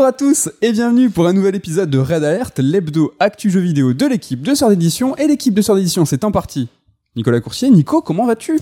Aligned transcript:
Bonjour 0.00 0.08
à 0.08 0.12
tous 0.14 0.48
et 0.62 0.72
bienvenue 0.72 1.10
pour 1.10 1.26
un 1.26 1.34
nouvel 1.34 1.54
épisode 1.54 1.90
de 1.90 1.98
Red 1.98 2.24
Alert, 2.24 2.58
l'hebdo 2.58 3.12
actu 3.20 3.50
jeux 3.50 3.60
vidéo 3.60 3.92
de 3.92 4.06
l'équipe 4.06 4.40
de 4.40 4.54
Sœur 4.54 4.70
d'édition. 4.70 5.14
Et 5.16 5.26
l'équipe 5.26 5.52
de 5.52 5.60
Sœur 5.60 5.76
d'édition, 5.76 6.06
c'est 6.06 6.24
en 6.24 6.32
partie 6.32 6.68
Nicolas 7.16 7.38
Coursier. 7.42 7.68
Nico, 7.68 8.00
comment 8.00 8.24
vas-tu? 8.24 8.58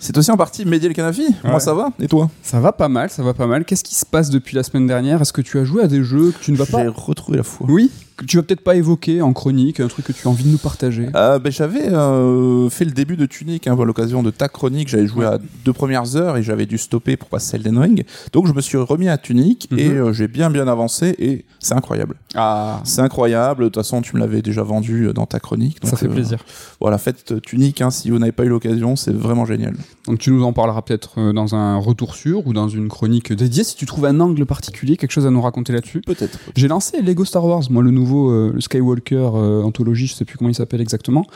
C'est 0.00 0.18
aussi 0.18 0.32
en 0.32 0.36
partie 0.36 0.64
Mehdi 0.64 0.86
El 0.86 0.92
Kanafi. 0.92 1.36
Moi 1.44 1.60
ça 1.60 1.72
va? 1.72 1.92
Et 2.00 2.08
toi? 2.08 2.28
Ça 2.42 2.58
va 2.58 2.72
pas 2.72 2.88
mal, 2.88 3.10
ça 3.10 3.22
va 3.22 3.32
pas 3.32 3.46
mal. 3.46 3.64
Qu'est-ce 3.64 3.84
qui 3.84 3.94
se 3.94 4.04
passe 4.04 4.28
depuis 4.28 4.56
la 4.56 4.64
semaine 4.64 4.88
dernière? 4.88 5.22
Est-ce 5.22 5.32
que 5.32 5.40
tu 5.40 5.56
as 5.60 5.64
joué 5.64 5.84
à 5.84 5.86
des 5.86 6.02
jeux 6.02 6.32
que 6.32 6.42
tu 6.42 6.50
ne 6.50 6.56
vas 6.56 6.66
pas? 6.66 6.82
J'ai 6.82 6.88
retrouvé 6.88 7.36
la 7.38 7.44
foi. 7.44 7.64
Oui, 7.70 7.88
que 8.16 8.24
tu 8.24 8.36
vas 8.36 8.42
peut-être 8.42 8.60
pas 8.62 8.76
évoquer 8.76 9.22
en 9.22 9.32
chronique, 9.32 9.80
un 9.80 9.88
truc 9.88 10.06
que 10.06 10.12
tu 10.12 10.26
as 10.26 10.30
envie 10.30 10.44
de 10.44 10.48
nous 10.50 10.58
partager. 10.58 11.08
Euh, 11.14 11.38
ben, 11.38 11.50
j'avais 11.52 11.88
euh, 11.92 12.68
fait 12.70 12.84
le 12.84 12.90
début 12.92 13.16
de 13.16 13.26
Tunic 13.26 13.66
hein, 13.66 13.76
à 13.80 13.84
l'occasion 13.84 14.22
de 14.22 14.30
ta 14.30 14.48
chronique. 14.48 14.88
J'avais 14.88 15.06
joué 15.06 15.24
à 15.26 15.38
deux 15.64 15.72
premières 15.72 16.16
heures 16.16 16.36
et 16.36 16.42
j'avais 16.42 16.66
dû 16.66 16.78
stopper 16.78 17.16
pour 17.16 17.28
passer 17.28 17.56
Elden 17.56 17.78
Ring. 17.78 18.04
Donc 18.32 18.46
je 18.46 18.52
me 18.52 18.60
suis 18.60 18.76
remis 18.78 19.08
à 19.08 19.18
Tunic 19.18 19.68
et 19.76 19.88
Mhm. 19.88 19.96
euh, 19.96 20.12
j'ai 20.12 20.28
bien 20.28 20.50
bien 20.50 20.68
avancé 20.68 21.14
et 21.18 21.44
c'est 21.58 21.74
incroyable. 21.74 22.16
Ah, 22.34 22.80
C'est 22.84 23.00
incroyable. 23.00 23.64
De 23.64 23.68
toute 23.68 23.76
façon, 23.76 24.02
tu 24.02 24.14
me 24.16 24.20
l'avais 24.20 24.42
déjà 24.42 24.62
vendu 24.62 25.06
euh, 25.08 25.12
dans 25.12 25.26
ta 25.26 25.40
chronique. 25.40 25.78
ça 25.82 25.90
donc, 25.90 25.98
fait 25.98 26.06
euh, 26.06 26.10
plaisir. 26.10 26.44
Voilà, 26.80 26.98
faites 26.98 27.40
Tunic 27.42 27.80
hein, 27.80 27.90
si 27.90 28.10
vous 28.10 28.18
n'avez 28.18 28.32
pas 28.32 28.44
eu 28.44 28.48
l'occasion, 28.48 28.96
c'est 28.96 29.12
vraiment 29.14 29.44
génial. 29.44 29.74
Donc 30.06 30.18
tu 30.18 30.30
nous 30.30 30.42
en 30.44 30.52
parleras 30.52 30.82
peut-être 30.82 31.32
dans 31.32 31.54
un 31.54 31.76
retour 31.78 32.14
sûr 32.14 32.46
ou 32.46 32.52
dans 32.52 32.68
une 32.68 32.88
chronique 32.88 33.32
dédiée 33.32 33.64
si 33.64 33.76
tu 33.76 33.86
trouves 33.86 34.06
un 34.06 34.18
angle 34.20 34.44
particulier, 34.46 34.96
quelque 34.96 35.12
chose 35.12 35.26
à 35.26 35.30
nous 35.30 35.40
raconter 35.42 35.72
là-dessus. 35.72 36.00
Peut-être. 36.00 36.38
J'ai 36.56 36.68
lancé 36.68 37.00
Lego 37.02 37.24
Star 37.24 37.44
Wars, 37.44 37.62
moi 37.70 37.82
le 37.82 37.90
nouveau 37.90 38.11
euh, 38.30 38.52
le 38.52 38.60
Skywalker 38.60 39.30
euh, 39.34 39.62
anthologie, 39.62 40.06
je 40.06 40.14
sais 40.14 40.24
plus 40.24 40.38
comment 40.38 40.50
il 40.50 40.54
s'appelle 40.54 40.80
exactement. 40.80 41.26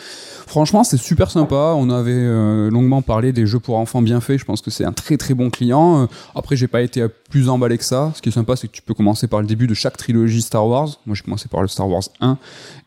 Franchement, 0.46 0.84
c'est 0.84 0.96
super 0.96 1.30
sympa. 1.30 1.74
On 1.76 1.90
avait 1.90 2.12
euh, 2.12 2.70
longuement 2.70 3.02
parlé 3.02 3.32
des 3.32 3.46
jeux 3.46 3.60
pour 3.60 3.76
enfants 3.76 4.02
bien 4.02 4.20
faits. 4.20 4.38
Je 4.38 4.44
pense 4.44 4.60
que 4.60 4.70
c'est 4.70 4.84
un 4.84 4.92
très 4.92 5.16
très 5.16 5.34
bon 5.34 5.50
client. 5.50 6.08
Après, 6.34 6.56
j'ai 6.56 6.68
pas 6.68 6.82
été 6.82 7.06
plus 7.30 7.48
emballé 7.48 7.78
que 7.78 7.84
ça. 7.84 8.12
Ce 8.14 8.22
qui 8.22 8.28
est 8.28 8.32
sympa, 8.32 8.56
c'est 8.56 8.68
que 8.68 8.72
tu 8.72 8.82
peux 8.82 8.94
commencer 8.94 9.26
par 9.26 9.40
le 9.40 9.46
début 9.46 9.66
de 9.66 9.74
chaque 9.74 9.96
trilogie 9.96 10.42
Star 10.42 10.66
Wars. 10.66 10.88
Moi, 11.06 11.16
j'ai 11.16 11.22
commencé 11.22 11.48
par 11.48 11.62
le 11.62 11.68
Star 11.68 11.88
Wars 11.88 12.04
1 12.20 12.38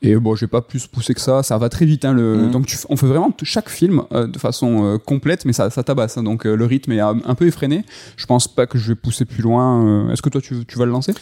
et 0.01 0.15
bon, 0.15 0.35
j'ai 0.35 0.47
pas 0.47 0.61
plus 0.61 0.87
poussé 0.87 1.13
que 1.13 1.21
ça. 1.21 1.43
Ça 1.43 1.57
va 1.57 1.69
très 1.69 1.85
vite. 1.85 2.05
Hein, 2.05 2.13
le... 2.13 2.35
Mhm. 2.35 2.51
Donc, 2.51 2.65
tu 2.65 2.77
on 2.89 2.95
fait 2.95 3.07
vraiment 3.07 3.31
chaque 3.43 3.69
film 3.69 4.03
euh, 4.11 4.27
de 4.27 4.37
façon 4.37 4.85
euh, 4.85 4.97
complète, 4.97 5.45
mais 5.45 5.53
ça, 5.53 5.69
ça 5.69 5.83
tabasse. 5.83 6.17
hein. 6.17 6.23
donc, 6.23 6.45
euh, 6.45 6.55
le 6.55 6.65
rythme 6.65 6.91
est 6.91 6.99
un, 6.99 7.35
peu 7.35 7.47
effréné. 7.47 7.83
Je 8.15 8.25
pense 8.25 8.47
pas 8.47 8.67
que 8.67 8.77
je 8.77 8.89
vais 8.89 8.95
pousser 8.95 9.25
plus 9.25 9.43
loin. 9.43 10.09
Est-ce 10.11 10.21
que 10.21 10.29
toi, 10.29 10.41
tu, 10.41 10.65
tu 10.65 10.77
vas 10.77 10.85
le 10.85 10.91
lancer? 10.91 11.13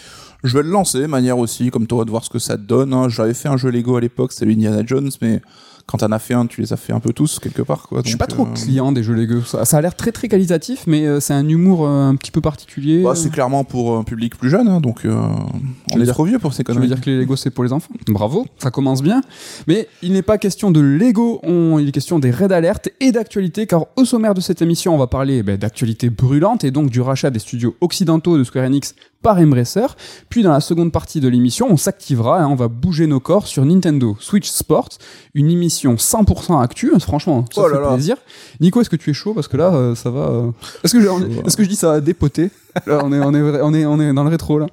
Je 0.43 0.55
vais 0.57 0.63
le 0.63 0.69
lancer, 0.69 1.07
manière 1.07 1.37
aussi, 1.37 1.71
comme 1.71 1.87
toi, 1.87 2.05
de 2.05 2.09
voir 2.11 2.23
ce 2.23 2.29
que 2.29 2.39
ça 2.39 2.57
te 2.57 2.61
donne. 2.63 2.93
hein. 2.93 3.09
J'avais 3.09 3.33
fait 3.33 3.49
un 3.49 3.57
jeu 3.57 3.69
Lego 3.71 3.95
à 3.97 4.01
l'époque, 4.01 4.31
c'était 4.33 4.51
Indiana 4.51 4.83
Jones, 4.85 5.09
mais 5.21 5.41
quand 5.87 5.99
t'en 5.99 6.11
as 6.11 6.19
fait 6.19 6.33
un, 6.33 6.45
tu 6.47 6.59
les 6.59 6.73
as 6.73 6.77
fait 6.77 6.91
un 6.91 6.99
peu 6.99 7.13
tous, 7.13 7.39
quelque 7.39 7.61
part. 7.61 7.87
Quoi. 7.87 8.01
Je 8.03 8.09
suis 8.09 8.17
pas 8.17 8.27
trop 8.27 8.43
euh, 8.45 8.53
client 8.53 8.91
des 8.91 9.03
jeux 9.03 9.13
Lego. 9.13 9.41
Ça, 9.43 9.63
ça 9.63 9.77
a 9.77 9.81
l'air 9.81 9.95
très 9.95 10.11
très 10.11 10.27
qualitatif, 10.27 10.83
mais 10.85 11.05
euh, 11.07 11.21
c'est 11.21 11.33
un 11.33 11.47
humour 11.47 11.87
euh, 11.87 12.09
un 12.09 12.15
petit 12.17 12.29
peu 12.31 12.41
particulier. 12.41 13.03
Bah, 13.03 13.15
c'est 13.15 13.29
clairement 13.31 13.63
pour 13.63 13.97
un 13.97 14.03
public 14.03 14.35
plus 14.37 14.49
jeune, 14.49 14.67
hein, 14.67 14.81
donc 14.81 14.99
on 15.05 15.95
veux 15.95 16.01
est 16.01 16.03
dire- 16.03 16.13
trop 16.13 16.25
vieux 16.25 16.39
pour 16.39 16.53
ces 16.53 16.65
Tu 16.65 16.71
veux 16.71 16.75
conneries. 16.75 16.89
dire 16.89 16.99
que 17.01 17.09
les 17.09 17.17
Lego 17.17 17.37
c'est 17.37 17.51
pour 17.51 17.63
les 17.63 17.71
enfants? 17.71 17.93
Bravo, 18.09 18.45
ça 18.57 18.69
commence 18.69 19.01
bien. 19.01 19.21
Mais 19.67 19.87
il 20.03 20.11
n'est 20.11 20.21
pas 20.23 20.37
question 20.37 20.71
de 20.71 20.81
Lego, 20.81 21.39
on- 21.43 21.79
il 21.79 21.87
est 21.87 21.91
question 21.93 22.19
des 22.19 22.31
raids 22.31 22.49
d'alerte 22.49 22.89
et 22.99 23.13
d'actualité, 23.13 23.65
car 23.65 23.85
au 23.95 24.03
sommaire 24.03 24.33
de 24.33 24.41
cette 24.41 24.61
émission, 24.61 24.93
on 24.93 24.97
va 24.97 25.07
parler 25.07 25.41
ben, 25.41 25.57
d'actualité 25.57 26.09
brûlante 26.09 26.65
et 26.65 26.71
donc 26.71 26.89
du 26.89 26.99
rachat 26.99 27.29
des 27.29 27.39
studios 27.39 27.75
occidentaux 27.79 28.37
de 28.37 28.43
Square 28.43 28.65
Enix 28.65 28.93
par 29.21 29.37
Embracer. 29.39 29.87
Puis 30.29 30.43
dans 30.43 30.51
la 30.51 30.59
seconde 30.59 30.91
partie 30.91 31.19
de 31.19 31.27
l'émission, 31.27 31.67
on 31.69 31.77
s'activera, 31.77 32.41
hein, 32.41 32.47
on 32.49 32.55
va 32.55 32.67
bouger 32.67 33.07
nos 33.07 33.19
corps 33.19 33.47
sur 33.47 33.65
Nintendo 33.65 34.15
Switch 34.19 34.47
Sports, 34.49 34.89
une 35.33 35.49
émission 35.49 35.95
100% 35.95 36.61
actu. 36.61 36.91
Franchement, 36.99 37.45
ça 37.53 37.61
Oh 37.63 37.67
là 37.67 37.75
fait 37.77 37.81
là. 37.81 37.93
plaisir. 37.93 38.17
Nico, 38.59 38.79
est-ce 38.81 38.89
que 38.89 38.95
tu 38.95 39.09
es 39.09 39.13
chaud? 39.13 39.33
Parce 39.33 39.47
que 39.47 39.57
là, 39.57 39.73
euh, 39.73 39.95
ça 39.95 40.09
va. 40.09 40.19
euh, 40.21 40.51
Est-ce 40.83 40.93
que, 41.57 41.63
je 41.63 41.69
dis 41.69 41.75
ça 41.75 41.87
va 41.93 42.01
dépoter? 42.01 42.49
Là, 42.85 43.01
on 43.03 43.11
est, 43.11 43.19
on 43.19 43.33
est, 43.33 43.61
on 43.61 43.73
est, 43.73 43.85
on 43.85 43.99
est 43.99 44.13
dans 44.13 44.23
le 44.23 44.29
rétro 44.29 44.59
là. 44.59 44.67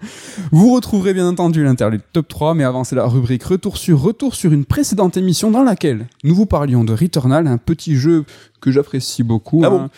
Vous 0.53 0.75
retrouverez 0.75 1.15
bien 1.15 1.27
entendu 1.27 1.65
l'interlude 1.65 2.03
top 2.13 2.29
3, 2.29 2.53
mais 2.55 2.65
avant 2.65 2.85
c'est 2.85 2.97
la 2.97 3.07
rubrique 3.07 3.45
retour 3.45 3.79
sur 3.79 3.99
retour 4.01 4.35
sur 4.35 4.53
une 4.53 4.67
précédente 4.67 5.17
émission 5.17 5.51
dans 5.51 5.63
laquelle 5.63 6.07
nous 6.23 6.35
vous 6.35 6.45
parlions 6.45 6.85
de 6.85 6.93
Returnal, 6.93 7.47
un 7.47 7.57
petit 7.57 7.97
jeu 7.97 8.25
que 8.61 8.71
j'apprécie 8.71 9.23
beaucoup. 9.23 9.63
Ah 9.65 9.69
hein. 9.69 9.71
bon? 9.71 9.89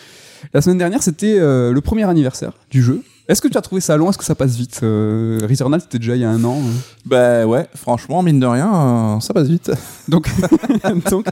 La 0.55 0.61
semaine 0.61 0.79
dernière, 0.79 1.03
c'était 1.03 1.37
euh, 1.39 1.73
le 1.73 1.81
premier 1.81 2.05
anniversaire 2.09 2.53
du 2.71 2.83
jeu. 2.83 3.03
Est-ce 3.29 3.43
que 3.43 3.49
tu 3.49 3.59
as 3.59 3.61
trouvé 3.61 3.81
ça 3.81 3.97
long? 3.97 4.09
Est-ce 4.09 4.19
que 4.19 4.25
ça 4.25 4.37
passe 4.37 4.55
vite 4.57 4.81
euh, 4.85 5.41
Returnal, 5.49 5.81
c'était 5.81 5.99
déjà 5.99 6.15
il 6.15 6.23
y 6.23 6.25
a 6.25 6.31
un 6.31 6.45
an. 6.45 6.59
hein. 6.61 6.71
Bah 7.05 7.45
ouais, 7.45 7.67
franchement, 7.75 8.23
mine 8.23 8.39
de 8.39 8.47
rien, 8.47 8.73
euh, 9.17 9.21
ça 9.21 9.35
passe 9.35 9.49
vite. 9.49 9.71
Donc, 10.09 10.29
donc 11.11 11.27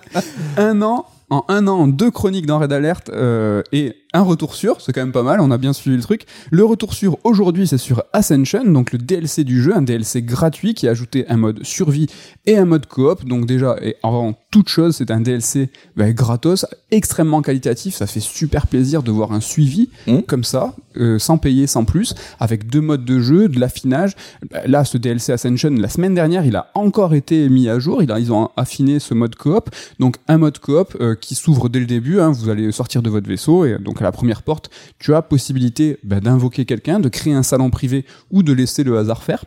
un 0.57 0.83
an, 0.83 1.07
en 1.31 1.45
un 1.49 1.67
an, 1.69 1.87
deux 1.87 2.11
chroniques 2.11 2.47
dans 2.47 2.59
Red 2.59 2.73
Alert 2.73 3.11
euh, 3.11 3.63
et 3.73 3.95
un 4.15 4.23
retour 4.23 4.55
sur, 4.55 4.81
c'est 4.81 4.93
quand 4.95 5.03
même 5.03 5.13
pas 5.13 5.23
mal, 5.23 5.41
on 5.41 5.51
a 5.51 5.59
bien 5.59 5.73
suivi 5.75 5.97
le 5.97 6.03
truc. 6.03 6.25
Le 6.51 6.65
retour 6.65 6.95
sur 6.95 7.19
aujourd'hui, 7.25 7.67
c'est 7.67 7.77
sur 7.79 8.03
Ascension, 8.15 8.65
donc 8.65 8.93
le 8.93 8.99
DLC 8.99 9.45
du 9.45 9.61
jeu, 9.63 9.77
un 9.77 9.83
DLC 9.83 10.23
gratuit 10.23 10.73
qui 10.73 10.89
a 10.89 10.93
ajouté 10.93 11.27
un 11.29 11.37
mode 11.37 11.63
survie 11.65 12.07
et 12.47 12.57
un 12.57 12.65
mode 12.65 12.87
coop. 12.87 13.25
Donc 13.27 13.45
déjà, 13.47 13.77
et 13.83 13.97
avant 14.03 14.35
toute 14.51 14.69
chose, 14.69 14.97
c'est 14.97 15.11
un 15.11 15.21
DLC 15.21 15.69
bah, 15.97 16.13
gratos, 16.13 16.65
extrêmement 16.93 17.43
qualitatif. 17.43 17.95
Ça 17.97 18.07
fait 18.07 18.21
super 18.21 18.67
plaisir 18.69 19.03
de 19.03 19.11
voir 19.11 19.33
un 19.33 19.41
suivi 19.41 19.91
Mhm. 20.07 20.23
comme 20.23 20.45
ça, 20.45 20.75
euh, 20.97 21.19
sans 21.19 21.37
payer, 21.39 21.67
sans 21.67 21.85
plus, 21.85 22.15
avec 22.39 22.69
deux 22.69 22.81
modes 22.81 23.05
de 23.05 23.19
jeu, 23.21 23.49
de 23.49 23.59
l'affinage. 23.59 24.15
Bah, 24.51 24.61
Là, 24.67 24.85
ce 24.85 24.97
DLC 24.97 25.33
Ascension, 25.33 25.71
la 25.71 25.89
semaine 25.89 26.15
dernière, 26.15 26.47
il 26.47 26.55
a 26.57 26.71
encore 26.75 27.15
été 27.15 27.49
mis 27.49 27.69
à 27.69 27.79
jour. 27.81 28.03
Il 28.03 28.11
a- 28.13 28.19
ils 28.21 28.33
ont 28.33 28.51
affiné 28.57 29.01
ce 29.01 29.13
mode 29.15 29.35
coop. 29.35 29.71
Donc 29.99 30.17
un 30.29 30.39
mode 30.39 30.59
coop 30.61 30.97
euh, 31.01 31.17
qui 31.17 31.35
s'ouvre 31.35 31.69
dès 31.69 31.81
le 31.81 31.87
début. 31.87 32.21
hein. 32.21 32.31
vous 32.31 32.49
allez 32.49 32.71
sortir 32.71 33.03
de 33.03 33.11
votre 33.11 33.27
vaisseau 33.29 33.65
et 33.65 33.79
donc 33.79 34.01
à 34.05 34.09
la 34.09 34.13
première 34.13 34.43
porte, 34.43 34.71
tu 34.99 35.15
as 35.15 35.23
possibilité 35.23 35.99
bah, 36.05 36.21
d'invoquer 36.21 36.65
quelqu'un, 36.65 37.01
de 37.01 37.09
créer 37.09 37.35
un 37.35 37.43
salon 37.43 37.71
privé 37.71 38.05
ou 38.31 38.43
de 38.43 38.53
laisser 38.53 38.85
le 38.85 38.97
hasard 38.99 39.23
faire. 39.23 39.45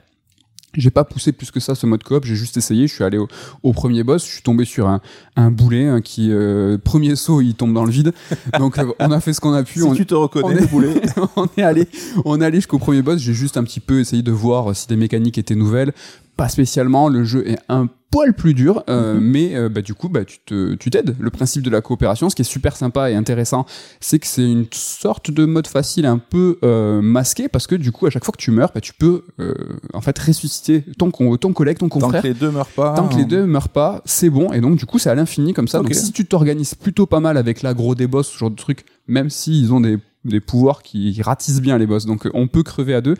J'ai 0.73 0.91
pas 0.91 1.05
poussé 1.05 1.31
plus 1.31 1.49
que 1.49 1.59
ça 1.59 1.73
ce 1.73 1.87
mode 1.87 2.03
coop, 2.03 2.25
j'ai 2.25 2.35
juste 2.35 2.55
essayé, 2.57 2.87
je 2.87 2.93
suis 2.93 3.03
allé 3.03 3.17
au, 3.17 3.27
au 3.63 3.73
premier 3.73 4.03
boss, 4.03 4.23
je 4.25 4.31
suis 4.33 4.41
tombé 4.43 4.63
sur 4.65 4.87
un, 4.87 5.01
un 5.35 5.49
boulet 5.49 5.87
hein, 5.87 6.01
qui, 6.01 6.29
euh, 6.31 6.77
premier 6.77 7.15
saut, 7.15 7.41
il 7.41 7.55
tombe 7.55 7.73
dans 7.73 7.85
le 7.85 7.89
vide. 7.89 8.13
Donc 8.59 8.77
euh, 8.77 8.91
on 8.99 9.09
a 9.11 9.19
fait 9.19 9.33
ce 9.33 9.41
qu'on 9.41 9.53
a 9.53 9.63
pu. 9.63 9.79
si 9.79 9.83
on, 9.83 9.93
tu 9.95 10.05
te 10.05 10.13
on 10.13 10.21
reconnais, 10.23 10.55
est- 10.57 10.61
le 10.61 10.67
boulet. 10.67 11.01
on 11.35 11.47
est 11.57 11.63
allé, 11.63 11.87
on 12.25 12.39
est 12.41 12.45
allé 12.45 12.57
jusqu'au 12.57 12.77
premier 12.77 13.01
boss. 13.01 13.19
J'ai 13.19 13.33
juste 13.33 13.57
un 13.57 13.63
petit 13.63 13.79
peu 13.79 14.01
essayé 14.01 14.21
de 14.21 14.31
voir 14.31 14.75
si 14.75 14.87
des 14.87 14.97
mécaniques 14.97 15.37
étaient 15.39 15.55
nouvelles. 15.55 15.93
Pas 16.37 16.49
spécialement. 16.49 17.09
Le 17.09 17.23
jeu 17.23 17.47
est 17.49 17.57
un 17.67 17.87
poil 18.09 18.33
plus 18.33 18.53
dur, 18.53 18.83
euh, 18.89 19.15
Mhm. 19.15 19.19
mais 19.19 19.55
euh, 19.55 19.67
bah, 19.69 19.81
du 19.81 19.93
coup, 19.93 20.07
bah, 20.07 20.23
tu 20.23 20.37
te, 20.45 20.75
tu 20.75 20.89
t'aides. 20.89 21.15
Le 21.19 21.29
principe 21.29 21.61
de 21.63 21.69
la 21.69 21.81
coopération, 21.81 22.29
ce 22.29 22.35
qui 22.35 22.43
est 22.43 22.45
super 22.45 22.75
sympa 22.77 23.11
et 23.11 23.15
intéressant, 23.15 23.65
c'est 23.99 24.17
que 24.17 24.27
c'est 24.27 24.49
une 24.49 24.65
sorte 24.71 25.29
de 25.29 25.43
mode 25.45 25.67
facile 25.67 26.05
un 26.05 26.17
peu 26.17 26.57
euh, 26.63 27.01
masqué 27.01 27.49
parce 27.49 27.67
que 27.67 27.75
du 27.75 27.91
coup, 27.91 28.05
à 28.05 28.09
chaque 28.09 28.23
fois 28.23 28.31
que 28.31 28.41
tu 28.41 28.51
meurs, 28.51 28.71
bah, 28.73 28.79
tu 28.79 28.93
peux 28.93 29.23
euh, 29.41 29.53
en 29.93 29.99
fait 30.01 30.17
ressusciter 30.17 30.85
ton, 30.97 31.11
ton 31.11 31.51
collègue, 31.53 31.79
ton 31.79 31.89
Tant 31.89 31.99
confrère. 31.99 32.21
que 32.21 32.27
les 32.27 32.33
deux 32.33 32.49
meurent 32.51 32.67
pas. 32.67 32.93
Tant 32.93 33.09
que 33.09 33.15
les 33.15 33.25
deux 33.25 33.45
meurent 33.45 33.69
pas, 33.69 34.01
c'est 34.05 34.29
bon. 34.29 34.53
Et 34.53 34.61
donc, 34.61 34.77
du 34.77 34.85
coup, 34.85 34.99
c'est 34.99 35.09
à 35.09 35.15
l'infini 35.15 35.53
comme 35.53 35.67
ça. 35.67 35.79
Donc, 35.79 35.93
si 35.93 36.13
tu 36.13 36.25
t'organises 36.25 36.75
plutôt 36.75 37.07
pas 37.07 37.19
mal 37.19 37.35
avec 37.35 37.61
l'agro 37.61 37.93
des 37.93 38.07
boss, 38.07 38.27
ce 38.29 38.37
genre 38.37 38.51
de 38.51 38.55
truc, 38.55 38.85
même 39.07 39.29
s'ils 39.29 39.73
ont 39.73 39.81
des, 39.81 39.97
des 40.29 40.39
pouvoirs 40.39 40.81
qui 40.83 41.21
ratissent 41.21 41.61
bien 41.61 41.77
les 41.77 41.85
boss, 41.85 42.05
donc 42.05 42.25
euh, 42.25 42.31
on 42.33 42.47
peut 42.47 42.63
crever 42.63 42.93
à 42.93 43.01
deux. 43.01 43.15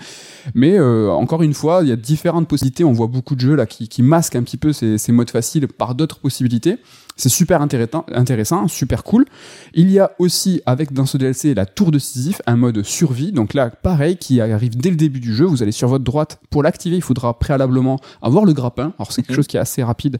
Mais 0.54 0.78
euh, 0.78 1.10
encore 1.12 1.44
une 1.44 1.54
fois, 1.54 1.80
il 1.84 1.90
y 1.90 1.92
a 1.92 1.96
différentes 1.96 2.48
possibilités. 2.48 2.84
On 2.84 2.94
voit 2.94 3.08
beaucoup 3.08 3.36
de 3.36 3.42
jeux 3.42 3.56
là 3.56 3.66
qui, 3.66 4.02
masquent 4.02 4.36
un 4.36 4.44
petit 4.44 4.58
peu 4.58 4.74
ces 4.74 5.12
modes 5.12 5.30
faciles 5.30 5.68
par 5.68 5.96
d'autres 5.96 6.20
possibilités. 6.20 6.78
C'est 7.18 7.30
super 7.30 7.62
intéressant, 7.62 8.68
super 8.68 9.04
cool. 9.04 9.26
Il 9.74 9.90
y 9.92 10.00
a 10.00 10.12
aussi, 10.20 10.62
avec 10.68 10.94
dans 10.94 11.06
ce 11.08 11.18
DLC, 11.18 11.54
la 11.56 11.66
tour 11.66 11.92
de 11.92 11.98
Sisyphe, 12.00 12.42
un 12.46 12.56
mode 12.56 12.84
survie. 12.84 13.32
Donc 13.32 13.54
là, 13.56 13.70
pareil, 13.72 14.18
qui 14.18 14.40
arrive 14.40 14.78
dès 14.78 14.92
le 14.92 14.96
début 14.96 15.20
du 15.20 15.34
jeu. 15.34 15.46
Vous 15.46 15.64
allez 15.64 15.72
sur 15.72 15.88
votre 15.88 16.04
droite. 16.04 16.40
Pour 16.52 16.62
l'activer, 16.64 16.96
il 16.96 17.02
faudra 17.02 17.38
préalablement 17.40 18.00
avoir 18.22 18.46
le 18.46 18.54
grappin. 18.54 18.94
Alors 19.00 19.12
c'est 19.12 19.22
quelque 19.24 19.32
Mhm. 19.32 19.36
chose 19.36 19.48
qui 19.48 19.58
est 19.58 19.60
assez 19.60 19.84
rapide. 19.84 20.20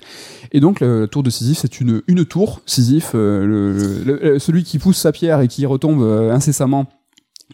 Et 0.52 0.60
donc, 0.60 0.80
le 0.80 1.06
tour 1.08 1.22
de 1.24 1.30
Sisyphe, 1.30 1.60
c'est 1.60 1.80
une, 1.80 2.02
une 2.08 2.26
tour. 2.26 2.62
Sisyphe, 2.66 3.12
euh, 3.14 3.46
le- 3.46 4.04
le- 4.04 4.20
le- 4.34 4.40
celui 4.40 4.64
qui 4.64 4.80
pousse 4.80 4.98
sa 4.98 5.12
pierre 5.12 5.40
et 5.42 5.48
qui 5.48 5.66
retombe 5.68 6.02
euh, 6.02 6.32
incessamment. 6.34 6.88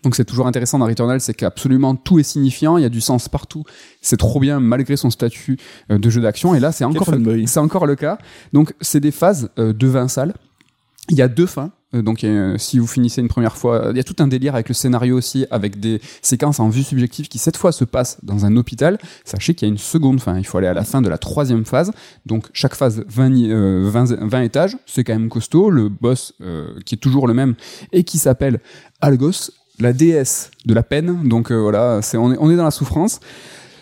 Donc 0.02 0.16
c'est 0.16 0.26
toujours 0.26 0.48
intéressant 0.48 0.80
dans 0.80 0.86
Returnal, 0.88 1.22
c'est 1.22 1.34
qu'absolument 1.36 1.96
tout 1.96 2.20
est 2.20 2.24
signifiant, 2.24 2.78
il 2.78 2.82
y 2.82 2.86
a 2.86 2.90
du 2.90 3.00
sens 3.02 3.30
partout. 3.30 3.64
C'est 4.02 4.18
trop 4.18 4.40
bien 4.40 4.60
malgré 4.60 4.98
son 4.98 5.10
statut 5.12 5.58
euh, 5.92 5.98
de 6.00 6.10
jeu 6.10 6.20
d'action. 6.22 6.56
Et 6.56 6.60
là, 6.60 6.72
c'est 6.72 6.84
encore, 6.84 7.06
fanboy. 7.06 7.48
c'est 7.48 7.60
encore 7.60 7.86
le 7.86 7.96
cas. 7.96 8.18
Donc 8.54 8.74
c'est 8.82 9.00
des 9.00 9.12
phases 9.12 9.50
euh, 9.60 9.72
de 9.72 9.88
20 9.88 10.08
salles. 10.08 10.34
Il 11.10 11.18
y 11.18 11.22
a 11.22 11.28
deux 11.28 11.46
fins. 11.46 11.72
Euh, 11.94 12.02
Donc, 12.02 12.24
euh, 12.24 12.58
si 12.58 12.80
vous 12.80 12.88
finissez 12.88 13.22
une 13.22 13.28
première 13.28 13.56
fois, 13.58 13.90
il 13.92 13.98
y 13.98 14.00
a 14.00 14.04
tout 14.04 14.16
un 14.20 14.28
délire 14.28 14.56
avec 14.56 14.68
le 14.70 14.74
scénario 14.74 15.16
aussi, 15.18 15.46
avec 15.52 15.80
des 15.80 16.02
séquences 16.22 16.60
en 16.60 16.70
vue 16.70 16.82
subjective 16.82 17.28
qui 17.28 17.38
cette 17.38 17.58
fois 17.58 17.72
se 17.74 17.84
passent 17.84 18.18
dans 18.24 18.46
un 18.46 18.56
hôpital. 18.56 18.98
Sachez 19.26 19.54
qu'il 19.54 19.68
y 19.68 19.70
a 19.70 19.74
une 19.74 19.78
seconde 19.78 20.22
fin. 20.22 20.38
Il 20.40 20.46
faut 20.46 20.58
aller 20.58 20.68
à 20.68 20.74
la 20.74 20.86
fin 20.86 21.02
de 21.02 21.10
la 21.10 21.18
troisième 21.18 21.66
phase. 21.66 21.92
Donc, 22.26 22.48
chaque 22.54 22.74
phase 22.74 23.04
20, 23.08 23.30
ni- 23.30 23.52
euh, 23.52 23.88
20, 23.92 24.14
20 24.28 24.42
étages. 24.42 24.78
C'est 24.86 25.04
quand 25.04 25.14
même 25.14 25.30
costaud. 25.30 25.70
Le 25.70 25.88
boss, 25.90 26.34
euh, 26.42 26.74
qui 26.86 26.96
est 26.96 27.00
toujours 27.00 27.28
le 27.28 27.34
même 27.34 27.56
et 27.92 28.04
qui 28.06 28.18
s'appelle 28.18 28.60
Algos, 29.02 29.52
la 29.80 29.94
déesse 29.94 30.52
de 30.66 30.74
la 30.74 30.84
peine. 30.84 31.28
Donc, 31.28 31.52
euh, 31.52 31.56
voilà, 31.60 32.02
c'est, 32.02 32.18
on, 32.18 32.32
est, 32.34 32.38
on 32.40 32.50
est 32.52 32.56
dans 32.56 32.64
la 32.66 32.72
souffrance. 32.72 33.20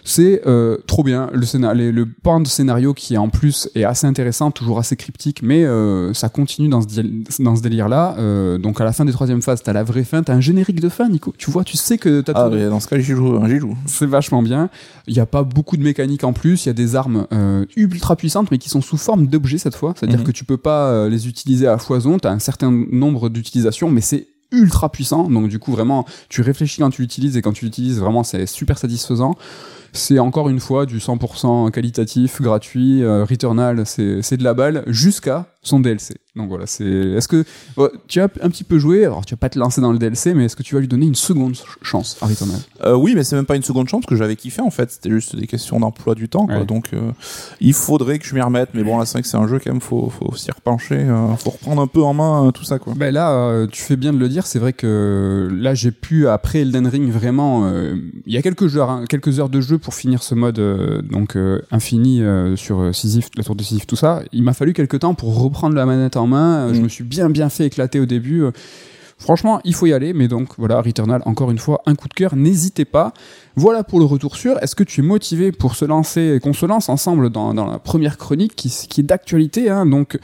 C'est 0.04 0.42
euh, 0.48 0.78
trop 0.88 1.04
bien. 1.04 1.30
Le, 1.32 1.46
scénar 1.46 1.76
les- 1.76 1.92
le 1.92 2.08
pan 2.08 2.40
de 2.40 2.48
scénario 2.48 2.92
qui 2.96 3.16
en 3.20 3.30
plus 3.30 3.70
est 3.76 3.84
assez 3.84 4.08
intéressant, 4.08 4.50
toujours 4.50 4.80
assez 4.80 4.96
cryptique, 4.96 5.42
mais 5.44 5.64
euh, 5.64 6.12
ça 6.16 6.28
continue 6.28 6.70
dans 6.70 6.82
ce, 6.82 6.88
di- 6.88 7.24
dans 7.38 7.56
ce 7.56 7.62
délire-là. 7.62 8.16
Euh, 8.18 8.58
donc 8.58 8.82
à 8.82 8.84
la 8.84 8.94
fin 8.94 9.06
des 9.06 9.12
troisième 9.12 9.44
phases, 9.44 9.62
t'as 9.62 9.74
la 9.74 9.84
vraie 9.84 10.04
fin, 10.04 10.24
t'as 10.24 10.34
un 10.34 10.42
générique 10.42 10.80
de 10.80 10.90
fin, 10.90 11.08
Nico. 11.08 11.36
Tu 11.38 11.52
vois, 11.52 11.64
tu 11.64 11.78
sais 11.78 12.00
que 12.00 12.22
t'as 12.22 12.32
Ah, 12.34 12.50
dans 12.50 12.80
ce 12.80 12.88
cas, 12.88 12.98
j'y 12.98 13.12
joue. 13.14 13.46
J'y 13.46 13.60
joue. 13.60 13.78
c'est 13.86 14.08
vachement 14.08 14.42
bien. 14.42 14.72
Il 15.06 15.14
n'y 15.14 15.20
a 15.20 15.28
pas 15.28 15.44
beaucoup 15.44 15.78
de 15.78 15.84
mécanique 15.84 16.24
en 16.24 16.34
plus. 16.34 16.66
Il 16.66 16.70
y 16.70 16.72
a 16.72 16.74
des 16.74 16.96
armes 16.96 17.28
ultra 17.76 18.16
puissantes, 18.16 18.50
mais 18.50 18.58
qui 18.58 18.70
sont 18.70 18.82
sous 18.82 18.98
forme 18.98 19.28
d'objets 19.28 19.60
cette 19.60 19.76
fois. 19.76 19.94
C'est-à-dire 19.96 20.22
Mhm. 20.22 20.26
que 20.26 20.32
tu 20.32 20.46
peux 20.46 20.58
pas 20.58 21.08
les 21.10 21.28
utiliser 21.28 21.68
à 21.68 21.78
foison. 21.78 22.18
Tu 22.18 22.28
as 22.28 22.32
un 22.32 22.40
certain 22.40 22.72
nombre 22.72 23.30
d'utilisations, 23.30 23.92
mais 23.92 24.02
c'est 24.02 24.30
ultra 24.52 24.90
puissant. 24.90 25.30
Donc 25.30 25.48
du 25.48 25.60
coup, 25.60 25.72
vraiment, 25.72 26.06
tu 26.30 26.42
réfléchis 26.42 26.82
quand 26.82 26.90
tu 26.90 27.02
l'utilises 27.02 27.38
et 27.38 27.42
quand 27.42 27.54
tu 27.54 27.66
l'utilises, 27.66 28.00
vraiment, 28.00 28.24
c'est 28.24 28.46
super 28.46 28.78
satisfaisant. 28.78 29.36
C'est 29.94 30.20
encore 30.20 30.48
une 30.48 30.62
fois 30.62 30.86
du 30.86 31.00
100% 31.00 31.70
qualitatif, 31.72 32.42
gratuit, 32.42 33.04
euh, 33.04 33.26
Returnal, 33.26 33.86
c'est 33.86 34.22
c'est 34.22 34.38
de 34.38 34.44
la 34.44 34.54
balle 34.54 34.84
jusqu'à 34.88 35.48
son 35.64 35.80
DLC. 35.80 36.16
Donc 36.36 36.48
voilà, 36.50 36.66
c'est. 36.66 36.86
Est-ce 36.86 37.28
que 37.28 37.44
tu 38.08 38.20
as 38.22 38.30
un 38.42 38.50
petit 38.50 38.64
peu 38.64 38.80
joué 38.80 39.04
Alors 39.06 39.26
tu 39.26 39.34
vas 39.34 39.38
pas 39.38 39.50
te 39.50 39.60
lancer 39.60 39.82
dans 39.82 39.92
le 39.92 40.00
DLC, 40.00 40.34
mais 40.34 40.46
est-ce 40.46 40.56
que 40.56 40.64
tu 40.64 40.76
vas 40.76 40.82
lui 40.82 40.88
donner 40.88 41.06
une 41.06 41.14
seconde 41.16 41.56
ch- 41.56 41.68
chance 41.82 42.18
à 42.22 42.26
Returnal 42.26 42.58
Euh, 42.86 42.96
oui, 42.96 43.14
mais 43.16 43.24
c'est 43.26 43.36
même 43.36 43.46
pas 43.46 43.58
une 43.58 43.62
seconde 43.64 43.90
chance 43.90 44.06
que 44.06 44.16
j'avais 44.16 44.36
kiffé 44.38 44.62
en 44.62 44.70
fait. 44.72 44.90
C'était 44.92 45.10
juste 45.10 45.36
des 45.36 45.46
questions 45.46 45.80
d'emploi 45.80 46.16
du 46.16 46.30
temps. 46.30 46.46
Quoi. 46.48 46.60
Ouais. 46.60 46.66
Donc, 46.66 46.94
euh, 46.94 47.12
il 47.60 47.74
faudrait 47.74 48.18
que 48.18 48.26
je 48.26 48.34
m'y 48.34 48.42
remette. 48.42 48.70
Mais 48.74 48.84
bon, 48.84 48.98
là, 48.98 49.06
c'est 49.06 49.14
vrai 49.14 49.22
que 49.24 49.28
c'est 49.28 49.38
un 49.38 49.48
jeu 49.48 49.60
quand 49.60 49.72
même. 49.72 49.82
Faut, 49.82 50.10
faut 50.10 50.34
s'y 50.36 50.50
repencher. 50.52 50.96
euh, 51.00 51.36
faut 51.36 51.50
reprendre 51.52 51.82
un 51.82 51.88
peu 51.88 52.02
en 52.02 52.14
main 52.14 52.48
euh, 52.48 52.52
tout 52.52 52.64
ça, 52.64 52.80
quoi. 52.80 52.94
Ben 52.96 53.14
là, 53.14 53.32
euh, 53.32 53.68
tu 53.68 53.82
fais 53.82 53.98
bien 53.98 54.14
de 54.14 54.18
le 54.18 54.30
dire. 54.30 54.48
C'est 54.48 54.60
vrai 54.60 54.72
que 54.74 55.50
là, 55.54 55.74
j'ai 55.76 55.92
pu 55.92 56.28
après 56.30 56.60
Elden 56.62 56.88
Ring 56.88 57.12
vraiment. 57.12 57.70
Il 58.26 58.34
y 58.34 58.38
a 58.38 58.42
quelques 58.42 58.78
heures, 58.78 58.90
hein, 58.90 59.04
quelques 59.10 59.40
heures 59.40 59.50
de 59.50 59.60
jeu 59.60 59.78
pour 59.78 59.94
finir 59.96 60.24
ce 60.24 60.34
mode 60.34 60.60
donc 61.10 61.38
infini 61.72 62.22
sur 62.56 62.96
Sisyphe, 62.96 63.28
la 63.36 63.44
tour 63.44 63.56
de 63.56 63.64
Sisyphe, 63.64 63.86
tout 63.86 63.96
ça. 63.98 64.22
Il 64.32 64.44
m'a 64.44 64.54
fallu 64.54 64.72
quelques 64.74 65.00
temps 65.00 65.14
pour 65.14 65.32
reprendre 65.52 65.76
la 65.76 65.86
manette 65.86 66.18
en 66.18 66.28
main. 66.28 66.68
Euh, 66.70 66.74
Je 66.74 66.80
Mm. 66.80 66.84
me 66.84 66.90
suis 66.90 67.04
bien 67.04 67.30
bien 67.30 67.50
fait 67.50 67.66
éclater 67.66 68.00
au 68.00 68.06
début. 68.06 68.44
Euh, 68.44 68.52
Franchement, 69.18 69.62
il 69.66 69.76
faut 69.76 69.86
y 69.86 69.94
aller, 69.94 70.14
mais 70.14 70.28
donc 70.28 70.48
voilà, 70.58 70.82
Returnal, 70.82 71.22
encore 71.28 71.52
une 71.52 71.60
fois, 71.60 71.84
un 71.86 71.94
coup 71.94 72.08
de 72.08 72.14
cœur, 72.16 72.36
n'hésitez 72.36 72.86
pas. 72.86 73.14
Voilà 73.56 73.84
pour 73.84 74.00
le 74.00 74.06
retour 74.06 74.36
sûr. 74.36 74.58
Est-ce 74.64 74.76
que 74.76 74.84
tu 74.84 75.02
es 75.02 75.04
motivé 75.04 75.52
pour 75.52 75.76
se 75.76 75.86
lancer, 75.86 76.40
qu'on 76.42 76.54
se 76.54 76.66
lance 76.66 76.90
ensemble 76.90 77.30
dans, 77.30 77.54
dans 77.54 77.68
la 77.68 77.78
première 77.78 78.18
chronique 78.18 78.56
qui, 78.56 78.70
qui 78.90 79.02
est 79.02 79.04
d'actualité 79.04 79.70
hein, 79.70 79.86
Donc, 79.86 80.18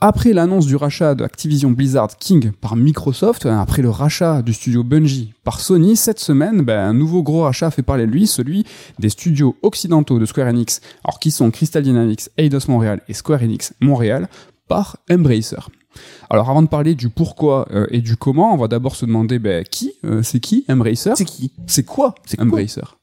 après 0.00 0.32
l'annonce 0.32 0.64
du 0.64 0.74
rachat 0.76 1.14
de 1.14 1.22
Activision 1.22 1.70
Blizzard 1.70 2.16
King 2.18 2.52
par 2.62 2.74
Microsoft, 2.76 3.44
hein, 3.44 3.60
après 3.60 3.82
le 3.82 3.90
rachat 3.90 4.40
du 4.40 4.54
studio 4.54 4.82
Bungie 4.84 5.34
par 5.44 5.60
Sony, 5.60 5.94
cette 5.94 6.18
semaine, 6.18 6.62
ben, 6.62 6.78
un 6.88 6.94
nouveau 6.94 7.22
gros 7.22 7.42
rachat 7.42 7.70
fait 7.70 7.82
parler 7.82 8.06
de 8.06 8.10
lui, 8.10 8.26
celui 8.26 8.64
des 8.98 9.10
studios 9.10 9.54
occidentaux 9.60 10.18
de 10.18 10.24
Square 10.24 10.48
Enix, 10.48 10.80
alors 11.04 11.18
qui 11.18 11.30
sont 11.30 11.50
Crystal 11.50 11.82
Dynamics, 11.82 12.30
Eidos 12.38 12.60
Montréal 12.68 13.02
et 13.08 13.12
Square 13.12 13.42
Enix 13.42 13.74
Montréal, 13.82 14.30
par 14.70 14.98
Embracer. 15.10 15.56
Alors 16.30 16.48
avant 16.48 16.62
de 16.62 16.68
parler 16.68 16.94
du 16.94 17.08
pourquoi 17.08 17.66
euh, 17.72 17.88
et 17.90 18.00
du 18.00 18.16
comment, 18.16 18.54
on 18.54 18.56
va 18.56 18.68
d'abord 18.68 18.94
se 18.94 19.04
demander 19.04 19.40
ben, 19.40 19.64
qui 19.64 19.94
euh, 20.04 20.22
C'est 20.22 20.38
qui 20.38 20.64
Embracer? 20.68 21.10
C'est 21.16 21.24
qui? 21.24 21.50
C'est 21.66 21.82
quoi? 21.82 22.14
C'est 22.24 22.40
Embracer. 22.40 22.96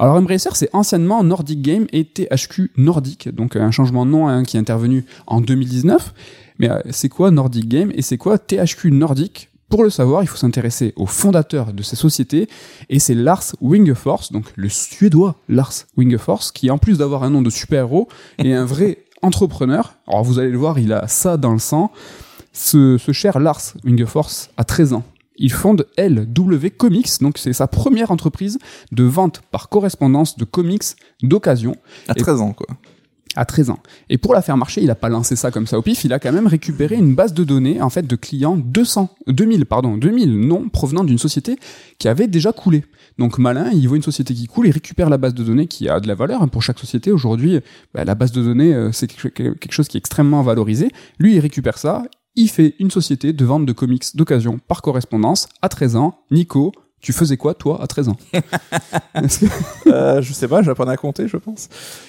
Alors 0.00 0.16
Embracer, 0.16 0.50
c'est 0.54 0.68
anciennement 0.72 1.22
Nordic 1.22 1.62
Game 1.62 1.86
et 1.92 2.04
THQ 2.04 2.72
Nordic, 2.76 3.28
donc 3.32 3.54
un 3.54 3.70
changement 3.70 4.04
de 4.04 4.10
nom 4.10 4.26
hein, 4.26 4.42
qui 4.42 4.56
est 4.56 4.60
intervenu 4.60 5.06
en 5.28 5.40
2019. 5.40 6.12
Mais 6.58 6.68
euh, 6.68 6.80
c'est 6.90 7.08
quoi 7.08 7.30
Nordic 7.30 7.68
Game 7.68 7.92
et 7.94 8.02
c'est 8.02 8.18
quoi 8.18 8.36
THQ 8.36 8.90
Nordic? 8.90 9.50
Pour 9.68 9.84
le 9.84 9.90
savoir, 9.90 10.22
il 10.22 10.26
faut 10.26 10.36
s'intéresser 10.36 10.92
au 10.96 11.06
fondateur 11.06 11.72
de 11.72 11.82
ces 11.82 11.96
sociétés, 11.96 12.48
et 12.90 12.98
c'est 12.98 13.14
Lars 13.14 13.56
Wingefors, 13.60 14.28
donc 14.30 14.44
le 14.56 14.68
suédois 14.68 15.36
Lars 15.48 15.72
Wingefors, 15.96 16.52
qui 16.52 16.70
en 16.70 16.78
plus 16.78 16.98
d'avoir 16.98 17.24
un 17.24 17.30
nom 17.30 17.40
de 17.40 17.50
super-héros, 17.50 18.08
est 18.38 18.52
un 18.52 18.66
vrai 18.66 18.98
entrepreneur. 19.24 19.94
Alors 20.06 20.22
vous 20.22 20.38
allez 20.38 20.50
le 20.50 20.58
voir, 20.58 20.78
il 20.78 20.92
a 20.92 21.08
ça 21.08 21.36
dans 21.36 21.52
le 21.52 21.58
sang. 21.58 21.90
Ce, 22.52 22.98
ce 22.98 23.12
cher 23.12 23.40
Lars 23.40 23.60
Wingefors 23.84 24.30
a 24.56 24.64
13 24.64 24.92
ans. 24.92 25.02
Il 25.36 25.50
fonde 25.52 25.86
LW 25.98 26.68
Comics, 26.76 27.10
donc 27.20 27.38
c'est 27.38 27.52
sa 27.52 27.66
première 27.66 28.12
entreprise 28.12 28.58
de 28.92 29.02
vente 29.02 29.42
par 29.50 29.68
correspondance 29.68 30.36
de 30.36 30.44
comics 30.44 30.84
d'occasion 31.22 31.74
À 32.08 32.12
Et- 32.16 32.20
13 32.20 32.40
ans, 32.40 32.52
quoi. 32.52 32.68
À 33.36 33.44
13 33.44 33.70
ans. 33.70 33.80
Et 34.08 34.18
pour 34.18 34.34
la 34.34 34.42
faire 34.42 34.56
marcher, 34.56 34.82
il 34.82 34.90
a 34.90 34.94
pas 34.94 35.08
lancé 35.08 35.36
ça 35.36 35.50
comme 35.50 35.66
ça 35.66 35.78
au 35.78 35.82
pif, 35.82 36.04
il 36.04 36.12
a 36.12 36.18
quand 36.18 36.32
même 36.32 36.46
récupéré 36.46 36.96
une 36.96 37.14
base 37.14 37.34
de 37.34 37.44
données 37.44 37.80
en 37.80 37.90
fait 37.90 38.06
de 38.06 38.16
clients 38.16 38.56
200 38.56 39.14
2000 39.26 39.66
pardon, 39.66 39.96
2000 39.96 40.40
noms 40.40 40.68
provenant 40.68 41.04
d'une 41.04 41.18
société 41.18 41.56
qui 41.98 42.08
avait 42.08 42.26
déjà 42.26 42.52
coulé. 42.52 42.84
Donc 43.18 43.38
malin, 43.38 43.70
il 43.72 43.86
voit 43.86 43.96
une 43.96 44.02
société 44.02 44.34
qui 44.34 44.46
coule, 44.46 44.66
il 44.66 44.72
récupère 44.72 45.08
la 45.08 45.18
base 45.18 45.34
de 45.34 45.44
données 45.44 45.66
qui 45.66 45.88
a 45.88 46.00
de 46.00 46.08
la 46.08 46.14
valeur 46.14 46.42
hein, 46.42 46.48
pour 46.48 46.62
chaque 46.62 46.78
société. 46.78 47.12
Aujourd'hui, 47.12 47.60
bah, 47.92 48.04
la 48.04 48.14
base 48.14 48.32
de 48.32 48.42
données 48.42 48.74
euh, 48.74 48.90
c'est 48.92 49.06
quelque 49.06 49.72
chose 49.72 49.88
qui 49.88 49.96
est 49.96 49.98
extrêmement 49.98 50.42
valorisé. 50.42 50.90
Lui, 51.18 51.34
il 51.34 51.40
récupère 51.40 51.78
ça, 51.78 52.04
il 52.36 52.48
fait 52.48 52.74
une 52.80 52.90
société 52.90 53.32
de 53.32 53.44
vente 53.44 53.66
de 53.66 53.72
comics 53.72 54.04
d'occasion 54.16 54.58
par 54.66 54.82
correspondance 54.82 55.48
à 55.62 55.68
13 55.68 55.96
ans. 55.96 56.18
Nico, 56.30 56.72
tu 57.04 57.12
faisais 57.12 57.36
quoi 57.36 57.54
toi 57.54 57.80
à 57.82 57.86
13 57.86 58.08
ans 58.08 58.16
que- 58.32 59.88
Euh, 59.90 60.22
je 60.22 60.32
sais 60.32 60.48
pas, 60.48 60.62
j'apprends 60.62 60.88
à 60.88 60.96
compter, 60.96 61.28
je 61.28 61.36
pense. 61.36 61.68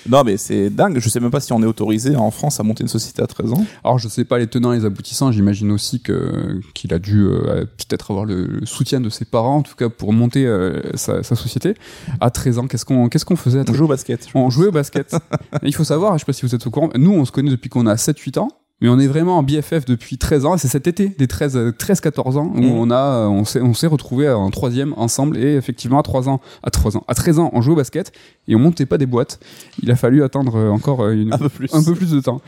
Non, 0.10 0.24
mais 0.24 0.38
c'est 0.38 0.70
dingue. 0.70 0.98
Je 1.00 1.10
sais 1.10 1.20
même 1.20 1.30
pas 1.32 1.40
si 1.40 1.54
on 1.54 1.62
est 1.62 1.66
autorisé 1.66 2.16
en 2.16 2.32
France 2.32 2.60
à 2.60 2.64
monter 2.64 2.84
une 2.84 2.88
société 2.88 3.22
à 3.22 3.28
13 3.28 3.54
ans. 3.54 3.66
Alors 3.84 4.00
je 4.00 4.08
sais 4.08 4.24
pas 4.26 4.38
les 4.40 4.48
tenants 4.48 4.72
et 4.74 4.80
les 4.80 4.86
aboutissants, 4.86 5.32
j'imagine 5.32 5.72
aussi 5.72 6.00
que 6.02 6.60
qu'il 6.74 6.94
a 6.94 7.00
dû 7.00 7.26
euh, 7.26 7.66
peut-être 7.66 8.12
avoir 8.12 8.26
le, 8.26 8.46
le 8.46 8.66
soutien 8.66 9.02
de 9.02 9.10
ses 9.10 9.26
parents 9.26 9.58
en 9.58 9.62
tout 9.62 9.76
cas 9.76 9.90
pour 9.90 10.14
monter 10.14 10.46
euh, 10.48 10.82
sa, 10.96 11.22
sa 11.24 11.36
société. 11.36 11.76
À 12.22 12.30
13 12.32 12.60
ans, 12.60 12.68
qu'est-ce 12.68 12.86
qu'on 12.86 13.10
qu'est-ce 13.10 13.26
qu'on 13.26 13.36
faisait 13.36 13.60
à 13.60 13.62
On 13.62 13.66
13 13.66 13.78
joue 13.78 13.86
au 13.86 13.90
basket. 13.90 14.28
On 14.34 14.50
jouait 14.50 14.68
au 14.68 14.72
basket. 14.72 15.16
Il 15.64 15.76
faut 15.76 15.84
savoir, 15.84 16.14
je 16.14 16.20
sais 16.20 16.26
pas 16.26 16.34
si 16.34 16.46
vous 16.46 16.56
êtes 16.56 16.66
au 16.66 16.72
courant, 16.72 16.90
nous 16.96 17.12
on 17.14 17.26
se 17.26 17.32
connaît 17.32 17.52
depuis 17.52 17.70
qu'on 17.70 17.86
a 17.88 17.98
7 17.98 18.18
8 18.18 18.38
ans. 18.38 18.48
Mais 18.86 18.92
on 18.92 19.00
est 19.00 19.08
vraiment 19.08 19.40
en 19.40 19.42
BFF 19.44 19.86
depuis 19.86 20.20
13 20.20 20.46
ans, 20.46 20.54
et 20.54 20.60
c'est 20.60 20.68
cet 20.68 20.86
été, 20.86 21.10
des 21.10 21.26
13, 21.28 21.58
euh, 21.58 21.72
13-14 21.72 22.38
ans, 22.38 22.52
où 22.54 22.60
Mhm. 22.62 22.72
on 22.72 22.92
a, 22.92 22.96
euh, 23.24 23.26
on 23.28 23.44
s'est, 23.44 23.60
on 23.60 23.74
s'est 23.74 23.88
retrouvés 23.88 24.30
en 24.30 24.52
troisième 24.52 24.94
ensemble, 24.96 25.38
et 25.38 25.56
effectivement, 25.56 25.98
à 25.98 26.04
3 26.04 26.30
ans, 26.30 26.40
à 26.62 26.70
3 26.70 26.96
ans, 26.96 27.04
à 27.08 27.16
13 27.16 27.40
ans, 27.40 27.50
on 27.54 27.62
jouait 27.62 27.74
au 27.74 27.78
basket, 27.78 28.12
et 28.48 28.56
on 28.56 28.60
montait 28.60 28.86
pas 28.86 28.98
des 28.98 29.06
boîtes. 29.06 29.40
Il 29.82 29.90
a 29.92 29.96
fallu 29.96 30.24
attendre 30.24 30.56
euh, 30.56 30.70
encore 30.70 31.02
euh, 31.04 31.14
une, 31.14 31.34
Un 31.34 31.38
peu 31.38 31.50
plus. 31.50 31.74
un 31.74 31.84
peu 31.84 31.94
plus 31.94 32.12
de 32.12 32.20
temps. 32.20 32.42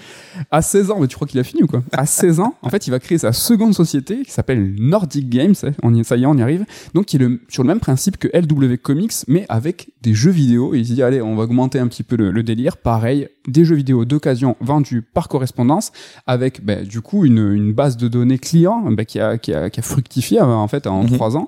À 0.52 0.62
16 0.62 0.92
ans, 0.92 0.98
mais 1.00 1.08
tu 1.08 1.16
crois 1.16 1.28
qu'il 1.28 1.40
a 1.40 1.44
fini 1.44 1.64
ou 1.64 1.68
quoi? 1.68 1.84
À 1.92 2.06
16 2.06 2.40
ans, 2.40 2.56
en 2.62 2.70
fait, 2.70 2.88
il 2.88 2.92
va 2.92 3.00
créer 3.00 3.18
sa 3.18 3.34
seconde 3.34 3.74
société 3.74 4.22
qui 4.24 4.32
s'appelle 4.32 4.76
Nordic 4.80 5.30
Games. 5.30 5.56
ça- 5.56 5.70
On 5.84 5.94
y, 5.94 6.04
ça 6.04 6.18
y 6.18 6.24
est, 6.24 6.26
on 6.26 6.38
y 6.38 6.42
arrive. 6.42 6.66
Donc, 6.94 7.06
qui 7.06 7.16
est 7.16 7.20
le, 7.20 7.42
sur 7.50 7.64
le 7.64 7.68
même 7.68 7.80
principe 7.80 8.18
que 8.18 8.28
LW 8.28 8.76
Comics, 8.82 9.14
mais 9.28 9.46
avec 9.50 9.90
des 10.02 10.14
jeux 10.14 10.32
vidéo. 10.32 10.74
Et 10.74 10.80
il 10.80 10.86
se 10.88 10.94
dit, 10.94 11.04
allez, 11.04 11.22
on 11.22 11.36
va 11.36 11.44
augmenter 11.44 11.80
un 11.80 11.88
petit 11.88 12.04
peu 12.04 12.16
le, 12.16 12.32
le 12.32 12.44
délire. 12.44 12.78
Pareil, 12.78 13.28
des 13.48 13.66
jeux 13.66 13.76
vidéo 13.76 14.06
d'occasion 14.06 14.56
vendus 14.62 15.02
par 15.02 15.28
correspondance, 15.28 15.92
avec 16.28 16.64
ben, 16.64 16.84
du 16.86 17.02
coup 17.02 17.26
une, 17.26 17.54
une 17.54 17.74
base 17.74 17.98
de 17.98 18.08
données 18.08 18.38
client 18.40 18.82
ben, 18.92 19.06
qui, 19.06 19.20
a, 19.20 19.38
qui, 19.38 19.54
a, 19.54 19.70
qui 19.70 19.80
a 19.80 19.84
fructifié 19.84 20.40
euh, 20.40 20.46
en 20.46 20.68
fait 20.68 20.86
en 20.88 21.04
Mhm. 21.04 21.12
3 21.12 21.38
ans. 21.38 21.48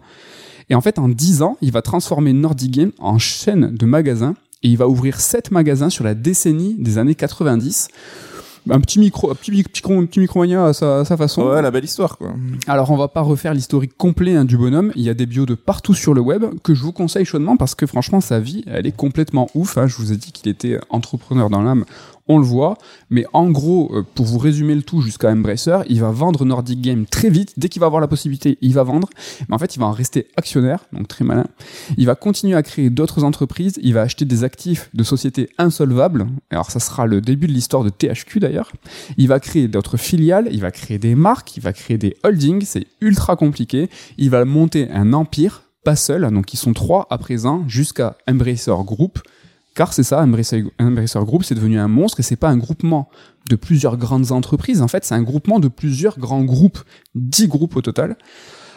Et 0.69 0.75
en 0.75 0.81
fait, 0.81 0.99
en 0.99 1.09
10 1.09 1.41
ans, 1.41 1.57
il 1.61 1.71
va 1.71 1.81
transformer 1.81 2.33
Nordic 2.33 2.71
Game 2.71 2.91
en 2.99 3.17
chaîne 3.17 3.75
de 3.75 3.85
magasins 3.85 4.35
et 4.63 4.69
il 4.69 4.77
va 4.77 4.88
ouvrir 4.88 5.19
7 5.19 5.51
magasins 5.51 5.89
sur 5.89 6.03
la 6.03 6.13
décennie 6.13 6.75
des 6.75 6.97
années 6.97 7.15
90. 7.15 7.88
Un 8.71 8.79
petit 8.79 8.99
micro, 8.99 9.31
un 9.31 9.35
petit, 9.35 9.51
petit, 9.51 9.63
petit, 9.63 9.81
petit 9.81 10.19
micromania 10.19 10.65
à 10.65 10.73
sa, 10.73 10.99
à 10.99 11.05
sa 11.05 11.17
façon. 11.17 11.43
Ouais, 11.43 11.61
la 11.61 11.71
belle 11.71 11.85
histoire, 11.85 12.17
quoi. 12.17 12.33
Alors 12.67 12.91
on 12.91 12.97
va 12.97 13.07
pas 13.07 13.21
refaire 13.21 13.53
l'historique 13.53 13.97
complet 13.97 14.35
hein, 14.35 14.45
du 14.45 14.57
bonhomme, 14.57 14.91
il 14.95 15.03
y 15.03 15.09
a 15.09 15.13
des 15.13 15.25
bios 15.25 15.45
de 15.45 15.55
partout 15.55 15.93
sur 15.93 16.13
le 16.13 16.21
web 16.21 16.43
que 16.63 16.73
je 16.75 16.81
vous 16.83 16.91
conseille 16.91 17.25
chaudement 17.25 17.57
parce 17.57 17.75
que 17.75 17.85
franchement 17.85 18.21
sa 18.21 18.39
vie 18.39 18.63
elle 18.67 18.85
est 18.88 18.95
complètement 18.95 19.47
ouf. 19.55 19.77
hein. 19.77 19.88
Je 19.88 19.95
vous 19.97 20.11
ai 20.13 20.17
dit 20.17 20.31
qu'il 20.31 20.49
était 20.51 20.79
entrepreneur 20.89 21.49
dans 21.49 21.61
l'âme, 21.61 21.85
on 22.27 22.38
le 22.38 22.45
voit. 22.45 22.77
Mais 23.09 23.25
en 23.33 23.49
gros, 23.49 23.89
euh, 23.93 24.03
pour 24.15 24.25
vous 24.25 24.38
résumer 24.38 24.75
le 24.75 24.83
tout 24.83 25.01
jusqu'à 25.01 25.29
Embracer, 25.31 25.79
il 25.89 25.99
va 25.99 26.11
vendre 26.11 26.45
Nordic 26.45 26.79
Game 26.79 27.05
très 27.07 27.29
vite. 27.29 27.53
Dès 27.57 27.69
qu'il 27.69 27.79
va 27.79 27.88
avoir 27.88 28.01
la 28.01 28.07
possibilité, 28.07 28.59
il 28.61 28.73
va 28.75 28.83
vendre. 28.83 29.09
Mais 29.47 29.55
en 29.55 29.57
fait, 29.57 29.75
il 29.75 29.79
va 29.79 29.88
en 29.88 29.91
rester 29.91 30.27
actionnaire, 30.38 30.85
donc 30.93 31.07
très 31.07 31.25
malin. 31.25 31.45
Il 31.97 32.05
va 32.05 32.13
continuer 32.13 32.55
à 32.55 32.61
créer 32.61 32.91
d'autres 32.91 33.23
entreprises. 33.23 33.79
Il 33.81 33.95
va 33.95 34.01
acheter 34.03 34.25
des 34.25 34.43
actifs 34.43 34.89
de 34.93 35.03
sociétés 35.03 35.49
insolvables. 35.57 36.27
Alors 36.51 36.69
ça 36.69 36.79
sera 36.79 37.07
le 37.07 37.19
début 37.19 37.47
de 37.47 37.53
l'histoire 37.53 37.83
de 37.83 37.89
THQ 37.89 38.39
d'ailleurs. 38.39 38.58
Il 39.17 39.27
va 39.27 39.39
créer 39.39 39.67
d'autres 39.67 39.97
filiales. 39.97 40.47
Il 40.51 40.61
va 40.61 40.71
créer 40.71 40.97
des 40.97 41.15
marques. 41.15 41.57
Il 41.57 41.63
va 41.63 41.73
créer 41.73 41.97
des 41.97 42.15
holdings. 42.23 42.63
C'est 42.65 42.87
ultra 43.01 43.35
compliqué. 43.35 43.89
Il 44.17 44.29
va 44.29 44.45
monter 44.45 44.89
un 44.91 45.13
empire, 45.13 45.63
pas 45.83 45.95
seul. 45.95 46.29
Donc 46.31 46.53
ils 46.53 46.57
sont 46.57 46.73
trois 46.73 47.07
à 47.09 47.17
présent 47.17 47.63
jusqu'à 47.67 48.17
Embracer 48.27 48.71
Group. 48.85 49.19
Car 49.75 49.93
c'est 49.93 50.03
ça, 50.03 50.21
Embracer, 50.21 50.65
Group, 51.23 51.43
c'est 51.43 51.55
devenu 51.55 51.79
un 51.79 51.87
monstre 51.87 52.19
et 52.19 52.23
c'est 52.23 52.35
pas 52.35 52.49
un 52.49 52.57
groupement 52.57 53.09
de 53.49 53.55
plusieurs 53.55 53.95
grandes 53.95 54.31
entreprises. 54.31 54.81
En 54.81 54.89
fait, 54.89 55.05
c'est 55.05 55.15
un 55.15 55.21
groupement 55.21 55.59
de 55.59 55.69
plusieurs 55.69 56.19
grands 56.19 56.43
groupes, 56.43 56.79
10 57.15 57.47
groupes 57.47 57.77
au 57.77 57.81
total. 57.81 58.17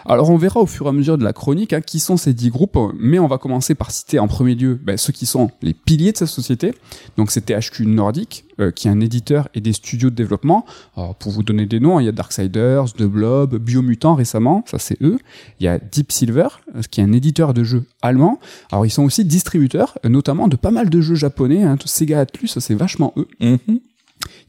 Alors 0.07 0.31
on 0.31 0.37
verra 0.37 0.61
au 0.61 0.67
fur 0.67 0.87
et 0.87 0.89
à 0.89 0.93
mesure 0.93 1.19
de 1.19 1.25
la 1.25 1.33
chronique 1.33 1.73
hein, 1.73 1.81
qui 1.81 2.01
sont 2.01 2.17
ces 2.17 2.35
dix 2.35 2.51
groupes, 2.51 2.79
mais 2.99 3.19
on 3.19 3.29
va 3.29 3.39
commencer 3.39 3.75
par 3.75 3.91
citer 3.91 4.19
en 4.19 4.29
premier 4.29 4.55
lieu 4.55 4.79
ben, 4.83 4.97
ceux 4.97 5.13
qui 5.13 5.27
sont 5.27 5.51
les 5.63 5.75
piliers 5.75 6.13
de 6.13 6.17
cette 6.17 6.29
société. 6.29 6.75
Donc 7.17 7.31
c'est 7.31 7.43
THQ 7.43 7.87
Nordic, 7.87 8.45
euh, 8.61 8.71
qui 8.71 8.89
est 8.89 8.91
un 8.91 9.01
éditeur 9.01 9.49
et 9.55 9.61
des 9.61 9.73
studios 9.73 10.11
de 10.11 10.15
développement. 10.15 10.67
Alors, 10.97 11.15
pour 11.15 11.33
vous 11.33 11.43
donner 11.43 11.67
des 11.67 11.81
noms, 11.81 12.01
il 12.01 12.07
y 12.07 12.09
a 12.09 12.13
Darksiders, 12.13 12.93
The 12.93 13.05
Blob, 13.05 13.57
Biomutant 13.57 14.15
récemment, 14.15 14.65
ça 14.67 14.79
c'est 14.79 15.01
eux. 15.03 15.19
Il 15.61 15.65
y 15.65 15.69
a 15.69 15.79
Deep 15.79 16.13
Silver, 16.13 16.49
euh, 16.75 16.83
qui 16.91 17.01
est 17.01 17.05
un 17.05 17.13
éditeur 17.13 17.55
de 17.55 17.65
jeux 17.65 17.85
allemand. 18.03 18.41
Alors 18.71 18.85
ils 18.87 18.91
sont 18.91 19.05
aussi 19.05 19.25
distributeurs, 19.25 19.99
euh, 20.05 20.09
notamment 20.09 20.49
de 20.49 20.57
pas 20.57 20.71
mal 20.71 20.91
de 20.91 21.01
jeux 21.01 21.15
japonais. 21.15 21.63
Hein. 21.63 21.77
Sega 21.85 22.21
Atlus, 22.21 22.49
c'est 22.49 22.75
vachement 22.75 23.13
eux. 23.17 23.29
Mhm. 23.41 23.81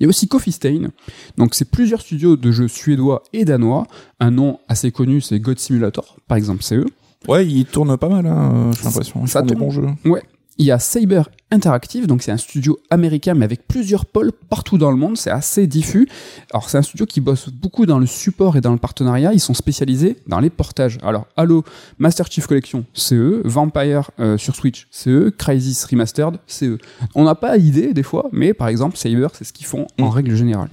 Il 0.04 0.08
y 0.08 0.08
a 0.08 0.10
aussi 0.10 0.28
Coffee 0.28 0.52
Stain. 0.52 0.90
Donc, 1.38 1.56
c'est 1.56 1.64
plusieurs 1.72 2.02
studios 2.02 2.36
de 2.36 2.52
jeux 2.52 2.68
suédois 2.68 3.24
et 3.32 3.46
danois. 3.46 3.88
Un 4.20 4.32
nom 4.32 4.60
assez 4.68 4.92
connu, 4.92 5.22
c'est 5.22 5.40
God 5.40 5.60
Simulator, 5.60 6.18
par 6.28 6.38
exemple, 6.38 6.62
c'est 6.62 6.76
eux. 6.76 6.88
Ouais, 7.30 7.48
ils 7.48 7.64
tournent 7.64 7.96
pas 7.96 8.10
mal, 8.10 8.26
hein, 8.28 8.72
j'ai 8.78 8.84
l'impression. 8.84 9.26
Ça 9.28 9.40
font 9.40 9.46
des 9.46 9.54
tourne. 9.54 9.66
bons 9.66 9.72
jeux. 9.72 9.88
Ouais. 10.04 10.22
Il 10.60 10.66
y 10.66 10.72
a 10.72 10.78
Saber 10.78 11.24
Interactive, 11.50 12.08
donc 12.08 12.22
c'est 12.22 12.32
un 12.32 12.38
studio 12.38 12.80
américain 12.90 13.34
mais 13.36 13.46
avec 13.46 13.68
plusieurs 13.68 14.06
pôles 14.06 14.32
partout 14.32 14.78
dans 14.78 14.92
le 14.92 14.98
monde, 14.98 15.18
c'est 15.18 15.30
assez 15.30 15.68
diffus. 15.68 16.08
Alors 16.52 16.70
c'est 16.70 16.78
un 16.78 16.82
studio 16.82 17.06
qui 17.06 17.22
bosse 17.22 17.50
beaucoup 17.50 17.86
dans 17.86 18.00
le 18.00 18.06
support 18.06 18.56
et 18.58 18.62
dans 18.62 18.72
le 18.72 18.78
partenariat, 18.78 19.34
ils 19.34 19.40
sont 19.40 19.54
spécialisés 19.54 20.18
dans 20.28 20.40
les 20.40 20.50
portages. 20.50 20.98
Alors 21.04 21.28
Halo 21.38 21.64
Master 22.00 22.26
Chief 22.32 22.48
Collection, 22.48 22.86
c'est 22.94 23.16
eux, 23.16 23.42
Vampire 23.46 24.12
euh, 24.20 24.38
sur 24.38 24.56
Switch, 24.56 24.88
c'est 24.92 25.10
eux, 25.10 25.32
Crysis 25.36 25.86
Remastered, 25.86 26.38
c'est 26.48 26.68
eux. 26.68 26.78
On 27.16 27.24
n'a 27.24 27.36
pas 27.36 27.58
idée 27.58 27.94
des 27.94 28.04
fois, 28.04 28.30
mais 28.32 28.54
par 28.54 28.68
exemple 28.68 28.98
Saber, 28.98 29.28
c'est 29.34 29.44
ce 29.44 29.54
qu'ils 29.54 29.68
font 29.68 29.88
en 30.00 30.08
Mm. 30.08 30.10
règle 30.10 30.36
générale. 30.36 30.70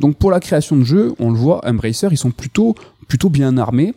Donc 0.00 0.16
pour 0.16 0.30
la 0.30 0.40
création 0.40 0.76
de 0.76 0.84
jeux, 0.84 1.14
on 1.18 1.30
le 1.30 1.36
voit, 1.36 1.60
Embracer, 1.66 2.08
ils 2.10 2.18
sont 2.18 2.30
plutôt 2.30 2.74
plutôt 3.08 3.28
bien 3.28 3.56
armés. 3.58 3.94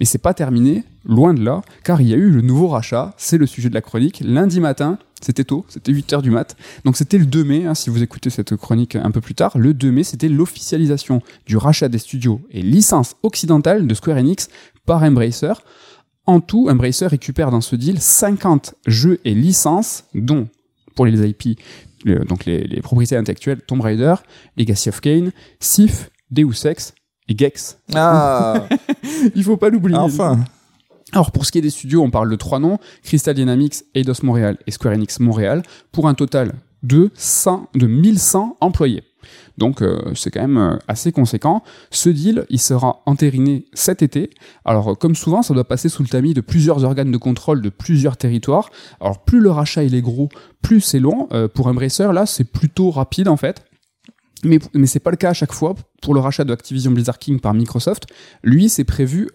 Mais 0.00 0.06
c'est 0.06 0.18
pas 0.18 0.34
terminé, 0.34 0.84
loin 1.06 1.32
de 1.34 1.42
là, 1.44 1.62
car 1.84 2.00
il 2.00 2.08
y 2.08 2.12
a 2.12 2.16
eu 2.16 2.30
le 2.30 2.40
nouveau 2.42 2.68
rachat, 2.68 3.14
c'est 3.16 3.38
le 3.38 3.46
sujet 3.46 3.68
de 3.68 3.74
la 3.74 3.80
chronique. 3.80 4.20
Lundi 4.24 4.60
matin, 4.60 4.98
c'était 5.22 5.44
tôt, 5.44 5.64
c'était 5.68 5.92
8h 5.92 6.20
du 6.22 6.30
mat. 6.30 6.56
Donc 6.84 6.96
c'était 6.96 7.18
le 7.18 7.26
2 7.26 7.44
mai, 7.44 7.64
hein, 7.66 7.74
si 7.74 7.90
vous 7.90 8.02
écoutez 8.02 8.28
cette 8.30 8.54
chronique 8.56 8.96
un 8.96 9.10
peu 9.10 9.20
plus 9.20 9.34
tard, 9.34 9.56
le 9.56 9.72
2 9.72 9.90
mai, 9.92 10.02
c'était 10.04 10.28
l'officialisation 10.28 11.22
du 11.46 11.56
rachat 11.56 11.88
des 11.88 11.98
studios 11.98 12.40
et 12.50 12.60
licences 12.62 13.16
occidentales 13.22 13.86
de 13.86 13.94
Square 13.94 14.18
Enix 14.18 14.48
par 14.84 15.02
Embracer. 15.02 15.52
En 16.26 16.40
tout, 16.40 16.68
Embracer 16.68 17.06
récupère 17.06 17.50
dans 17.52 17.60
ce 17.60 17.76
deal 17.76 18.00
50 18.00 18.74
jeux 18.86 19.20
et 19.24 19.32
licences, 19.34 20.04
dont, 20.14 20.48
pour 20.96 21.06
les 21.06 21.28
IP, 21.28 21.58
le- 22.04 22.24
donc 22.24 22.44
les, 22.46 22.64
les 22.64 22.80
propriétés 22.82 23.16
intellectuelles, 23.16 23.60
Tomb 23.62 23.80
Raider, 23.80 24.14
Legacy 24.56 24.88
of 24.88 25.00
Kain, 25.00 25.30
Sif, 25.60 26.10
Deus 26.32 26.66
Ex 26.66 26.94
et 27.28 27.36
Gex. 27.38 27.78
Ah, 27.94 28.66
Il 29.36 29.44
faut 29.44 29.56
pas 29.56 29.68
l'oublier. 29.70 29.96
enfin. 29.98 30.44
Alors 31.12 31.30
pour 31.30 31.46
ce 31.46 31.52
qui 31.52 31.58
est 31.58 31.62
des 31.62 31.70
studios, 31.70 32.02
on 32.02 32.10
parle 32.10 32.30
de 32.30 32.36
trois 32.36 32.58
noms 32.58 32.78
Crystal 33.02 33.34
Dynamics, 33.34 33.84
Eidos 33.94 34.22
Montréal 34.22 34.58
et 34.66 34.70
Square 34.70 34.94
Enix 34.94 35.20
Montréal, 35.20 35.62
pour 35.92 36.08
un 36.08 36.14
total 36.14 36.54
de 36.82 37.10
100, 37.14 37.70
de 37.74 37.86
1100 37.86 38.56
employés. 38.60 39.02
Donc 39.58 39.82
euh, 39.82 40.12
c'est 40.14 40.30
quand 40.30 40.40
même 40.40 40.58
euh, 40.58 40.76
assez 40.88 41.12
conséquent. 41.12 41.62
Ce 41.90 42.08
deal, 42.08 42.44
il 42.50 42.60
sera 42.60 43.02
entériné 43.06 43.66
cet 43.72 44.02
été. 44.02 44.30
Alors 44.64 44.92
euh, 44.92 44.94
comme 44.94 45.14
souvent, 45.14 45.42
ça 45.42 45.54
doit 45.54 45.66
passer 45.66 45.88
sous 45.88 46.02
le 46.02 46.08
tamis 46.08 46.34
de 46.34 46.40
plusieurs 46.40 46.84
organes 46.84 47.10
de 47.10 47.16
contrôle 47.16 47.62
de 47.62 47.70
plusieurs 47.70 48.16
territoires. 48.16 48.70
Alors 49.00 49.24
plus 49.24 49.40
le 49.40 49.50
rachat 49.50 49.84
il 49.84 49.94
est 49.94 50.02
gros, 50.02 50.28
plus 50.62 50.80
c'est 50.80 51.00
long. 51.00 51.28
Euh, 51.32 51.48
pour 51.48 51.68
Embracer, 51.68 52.12
là, 52.12 52.26
c'est 52.26 52.44
plutôt 52.44 52.90
rapide 52.90 53.28
en 53.28 53.36
fait. 53.36 53.64
Mais, 54.44 54.58
mais 54.74 54.86
c'est 54.86 55.00
pas 55.00 55.10
le 55.10 55.16
cas 55.16 55.30
à 55.30 55.34
chaque 55.34 55.52
fois 55.52 55.74
pour 56.02 56.12
le 56.12 56.20
rachat 56.20 56.44
de 56.44 56.52
Activision 56.52 56.90
Blizzard 56.90 57.18
King 57.18 57.40
par 57.40 57.54
Microsoft. 57.54 58.04
Lui, 58.42 58.68
c'est 58.68 58.84
prévu 58.84 59.28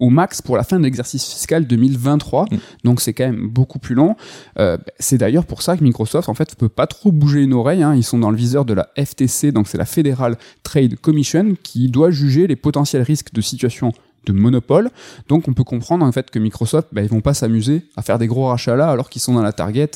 au 0.00 0.10
max 0.10 0.42
pour 0.42 0.56
la 0.56 0.62
fin 0.62 0.78
de 0.78 0.84
l'exercice 0.84 1.24
fiscal 1.24 1.66
2023. 1.66 2.44
Mm. 2.44 2.56
Donc 2.84 3.00
c'est 3.00 3.12
quand 3.12 3.26
même 3.26 3.48
beaucoup 3.48 3.78
plus 3.78 3.94
long. 3.94 4.16
Euh, 4.58 4.78
c'est 4.98 5.18
d'ailleurs 5.18 5.46
pour 5.46 5.62
ça 5.62 5.76
que 5.76 5.84
Microsoft 5.84 6.28
en 6.28 6.34
fait 6.34 6.54
peut 6.56 6.68
pas 6.68 6.86
trop 6.86 7.12
bouger 7.12 7.42
une 7.42 7.52
oreille. 7.52 7.82
hein. 7.82 7.94
Ils 7.94 8.04
sont 8.04 8.18
dans 8.18 8.30
le 8.30 8.36
viseur 8.36 8.64
de 8.64 8.74
la 8.74 8.88
FTC, 8.96 9.52
donc 9.52 9.68
c'est 9.68 9.78
la 9.78 9.86
Federal 9.86 10.36
Trade 10.62 10.96
Commission, 10.96 11.54
qui 11.62 11.88
doit 11.88 12.10
juger 12.10 12.46
les 12.46 12.56
potentiels 12.56 13.02
risques 13.02 13.32
de 13.32 13.40
situation 13.40 13.92
de 14.26 14.32
monopole. 14.32 14.90
Donc 15.28 15.48
on 15.48 15.52
peut 15.52 15.64
comprendre 15.64 16.04
en 16.04 16.12
fait 16.12 16.30
que 16.30 16.38
Microsoft, 16.38 16.88
bah, 16.92 17.02
ils 17.02 17.08
vont 17.08 17.20
pas 17.20 17.34
s'amuser 17.34 17.82
à 17.96 18.02
faire 18.02 18.18
des 18.18 18.26
gros 18.26 18.48
rachats 18.48 18.76
là 18.76 18.90
alors 18.90 19.08
qu'ils 19.08 19.22
sont 19.22 19.34
dans 19.34 19.42
la 19.42 19.52
target. 19.52 19.90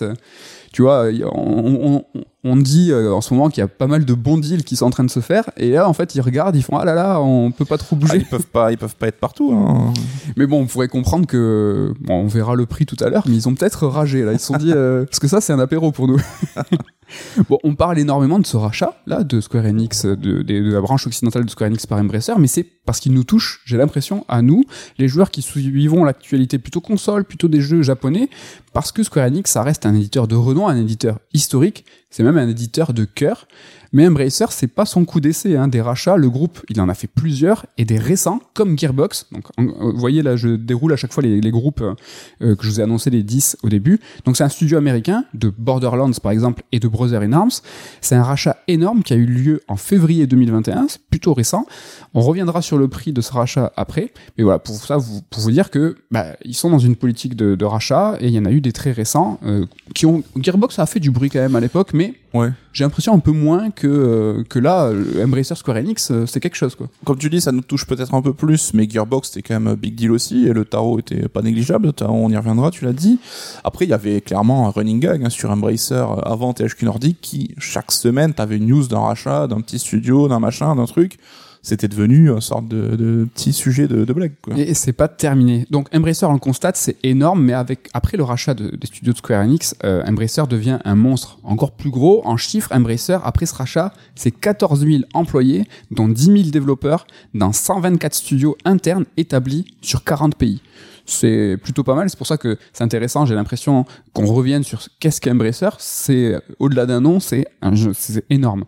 Tu 0.72 0.82
vois, 0.82 1.06
on, 1.34 2.04
on- 2.14 2.20
on 2.44 2.56
dit 2.56 2.90
euh, 2.90 3.12
en 3.14 3.20
ce 3.20 3.32
moment 3.34 3.50
qu'il 3.50 3.60
y 3.60 3.64
a 3.64 3.68
pas 3.68 3.86
mal 3.86 4.04
de 4.04 4.14
bons 4.14 4.36
deals 4.36 4.64
qui 4.64 4.74
sont 4.74 4.86
en 4.86 4.90
train 4.90 5.04
de 5.04 5.10
se 5.10 5.20
faire, 5.20 5.48
et 5.56 5.70
là 5.70 5.88
en 5.88 5.92
fait 5.92 6.16
ils 6.16 6.20
regardent, 6.20 6.56
ils 6.56 6.62
font 6.64 6.76
ah 6.76 6.84
là 6.84 6.92
là, 6.96 7.20
on 7.20 7.52
peut 7.52 7.64
pas 7.64 7.78
trop 7.78 7.94
Ah, 7.94 8.00
bouger. 8.00 8.16
ils 8.16 8.24
peuvent 8.24 8.46
pas, 8.48 8.72
ils 8.72 8.78
peuvent 8.78 8.96
pas 8.96 9.06
être 9.06 9.20
partout. 9.20 9.52
Hein. 9.52 9.92
Mais 10.36 10.48
bon, 10.48 10.62
on 10.62 10.66
pourrait 10.66 10.88
comprendre 10.88 11.26
que 11.28 11.92
bon, 12.00 12.14
on 12.24 12.26
verra 12.26 12.56
le 12.56 12.66
prix 12.66 12.84
tout 12.84 12.96
à 12.98 13.10
l'heure, 13.10 13.22
mais 13.28 13.36
ils 13.36 13.48
ont 13.48 13.54
peut-être 13.54 13.86
ragé 13.86 14.24
là. 14.24 14.32
Ils 14.32 14.40
se 14.40 14.46
sont 14.46 14.56
dit 14.56 14.72
euh, 14.74 15.04
parce 15.04 15.20
que 15.20 15.28
ça 15.28 15.40
c'est 15.40 15.52
un 15.52 15.60
apéro 15.60 15.92
pour 15.92 16.08
nous. 16.08 16.20
bon, 17.48 17.58
on 17.62 17.74
parle 17.74 17.98
énormément 18.00 18.38
de 18.38 18.46
ce 18.46 18.56
rachat 18.56 18.94
là 19.06 19.22
de 19.22 19.40
Square 19.40 19.66
Enix, 19.66 20.04
de, 20.04 20.14
de- 20.16 20.42
de 20.42 20.72
la 20.72 20.80
branche 20.80 21.06
occidentale 21.06 21.44
de 21.44 21.50
Square 21.50 21.68
Enix 21.68 21.86
par 21.86 21.98
Embracer, 21.98 22.32
mais 22.38 22.46
c'est 22.48 22.66
parce 22.84 22.98
qu'il 22.98 23.12
nous 23.12 23.24
touche. 23.24 23.60
J'ai 23.66 23.76
l'impression 23.76 24.24
à 24.28 24.42
nous, 24.42 24.64
les 24.98 25.06
joueurs 25.06 25.30
qui 25.30 25.42
suivons 25.42 26.02
l'actualité 26.04 26.58
plutôt 26.58 26.80
console, 26.80 27.24
plutôt 27.24 27.46
des 27.48 27.60
jeux 27.60 27.82
japonais, 27.82 28.28
parce 28.72 28.90
que 28.90 29.02
Square 29.02 29.26
Enix 29.26 29.50
ça 29.50 29.62
reste 29.62 29.86
un 29.86 29.94
éditeur 29.94 30.26
de 30.26 30.34
renom, 30.34 30.61
un 30.68 30.76
éditeur 30.76 31.18
historique. 31.32 31.84
C'est 32.10 32.22
même 32.22 32.38
un 32.38 32.48
éditeur 32.48 32.92
de 32.92 33.04
cœur. 33.04 33.48
Mais 33.92 34.06
Embracer, 34.06 34.46
c'est 34.50 34.68
pas 34.68 34.86
son 34.86 35.04
coup 35.04 35.20
d'essai. 35.20 35.56
Hein. 35.56 35.68
Des 35.68 35.80
rachats, 35.80 36.16
le 36.16 36.30
groupe, 36.30 36.60
il 36.70 36.80
en 36.80 36.88
a 36.88 36.94
fait 36.94 37.06
plusieurs, 37.06 37.66
et 37.76 37.84
des 37.84 37.98
récents, 37.98 38.40
comme 38.54 38.78
Gearbox. 38.78 39.26
Donc, 39.32 39.44
euh, 39.58 39.70
vous 39.92 39.98
voyez, 39.98 40.22
là, 40.22 40.36
je 40.36 40.48
déroule 40.48 40.92
à 40.94 40.96
chaque 40.96 41.12
fois 41.12 41.22
les, 41.22 41.40
les 41.40 41.50
groupes 41.50 41.82
euh, 41.82 41.94
euh, 42.42 42.56
que 42.56 42.64
je 42.64 42.70
vous 42.70 42.80
ai 42.80 42.82
annoncé, 42.82 43.10
les 43.10 43.22
10 43.22 43.58
au 43.62 43.68
début. 43.68 44.00
Donc, 44.24 44.36
c'est 44.36 44.44
un 44.44 44.48
studio 44.48 44.78
américain, 44.78 45.24
de 45.34 45.50
Borderlands, 45.50 46.12
par 46.22 46.32
exemple, 46.32 46.62
et 46.72 46.80
de 46.80 46.88
Brother 46.88 47.20
in 47.20 47.32
Arms. 47.32 47.60
C'est 48.00 48.14
un 48.14 48.22
rachat 48.22 48.56
énorme 48.66 49.02
qui 49.02 49.12
a 49.12 49.16
eu 49.16 49.26
lieu 49.26 49.60
en 49.68 49.76
février 49.76 50.26
2021. 50.26 50.86
C'est 50.88 51.02
plutôt 51.02 51.34
récent. 51.34 51.66
On 52.14 52.22
reviendra 52.22 52.62
sur 52.62 52.78
le 52.78 52.88
prix 52.88 53.12
de 53.12 53.20
ce 53.20 53.32
rachat 53.32 53.72
après. 53.76 54.12
Mais 54.38 54.44
voilà, 54.44 54.58
pour 54.58 54.74
ça, 54.76 54.96
vous, 54.96 55.20
pour 55.28 55.42
vous 55.42 55.50
dire 55.50 55.70
que 55.70 55.96
bah, 56.10 56.26
ils 56.44 56.54
sont 56.54 56.70
dans 56.70 56.78
une 56.78 56.96
politique 56.96 57.36
de, 57.36 57.54
de 57.54 57.64
rachat, 57.64 58.16
et 58.20 58.28
il 58.28 58.32
y 58.32 58.38
en 58.38 58.46
a 58.46 58.50
eu 58.50 58.62
des 58.62 58.72
très 58.72 58.92
récents 58.92 59.38
euh, 59.44 59.66
qui 59.94 60.06
ont... 60.06 60.22
Gearbox 60.36 60.78
a 60.78 60.86
fait 60.86 61.00
du 61.00 61.10
bruit 61.10 61.28
quand 61.28 61.40
même 61.40 61.56
à 61.56 61.60
l'époque, 61.60 61.90
mais 61.92 62.14
Ouais. 62.34 62.48
j'ai 62.72 62.84
l'impression 62.84 63.14
un 63.14 63.18
peu 63.18 63.32
moins 63.32 63.70
que, 63.70 63.86
euh, 63.86 64.44
que 64.48 64.58
là, 64.58 64.86
euh, 64.86 65.22
Embracer 65.24 65.54
Square 65.54 65.76
Enix, 65.76 66.10
euh, 66.10 66.24
c'est 66.24 66.40
quelque 66.40 66.56
chose, 66.56 66.74
quoi. 66.74 66.88
Comme 67.04 67.18
tu 67.18 67.28
dis, 67.28 67.40
ça 67.40 67.52
nous 67.52 67.60
touche 67.60 67.86
peut-être 67.86 68.14
un 68.14 68.22
peu 68.22 68.32
plus, 68.32 68.72
mais 68.72 68.88
Gearbox 68.88 69.28
c'était 69.28 69.42
quand 69.42 69.54
même 69.54 69.66
un 69.66 69.74
big 69.74 69.94
deal 69.94 70.10
aussi, 70.10 70.46
et 70.46 70.52
le 70.52 70.64
tarot 70.64 70.98
était 70.98 71.28
pas 71.28 71.42
négligeable. 71.42 71.92
On 72.00 72.30
y 72.30 72.36
reviendra, 72.36 72.70
tu 72.70 72.84
l'as 72.84 72.94
dit. 72.94 73.18
Après, 73.64 73.84
il 73.84 73.88
y 73.88 73.94
avait 73.94 74.20
clairement 74.22 74.66
un 74.66 74.70
running 74.70 75.00
gag 75.00 75.22
hein, 75.24 75.30
sur 75.30 75.50
Embracer 75.50 75.94
euh, 75.94 76.16
avant 76.22 76.54
THQ 76.54 76.86
Nordic 76.86 77.18
qui 77.20 77.54
chaque 77.58 77.92
semaine 77.92 78.32
t'avais 78.32 78.56
une 78.56 78.66
news 78.66 78.86
d'un 78.86 79.00
rachat, 79.00 79.46
d'un 79.46 79.60
petit 79.60 79.78
studio, 79.78 80.28
d'un 80.28 80.40
machin, 80.40 80.74
d'un 80.74 80.86
truc. 80.86 81.18
C'était 81.64 81.86
devenu 81.86 82.28
une 82.28 82.40
sorte 82.40 82.66
de, 82.66 83.28
petit 83.32 83.52
sujet 83.52 83.86
de, 83.86 84.04
de 84.04 84.12
blague. 84.12 84.32
Quoi. 84.42 84.58
Et 84.58 84.74
c'est 84.74 84.92
pas 84.92 85.06
terminé. 85.06 85.64
Donc 85.70 85.88
Embracer, 85.94 86.26
on 86.26 86.32
le 86.32 86.40
constate, 86.40 86.76
c'est 86.76 86.96
énorme, 87.04 87.40
mais 87.44 87.52
avec 87.52 87.88
après 87.94 88.16
le 88.16 88.24
rachat 88.24 88.54
de- 88.54 88.74
des 88.74 88.86
studios 88.88 89.12
de 89.12 89.18
Square 89.18 89.44
Enix, 89.44 89.76
euh, 89.84 90.02
Embracer 90.04 90.42
devient 90.50 90.78
un 90.84 90.96
monstre 90.96 91.38
encore 91.44 91.70
plus 91.70 91.90
gros. 91.90 92.20
En 92.26 92.36
chiffres, 92.36 92.68
Embracer, 92.74 93.18
après 93.22 93.46
ce 93.46 93.54
rachat, 93.54 93.92
c'est 94.16 94.32
14 94.32 94.84
000 94.84 95.02
employés, 95.14 95.64
dont 95.92 96.08
10 96.08 96.24
000 96.24 96.36
développeurs, 96.50 97.06
dans 97.32 97.52
124 97.52 98.12
studios 98.12 98.56
internes 98.64 99.04
établis 99.16 99.64
sur 99.82 100.02
40 100.02 100.34
pays. 100.34 100.60
C'est 101.06 101.56
plutôt 101.62 101.82
pas 101.82 101.94
mal, 101.94 102.08
c'est 102.08 102.16
pour 102.16 102.26
ça 102.26 102.36
que 102.36 102.56
c'est 102.72 102.84
intéressant, 102.84 103.26
j'ai 103.26 103.34
l'impression 103.34 103.84
qu'on 104.12 104.26
revienne 104.26 104.62
sur 104.62 104.80
qu'est-ce 105.00 105.20
qu'Embracer, 105.20 105.68
c'est 105.78 106.38
au-delà 106.58 106.86
d'un 106.86 107.00
nom, 107.00 107.18
c'est 107.20 107.46
un 107.60 107.74
jeu, 107.74 107.92
c'est 107.94 108.24
énorme. 108.30 108.64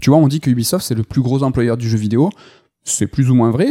Tu 0.00 0.10
vois, 0.10 0.18
on 0.18 0.28
dit 0.28 0.40
que 0.40 0.50
Ubisoft 0.50 0.84
c'est 0.86 0.94
le 0.94 1.02
plus 1.02 1.22
gros 1.22 1.42
employeur 1.42 1.76
du 1.76 1.88
jeu 1.88 1.96
vidéo, 1.98 2.30
c'est 2.84 3.06
plus 3.06 3.30
ou 3.30 3.34
moins 3.34 3.50
vrai, 3.50 3.68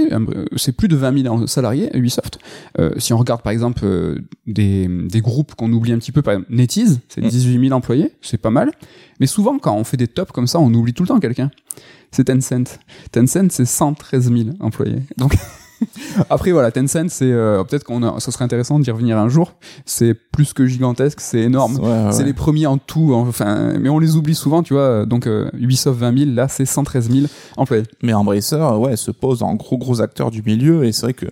c'est 0.57 0.73
plus 0.73 0.87
de 0.87 0.95
20 0.95 1.23
000 1.23 1.47
salariés 1.47 1.89
Ubisoft. 1.97 2.37
Euh, 2.79 2.91
si 2.97 3.13
on 3.13 3.17
regarde 3.17 3.41
par 3.41 3.51
exemple 3.51 3.81
euh, 3.83 4.19
des, 4.45 4.87
des 4.87 5.21
groupes 5.21 5.55
qu'on 5.55 5.71
oublie 5.73 5.91
un 5.91 5.97
petit 5.97 6.11
peu, 6.11 6.21
par 6.21 6.35
exemple 6.35 6.53
NetEase, 6.53 6.99
c'est 7.09 7.21
Mm. 7.21 7.27
18 7.29 7.59
000 7.69 7.75
employés, 7.75 8.11
c'est 8.21 8.37
pas 8.37 8.51
mal. 8.51 8.71
Mais 9.19 9.25
souvent 9.25 9.57
quand 9.57 9.75
on 9.75 9.83
fait 9.83 9.97
des 9.97 10.07
tops 10.07 10.31
comme 10.31 10.45
ça, 10.47 10.59
on 10.59 10.71
oublie 10.73 10.93
tout 10.93 11.03
le 11.03 11.07
temps 11.07 11.19
quelqu'un. 11.19 11.49
C'est 12.11 12.25
Tencent. 12.25 12.79
Tencent 13.11 13.49
c'est 13.49 13.65
113 13.65 14.31
000 14.31 14.49
employés. 14.59 15.01
Donc 15.17 15.35
après 16.29 16.51
voilà, 16.51 16.71
Tencent 16.71 17.09
c'est 17.09 17.31
euh, 17.31 17.63
peut-être 17.63 17.83
qu'on 17.83 18.03
a- 18.03 18.19
ça 18.19 18.31
serait 18.31 18.45
intéressant 18.45 18.79
d'y 18.79 18.89
revenir 18.91 19.17
un 19.17 19.29
jour. 19.29 19.53
C'est 19.85 20.13
plus 20.13 20.53
que 20.53 20.65
gigantesque, 20.65 21.19
c'est 21.21 21.39
énorme. 21.41 21.75
Ouais, 21.79 22.05
ouais, 22.05 22.11
C'est 22.11 22.23
les 22.23 22.33
premiers 22.33 22.65
en 22.67 22.77
tout, 22.77 23.13
enfin, 23.13 23.73
mais 23.79 23.89
on 23.89 23.99
les 23.99 24.15
oublie 24.15 24.35
souvent, 24.35 24.63
tu 24.63 24.73
vois. 24.73 25.05
Donc 25.05 25.27
euh, 25.27 25.49
Ubisoft 25.53 25.99
20 25.99 26.17
000, 26.17 26.31
là 26.31 26.47
c'est 26.47 26.65
113 26.65 27.09
000 27.11 27.25
employés. 27.57 27.83
Mais 28.03 28.13
Embracer, 28.13 28.55
ouais, 28.77 28.95
se 28.95 29.11
pose 29.11 29.43
en 29.43 29.55
gros 29.55 29.77
gros 29.77 30.01
acteurs 30.01 30.31
du 30.31 30.41
milieu, 30.43 30.85
et 30.85 30.91
c'est 30.91 31.03
vrai 31.03 31.13
que 31.13 31.27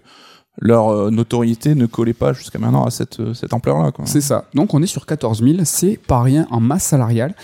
leur 0.61 0.87
euh, 0.89 1.09
notoriété 1.11 1.75
ne 1.75 1.85
collait 1.85 2.13
pas 2.13 2.31
jusqu'à 2.31 2.59
maintenant 2.59 2.85
à 2.85 2.89
cette, 2.91 3.19
euh, 3.19 3.33
cette 3.33 3.53
ampleur-là. 3.53 3.91
C'est 4.05 4.21
ça. 4.21 4.45
Donc 4.53 4.73
on 4.73 4.81
est 4.81 4.87
sur 4.87 5.05
14 5.05 5.43
000, 5.43 5.57
c'est 5.65 5.99
pas 6.07 6.21
rien 6.21 6.47
en 6.49 6.59
masse 6.61 6.83
salariale. 6.83 7.35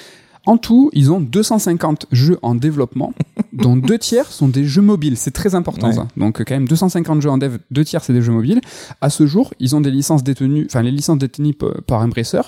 En 0.47 0.57
tout, 0.57 0.89
ils 0.93 1.11
ont 1.11 1.19
250 1.19 2.07
jeux 2.11 2.39
en 2.41 2.55
développement, 2.55 3.13
dont 3.53 3.75
deux 3.75 3.99
tiers 3.99 4.25
sont 4.31 4.47
des 4.47 4.65
jeux 4.65 4.81
mobiles. 4.81 5.15
C'est 5.17 5.31
très 5.31 5.53
important 5.53 5.87
Ouais. 5.89 5.93
ça. 5.93 6.07
Donc 6.17 6.43
quand 6.43 6.55
même 6.55 6.67
250 6.67 7.21
jeux 7.21 7.29
en 7.29 7.37
dev, 7.37 7.57
deux 7.69 7.85
tiers 7.85 8.03
c'est 8.03 8.13
des 8.13 8.21
jeux 8.23 8.31
mobiles. 8.33 8.61
À 9.01 9.09
ce 9.09 9.27
jour, 9.27 9.53
ils 9.59 9.75
ont 9.75 9.81
des 9.81 9.91
licences 9.91 10.23
détenues, 10.23 10.65
enfin 10.67 10.81
les 10.81 10.91
licences 10.91 11.19
détenues 11.19 11.53
par 11.85 12.01
Embracer. 12.01 12.41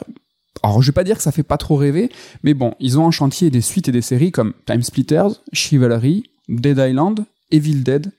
Alors 0.63 0.81
je 0.81 0.87
vais 0.87 0.93
pas 0.93 1.03
dire 1.03 1.17
que 1.17 1.23
ça 1.23 1.31
fait 1.31 1.43
pas 1.43 1.57
trop 1.57 1.75
rêver, 1.75 2.09
mais 2.43 2.53
bon, 2.53 2.73
ils 2.79 2.97
ont 2.99 3.03
en 3.05 3.11
chantier 3.11 3.49
des 3.51 3.61
suites 3.61 3.87
et 3.89 3.91
des 3.91 4.01
séries 4.01 4.31
comme 4.31 4.53
Time 4.65 4.81
Splitters, 4.81 5.41
Chivalry, 5.51 6.23
Dead 6.49 6.77
Island, 6.79 7.25
Evil 7.51 7.83
Dead, 7.83 8.11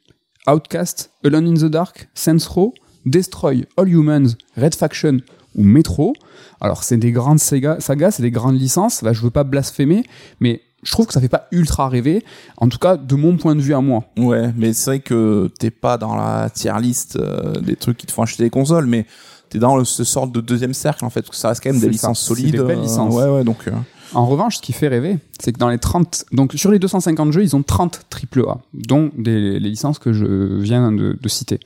Outcast, 0.47 1.11
Alone 1.25 1.49
in 1.49 1.55
the 1.55 1.71
Dark, 1.71 2.09
Saints 2.15 2.47
Row, 2.49 2.75
Destroy 3.07 3.65
All 3.77 3.89
Humans, 3.89 4.37
Red 4.57 4.75
Faction 4.75 5.19
ou 5.55 5.63
Metro. 5.65 6.15
Alors 6.61 6.83
c'est 6.83 6.97
des 6.97 7.13
grandes 7.13 7.39
saga- 7.39 7.81
sagas, 7.81 8.13
c'est 8.13 8.23
des 8.23 8.31
grandes 8.31 8.59
licences. 8.59 9.03
Là 9.03 9.13
je 9.13 9.21
veux 9.23 9.31
pas 9.31 9.45
blasphémer, 9.45 10.05
mais 10.41 10.61
je 10.83 10.91
trouve 10.93 11.07
que 11.07 11.13
ça 11.15 11.21
fait 11.21 11.29
pas 11.29 11.47
ultra 11.53 11.89
rêver. 11.89 12.23
En 12.59 12.69
tout 12.69 12.79
cas 12.79 12.97
de 12.97 13.15
mon 13.15 13.37
point 13.37 13.55
de 13.55 13.61
vue 13.61 13.75
à 13.75 13.81
moi. 13.81 14.05
Ouais, 14.19 14.53
mais 14.57 14.73
c'est 14.73 14.91
vrai 14.91 15.01
que 15.01 15.51
t'es 15.59 15.71
pas 15.71 15.97
dans 15.99 16.15
la 16.17 16.51
tier 16.51 16.73
list 16.81 17.17
euh, 17.17 17.53
des 17.61 17.77
trucs 17.77 17.97
qui 17.97 18.07
te 18.07 18.13
font 18.13 18.23
acheter 18.23 18.43
des 18.43 18.51
consoles, 18.51 18.87
mais 18.87 19.07
t'es 19.51 19.59
dans 19.59 19.77
le, 19.77 19.85
ce 19.85 20.05
sorte 20.05 20.33
de 20.33 20.41
deuxième 20.41 20.75
cercle 20.75 21.05
en 21.05 21.11
fait, 21.11 21.23
parce 21.23 21.31
que 21.31 21.37
ça 21.37 21.49
reste 21.49 21.63
quand 21.63 21.71
même 21.71 21.81
des 21.81 21.87
ça, 21.87 21.93
licences 21.93 22.21
c'est 22.21 22.29
solides. 22.29 22.53
des 22.53 22.63
belles 22.63 22.79
euh, 22.79 22.83
licences. 22.83 23.15
Ouais, 23.15 23.29
ouais, 23.29 23.45
donc. 23.45 23.67
euh, 23.69 23.73
En 24.15 24.27
revanche, 24.27 24.57
ce 24.59 24.63
qui 24.63 24.73
fait 24.73 24.89
rêver, 24.89 25.19
c'est 25.41 25.53
que 25.53 25.59
dans 25.59 25.69
les 25.71 25.79
30, 25.79 26.27
donc 26.33 26.53
sur 26.55 26.71
les 26.71 26.79
250 26.79 27.33
jeux, 27.33 27.43
ils 27.43 27.57
ont 27.57 27.63
30 27.63 28.01
AAA, 28.37 28.59
dont 28.75 29.11
des, 29.17 29.59
les 29.59 29.71
licences 29.71 29.99
que 29.99 30.13
je 30.13 30.59
viens 30.61 30.93
de, 30.93 31.17
de 31.21 31.29
citer. 31.29 31.61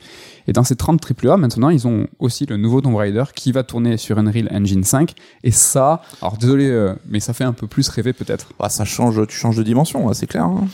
Et 0.49 0.53
dans 0.53 0.65
ces 0.65 0.77
30 0.77 1.01
AAA, 1.25 1.37
maintenant, 1.37 1.69
ils 1.69 1.87
ont 1.87 2.07
aussi 2.19 2.47
le 2.47 2.57
nouveau 2.57 2.81
Tomb 2.81 2.97
Raider 2.97 3.25
qui 3.35 3.53
va 3.53 3.63
tourner 3.63 3.99
sur 3.99 4.19
Unreal 4.19 4.49
Engine 4.51 4.83
5. 4.83 5.13
Et 5.45 5.51
ça, 5.51 6.01
alors 6.23 6.39
désolé, 6.39 6.69
euh, 6.71 6.95
mais 7.07 7.21
ça 7.21 7.35
fait 7.35 7.45
un 7.45 7.53
peu 7.53 7.67
plus 7.67 7.87
rêver 7.91 8.15
peut-être. 8.15 8.49
bah, 8.59 8.71
ça 8.71 8.87
change, 8.87 9.25
tu 9.29 9.37
changes 9.37 9.59
de 9.59 9.63
dimension, 9.63 10.09
là, 10.09 10.15
c'est 10.15 10.27
clair. 10.27 10.45
hein. 10.45 10.67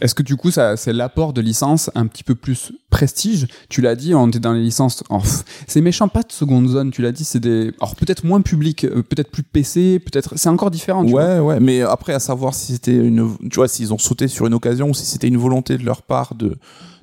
Est-ce 0.00 0.14
que 0.14 0.22
du 0.22 0.36
coup, 0.36 0.50
ça, 0.50 0.76
c'est 0.76 0.92
l'apport 0.92 1.32
de 1.32 1.40
licences 1.40 1.90
un 1.96 2.06
petit 2.06 2.22
peu 2.22 2.34
plus 2.36 2.72
prestige? 2.90 3.48
Tu 3.68 3.80
l'as 3.80 3.96
dit, 3.96 4.14
on 4.14 4.28
était 4.28 4.38
dans 4.38 4.52
les 4.52 4.62
licences. 4.62 5.02
oh, 5.10 5.20
c'est 5.66 5.80
méchant, 5.80 6.06
pas 6.06 6.22
de 6.22 6.30
seconde 6.30 6.68
zone. 6.68 6.90
Tu 6.92 7.02
l'as 7.02 7.12
dit, 7.12 7.24
c'est 7.24 7.40
des. 7.40 7.72
Alors 7.80 7.96
peut-être 7.96 8.24
moins 8.24 8.42
public, 8.42 8.84
euh, 8.84 9.02
peut-être 9.02 9.30
plus 9.30 9.42
PC, 9.42 9.98
peut-être. 9.98 10.34
C'est 10.36 10.50
encore 10.50 10.70
différent. 10.70 11.04
tu 11.04 11.10
vois. 11.10 11.24
Ouais, 11.24 11.38
ouais, 11.40 11.60
mais 11.60 11.80
après, 11.80 12.12
à 12.12 12.20
savoir 12.20 12.54
si 12.54 12.74
c'était 12.74 12.94
une, 12.94 13.36
tu 13.50 13.56
vois, 13.56 13.68
s'ils 13.68 13.92
ont 13.92 13.98
sauté 13.98 14.28
sur 14.28 14.46
une 14.46 14.54
occasion 14.54 14.90
ou 14.90 14.94
si 14.94 15.06
c'était 15.06 15.28
une 15.28 15.38
volonté 15.38 15.78
de 15.78 15.84
leur 15.84 16.02
part 16.02 16.34
de, 16.34 16.58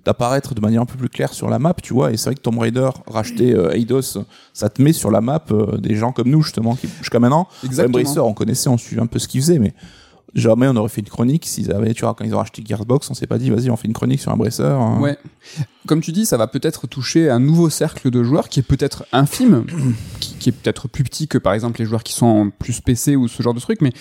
d'apparaître 0.06 0.54
de 0.54 0.62
manière 0.62 0.82
un 0.82 0.86
peu 0.86 0.98
plus 0.98 1.10
claire 1.10 1.34
sur 1.34 1.50
la 1.50 1.60
map, 1.60 1.74
tu 1.82 1.94
vois, 1.94 2.12
et 2.12 2.18
c'est 2.18 2.30
vrai 2.30 2.36
que 2.36 2.42
Tomb 2.42 2.60
Raider, 2.60 2.90
racheter 3.08 3.54
euh, 3.54 3.72
Eidos, 3.72 4.18
ça 4.54 4.70
te 4.70 4.82
met 4.82 4.94
sur 4.94 5.12
la 5.12 5.22
map 5.22 5.44
euh, 5.52 5.78
des 5.78 5.96
gens 5.96 6.12
comme 6.12 6.30
nous, 6.30 6.42
justement, 6.42 6.76
qui, 6.76 6.88
jusqu'à 7.00 7.20
maintenant, 7.20 7.48
Exactement. 7.64 8.00
Embracer, 8.00 8.20
on 8.20 8.34
connaissait, 8.34 8.70
on 8.70 8.78
suivait 8.78 9.02
un 9.02 9.08
peu 9.08 9.20
ce 9.20 9.28
qu'ils 9.28 9.42
faisaient, 9.42 9.60
mais 9.60 9.74
jamais 10.36 10.68
on 10.68 10.75
aurait 10.75 10.90
fait 10.90 11.02
une 11.02 11.08
chronique 11.10 11.46
s'ils 11.46 11.72
avaient, 11.72 11.94
tu 11.94 12.02
vois, 12.02 12.13
quand 12.13 12.24
ils 12.25 12.34
ont 12.34 12.38
racheté 12.40 12.63
Gearbox, 12.66 13.10
on 13.10 13.13
s'est 13.13 13.28
pas 13.28 13.38
dit, 13.38 13.50
vas-y, 13.50 13.70
on 13.70 13.75
fait 13.75 13.88
une 13.88 13.94
chronique 13.94 14.22
sur 14.22 14.32
Embracer. 14.32 14.63
hein. 14.63 15.00
Ouais. 15.00 15.18
Comme 15.86 16.00
tu 16.02 16.12
dis, 16.13 16.25
ça 16.25 16.38
va 16.38 16.48
peut-être 16.48 16.88
toucher 16.88 17.30
un 17.30 17.40
nouveau 17.40 17.70
cercle 17.70 18.10
de 18.10 18.24
joueurs 18.24 18.48
qui 18.50 18.60
est 18.62 18.63
peut-être 18.63 19.06
infime, 19.12 19.66
qui, 20.20 20.36
qui 20.36 20.50
est 20.50 20.52
peut-être 20.54 20.88
plus 20.88 21.04
petit 21.04 21.28
que 21.28 21.38
par 21.38 21.54
exemple 21.54 21.80
les 21.80 21.86
joueurs 21.86 22.04
qui 22.04 22.13
sont 22.13 22.52
plus 22.58 22.80
PC 22.82 23.16
ou 23.16 23.28
ce 23.28 23.44
genre 23.44 23.54
de 23.54 23.60
truc, 23.60 23.82
mais 23.82 23.92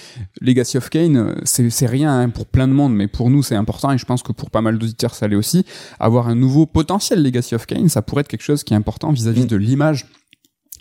Legacy 0.41 0.77
of 0.79 0.89
Kane, 0.91 1.17
euh, 1.17 1.35
c'est 1.45 1.69
c'est 1.71 1.87
rien 1.87 2.21
hein, 2.21 2.29
pour 2.31 2.47
plein 2.47 2.69
de 2.69 2.73
monde, 2.73 2.95
mais 2.95 3.09
pour 3.09 3.29
nous 3.31 3.43
c'est 3.43 3.57
important 3.57 3.91
et 3.93 3.99
je 3.99 4.05
pense 4.05 4.23
que 4.23 4.33
pour 4.33 4.51
pas 4.51 4.61
mal 4.61 4.79
d'auditeurs 4.79 5.15
ça 5.15 5.27
l'est 5.29 5.37
aussi. 5.37 5.65
Avoir 5.99 6.29
un 6.29 6.35
nouveau 6.37 6.67
potentiel 6.67 7.23
Legacy 7.23 7.55
of 7.55 7.67
Kane, 7.67 7.89
ça 7.89 8.01
pourrait 8.03 8.21
être 8.21 8.29
quelque 8.29 8.43
chose 8.43 8.63
qui 8.65 8.75
est 8.75 8.77
important 8.77 9.11
vis-à-vis 9.13 9.43
Mm. 9.45 9.47
de 9.47 9.57
l'image 9.57 10.07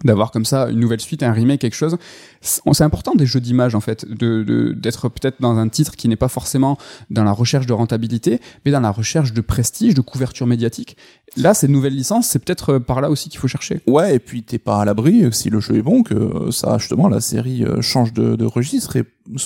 d'avoir 0.04 0.32
comme 0.32 0.46
ça 0.46 0.70
une 0.70 0.80
nouvelle 0.80 1.02
suite, 1.02 1.24
un 1.24 1.32
remake, 1.32 1.62
quelque 1.62 1.76
chose. 1.76 1.98
C'est 2.42 2.82
important 2.84 3.14
des 3.16 3.26
jeux 3.26 3.40
d'image 3.40 3.76
en 3.76 3.82
fait, 3.82 4.06
de 4.10 4.44
de- 4.44 4.74
d'être 4.74 5.10
peut-être 5.10 5.42
dans 5.42 5.58
un 5.58 5.70
titre 5.70 5.96
qui 5.96 6.08
n'est 6.08 6.16
pas 6.16 6.28
forcément 6.28 6.78
dans 7.10 7.24
la 7.24 7.32
recherche 7.32 7.66
de 7.68 7.74
rentabilité, 7.74 8.40
mais 8.66 8.72
dans 8.72 8.80
la 8.80 8.92
recherche 8.92 9.34
de 9.34 9.42
prestige, 9.42 9.94
de 9.94 10.02
couverture 10.02 10.48
médiatique. 10.48 10.98
Là, 11.38 11.54
ces 11.54 11.68
nouvelles 11.70 11.96
licences, 11.96 12.28
c'est 12.28 12.40
peut-être 12.44 12.74
euh, 12.74 12.80
par 12.80 13.00
là 13.00 13.10
aussi 13.10 13.30
qu'il 13.30 13.40
faut 13.40 13.48
chercher. 13.48 13.82
Ouais, 13.88 14.16
et 14.16 14.20
puis 14.20 14.44
t'es 14.44 14.58
pas 14.58 14.82
à 14.82 14.86
l'abri, 14.86 15.24
si 15.32 15.50
le 15.50 15.60
jeu 15.62 15.78
est 15.78 15.82
bon, 15.82 16.04
que 16.04 16.14
euh, 16.14 16.52
ça, 16.52 16.78
justement, 16.78 17.08
la 17.08 17.22
série 17.22 17.64
euh, 17.64 17.82
change 17.82 18.12
de, 18.12 18.36
de 18.36 18.46
registre 18.46 18.98
et, 18.98 19.06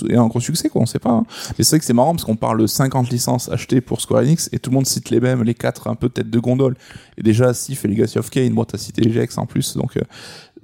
et 0.09 0.15
un 0.15 0.27
gros 0.27 0.39
succès, 0.39 0.69
quoi, 0.69 0.81
on 0.81 0.85
sait 0.85 0.99
pas. 0.99 1.11
hein. 1.11 1.25
Mais 1.57 1.63
c'est 1.63 1.71
vrai 1.71 1.79
que 1.79 1.85
c'est 1.85 1.93
marrant 1.93 2.11
parce 2.13 2.23
qu'on 2.23 2.35
parle 2.35 2.61
de 2.61 2.67
50 2.67 3.09
licences 3.09 3.49
achetées 3.49 3.81
pour 3.81 4.01
Square 4.01 4.21
Enix 4.23 4.49
et 4.51 4.59
tout 4.59 4.69
le 4.71 4.75
monde 4.75 4.85
cite 4.87 5.09
les 5.09 5.19
mêmes, 5.19 5.43
les 5.43 5.53
quatre 5.53 5.87
un 5.87 5.95
peu 5.95 6.09
tête 6.09 6.29
de 6.29 6.39
gondole. 6.39 6.75
Et 7.17 7.23
déjà, 7.23 7.53
Sif 7.53 7.85
et 7.85 7.87
Legacy 7.87 8.17
of 8.19 8.29
Kane, 8.29 8.53
bon, 8.53 8.63
t'as 8.63 8.77
cité 8.77 9.01
GX 9.09 9.37
en 9.37 9.45
plus, 9.45 9.75
donc, 9.77 9.97
euh, 9.97 10.01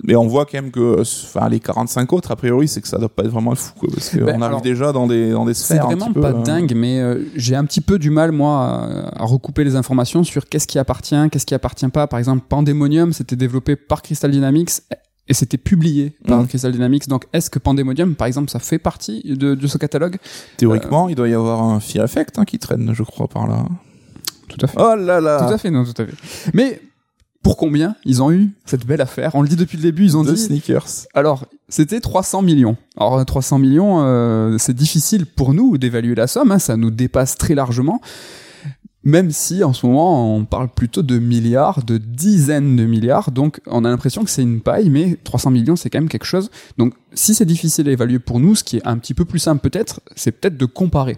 mais 0.04 0.16
on 0.16 0.26
voit 0.28 0.46
quand 0.46 0.54
même 0.62 0.72
que, 0.72 0.80
euh, 0.80 1.02
enfin, 1.02 1.48
les 1.50 1.60
45 1.60 2.12
autres, 2.14 2.32
a 2.32 2.36
priori, 2.36 2.68
c'est 2.68 2.82
que 2.82 2.88
ça 2.88 2.98
doit 2.98 3.10
pas 3.10 3.24
être 3.24 3.30
vraiment 3.32 3.54
fou, 3.56 3.74
quoi, 3.80 3.90
parce 3.94 4.10
qu'on 4.10 4.18
Ben, 4.20 4.30
arrive 4.30 4.44
alors, 4.44 4.62
déjà 4.62 4.92
dans 4.92 5.06
des, 5.08 5.32
dans 5.32 5.46
des 5.46 5.54
C'est 5.54 5.66
sphères 5.76 5.84
un 5.86 5.88
vraiment 5.90 6.06
petit 6.08 6.14
peu, 6.14 6.22
pas 6.22 6.32
euh, 6.32 6.44
dingue, 6.44 6.74
mais 6.76 7.00
euh, 7.00 7.24
j'ai 7.36 7.56
un 7.56 7.66
petit 7.66 7.82
peu 7.82 8.00
du 8.00 8.10
mal, 8.10 8.32
moi, 8.32 8.66
à, 9.14 9.22
à 9.22 9.26
recouper 9.26 9.64
les 9.64 9.76
informations 9.76 10.24
sur 10.24 10.48
qu'est-ce 10.48 10.68
qui 10.68 10.80
appartient, 10.80 11.16
qu'est-ce 11.32 11.46
qui 11.46 11.54
appartient 11.54 11.88
pas. 11.90 12.08
Par 12.08 12.18
exemple, 12.18 12.44
Pandemonium, 12.48 13.14
c'était 13.14 13.36
développé 13.36 13.76
par 13.76 14.02
Crystal 14.02 14.32
Dynamics 14.32 14.72
et 15.32 15.34
c'était 15.34 15.58
publié 15.58 16.12
par 16.28 16.42
Mhm. 16.42 16.48
Crystal 16.50 16.74
Dynamics. 16.74 17.08
Donc, 17.08 17.24
est-ce 17.32 17.50
que 17.50 17.58
Pandemonium, 17.58 18.16
par 18.16 18.28
exemple, 18.28 18.50
ça 18.52 18.60
fait 18.60 18.80
partie 18.80 19.24
de, 19.24 19.56
de 19.56 19.68
ce 19.68 19.78
catalogue? 19.78 20.18
Théoriquement, 20.58 21.08
il 21.08 21.16
doit 21.16 21.30
y 21.30 21.34
avoir 21.34 21.64
un 21.64 21.80
Fear 21.80 22.04
Effect 22.04 22.38
hein, 22.38 22.44
qui 22.44 22.60
traîne, 22.60 22.92
je 22.94 23.04
crois, 23.04 23.30
par 23.30 23.48
là. 23.48 23.66
Tout 24.50 24.58
à 24.62 24.68
fait. 24.68 24.78
Oh 24.78 24.96
là 24.98 25.22
là 25.22 25.38
Tout 25.48 25.54
à 25.54 25.58
fait, 25.58 25.72
non, 25.72 25.86
tout 25.86 26.00
à 26.02 26.06
fait. 26.06 26.14
Mais 26.54 26.82
pour 27.44 27.56
combien 27.56 27.96
ils 28.04 28.22
ont 28.22 28.30
eu 28.30 28.50
cette 28.66 28.86
belle 28.86 29.00
affaire? 29.00 29.32
On 29.34 29.42
le 29.42 29.48
dit 29.48 29.56
depuis 29.56 29.78
le 29.78 29.84
début, 29.84 30.04
ils 30.04 30.18
ont 30.18 30.24
De 30.24 30.34
dit. 30.34 30.38
sneakers. 30.42 31.08
Alors, 31.14 31.46
c'était 31.70 32.02
300 32.02 32.42
millions. 32.42 32.76
Alors, 32.98 33.26
300 33.26 33.58
millions, 33.60 34.02
euh, 34.04 34.58
c'est 34.60 34.76
difficile 34.76 35.26
pour 35.26 35.54
nous 35.54 35.78
d'évaluer 35.78 36.14
la 36.16 36.28
somme, 36.28 36.52
hein, 36.52 36.60
ça 36.60 36.76
nous 36.76 36.92
dépasse 36.92 37.38
très 37.38 37.56
largement. 37.56 38.02
Même 39.04 39.32
si 39.32 39.64
en 39.64 39.74
ce 39.74 39.86
moment 39.86 40.36
on 40.36 40.46
parle 40.46 40.70
plutôt 40.70 41.02
de 41.02 41.18
milliards, 41.18 41.84
de 41.84 41.98
dizaines 41.98 42.76
de 42.76 42.86
milliards, 42.86 43.32
donc 43.32 43.60
on 43.66 43.84
a 43.84 43.90
l'impression 43.90 44.24
que 44.24 44.30
c'est 44.30 44.44
une 44.44 44.62
paille, 44.62 44.92
mais 44.92 45.18
300 45.24 45.50
millions 45.50 45.76
c'est 45.76 45.90
quand 45.90 46.00
même 46.00 46.10
quelque 46.10 46.26
chose. 46.26 46.52
Donc 46.78 46.94
si 47.14 47.34
c'est 47.34 47.46
difficile 47.46 47.90
à 47.90 47.92
évaluer 47.92 48.20
pour 48.20 48.40
nous, 48.40 48.54
ce 48.54 48.64
qui 48.64 48.78
est 48.78 48.88
un 48.88 48.98
petit 48.98 49.16
peu 49.16 49.26
plus 49.26 49.40
simple 49.40 49.68
peut-être, 49.68 50.02
c'est 50.16 50.32
peut-être 50.32 50.58
de 50.58 50.66
comparer. 50.66 51.18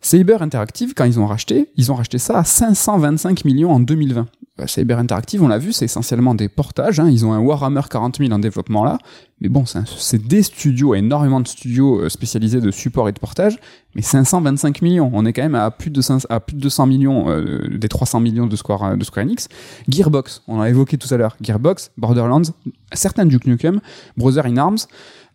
Saber 0.00 0.36
Interactive, 0.40 0.94
quand 0.94 1.04
ils 1.04 1.18
ont 1.18 1.26
racheté, 1.26 1.68
ils 1.76 1.90
ont 1.90 1.96
racheté 1.96 2.18
ça 2.18 2.38
à 2.38 2.44
525 2.44 3.44
millions 3.44 3.72
en 3.72 3.80
2020. 3.80 4.26
Euh, 4.60 4.66
Saber 4.66 4.94
Interactive, 4.94 5.42
on 5.42 5.48
l'a 5.48 5.58
vu, 5.58 5.72
c'est 5.72 5.84
essentiellement 5.84 6.34
des 6.34 6.48
portages. 6.48 7.00
hein. 7.00 7.08
Ils 7.08 7.24
ont 7.24 7.32
un 7.32 7.38
Warhammer 7.38 7.82
40 7.90 8.18
000 8.18 8.32
en 8.32 8.38
développement 8.38 8.84
là. 8.84 8.98
Mais 9.40 9.48
bon, 9.48 9.64
c'est 9.66 10.26
des 10.26 10.42
studios, 10.42 10.94
énormément 10.94 11.40
de 11.40 11.46
studios 11.46 12.00
euh, 12.00 12.08
spécialisés 12.08 12.60
de 12.60 12.70
support 12.72 13.08
et 13.08 13.12
de 13.12 13.20
portage. 13.20 13.58
Mais 13.94 14.02
525 14.02 14.82
millions, 14.82 15.10
on 15.14 15.24
est 15.26 15.32
quand 15.32 15.42
même 15.42 15.54
à 15.54 15.70
plus 15.70 15.90
de, 15.90 16.00
500 16.00 16.26
à 16.28 16.40
plus 16.40 16.56
de 16.56 16.60
200 16.60 16.86
millions 16.86 17.30
euh, 17.30 17.68
des 17.78 17.88
300 17.88 18.20
millions 18.20 18.46
de 18.46 18.56
Square, 18.56 18.84
euh, 18.84 18.96
de 18.96 19.04
Square 19.04 19.26
Enix. 19.26 19.48
Gearbox, 19.88 20.42
on 20.48 20.58
l'a 20.58 20.68
évoqué 20.68 20.98
tout 20.98 21.12
à 21.14 21.16
l'heure. 21.16 21.36
Gearbox, 21.40 21.92
Borderlands, 21.96 22.42
certains 22.92 23.26
Duke 23.26 23.46
Nukem, 23.46 23.80
Brother 24.16 24.46
in 24.46 24.56
Arms, 24.56 24.78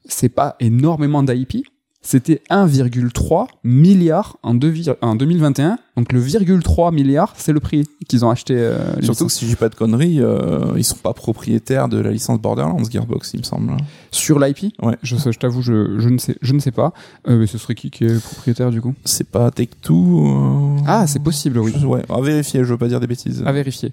c'est 0.06 0.30
pas 0.30 0.58
énormément 0.60 1.24
d'IP. 1.24 1.66
C'était 2.02 2.42
1,3 2.50 3.48
milliard 3.64 4.38
en 4.44 4.56
2021. 4.56 5.78
Donc 5.96 6.12
le 6.12 6.20
virgule 6.20 6.64
3 6.64 6.92
milliard, 6.92 7.34
c'est 7.38 7.52
le 7.54 7.60
prix 7.60 7.88
qu'ils 8.08 8.26
ont 8.26 8.32
acheté. 8.32 8.56
euh, 8.58 9.00
Surtout 9.02 9.28
que 9.28 9.32
si 9.32 9.48
j'ai 9.48 9.56
pas 9.56 9.70
de 9.70 9.76
conneries, 9.76 10.22
euh, 10.22 10.74
ils 10.76 10.84
sont 10.84 10.96
pas 10.98 11.14
propriétaires 11.14 11.88
de 11.88 12.00
la 12.00 12.10
licence 12.12 12.40
Borderlands 12.42 12.84
Gearbox, 12.90 13.32
il 13.36 13.42
me 13.42 13.44
semble. 13.44 13.78
sur 14.10 14.40
l'IP, 14.40 14.74
Ouais. 14.82 14.98
je, 15.04 15.16
je 15.18 15.38
t'avoue, 15.38 15.62
je, 15.62 16.00
je 16.00 16.10
ne 16.10 16.18
sais, 16.18 16.36
je 16.42 16.54
ne 16.54 16.60
sais 16.60 16.72
pas. 16.72 16.94
Euh, 17.28 17.38
mais 17.38 17.46
ce 17.48 17.58
serait 17.60 17.76
qui 17.76 17.92
qui 17.92 18.06
est 18.06 18.24
propriétaire 18.24 18.72
du 18.72 18.82
coup? 18.82 18.94
C'est 19.06 19.28
pas 19.30 19.52
Take 19.52 19.76
Two. 19.82 20.26
euh, 20.28 20.80
Ah, 20.88 21.06
c'est 21.08 21.22
possible, 21.22 21.60
oui. 21.60 21.74
je- 21.80 21.86
Ouais, 21.86 22.02
à 22.10 22.20
vérifier, 22.22 22.62
je 22.64 22.70
veux 22.70 22.78
pas 22.78 22.88
dire 22.88 23.00
des 23.00 23.08
bêtises. 23.08 23.44
à 23.46 23.52
vérifier. 23.52 23.92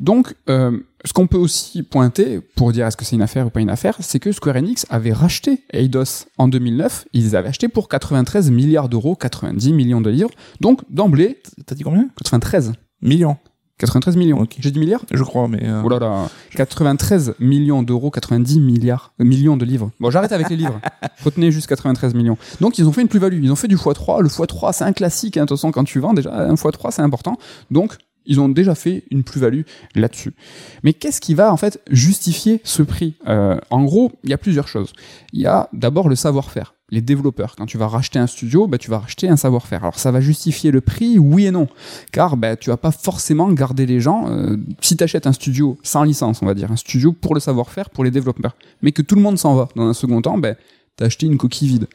Donc, 0.00 0.34
euh, 0.48 0.78
ce 1.04 1.12
qu'on 1.12 1.26
peut 1.26 1.38
aussi 1.38 1.82
pointer 1.82 2.40
pour 2.54 2.72
dire 2.72 2.86
est-ce 2.86 2.96
que 2.96 3.04
c'est 3.04 3.16
une 3.16 3.22
affaire 3.22 3.46
ou 3.46 3.50
pas 3.50 3.60
une 3.60 3.70
affaire, 3.70 3.96
c'est 4.00 4.18
que 4.20 4.30
Square 4.32 4.56
Enix 4.56 4.86
avait 4.90 5.12
racheté 5.12 5.62
Eidos 5.72 6.26
en 6.38 6.46
2009. 6.46 7.06
Ils 7.12 7.22
les 7.24 7.34
avaient 7.34 7.48
achetés 7.48 7.68
pour 7.68 7.88
93 7.88 8.50
milliards 8.50 8.88
d'euros, 8.88 9.14
90 9.16 9.72
millions 9.72 10.00
de 10.00 10.10
livres. 10.10 10.30
Donc, 10.60 10.80
d'emblée, 10.90 11.38
T'as 11.66 11.74
dit 11.74 11.82
combien? 11.82 12.08
93. 12.16 12.72
Millions, 13.02 13.36
93 13.78 14.16
millions. 14.16 14.46
J'ai 14.58 14.70
dit 14.70 14.78
milliards? 14.78 15.04
Je 15.10 15.22
crois, 15.22 15.48
mais. 15.48 15.60
euh, 15.64 15.82
Oh 15.84 15.88
là 15.88 15.98
là, 15.98 16.28
93 16.54 17.34
millions 17.40 17.82
d'euros, 17.82 18.10
90 18.10 18.60
milliards, 18.60 19.14
euh, 19.20 19.24
millions 19.24 19.56
de 19.56 19.64
livres. 19.64 19.90
Bon, 20.00 20.10
j'arrête 20.10 20.32
avec 20.32 20.50
les 20.50 20.56
livres. 20.56 20.80
Retenez 21.24 21.50
juste 21.50 21.66
93 21.68 22.14
millions. 22.14 22.36
Donc, 22.60 22.78
ils 22.78 22.86
ont 22.86 22.92
fait 22.92 23.00
une 23.02 23.08
plus-value. 23.08 23.42
Ils 23.42 23.50
ont 23.52 23.56
fait 23.56 23.68
du 23.68 23.76
x3. 23.76 24.20
Le 24.22 24.28
x3, 24.28 24.72
c'est 24.72 24.84
un 24.84 24.92
classique. 24.92 25.36
hein. 25.36 25.42
De 25.42 25.48
toute 25.48 25.56
façon, 25.58 25.70
quand 25.72 25.84
tu 25.84 25.98
vends, 26.00 26.12
déjà, 26.14 26.32
un 26.34 26.54
x3, 26.54 26.90
c'est 26.90 27.02
important. 27.02 27.38
Donc, 27.70 27.96
ils 28.26 28.38
ont 28.38 28.50
déjà 28.50 28.74
fait 28.74 29.04
une 29.10 29.24
plus-value 29.24 29.62
là-dessus. 29.94 30.34
Mais 30.82 30.92
qu'est-ce 30.92 31.20
qui 31.22 31.34
va, 31.34 31.50
en 31.52 31.56
fait, 31.56 31.80
justifier 31.90 32.60
ce 32.64 32.82
prix? 32.82 33.16
Euh, 33.26 33.56
En 33.70 33.82
gros, 33.84 34.12
il 34.24 34.30
y 34.30 34.34
a 34.34 34.38
plusieurs 34.38 34.68
choses. 34.68 34.92
Il 35.32 35.40
y 35.40 35.46
a 35.46 35.68
d'abord 35.72 36.08
le 36.10 36.16
savoir-faire. 36.16 36.74
Les 36.90 37.00
développeurs, 37.00 37.54
quand 37.56 37.66
tu 37.66 37.78
vas 37.78 37.86
racheter 37.86 38.18
un 38.18 38.26
studio, 38.26 38.66
bah, 38.66 38.78
tu 38.78 38.90
vas 38.90 38.98
racheter 38.98 39.28
un 39.28 39.36
savoir-faire. 39.36 39.82
Alors 39.82 39.98
ça 39.98 40.10
va 40.10 40.20
justifier 40.20 40.70
le 40.70 40.80
prix, 40.80 41.18
oui 41.18 41.46
et 41.46 41.50
non, 41.50 41.68
car 42.12 42.36
bah, 42.36 42.56
tu 42.56 42.70
vas 42.70 42.76
pas 42.76 42.90
forcément 42.90 43.50
garder 43.52 43.86
les 43.86 44.00
gens. 44.00 44.28
euh, 44.30 44.56
si 44.80 44.96
tu 44.96 45.04
achètes 45.04 45.26
un 45.26 45.32
studio 45.32 45.78
sans 45.82 46.02
licence, 46.02 46.42
on 46.42 46.46
va 46.46 46.54
dire, 46.54 46.72
un 46.72 46.76
studio 46.76 47.12
pour 47.12 47.34
le 47.34 47.40
savoir-faire, 47.40 47.90
pour 47.90 48.04
les 48.04 48.10
développeurs, 48.10 48.56
mais 48.82 48.92
que 48.92 49.02
tout 49.02 49.14
le 49.14 49.22
monde 49.22 49.38
s'en 49.38 49.54
va 49.54 49.68
dans 49.76 49.86
un 49.86 49.94
second 49.94 50.20
temps, 50.20 50.38
ben, 50.38 50.56
t'as 51.00 51.06
acheté 51.06 51.26
une 51.26 51.38
coquille 51.38 51.68
vide. 51.68 51.86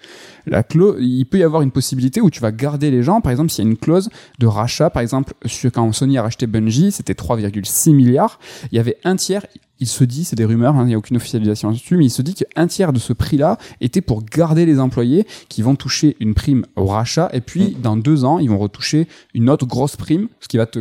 La 0.48 0.64
clause, 0.64 0.98
il 1.00 1.26
peut 1.26 1.38
y 1.38 1.44
avoir 1.44 1.62
une 1.62 1.72
possibilité 1.72 2.22
où 2.22 2.32
tu 2.32 2.42
vas 2.42 2.52
garder 2.52 2.90
les 2.90 3.04
gens. 3.04 3.22
Par 3.22 3.32
exemple, 3.32 3.52
s'il 3.52 3.64
y 3.64 3.68
a 3.68 3.70
une 3.70 3.78
clause 3.78 4.10
de 4.40 4.48
rachat, 4.48 4.90
par 4.90 5.04
exemple, 5.04 5.34
sur, 5.46 5.72
quand 5.72 5.92
Sony 5.92 6.18
a 6.18 6.24
racheté 6.24 6.48
Bungie, 6.48 6.92
c'était 6.92 7.14
3,6 7.14 7.94
milliards. 7.94 8.40
Il 8.72 8.76
y 8.76 8.80
avait 8.80 8.98
un 9.04 9.16
tiers. 9.16 9.46
Il 9.80 9.88
se 9.88 10.04
dit, 10.06 10.24
c'est 10.24 10.36
des 10.36 10.46
rumeurs, 10.46 10.76
hein, 10.76 10.84
il 10.86 10.88
n'y 10.88 10.94
a 10.96 10.98
aucune 10.98 11.18
officialisation 11.18 11.70
là-dessus, 11.70 11.98
mais 11.98 12.06
il 12.06 12.10
se 12.10 12.22
dit 12.22 12.34
qu'un 12.34 12.66
tiers 12.66 12.94
de 12.94 13.00
ce 13.00 13.12
prix-là 13.12 13.58
était 13.82 14.02
pour 14.02 14.24
garder 14.24 14.66
les 14.66 14.80
employés 14.80 15.28
qui 15.50 15.62
vont 15.62 15.76
toucher 15.76 16.16
une 16.22 16.34
prime 16.34 16.66
au 16.78 16.86
rachat, 16.86 17.30
et 17.34 17.42
puis 17.42 17.76
dans 17.78 17.98
deux 17.98 18.24
ans, 18.24 18.40
ils 18.40 18.50
vont 18.50 18.58
retoucher 18.58 19.08
une 19.34 19.50
autre 19.50 19.68
grosse 19.68 19.98
prime, 19.98 20.30
ce 20.40 20.48
qui 20.48 20.56
va 20.56 20.66
te 20.66 20.80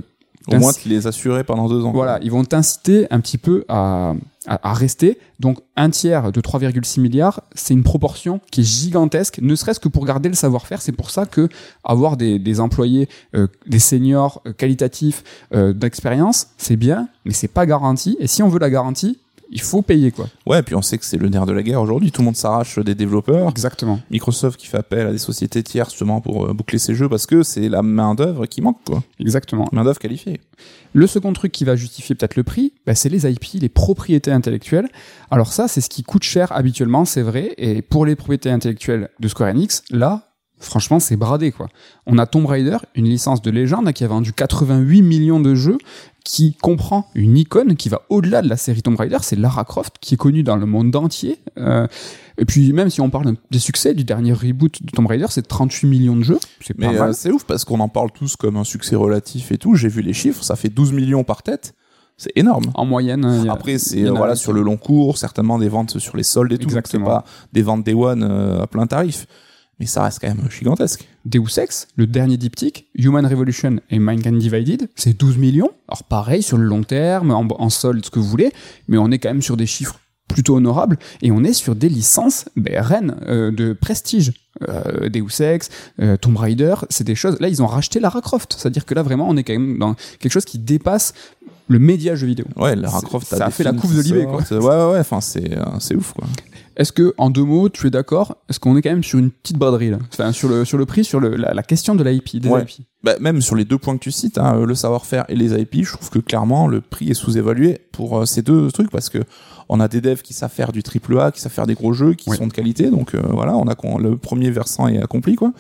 Au 0.48 0.56
moins, 0.56 0.72
tu 0.72 0.88
les 0.88 1.06
assurer 1.06 1.44
pendant 1.44 1.68
deux 1.68 1.84
ans. 1.84 1.92
voilà, 1.92 2.18
ils 2.22 2.30
vont 2.30 2.44
t'inciter 2.44 3.06
un 3.10 3.20
petit 3.20 3.38
peu 3.38 3.64
à, 3.68 4.14
à, 4.46 4.70
à 4.70 4.74
rester. 4.74 5.18
Donc 5.40 5.58
un 5.76 5.90
tiers 5.90 6.32
de 6.32 6.40
3,6 6.40 7.00
milliards, 7.00 7.42
c'est 7.54 7.74
une 7.74 7.82
proportion 7.82 8.40
qui 8.50 8.60
est 8.60 8.64
gigantesque, 8.64 9.38
ne 9.40 9.54
serait-ce 9.54 9.80
que 9.80 9.88
pour 9.88 10.04
garder 10.04 10.28
le 10.28 10.34
savoir-faire. 10.34 10.82
C'est 10.82 10.92
pour 10.92 11.10
ça 11.10 11.26
que 11.26 11.48
avoir 11.82 12.16
des, 12.16 12.38
des 12.38 12.60
employés, 12.60 13.08
euh, 13.34 13.46
des 13.66 13.78
seniors 13.78 14.42
euh, 14.46 14.52
qualitatifs 14.52 15.24
euh, 15.54 15.72
d'expérience, 15.72 16.48
c'est 16.58 16.76
bien, 16.76 17.08
mais 17.24 17.32
c'est 17.32 17.48
pas 17.48 17.66
garanti. 17.66 18.16
Et 18.20 18.26
si 18.26 18.42
on 18.42 18.48
veut 18.48 18.58
la 18.58 18.70
garantie, 18.70 19.18
il 19.50 19.60
faut 19.60 19.82
payer 19.82 20.10
quoi. 20.10 20.26
Ouais, 20.46 20.62
puis 20.62 20.74
on 20.74 20.82
sait 20.82 20.98
que 20.98 21.04
c'est 21.04 21.16
le 21.16 21.28
nerf 21.28 21.46
de 21.46 21.52
la 21.52 21.62
guerre 21.62 21.80
aujourd'hui. 21.80 22.12
Tout 22.12 22.22
le 22.22 22.26
monde 22.26 22.36
s'arrache 22.36 22.78
des 22.78 22.94
développeurs. 22.94 23.48
Exactement. 23.50 24.00
Microsoft 24.10 24.58
qui 24.58 24.66
fait 24.66 24.78
appel 24.78 25.06
à 25.06 25.12
des 25.12 25.18
sociétés 25.18 25.62
tierces 25.62 25.90
justement 25.90 26.20
pour 26.20 26.46
euh, 26.46 26.52
boucler 26.52 26.78
ses 26.78 26.94
jeux 26.94 27.08
parce 27.08 27.26
que 27.26 27.42
c'est 27.42 27.68
la 27.68 27.82
main 27.82 28.14
d'œuvre 28.14 28.46
qui 28.46 28.60
manque, 28.60 28.78
quoi. 28.84 29.02
Exactement. 29.20 29.68
Main 29.72 29.84
d'œuvre 29.84 29.98
qualifiée. 29.98 30.40
Le 30.92 31.06
second 31.06 31.32
truc 31.32 31.52
qui 31.52 31.64
va 31.64 31.76
justifier 31.76 32.14
peut-être 32.14 32.36
le 32.36 32.44
prix, 32.44 32.72
bah, 32.86 32.94
c'est 32.94 33.08
les 33.08 33.30
IP, 33.30 33.44
les 33.54 33.68
propriétés 33.68 34.30
intellectuelles. 34.30 34.88
Alors 35.30 35.52
ça, 35.52 35.68
c'est 35.68 35.80
ce 35.80 35.88
qui 35.88 36.02
coûte 36.02 36.22
cher 36.22 36.52
habituellement, 36.52 37.04
c'est 37.04 37.22
vrai. 37.22 37.54
Et 37.58 37.82
pour 37.82 38.06
les 38.06 38.16
propriétés 38.16 38.50
intellectuelles 38.50 39.10
de 39.18 39.28
Square 39.28 39.50
Enix, 39.50 39.82
là, 39.90 40.33
franchement, 40.64 41.00
c'est 41.00 41.16
bradé 41.16 41.52
quoi. 41.52 41.68
On 42.06 42.18
a 42.18 42.26
Tomb 42.26 42.46
Raider, 42.46 42.78
une 42.94 43.04
licence 43.06 43.42
de 43.42 43.50
légende 43.50 43.92
qui 43.92 44.04
a 44.04 44.08
vendu 44.08 44.32
88 44.32 45.02
millions 45.02 45.40
de 45.40 45.54
jeux, 45.54 45.78
qui 46.24 46.54
comprend 46.54 47.06
une 47.14 47.36
icône 47.36 47.76
qui 47.76 47.88
va 47.90 48.00
au-delà 48.08 48.40
de 48.42 48.48
la 48.48 48.56
série 48.56 48.80
Tomb 48.82 48.96
Raider. 48.96 49.18
C'est 49.22 49.36
Lara 49.36 49.64
Croft 49.64 49.96
qui 50.00 50.14
est 50.14 50.16
connue 50.16 50.42
dans 50.42 50.56
le 50.56 50.64
monde 50.66 50.94
entier. 50.96 51.38
Euh, 51.58 51.86
et 52.38 52.44
puis 52.46 52.72
même 52.72 52.88
si 52.90 53.00
on 53.02 53.10
parle 53.10 53.34
des 53.50 53.58
succès 53.58 53.92
du 53.94 54.04
dernier 54.04 54.32
reboot 54.32 54.82
de 54.82 54.90
Tomb 54.90 55.06
Raider, 55.06 55.26
c'est 55.28 55.46
38 55.46 55.86
millions 55.86 56.16
de 56.16 56.22
jeux. 56.24 56.38
C'est 56.62 56.74
pas 56.74 56.86
euh, 56.86 57.12
c'est 57.12 57.30
ouf 57.30 57.44
parce 57.44 57.64
qu'on 57.64 57.78
en 57.80 57.88
parle 57.88 58.10
tous 58.10 58.36
comme 58.36 58.56
un 58.56 58.64
succès 58.64 58.96
relatif 58.96 59.52
et 59.52 59.58
tout. 59.58 59.74
J'ai 59.76 59.88
vu 59.88 60.00
les 60.02 60.14
chiffres, 60.14 60.42
ça 60.42 60.56
fait 60.56 60.70
12 60.70 60.92
millions 60.92 61.24
par 61.24 61.42
tête. 61.42 61.74
C'est 62.16 62.30
énorme. 62.36 62.66
en 62.74 62.84
moyenne. 62.86 63.24
a- 63.24 63.52
Après, 63.52 63.76
c'est 63.76 64.04
euh, 64.04 64.12
voilà 64.12 64.36
sur 64.36 64.52
le 64.52 64.62
long 64.62 64.76
cours, 64.76 65.18
certainement 65.18 65.58
des 65.58 65.68
ventes 65.68 65.98
sur 65.98 66.16
les 66.16 66.22
soldes 66.22 66.52
et 66.52 66.58
tout. 66.58 66.68
C'est 66.70 66.98
pas 67.04 67.24
des 67.52 67.62
ventes 67.62 67.84
day 67.84 67.92
one 67.92 68.22
à 68.22 68.66
plein 68.68 68.86
tarif, 68.86 69.26
mais 69.78 69.86
ça 69.86 70.02
reste 70.02 70.20
quand 70.20 70.28
même 70.28 70.48
gigantesque. 70.50 71.08
Deus 71.24 71.58
Ex, 71.58 71.88
le 71.96 72.06
dernier 72.06 72.36
diptyque, 72.36 72.86
Human 72.94 73.26
Revolution 73.26 73.80
et 73.90 73.98
Mankind 73.98 74.38
Divided, 74.38 74.88
c'est 74.94 75.18
12 75.18 75.38
millions. 75.38 75.70
Alors 75.88 76.04
pareil, 76.04 76.42
sur 76.42 76.58
le 76.58 76.64
long 76.64 76.82
terme, 76.82 77.30
en, 77.30 77.46
en 77.58 77.70
solde, 77.70 78.04
ce 78.04 78.10
que 78.10 78.18
vous 78.18 78.28
voulez, 78.28 78.52
mais 78.88 78.98
on 78.98 79.10
est 79.10 79.18
quand 79.18 79.30
même 79.30 79.42
sur 79.42 79.56
des 79.56 79.66
chiffres 79.66 79.98
plutôt 80.28 80.56
honorables, 80.56 80.98
et 81.20 81.30
on 81.32 81.44
est 81.44 81.52
sur 81.52 81.76
des 81.76 81.88
licences 81.88 82.46
ben, 82.56 82.80
reines 82.80 83.16
euh, 83.26 83.50
de 83.50 83.72
prestige. 83.74 84.32
Euh, 84.68 85.08
Deus 85.08 85.42
Ex, 85.42 85.68
euh, 86.00 86.16
Tomb 86.16 86.36
Raider, 86.36 86.74
c'est 86.88 87.04
des 87.04 87.14
choses... 87.14 87.38
Là, 87.40 87.48
ils 87.48 87.62
ont 87.62 87.66
racheté 87.66 88.00
Lara 88.00 88.22
Croft, 88.22 88.54
c'est-à-dire 88.56 88.86
que 88.86 88.94
là, 88.94 89.02
vraiment, 89.02 89.28
on 89.28 89.36
est 89.36 89.44
quand 89.44 89.52
même 89.52 89.78
dans 89.78 89.94
quelque 90.18 90.32
chose 90.32 90.46
qui 90.46 90.58
dépasse 90.58 91.12
le 91.68 91.78
média 91.78 92.14
jeu 92.14 92.26
vidéo. 92.26 92.46
Ouais, 92.56 92.76
Lara 92.76 93.00
Croft, 93.00 93.26
ça 93.26 93.46
a 93.46 93.50
fait 93.50 93.64
la 93.64 93.72
qui 93.72 93.86
de 93.86 94.02
Libé, 94.02 94.22
sortent. 94.22 94.50
Ouais, 94.50 94.58
ouais, 94.58 94.92
ouais. 94.92 94.98
Enfin, 94.98 95.20
c'est 95.20 95.56
euh, 95.56 95.64
c'est 95.80 95.94
ouf 95.94 96.12
quoi. 96.12 96.26
Est-ce 96.76 96.92
que, 96.92 97.14
en 97.18 97.30
deux 97.30 97.44
mots, 97.44 97.68
tu 97.68 97.86
es 97.86 97.90
d'accord? 97.90 98.36
Est-ce 98.48 98.58
qu'on 98.58 98.76
est 98.76 98.82
quand 98.82 98.90
même 98.90 99.04
sur 99.04 99.18
une 99.18 99.30
petite 99.30 99.56
braderie, 99.58 99.90
là? 99.90 99.98
Enfin, 100.12 100.32
sur 100.32 100.48
le, 100.48 100.64
sur 100.64 100.76
le 100.78 100.86
prix, 100.86 101.04
sur 101.04 101.20
le, 101.20 101.36
la, 101.36 101.54
la 101.54 101.62
question 101.62 101.94
de 101.94 102.02
l'IP, 102.02 102.40
des 102.40 102.48
Ouais. 102.48 102.62
IP. 102.62 102.86
Bah, 103.02 103.14
même 103.20 103.40
sur 103.42 103.54
les 103.54 103.64
deux 103.64 103.78
points 103.78 103.94
que 103.96 104.02
tu 104.02 104.10
cites, 104.10 104.38
hein, 104.38 104.64
le 104.64 104.74
savoir-faire 104.74 105.24
et 105.28 105.36
les 105.36 105.52
IP, 105.60 105.84
je 105.84 105.92
trouve 105.92 106.10
que 106.10 106.18
clairement 106.18 106.66
le 106.68 106.80
prix 106.80 107.10
est 107.10 107.14
sous-évalué 107.14 107.78
pour 107.92 108.18
euh, 108.18 108.24
ces 108.24 108.40
deux 108.42 108.72
trucs 108.72 108.90
parce 108.90 109.10
que 109.10 109.18
on 109.68 109.78
a 109.78 109.88
des 109.88 110.00
devs 110.00 110.22
qui 110.22 110.32
savent 110.32 110.50
faire 110.50 110.72
du 110.72 110.82
triple 110.82 111.18
A, 111.20 111.30
qui 111.30 111.40
savent 111.40 111.52
faire 111.52 111.66
des 111.66 111.74
gros 111.74 111.92
jeux, 111.92 112.14
qui 112.14 112.30
Oui. 112.30 112.36
sont 112.38 112.46
de 112.46 112.52
qualité, 112.52 112.90
donc 112.90 113.14
euh, 113.14 113.20
voilà, 113.30 113.56
on 113.56 113.66
a 113.68 113.76
le 113.98 114.16
premier 114.16 114.50
versant 114.50 114.88
est 114.88 115.02
accompli 115.02 115.36
quoi. 115.36 115.52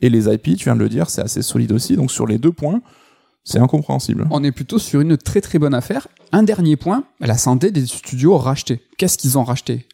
Et 0.00 0.10
les 0.10 0.26
IP, 0.32 0.56
tu 0.56 0.64
viens 0.64 0.74
de 0.76 0.80
le 0.80 0.88
dire, 0.88 1.08
c'est 1.08 1.22
assez 1.22 1.42
solide 1.42 1.72
aussi. 1.72 1.96
Donc 1.96 2.10
sur 2.10 2.26
les 2.26 2.38
deux 2.38 2.52
points, 2.52 2.80
c'est 3.44 3.58
incompréhensible. 3.60 4.26
On 4.30 4.42
est 4.44 4.52
plutôt 4.52 4.78
sur 4.78 5.00
une 5.00 5.16
très 5.16 5.40
très 5.40 5.58
bonne 5.58 5.74
affaire. 5.74 6.08
Un 6.32 6.42
dernier 6.42 6.76
point, 6.76 7.04
la 7.20 7.38
santé 7.38 7.70
des 7.70 7.86
studios 7.86 8.36
rachetés. 8.38 8.80
Qu'est-ce 8.98 9.16
qu'ils 9.18 9.38
ont 9.38 9.44
racheté? 9.44 9.86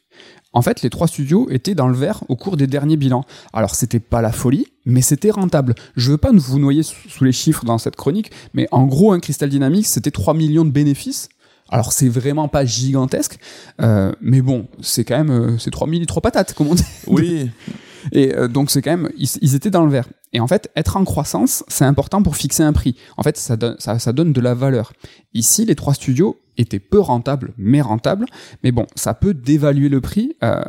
En 0.54 0.62
fait, 0.62 0.82
les 0.82 0.90
trois 0.90 1.08
studios 1.08 1.48
étaient 1.50 1.74
dans 1.74 1.88
le 1.88 1.96
vert 1.96 2.22
au 2.28 2.36
cours 2.36 2.56
des 2.56 2.66
derniers 2.66 2.96
bilans. 2.96 3.24
Alors, 3.52 3.74
c'était 3.74 4.00
pas 4.00 4.22
la 4.22 4.32
folie, 4.32 4.68
mais 4.86 5.02
c'était 5.02 5.30
rentable. 5.30 5.74
Je 5.96 6.12
veux 6.12 6.18
pas 6.18 6.30
vous 6.32 6.58
noyer 6.58 6.82
sous 6.82 7.24
les 7.24 7.32
chiffres 7.32 7.64
dans 7.64 7.76
cette 7.76 7.96
chronique, 7.96 8.30
mais 8.54 8.68
en 8.70 8.86
gros, 8.86 9.12
un 9.12 9.20
Crystal 9.20 9.48
Dynamics, 9.48 9.86
c'était 9.86 10.12
3 10.12 10.32
millions 10.32 10.64
de 10.64 10.70
bénéfices. 10.70 11.28
Alors, 11.70 11.92
c'est 11.92 12.08
vraiment 12.08 12.46
pas 12.46 12.64
gigantesque, 12.64 13.38
euh, 13.80 14.12
mais 14.20 14.42
bon, 14.42 14.68
c'est 14.80 15.04
quand 15.04 15.16
même, 15.16 15.30
euh, 15.30 15.58
c'est 15.58 15.70
3 15.70 15.88
000 15.88 16.04
trois 16.04 16.22
patates, 16.22 16.54
comme 16.54 16.68
on 16.68 16.74
dit. 16.74 16.84
Oui, 17.06 17.50
Et 18.12 18.34
euh, 18.34 18.48
donc 18.48 18.70
c'est 18.70 18.82
quand 18.82 18.90
même, 18.90 19.10
ils, 19.16 19.28
ils 19.40 19.54
étaient 19.54 19.70
dans 19.70 19.84
le 19.84 19.90
vert. 19.90 20.08
Et 20.32 20.40
en 20.40 20.46
fait, 20.46 20.70
être 20.76 20.96
en 20.96 21.04
croissance, 21.04 21.64
c'est 21.68 21.84
important 21.84 22.22
pour 22.22 22.36
fixer 22.36 22.62
un 22.62 22.72
prix. 22.72 22.96
En 23.16 23.22
fait, 23.22 23.36
ça 23.36 23.56
donne, 23.56 23.76
ça, 23.78 23.98
ça 23.98 24.12
donne 24.12 24.32
de 24.32 24.40
la 24.40 24.54
valeur. 24.54 24.92
Ici, 25.32 25.64
les 25.64 25.76
trois 25.76 25.94
studios 25.94 26.40
étaient 26.56 26.80
peu 26.80 27.00
rentables, 27.00 27.52
mais 27.56 27.80
rentables. 27.80 28.26
Mais 28.62 28.72
bon, 28.72 28.86
ça 28.96 29.14
peut 29.14 29.34
dévaluer 29.34 29.88
le 29.88 30.00
prix 30.00 30.36
euh, 30.42 30.62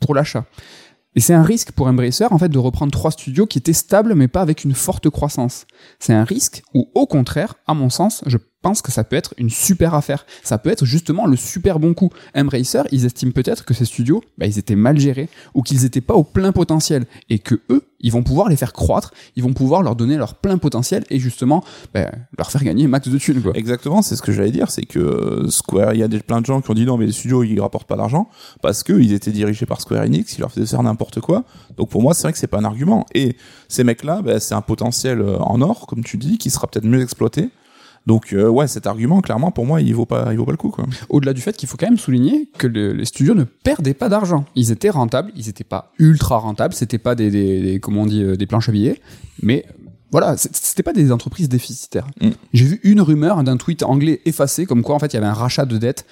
pour 0.00 0.14
l'achat. 0.14 0.44
Et 1.16 1.20
c'est 1.20 1.34
un 1.34 1.42
risque 1.42 1.72
pour 1.72 1.88
Embracer, 1.88 2.26
en 2.30 2.38
fait, 2.38 2.48
de 2.48 2.58
reprendre 2.58 2.92
trois 2.92 3.10
studios 3.10 3.46
qui 3.46 3.58
étaient 3.58 3.72
stables, 3.72 4.14
mais 4.14 4.28
pas 4.28 4.42
avec 4.42 4.64
une 4.64 4.74
forte 4.74 5.10
croissance. 5.10 5.66
C'est 5.98 6.14
un 6.14 6.24
risque 6.24 6.62
où, 6.72 6.88
au 6.94 7.06
contraire, 7.06 7.56
à 7.66 7.74
mon 7.74 7.90
sens, 7.90 8.22
je 8.26 8.38
pense 8.62 8.82
que 8.82 8.92
ça 8.92 9.04
peut 9.04 9.16
être 9.16 9.34
une 9.38 9.50
super 9.50 9.94
affaire. 9.94 10.26
Ça 10.42 10.58
peut 10.58 10.70
être 10.70 10.84
justement 10.84 11.26
le 11.26 11.36
super 11.36 11.78
bon 11.78 11.94
coup. 11.94 12.10
Embracer, 12.34 12.82
ils 12.92 13.06
estiment 13.06 13.32
peut-être 13.32 13.64
que 13.64 13.74
ces 13.74 13.84
studios, 13.84 14.22
bah, 14.38 14.46
ils 14.46 14.58
étaient 14.58 14.76
mal 14.76 14.98
gérés, 14.98 15.28
ou 15.54 15.62
qu'ils 15.62 15.84
étaient 15.84 16.00
pas 16.00 16.14
au 16.14 16.24
plein 16.24 16.52
potentiel, 16.52 17.06
et 17.28 17.38
que 17.38 17.60
eux, 17.70 17.86
ils 18.00 18.12
vont 18.12 18.22
pouvoir 18.22 18.48
les 18.48 18.56
faire 18.56 18.72
croître, 18.72 19.12
ils 19.36 19.42
vont 19.42 19.52
pouvoir 19.52 19.82
leur 19.82 19.94
donner 19.94 20.16
leur 20.16 20.34
plein 20.34 20.58
potentiel, 20.58 21.04
et 21.10 21.18
justement, 21.18 21.62
bah, 21.92 22.10
leur 22.38 22.50
faire 22.50 22.64
gagner 22.64 22.86
max 22.86 23.08
de 23.08 23.18
thunes, 23.18 23.42
quoi. 23.42 23.52
exactement, 23.54 24.02
c'est 24.02 24.16
ce 24.16 24.22
que 24.22 24.32
j'allais 24.32 24.50
dire, 24.50 24.70
c'est 24.70 24.86
que 24.86 24.98
euh, 24.98 25.48
Square, 25.50 25.94
il 25.94 26.00
y 26.00 26.02
a 26.02 26.08
des, 26.08 26.20
plein 26.20 26.40
de 26.40 26.46
gens 26.46 26.60
qui 26.60 26.70
ont 26.70 26.74
dit 26.74 26.86
non 26.86 26.96
mais 26.96 27.06
les 27.06 27.12
studios 27.12 27.42
ils 27.42 27.60
rapportent 27.60 27.88
pas 27.88 27.96
d'argent 27.96 28.28
parce 28.62 28.82
que 28.82 28.92
ils 28.92 29.12
étaient 29.12 29.32
dirigés 29.32 29.66
par 29.66 29.80
Square 29.80 30.04
Enix, 30.04 30.36
ils 30.36 30.40
leur 30.40 30.52
faisaient 30.52 30.66
faire 30.66 30.82
n'importe 30.82 31.20
quoi. 31.20 31.44
Donc 31.76 31.88
pour 31.88 32.02
moi 32.02 32.14
c'est 32.14 32.22
vrai 32.22 32.32
que 32.32 32.38
c'est 32.38 32.46
pas 32.46 32.58
un 32.58 32.64
argument. 32.64 33.06
Et 33.14 33.36
ces 33.68 33.84
mecs-là, 33.84 34.22
bah, 34.22 34.40
c'est 34.40 34.54
un 34.54 34.62
potentiel 34.62 35.20
euh, 35.20 35.38
en 35.38 35.60
or, 35.60 35.86
comme 35.86 36.04
tu 36.04 36.16
dis, 36.16 36.38
qui 36.38 36.50
sera 36.50 36.66
peut-être 36.66 36.86
mieux 36.86 37.02
exploité. 37.02 37.50
Donc 38.06 38.32
euh, 38.32 38.48
ouais, 38.48 38.66
cet 38.66 38.86
argument 38.86 39.20
clairement 39.20 39.50
pour 39.50 39.66
moi 39.66 39.80
il 39.82 39.94
vaut 39.94 40.06
pas, 40.06 40.28
il 40.32 40.38
vaut 40.38 40.44
pas 40.46 40.50
le 40.52 40.56
coup 40.56 40.70
quoi. 40.70 40.86
Au-delà 41.10 41.32
du 41.32 41.40
fait 41.40 41.56
qu'il 41.56 41.68
faut 41.68 41.76
quand 41.76 41.86
même 41.88 41.98
souligner 41.98 42.48
que 42.58 42.66
le- 42.66 42.92
les 42.92 43.04
studios 43.04 43.34
ne 43.34 43.44
perdaient 43.44 43.94
pas 43.94 44.08
d'argent. 44.08 44.44
Ils 44.54 44.70
étaient 44.72 44.90
rentables, 44.90 45.30
ils 45.36 45.48
étaient 45.48 45.64
pas 45.64 45.92
ultra 45.98 46.38
rentables, 46.38 46.72
c'était 46.74 46.98
pas 46.98 47.14
des, 47.14 47.30
des, 47.30 47.60
des- 47.62 47.80
comment 47.80 48.02
on 48.02 48.06
dit, 48.06 48.22
euh, 48.22 48.36
des 48.36 48.46
planches 48.46 48.68
à 48.68 48.72
billets, 48.72 49.00
mais 49.42 49.66
voilà, 50.12 50.36
c'était 50.36 50.82
pas 50.82 50.92
des 50.92 51.12
entreprises 51.12 51.48
déficitaires. 51.48 52.06
Mm. 52.20 52.30
J'ai 52.52 52.64
vu 52.64 52.80
une 52.82 53.00
rumeur 53.00 53.44
d'un 53.44 53.56
tweet 53.56 53.84
anglais 53.84 54.20
effacé, 54.24 54.66
comme 54.66 54.82
quoi 54.82 54.96
en 54.96 54.98
fait 54.98 55.12
il 55.12 55.14
y 55.14 55.18
avait 55.18 55.26
un 55.26 55.32
rachat 55.34 55.66
de 55.66 55.76
dette 55.78 56.04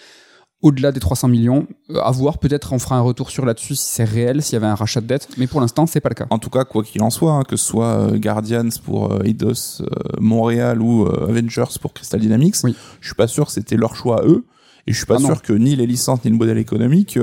au-delà 0.61 0.91
des 0.93 0.99
300 1.01 1.29
millions. 1.29 1.67
Euh, 1.91 2.01
à 2.01 2.11
voir, 2.11 2.39
peut-être 2.39 2.73
on 2.73 2.79
fera 2.79 2.97
un 2.97 3.01
retour 3.01 3.31
sur 3.31 3.45
là-dessus 3.45 3.77
si 3.77 3.87
c'est 3.87 4.05
réel, 4.05 4.43
s'il 4.43 4.55
y 4.55 4.57
avait 4.57 4.67
un 4.67 4.75
rachat 4.75 5.01
de 5.01 5.07
dette, 5.07 5.29
mais 5.39 5.47
pour 5.47 5.61
l'instant 5.61 5.87
c'est 5.87 6.01
pas 6.01 6.09
le 6.09 6.15
cas. 6.17 6.27
En 6.31 6.39
tout 6.39 6.51
cas, 6.51 6.65
quoi 6.65 6.83
qu'il 6.83 7.03
en 7.03 7.11
soit, 7.11 7.33
hein, 7.33 7.43
que 7.45 7.57
ce 7.57 7.65
soit 7.65 7.87
euh, 8.13 8.19
Guardians 8.19 8.69
pour 8.85 9.13
euh, 9.13 9.23
Eidos 9.25 9.81
euh, 9.83 9.87
Montréal 10.21 10.83
ou 10.83 11.07
Avengers 11.07 11.79
pour 11.81 11.93
Crystal 11.93 12.21
Dynamics, 12.21 12.57
Oui. 12.65 12.75
je 13.01 13.07
suis 13.09 13.15
pas 13.15 13.29
sûr 13.29 13.47
que 13.47 13.53
c'était 13.53 13.77
leur 13.77 13.95
choix 13.95 14.23
à 14.23 14.25
eux, 14.27 14.45
et 14.87 14.93
je 14.93 14.97
suis 14.97 15.07
pas 15.07 15.17
Ah 15.19 15.23
non. 15.23 15.29
sûr 15.29 15.43
que 15.43 15.53
ni 15.53 15.77
les 15.77 15.87
licences 15.87 16.25
ni 16.25 16.31
le 16.31 16.37
modèle 16.37 16.59
économique, 16.59 17.19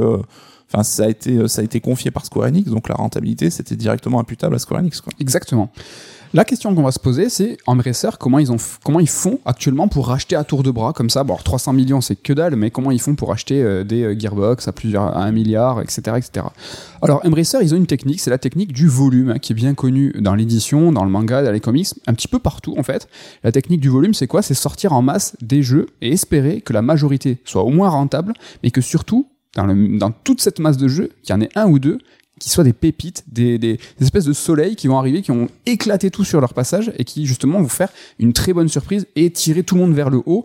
enfin 0.72 0.84
ça 0.84 1.04
a 1.06 1.10
été 1.10 1.48
ça 1.48 1.62
a 1.62 1.64
été 1.64 1.80
confié 1.82 2.12
par 2.12 2.26
Square 2.26 2.48
Enix, 2.48 2.70
donc 2.70 2.88
la 2.90 2.96
rentabilité 2.96 3.50
c'était 3.50 3.76
directement 3.76 4.20
imputable 4.20 4.56
à 4.56 4.60
Square 4.60 4.80
Enix. 4.82 5.02
Quoi. 5.02 5.12
Exactement. 5.20 5.72
La 6.36 6.44
question 6.44 6.76
qu'on 6.76 6.84
va 6.84 6.92
se 6.92 7.00
poser, 7.00 7.30
c'est 7.30 7.58
Embracer, 7.66 8.10
comment 8.20 8.40
ils 8.40 8.52
ont, 8.52 8.58
comment 8.84 9.00
ils 9.00 9.08
font 9.08 9.40
actuellement 9.46 9.88
pour 9.88 10.08
racheter 10.10 10.36
à 10.36 10.44
tour 10.44 10.64
de 10.64 10.70
bras 10.70 10.92
comme 10.92 11.10
ça. 11.10 11.24
Bon, 11.24 11.36
alors, 11.36 11.44
300 11.44 11.72
millions, 11.72 12.02
c'est 12.02 12.18
que 12.18 12.34
dalle, 12.34 12.58
mais 12.58 12.72
comment 12.72 12.92
ils 12.92 13.00
font 13.00 13.16
pour 13.16 13.32
acheter 13.32 13.64
euh, 13.64 13.86
des 13.86 14.04
euh, 14.04 14.20
Gearbox 14.20 14.68
à 14.68 14.74
plusieurs, 14.74 15.04
à 15.04 15.24
un 15.24 15.32
milliard, 15.32 15.80
etc., 15.80 16.02
etc. 16.18 16.48
Alors, 17.02 17.26
Embracer, 17.26 17.60
ils 17.62 17.74
ont 17.74 17.78
une 17.78 17.88
technique, 17.88 18.20
c'est 18.20 18.32
la 18.32 18.38
technique 18.38 18.74
du 18.74 18.90
volume, 18.90 19.30
hein, 19.30 19.40
qui 19.40 19.54
est 19.54 19.56
bien 19.56 19.74
connue 19.76 20.12
dans 20.20 20.36
l'édition, 20.36 20.92
dans 20.92 21.06
le 21.06 21.10
manga, 21.10 21.42
dans 21.42 21.54
les 21.54 21.62
comics, 21.62 21.88
un 22.06 22.14
petit 22.14 22.28
peu 22.28 22.40
partout 22.40 22.76
en 22.78 22.84
fait. 22.84 23.08
La 23.46 23.54
technique 23.54 23.80
du 23.80 23.88
volume, 23.88 24.14
c'est 24.14 24.28
quoi? 24.28 24.42
C'est 24.42 24.56
sortir 24.56 24.92
en 24.92 25.02
masse 25.02 25.38
des 25.42 25.64
jeux 25.64 25.86
et 26.02 26.12
espérer 26.12 26.60
que 26.60 26.74
la 26.74 26.82
majorité 26.82 27.38
soit 27.46 27.64
au 27.64 27.70
moins 27.70 27.88
rentable, 27.88 28.34
mais 28.62 28.72
que 28.72 28.82
surtout 28.82 29.30
dans, 29.56 29.74
dans 29.74 30.12
toute 30.12 30.42
cette 30.42 30.60
masse 30.60 30.76
de 30.76 30.90
jeux, 30.90 31.12
qu'il 31.24 31.34
y 31.34 31.38
en 31.38 31.40
ait 31.40 31.50
un 31.56 31.70
ou 31.70 31.80
deux 31.80 32.00
qui 32.40 32.50
soient 32.50 32.64
des 32.64 32.74
pépites, 32.74 33.24
des, 33.28 33.80
espèces 34.02 34.26
de 34.26 34.34
soleils 34.34 34.76
qui 34.76 34.88
vont 34.88 34.98
arriver, 34.98 35.22
qui 35.22 35.32
vont 35.32 35.48
éclater 35.66 36.12
tout 36.12 36.24
sur 36.24 36.42
leur 36.42 36.54
passage 36.54 36.92
et 36.98 37.04
qui 37.04 37.26
justement 37.26 37.62
vont 37.62 37.70
faire 37.70 37.90
une 38.20 38.34
très 38.34 38.54
bonne 38.54 38.68
surprise 38.68 39.08
et 39.16 39.32
tirer 39.32 39.64
tout 39.64 39.76
le 39.76 39.82
monde 39.82 39.94
vers 39.94 40.10
le 40.10 40.22
haut. 40.26 40.44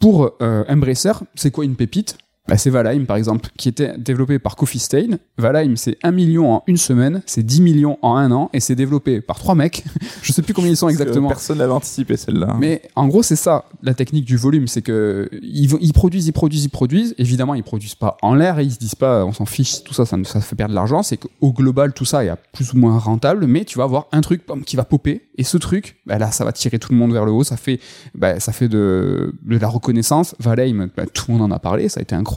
Pour 0.00 0.36
euh, 0.42 0.64
Embracer, 0.68 1.12
c'est 1.34 1.50
quoi 1.50 1.64
une 1.64 1.76
pépite? 1.76 2.18
Bah, 2.48 2.56
c'est 2.56 2.70
Valheim 2.70 3.04
par 3.04 3.16
exemple, 3.16 3.50
qui 3.56 3.68
était 3.68 3.96
développé 3.98 4.38
par 4.38 4.56
Coffee 4.56 4.78
Stain. 4.78 5.18
Valheim, 5.38 5.76
c'est 5.76 5.98
1 6.02 6.10
million 6.12 6.52
en 6.52 6.62
une 6.66 6.76
semaine, 6.76 7.22
c'est 7.26 7.42
10 7.42 7.60
millions 7.60 7.98
en 8.02 8.16
un 8.16 8.30
an, 8.32 8.50
et 8.52 8.60
c'est 8.60 8.74
développé 8.74 9.20
par 9.20 9.38
trois 9.38 9.54
mecs. 9.54 9.84
je 10.22 10.32
sais 10.32 10.42
plus 10.42 10.54
combien 10.54 10.70
ils 10.70 10.76
sont 10.76 10.88
exactement. 10.88 11.28
Personne 11.28 11.58
n'avait 11.58 11.72
anticipé 11.72 12.16
celle-là. 12.16 12.56
Mais 12.58 12.82
en 12.94 13.08
gros, 13.08 13.22
c'est 13.22 13.36
ça, 13.36 13.64
la 13.82 13.94
technique 13.94 14.24
du 14.24 14.36
volume, 14.36 14.66
c'est 14.66 14.82
que 14.82 15.28
ils, 15.32 15.72
ils, 15.80 15.92
produisent, 15.92 16.26
ils 16.26 16.32
produisent, 16.32 16.64
ils 16.64 16.70
produisent. 16.70 17.14
Évidemment, 17.18 17.54
ils 17.54 17.64
produisent 17.64 17.94
pas 17.94 18.16
en 18.22 18.34
l'air 18.34 18.58
et 18.58 18.64
ils 18.64 18.72
se 18.72 18.78
disent 18.78 18.94
pas, 18.94 19.24
on 19.24 19.32
s'en 19.32 19.46
fiche, 19.46 19.82
tout 19.84 19.94
ça, 19.94 20.06
ça, 20.06 20.16
ça 20.24 20.40
fait 20.40 20.56
perdre 20.56 20.70
de 20.70 20.76
l'argent. 20.76 21.02
C'est 21.02 21.16
qu'au 21.16 21.52
global, 21.52 21.92
tout 21.92 22.04
ça 22.04 22.24
est 22.24 22.32
plus 22.52 22.72
ou 22.72 22.78
moins 22.78 22.98
rentable, 22.98 23.46
mais 23.46 23.64
tu 23.64 23.78
vas 23.78 23.84
avoir 23.84 24.06
un 24.12 24.20
truc 24.20 24.42
qui 24.64 24.76
va 24.76 24.84
popper, 24.84 25.28
et 25.38 25.44
ce 25.44 25.56
truc, 25.56 25.96
bah, 26.06 26.18
là, 26.18 26.30
ça 26.30 26.44
va 26.44 26.52
tirer 26.52 26.78
tout 26.78 26.92
le 26.92 26.98
monde 26.98 27.12
vers 27.12 27.24
le 27.24 27.32
haut, 27.32 27.44
ça 27.44 27.56
fait, 27.56 27.80
bah, 28.14 28.40
ça 28.40 28.52
fait 28.52 28.68
de, 28.68 29.34
de 29.42 29.58
la 29.58 29.68
reconnaissance. 29.68 30.34
Valheim, 30.38 30.88
bah, 30.96 31.04
tout 31.06 31.24
le 31.28 31.36
monde 31.36 31.52
en 31.52 31.54
a 31.54 31.58
parlé, 31.58 31.88
ça 31.88 32.00
a 32.00 32.02
été 32.02 32.14
incroyable. 32.14 32.35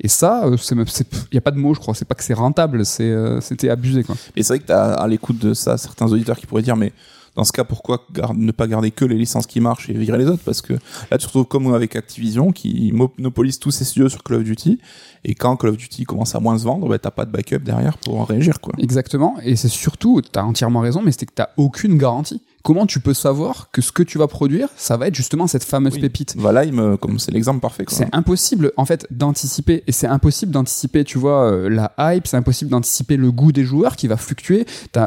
Et 0.00 0.08
ça, 0.08 0.44
il 0.46 0.52
euh, 0.52 0.84
n'y 1.32 1.38
a 1.38 1.40
pas 1.40 1.50
de 1.50 1.58
mots, 1.58 1.74
je 1.74 1.80
crois. 1.80 1.94
C'est 1.94 2.04
pas 2.04 2.14
que 2.14 2.24
c'est 2.24 2.34
rentable, 2.34 2.82
euh, 3.00 3.40
c'était 3.40 3.70
abusé, 3.70 4.04
quoi. 4.04 4.14
Et 4.36 4.42
c'est 4.42 4.54
vrai 4.54 4.58
que 4.60 4.66
t'as 4.66 4.94
à 4.94 5.08
l'écoute 5.08 5.38
de 5.38 5.54
ça 5.54 5.78
certains 5.78 6.10
auditeurs 6.10 6.36
qui 6.36 6.46
pourraient 6.46 6.62
dire, 6.62 6.76
mais 6.76 6.92
dans 7.34 7.44
ce 7.44 7.52
cas, 7.52 7.64
pourquoi 7.64 8.06
ne 8.34 8.52
pas 8.52 8.66
garder 8.66 8.90
que 8.90 9.06
les 9.06 9.16
licences 9.16 9.46
qui 9.46 9.60
marchent 9.60 9.88
et 9.88 9.94
virer 9.94 10.18
les 10.18 10.26
autres? 10.26 10.42
Parce 10.44 10.60
que 10.60 10.74
là, 11.10 11.16
tu 11.16 11.26
retrouves 11.26 11.46
comme 11.46 11.72
avec 11.74 11.96
Activision 11.96 12.52
qui 12.52 12.92
monopolise 12.92 13.58
tous 13.58 13.70
ses 13.70 13.84
studios 13.84 14.10
sur 14.10 14.22
Call 14.22 14.38
of 14.38 14.44
Duty. 14.44 14.78
Et 15.24 15.34
quand 15.34 15.56
Call 15.56 15.70
of 15.70 15.76
Duty 15.78 16.04
commence 16.04 16.34
à 16.34 16.40
moins 16.40 16.58
se 16.58 16.64
vendre, 16.64 16.88
bah, 16.88 16.98
t'as 16.98 17.10
pas 17.10 17.24
de 17.24 17.30
backup 17.30 17.60
derrière 17.60 17.96
pour 17.96 18.20
en 18.20 18.24
réagir. 18.24 18.60
Quoi. 18.60 18.74
Exactement. 18.78 19.36
Et 19.42 19.56
c'est 19.56 19.68
surtout, 19.68 20.20
t'as 20.20 20.42
entièrement 20.42 20.80
raison, 20.80 21.00
mais 21.02 21.12
c'est 21.12 21.24
que 21.24 21.32
t'as 21.34 21.48
aucune 21.56 21.96
garantie 21.96 22.42
comment 22.62 22.86
tu 22.86 23.00
peux 23.00 23.14
savoir 23.14 23.68
que 23.72 23.82
ce 23.82 23.92
que 23.92 24.02
tu 24.02 24.18
vas 24.18 24.26
produire, 24.26 24.68
ça 24.76 24.96
va 24.96 25.08
être 25.08 25.14
justement 25.14 25.46
cette 25.46 25.64
fameuse 25.64 25.98
pépite 25.98 26.36
me, 26.36 26.96
comme 26.96 27.18
c'est 27.18 27.32
l'exemple 27.32 27.60
parfait. 27.60 27.84
C'est 27.88 28.08
impossible 28.14 28.72
en 28.76 28.84
fait 28.84 29.06
d'anticiper 29.10 29.82
et 29.86 29.92
c'est 29.92 30.06
impossible 30.06 30.52
d'anticiper, 30.52 31.04
tu 31.04 31.18
vois, 31.18 31.50
euh, 31.50 31.68
la 31.68 31.92
hype, 31.98 32.26
c'est 32.26 32.36
impossible 32.36 32.70
d'anticiper 32.70 33.16
le 33.16 33.30
goût 33.30 33.52
des 33.52 33.64
joueurs 33.64 33.96
qui 33.96 34.06
va 34.06 34.16
fluctuer, 34.16 34.66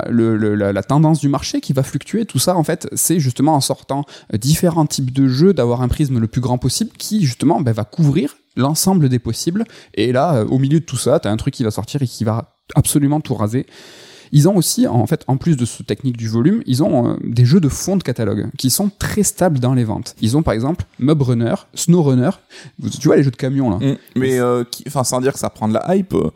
le, 0.10 0.36
la, 0.56 0.84
tendance 0.84 1.20
du 1.20 1.30
marché 1.30 1.62
qui 1.62 1.74
va 1.74 1.84
fluctuer. 1.84 2.26
Tout 2.26 2.40
ça, 2.40 2.56
en 2.56 2.64
fait, 2.64 2.88
c'est 2.94 3.20
justement 3.20 3.56
en 3.56 3.62
sortant 3.62 4.06
euh, 4.34 4.38
différents 4.38 4.86
types 4.86 5.12
de 5.12 5.28
jeux, 5.28 5.54
d'avoir 5.54 5.82
un 5.82 5.88
prisme 5.88 6.20
le 6.20 6.28
plus 6.28 6.42
grand 6.42 6.58
possible 6.58 6.92
qui 6.98 7.26
justement 7.26 7.62
ben, 7.62 7.72
va 7.72 7.84
couvrir 7.84 8.36
l'ensemble 8.56 9.10
des 9.10 9.20
possibles. 9.20 9.64
Et 9.94 10.12
là, 10.12 10.36
euh, 10.36 10.46
au 10.46 10.60
milieu 10.60 10.80
de 10.80 10.86
tout 10.86 10.98
ça, 10.98 11.20
t'as 11.20 11.32
un 11.32 11.38
truc 11.38 11.54
qui 11.54 11.64
va 11.64 11.72
sortir 11.72 12.02
et 12.02 12.08
qui 12.08 12.24
va 12.24 12.56
absolument 12.76 13.22
tout 13.22 13.36
raser. 13.36 13.66
Ils 14.32 14.48
ont 14.48 14.56
aussi, 14.56 14.88
en 14.88 15.06
fait, 15.08 15.24
en 15.28 15.38
plus 15.38 15.58
de 15.58 15.66
ce 15.66 15.84
technique 15.84 16.18
du 16.18 16.28
volume, 16.28 16.62
ils 16.66 16.84
ont 16.84 17.10
euh, 17.10 17.16
des 17.24 17.46
jeux 17.46 17.60
de 17.60 17.70
fond 17.70 17.98
de 17.98 18.04
catalogue 18.04 18.48
qui 18.58 18.70
sont 18.70 18.90
très 18.98 19.24
stables 19.24 19.60
dans 19.60 19.74
les 19.74 19.84
ventes. 19.84 20.16
Ils 20.22 20.38
ont 20.38 20.44
par 20.44 20.54
exemple 20.54 20.86
Mob 21.00 21.22
Runner, 21.22 21.56
Snow 21.74 22.04
Runner. 22.04 22.32
Tu 23.00 23.08
vois 23.08 23.18
les 23.18 23.24
jeux 23.24 23.32
de 23.32 23.36
camion 23.36 23.70
là. 23.70 23.78
Mm. 23.78 23.98
mais 24.16 24.40
euh, 24.40 24.64
enfin, 24.88 25.04
sans 25.04 25.22
dire 25.22 25.34
que 25.34 25.40
ça 25.40 25.50
prend 25.50 25.68
de 25.68 25.74
la 25.74 25.96
hype. 25.96 26.14
Euh, 26.14 26.32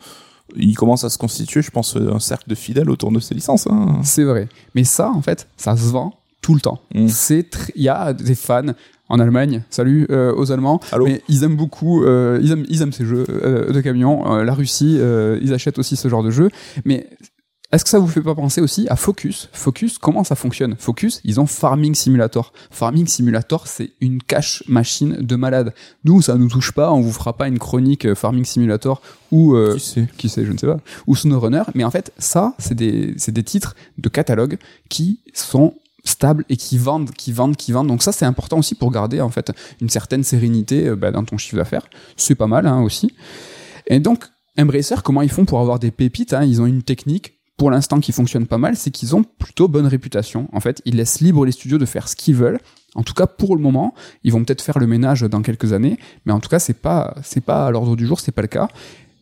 il 0.55 0.75
commence 0.75 1.03
à 1.03 1.09
se 1.09 1.19
constituer, 1.19 1.61
je 1.61 1.69
pense, 1.69 1.95
un 1.95 2.19
cercle 2.19 2.49
de 2.49 2.55
fidèles 2.55 2.89
autour 2.89 3.11
de 3.11 3.19
ces 3.19 3.35
licences. 3.35 3.67
Hein. 3.67 3.99
C'est 4.03 4.23
vrai. 4.23 4.47
Mais 4.73 4.83
ça, 4.83 5.11
en 5.11 5.21
fait, 5.21 5.47
ça 5.57 5.77
se 5.77 5.83
vend 5.83 6.15
tout 6.41 6.55
le 6.55 6.59
temps. 6.59 6.79
Mm. 6.95 7.07
C'est 7.07 7.49
il 7.75 7.83
y 7.83 7.89
a 7.89 8.13
des 8.13 8.33
fans 8.33 8.73
en 9.09 9.19
Allemagne. 9.19 9.63
Salut 9.69 10.07
aux 10.09 10.51
Allemands. 10.51 10.79
Mais 11.05 11.21
ils 11.27 11.43
aiment 11.43 11.55
beaucoup, 11.55 12.03
ils, 12.03 12.51
aiment, 12.51 12.65
ils 12.67 12.81
aiment 12.81 12.93
ces 12.93 13.05
jeux 13.05 13.25
de 13.25 13.81
camion. 13.81 14.25
la 14.37 14.53
Russie, 14.53 14.99
ils 15.41 15.53
achètent 15.53 15.77
aussi 15.77 15.95
ce 15.95 16.07
genre 16.07 16.23
de 16.23 16.31
jeux. 16.31 16.49
Mais 16.85 17.07
est-ce 17.71 17.83
que 17.83 17.89
ça 17.91 17.99
vous 17.99 18.07
fait 18.07 18.21
pas 18.21 18.33
penser 18.33 18.61
aussi 18.61 18.87
à 18.89 18.95
Focus? 18.95 19.47
Focus, 19.53 19.99
comment 19.99 20.23
ça 20.23 20.33
fonctionne? 20.33 20.75
Focus, 20.79 21.21
ils 21.23 21.39
ont 21.39 21.45
Farming 21.45 21.93
Simulator. 21.93 22.51
Farming 22.71 23.05
Simulator, 23.05 23.67
c'est 23.67 23.91
une 24.01 24.23
cache 24.23 24.63
machine 24.67 25.17
de 25.19 25.35
malade. 25.35 25.75
Nous, 26.03 26.23
ça 26.23 26.35
nous 26.35 26.49
touche 26.49 26.71
pas, 26.71 26.91
on 26.91 27.01
vous 27.01 27.11
fera 27.11 27.37
pas 27.37 27.47
une 27.47 27.59
chronique 27.59 28.05
euh, 28.05 28.15
Farming 28.15 28.43
Simulator 28.43 29.03
ou 29.31 29.53
euh, 29.53 29.75
qui 29.75 29.79
sait? 29.79 30.07
qui 30.17 30.29
sait, 30.29 30.45
je 30.45 30.51
ne 30.51 30.57
sais 30.57 30.65
pas, 30.65 30.79
ou 31.05 31.15
SnowRunner, 31.15 31.61
mais 31.75 31.83
en 31.83 31.91
fait, 31.91 32.11
ça, 32.17 32.55
c'est 32.57 32.73
des 32.73 33.13
c'est 33.17 33.33
des 33.33 33.43
titres 33.43 33.75
de 33.99 34.09
catalogue 34.09 34.57
qui 34.89 35.19
sont 35.35 35.75
stables 36.03 36.45
et 36.49 36.57
qui 36.57 36.79
vendent, 36.79 37.11
qui 37.11 37.31
vendent, 37.31 37.55
qui 37.55 37.71
vendent. 37.71 37.89
Donc 37.89 38.01
ça, 38.01 38.11
c'est 38.11 38.25
important 38.25 38.57
aussi 38.57 38.73
pour 38.73 38.89
garder 38.89 39.21
en 39.21 39.29
fait 39.29 39.51
une 39.79 39.89
certaine 39.89 40.23
sérénité 40.23 40.87
euh, 40.87 40.95
bah, 40.95 41.11
dans 41.11 41.23
ton 41.23 41.37
chiffre 41.37 41.57
d'affaires. 41.57 41.87
C'est 42.17 42.33
pas 42.33 42.47
mal 42.47 42.65
hein, 42.65 42.81
aussi. 42.81 43.13
Et 43.85 43.99
donc 43.99 44.25
Embracer, 44.57 44.95
comment 45.03 45.21
ils 45.21 45.29
font 45.29 45.45
pour 45.45 45.59
avoir 45.59 45.77
des 45.77 45.91
pépites 45.91 46.33
hein? 46.33 46.43
Ils 46.43 46.61
ont 46.61 46.65
une 46.65 46.81
technique 46.81 47.38
pour 47.59 47.69
l'instant 47.69 47.99
qui 47.99 48.13
fonctionne 48.13 48.47
pas 48.47 48.57
mal, 48.57 48.77
c'est 48.77 48.89
qu'ils 48.89 49.17
ont 49.17 49.23
plutôt 49.23 49.67
bonne 49.67 49.85
réputation. 49.85 50.47
En 50.53 50.61
fait, 50.61 50.81
ils 50.85 50.95
laissent 50.95 51.19
libre 51.19 51.45
les 51.45 51.51
studios 51.51 51.77
de 51.77 51.85
faire 51.85 52.07
ce 52.07 52.15
qu'ils 52.15 52.35
veulent. 52.35 52.59
En 52.95 53.03
tout 53.03 53.13
cas, 53.13 53.27
pour 53.27 53.53
le 53.53 53.61
moment, 53.61 53.93
ils 54.23 54.31
vont 54.31 54.43
peut-être 54.45 54.61
faire 54.61 54.79
le 54.79 54.87
ménage 54.87 55.21
dans 55.21 55.41
quelques 55.41 55.73
années, 55.73 55.99
mais 56.25 56.31
en 56.31 56.39
tout 56.39 56.47
cas, 56.47 56.59
c'est 56.59 56.73
pas, 56.73 57.15
c'est 57.21 57.43
pas 57.43 57.67
à 57.67 57.71
l'ordre 57.71 57.97
du 57.97 58.07
jour, 58.07 58.21
c'est 58.21 58.31
pas 58.31 58.41
le 58.41 58.47
cas 58.47 58.69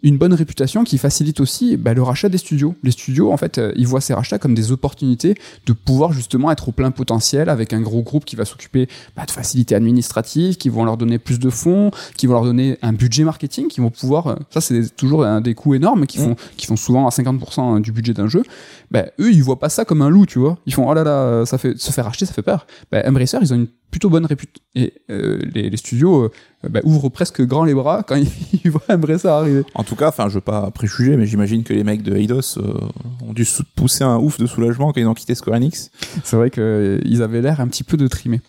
une 0.04 0.18
bonne 0.18 0.34
réputation 0.34 0.84
qui 0.84 0.98
facilite 0.98 1.40
aussi 1.40 1.76
bah, 1.76 1.94
le 1.94 2.04
rachat 2.04 2.30
des 2.30 2.38
studios. 2.38 2.76
Les 2.84 2.92
studios, 2.92 3.32
en 3.32 3.38
fait, 3.38 3.58
euh, 3.58 3.74
ils 3.76 3.88
voient 3.88 4.02
ces 4.02 4.14
rachats 4.14 4.38
comme 4.38 4.54
des 4.54 4.72
opportunités 4.72 5.36
de 5.66 5.74
pouvoir 5.74 6.14
justement 6.14 6.52
être 6.52 6.70
au 6.70 6.72
plein 6.72 6.92
potentiel 6.92 7.50
avec 7.50 7.74
un 7.74 7.82
gros 7.82 8.04
groupe 8.04 8.26
qui 8.26 8.36
va 8.36 8.46
s'occuper 8.46 8.88
bah, 9.16 9.26
de 9.26 9.32
facilités 9.32 9.76
administratives, 9.76 10.58
qui 10.58 10.70
vont 10.70 10.86
leur 10.86 10.98
donner 10.98 11.18
plus 11.18 11.40
de 11.40 11.50
fonds, 11.50 11.92
qui 12.16 12.28
vont 12.28 12.34
leur 12.34 12.44
donner 12.44 12.78
un 12.82 12.94
budget 12.94 13.24
marketing, 13.24 13.68
qui 13.68 13.82
vont 13.82 13.90
pouvoir. 13.90 14.28
Euh, 14.28 14.36
ça, 14.52 14.62
c'est 14.62 14.96
toujours 14.96 15.26
un 15.26 15.42
des 15.42 15.56
coûts 15.56 15.74
énormes 15.74 16.06
qui 16.06 16.20
font, 16.20 16.36
qui 16.58 16.68
font 16.68 16.76
souvent 16.76 17.08
à 17.08 17.10
50% 17.10 17.82
du 17.82 17.92
budget 17.92 18.14
d'un 18.14 18.28
jeu. 18.28 18.44
Bah, 18.92 19.06
eux, 19.20 19.32
ils 19.32 19.44
voient 19.44 19.60
pas 19.60 19.70
ça 19.70 19.84
comme 19.84 20.02
un 20.02 20.10
loup, 20.10 20.26
tu 20.26 20.40
vois. 20.40 20.58
Ils 20.66 20.74
font 20.74 20.88
oh 20.88 20.94
là 20.94 21.04
là, 21.04 21.46
ça 21.46 21.58
fait 21.58 21.78
se 21.78 21.92
faire 21.92 22.06
racheter, 22.06 22.26
ça 22.26 22.34
fait 22.34 22.42
peur. 22.44 22.68
Bah, 22.92 23.02
Embracer, 23.06 23.38
ils 23.42 23.54
ont 23.54 23.58
une 23.58 23.68
plutôt 23.92 24.10
bonne 24.10 24.26
réputation. 24.26 24.64
Et 24.76 24.94
euh, 25.10 25.40
les, 25.54 25.70
les, 25.70 25.78
studios 25.78 26.26
euh, 26.26 26.32
bah, 26.70 26.82
ouvrent 26.84 27.10
presque 27.10 27.42
grand 27.42 27.64
les 27.64 27.74
bras 27.74 28.04
quand 28.04 28.16
ils, 28.64 28.72
voient 28.72 28.82
Embracer 28.90 29.28
arriver. 29.28 29.64
En 29.74 29.84
tout 29.84 29.96
cas, 29.96 30.10
enfin, 30.10 30.30
je 30.30 30.36
veux 30.36 30.42
pas 30.42 30.70
préjuger, 30.72 31.18
mais 31.18 31.26
j'imagine 31.26 31.64
que 31.64 31.74
les 31.74 31.84
mecs 31.84 32.04
de 32.04 32.16
Eidos 32.16 32.58
euh, 32.58 32.74
ont 33.28 33.34
dû 33.34 33.46
pousser 33.76 34.04
un 34.04 34.18
ouf 34.18 34.40
de 34.40 34.46
soulagement 34.46 34.92
quand 34.92 35.00
ils 35.00 35.08
ont 35.08 35.14
quitté 35.14 35.36
Square 35.36 35.58
Enix. 35.58 35.92
C'est 36.24 36.36
vrai 36.36 36.50
qu'ils 36.50 37.22
avaient 37.24 37.42
l'air 37.42 37.60
un 37.60 37.68
petit 37.68 37.84
peu 37.84 37.98
de 37.98 38.08
trimer. 38.08 38.42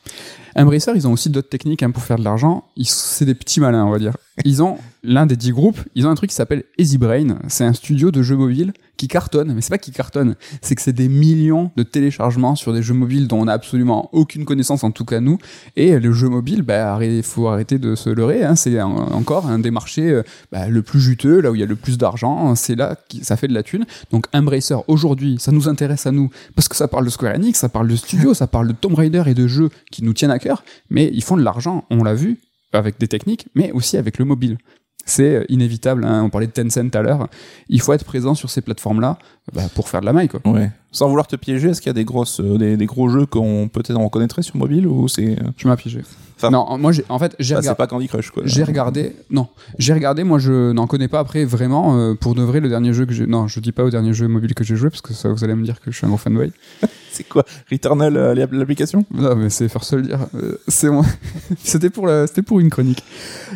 Embracer, 0.56 0.92
ils 0.94 1.06
ont 1.06 1.12
aussi 1.12 1.30
d'autres 1.30 1.48
techniques 1.48 1.82
hein, 1.82 1.90
pour 1.90 2.02
faire 2.02 2.18
de 2.18 2.24
l'argent. 2.24 2.64
C'est 2.82 3.24
des 3.24 3.34
petits 3.34 3.60
malins, 3.60 3.84
on 3.84 3.90
va 3.90 3.98
dire. 3.98 4.16
Ils 4.44 4.62
ont 4.62 4.78
l'un 5.02 5.26
des 5.26 5.36
dix 5.36 5.52
groupes, 5.52 5.80
ils 5.94 6.06
ont 6.06 6.10
un 6.10 6.14
truc 6.14 6.30
qui 6.30 6.36
s'appelle 6.36 6.64
Easy 6.76 6.98
Brain. 6.98 7.38
C'est 7.48 7.64
un 7.64 7.72
studio 7.72 8.10
de 8.10 8.22
jeux 8.22 8.36
mobiles 8.36 8.72
qui 8.96 9.08
cartonne, 9.08 9.54
mais 9.54 9.60
c'est 9.60 9.70
pas 9.70 9.78
qui 9.78 9.92
cartonne, 9.92 10.34
c'est 10.60 10.74
que 10.74 10.82
c'est 10.82 10.92
des 10.92 11.08
millions 11.08 11.70
de 11.76 11.84
téléchargements 11.84 12.56
sur 12.56 12.72
des 12.72 12.82
jeux 12.82 12.94
mobiles 12.94 13.28
dont 13.28 13.40
on 13.40 13.46
a 13.46 13.52
absolument 13.52 14.10
aucune 14.12 14.44
connaissance, 14.44 14.82
en 14.82 14.90
tout 14.90 15.04
cas 15.04 15.20
nous. 15.20 15.38
Et 15.76 15.98
le 15.98 16.12
jeu 16.12 16.28
mobile, 16.28 16.62
bah, 16.62 16.98
il 17.00 17.22
faut 17.22 17.46
arrêter 17.46 17.78
de 17.78 17.94
se 17.94 18.10
leurrer. 18.10 18.44
Hein, 18.44 18.56
c'est 18.56 18.80
encore 18.82 19.46
un 19.46 19.60
des 19.60 19.70
marchés 19.70 20.10
euh, 20.10 20.22
bah, 20.50 20.68
le 20.68 20.82
plus 20.82 21.00
juteux, 21.00 21.40
là 21.40 21.52
où 21.52 21.54
il 21.54 21.60
y 21.60 21.64
a 21.64 21.66
le 21.66 21.76
plus 21.76 21.96
d'argent. 21.96 22.54
C'est 22.56 22.74
là 22.74 22.96
que 22.96 23.24
ça 23.24 23.36
fait 23.36 23.48
de 23.48 23.54
la 23.54 23.62
thune. 23.62 23.86
Donc 24.10 24.26
Embracer 24.34 24.76
aujourd'hui, 24.88 25.36
ça 25.38 25.52
nous 25.52 25.68
intéresse 25.68 26.06
à 26.06 26.10
nous 26.10 26.30
parce 26.56 26.68
que 26.68 26.76
ça 26.76 26.88
parle 26.88 27.04
de 27.04 27.10
Square 27.10 27.36
Enix, 27.36 27.58
ça 27.58 27.68
parle 27.68 27.86
de 27.88 27.96
studio, 27.96 28.34
ça 28.34 28.48
parle 28.48 28.66
de 28.68 28.72
Tomb 28.72 28.94
Raider 28.94 29.22
et 29.26 29.34
de 29.34 29.46
jeux 29.46 29.70
qui 29.92 30.02
nous 30.02 30.12
tiennent 30.12 30.32
à 30.32 30.40
cœur. 30.40 30.64
Mais 30.90 31.08
ils 31.14 31.22
font 31.22 31.36
de 31.36 31.42
l'argent, 31.42 31.84
on 31.90 32.02
l'a 32.02 32.14
vu 32.14 32.38
avec 32.72 32.98
des 32.98 33.08
techniques, 33.08 33.48
mais 33.54 33.72
aussi 33.72 33.96
avec 33.96 34.18
le 34.18 34.24
mobile 34.24 34.58
c'est 35.08 35.36
euh, 35.36 35.44
inévitable. 35.48 36.04
Hein. 36.04 36.22
On 36.22 36.30
parlait 36.30 36.46
de 36.46 36.52
Tencent 36.52 36.90
tout 36.90 36.98
à 36.98 37.02
l'heure. 37.02 37.28
Il 37.68 37.80
faut 37.80 37.92
être 37.92 38.04
présent 38.04 38.34
sur 38.34 38.50
ces 38.50 38.60
plateformes-là 38.60 39.18
bah, 39.52 39.62
pour 39.74 39.88
faire 39.88 40.00
de 40.00 40.06
la 40.06 40.12
maille. 40.12 40.28
Quoi. 40.28 40.40
Sans 40.90 41.08
vouloir 41.08 41.26
te 41.26 41.36
piéger, 41.36 41.68
est-ce 41.68 41.82
qu'il 41.82 41.90
y 41.90 41.90
a 41.90 41.94
des 41.94 42.04
grosses, 42.04 42.40
euh, 42.40 42.56
des, 42.56 42.86
gros 42.86 43.10
jeux 43.10 43.26
qu'on 43.26 43.68
peut-être 43.70 43.96
on 43.96 44.04
reconnaîtrait 44.04 44.40
sur 44.40 44.56
mobile 44.56 44.86
ou 44.86 45.06
c'est 45.06 45.38
euh, 45.38 45.50
Tu 45.56 45.66
m'as 45.66 45.76
piégé. 45.76 46.00
non, 46.50 46.78
moi 46.78 46.92
j'ai 46.92 47.04
en 47.10 47.18
fait 47.18 47.36
j'ai 47.38 47.54
regardé. 47.54 47.68
C'est 47.68 47.74
pas 47.74 47.86
Candy 47.86 48.08
Crush 48.08 48.30
quoi. 48.30 48.42
J'ai 48.46 48.64
regardé. 48.64 49.14
Non, 49.30 49.48
j'ai 49.78 49.92
regardé. 49.92 50.24
Moi 50.24 50.38
je 50.38 50.72
n'en 50.72 50.86
connais 50.86 51.08
pas 51.08 51.18
après 51.18 51.44
vraiment 51.44 52.14
pour 52.16 52.34
de 52.34 52.42
vrai 52.42 52.60
le 52.60 52.70
dernier 52.70 52.94
jeu 52.94 53.04
que 53.04 53.12
j'ai. 53.12 53.26
Non, 53.26 53.48
je 53.48 53.60
dis 53.60 53.72
pas 53.72 53.84
au 53.84 53.90
dernier 53.90 54.14
jeu 54.14 54.28
mobile 54.28 54.54
que 54.54 54.64
j'ai 54.64 54.76
joué 54.76 54.88
parce 54.88 55.02
que 55.02 55.12
ça 55.12 55.28
vous 55.28 55.44
allez 55.44 55.54
me 55.54 55.64
dire 55.64 55.78
que 55.78 55.90
je 55.90 55.96
suis 55.96 56.06
un 56.06 56.08
gros 56.08 56.18
fanboy. 56.18 56.52
c'est 57.18 57.28
quoi 57.28 57.44
Returnal 57.70 58.16
euh, 58.16 58.46
l'application? 58.52 59.04
Non, 59.12 59.34
mais 59.34 59.50
c'est 59.50 59.68
faire 59.68 59.82
le 59.92 60.02
dire. 60.02 60.20
Euh, 60.34 60.56
c'est 60.68 60.88
moi. 60.88 61.04
c'était 61.62 61.90
pour 61.90 62.08
c'était 62.26 62.42
pour 62.42 62.60
une 62.60 62.70
chronique. 62.70 63.02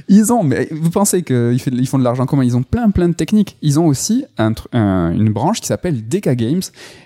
Ils 0.09 0.33
ont, 0.33 0.43
mais 0.43 0.69
vous 0.71 0.91
pensez 0.91 1.23
qu'ils 1.23 1.59
ils 1.67 1.87
font 1.87 1.99
de 1.99 2.05
l'argent 2.05 2.27
comment? 2.27 2.43
Ils 2.43 2.57
ont 2.57 2.63
plein 2.63 2.91
plein 2.91 3.09
de 3.09 3.15
techniques. 3.15 3.57
Ils 3.63 3.79
ont 3.79 3.87
aussi 3.87 4.25
un, 4.39 4.53
une 4.73 5.33
branche 5.33 5.61
qui 5.61 5.67
s'appelle 5.67 6.07
Deka 6.07 6.35
Games. 6.35 6.63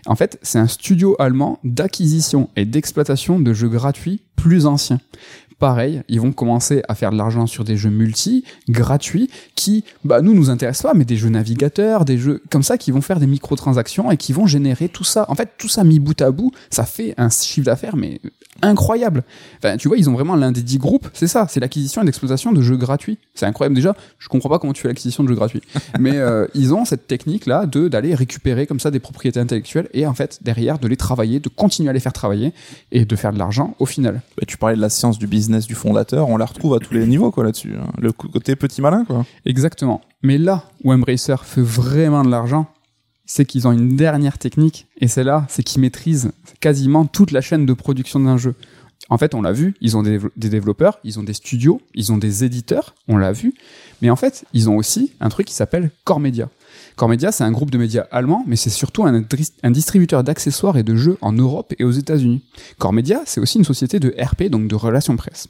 En 0.07 0.16
fait, 0.17 0.39
c'est 0.43 0.59
un 0.59 0.67
studio 0.67 1.17
allemand 1.19 1.59
d'acquisition 1.65 2.49
et 2.57 2.65
d'exploitation 2.65 3.39
de 3.41 3.53
jeux 3.53 3.69
gratuits 3.69 4.23
plus 4.37 4.67
anciens 4.67 5.01
pareil, 5.59 6.03
ils 6.09 6.21
vont 6.21 6.33
commencer 6.33 6.83
à 6.89 6.95
faire 6.95 7.11
de 7.11 7.17
l'argent 7.17 7.47
sur 7.47 7.65
des 7.65 7.77
jeux 7.77 7.91
multi, 7.91 8.45
gratuits, 8.69 9.31
qui, 9.55 9.85
bah, 10.05 10.21
nous, 10.21 10.35
nous 10.35 10.51
intéressent 10.51 10.91
pas, 10.91 10.99
mais 10.99 11.05
des 11.05 11.17
jeux 11.17 11.29
navigateurs, 11.29 12.05
des 12.05 12.19
jeux 12.19 12.43
comme 12.51 12.63
ça, 12.63 12.79
qui 12.79 12.91
vont 12.91 13.01
faire 13.01 13.21
des 13.21 13.27
microtransactions 13.27 14.11
et 14.11 14.17
qui 14.17 14.33
vont 14.33 14.47
générer 14.47 14.89
tout 14.89 15.05
ça. 15.05 15.27
En 15.29 15.35
fait, 15.35 15.51
tout 15.59 15.69
ça 15.69 15.85
mis 15.85 15.99
bout 15.99 16.21
à 16.21 16.31
bout, 16.31 16.53
ça 16.71 16.85
fait 16.85 17.15
un 17.17 17.31
chiffre 17.31 17.67
d'affaires, 17.67 17.97
mais 17.97 18.21
incroyable. 18.63 19.25
Enfin, 19.59 19.77
tu 19.77 19.89
vois, 19.89 19.99
ils 19.99 20.09
ont 20.09 20.13
vraiment 20.13 20.37
l'un 20.37 20.53
des 20.53 20.63
dix 20.63 20.79
groupes, 20.79 21.09
c'est 21.13 21.27
ça, 21.27 21.47
c'est 21.49 21.61
l'acquisition 21.61 22.03
et 22.03 22.05
l'exploitation 22.05 22.53
de 22.53 22.61
jeux 22.61 22.77
gratuits. 22.77 23.19
C'est 23.35 23.47
incroyable. 23.47 23.75
Déjà, 23.75 23.95
je 24.19 24.29
comprends 24.29 24.49
pas 24.49 24.59
comment 24.59 24.73
tu 24.73 24.83
fais 24.83 24.89
l'acquisition 24.89 25.23
de 25.23 25.29
jeux 25.29 25.35
gratuits. 25.35 25.63
mais 25.99 26.17
euh, 26.17 26.47
ils 26.55 26.75
ont 26.75 26.85
cette 26.85 27.07
technique-là 27.07 27.67
de 27.67 27.89
d'aller 27.89 28.15
récupérer 28.15 28.67
comme 28.67 28.81
ça 28.81 28.91
des 28.91 29.01
propriétés 29.01 29.41
intellectuelles 29.41 29.89
et 29.93 30.07
en 30.07 30.15
fait, 30.15 30.39
derrière, 30.43 30.79
de 30.79 30.89
les 30.89 30.97
travailler, 30.97 31.41
de 31.41 31.49
continuer 31.49 31.91
à 31.91 31.93
les 31.93 32.01
faire 32.01 32.13
travailler 32.13 32.53
et 32.93 33.05
de 33.05 33.17
faire 33.17 33.33
de 33.33 33.39
l'argent 33.39 33.75
au 33.79 33.87
final. 33.87 34.23
Bah, 34.37 34.45
tu 34.47 34.57
parlais 34.57 34.77
de 34.77 34.81
la 34.81 34.91
science 34.91 35.19
du 35.19 35.27
business 35.27 35.46
business 35.47 35.67
du 35.67 35.75
fondateur, 35.75 36.29
on 36.29 36.37
la 36.37 36.45
retrouve 36.47 36.75
à 36.75 36.79
tous 36.79 36.93
les 36.95 37.07
niveaux 37.13 37.31
quoi 37.31 37.45
là-dessus. 37.45 37.75
hein. 37.81 37.87
Le 38.01 38.11
côté 38.13 38.57
petit 38.57 38.81
malin 38.83 39.05
quoi. 39.05 39.25
Exactement. 39.45 40.01
Mais 40.23 40.39
là 40.39 40.65
où 40.83 40.93
Embracer 40.93 41.37
fait 41.45 41.63
vraiment 41.63 42.25
de 42.25 42.31
l'argent, 42.31 42.67
c'est 43.25 43.45
qu'ils 43.45 43.67
ont 43.69 43.73
une 43.73 43.97
dernière 43.97 44.39
technique, 44.39 44.87
et 45.01 45.09
c'est 45.09 45.25
là, 45.25 45.47
c'est 45.49 45.63
qu'ils 45.63 45.81
maîtrisent 45.81 46.31
quasiment 46.61 47.05
toute 47.07 47.31
la 47.33 47.41
chaîne 47.41 47.67
de 47.67 47.73
production 47.73 48.21
d'un 48.21 48.37
jeu. 48.37 48.55
En 49.09 49.19
fait, 49.19 49.35
on 49.35 49.43
l'a 49.43 49.53
vu, 49.53 49.75
ils 49.81 49.97
ont 49.97 50.03
des, 50.03 50.19
des 50.37 50.49
développeurs, 50.49 50.99
ils 51.05 51.19
ont 51.19 51.23
des 51.23 51.33
studios, 51.35 51.81
ils 51.95 52.13
ont 52.13 52.19
des 52.19 52.45
éditeurs, 52.45 52.95
on 53.09 53.17
l'a 53.17 53.33
vu, 53.33 53.55
mais 54.03 54.11
en 54.11 54.17
fait, 54.17 54.45
ils 54.53 54.69
ont 54.71 54.77
aussi 54.77 55.13
un 55.21 55.29
truc 55.29 55.47
qui 55.47 55.55
s'appelle 55.55 55.91
Core 56.05 56.21
Media. 56.21 56.49
Core 56.97 57.11
Media, 57.11 57.31
c'est 57.31 57.45
un 57.45 57.53
groupe 57.53 57.71
de 57.71 57.77
médias 57.77 58.07
allemands, 58.11 58.43
mais 58.47 58.57
c'est 58.57 58.71
surtout 58.71 59.05
un, 59.05 59.71
distributeur 59.71 60.25
d'accessoires 60.25 60.79
et 60.79 60.83
de 60.83 60.97
jeux 60.97 61.19
en 61.21 61.33
Europe 61.33 61.75
et 61.79 61.85
aux 61.85 61.91
États-Unis. 61.91 62.43
Core 62.79 62.95
Media, 62.95 63.21
c'est 63.27 63.39
aussi 63.41 63.59
une 63.59 63.65
société 63.65 64.01
de 64.01 64.15
RP, 64.19 64.45
donc 64.45 64.67
de 64.67 64.75
relations 64.75 65.17
presse. 65.17 65.49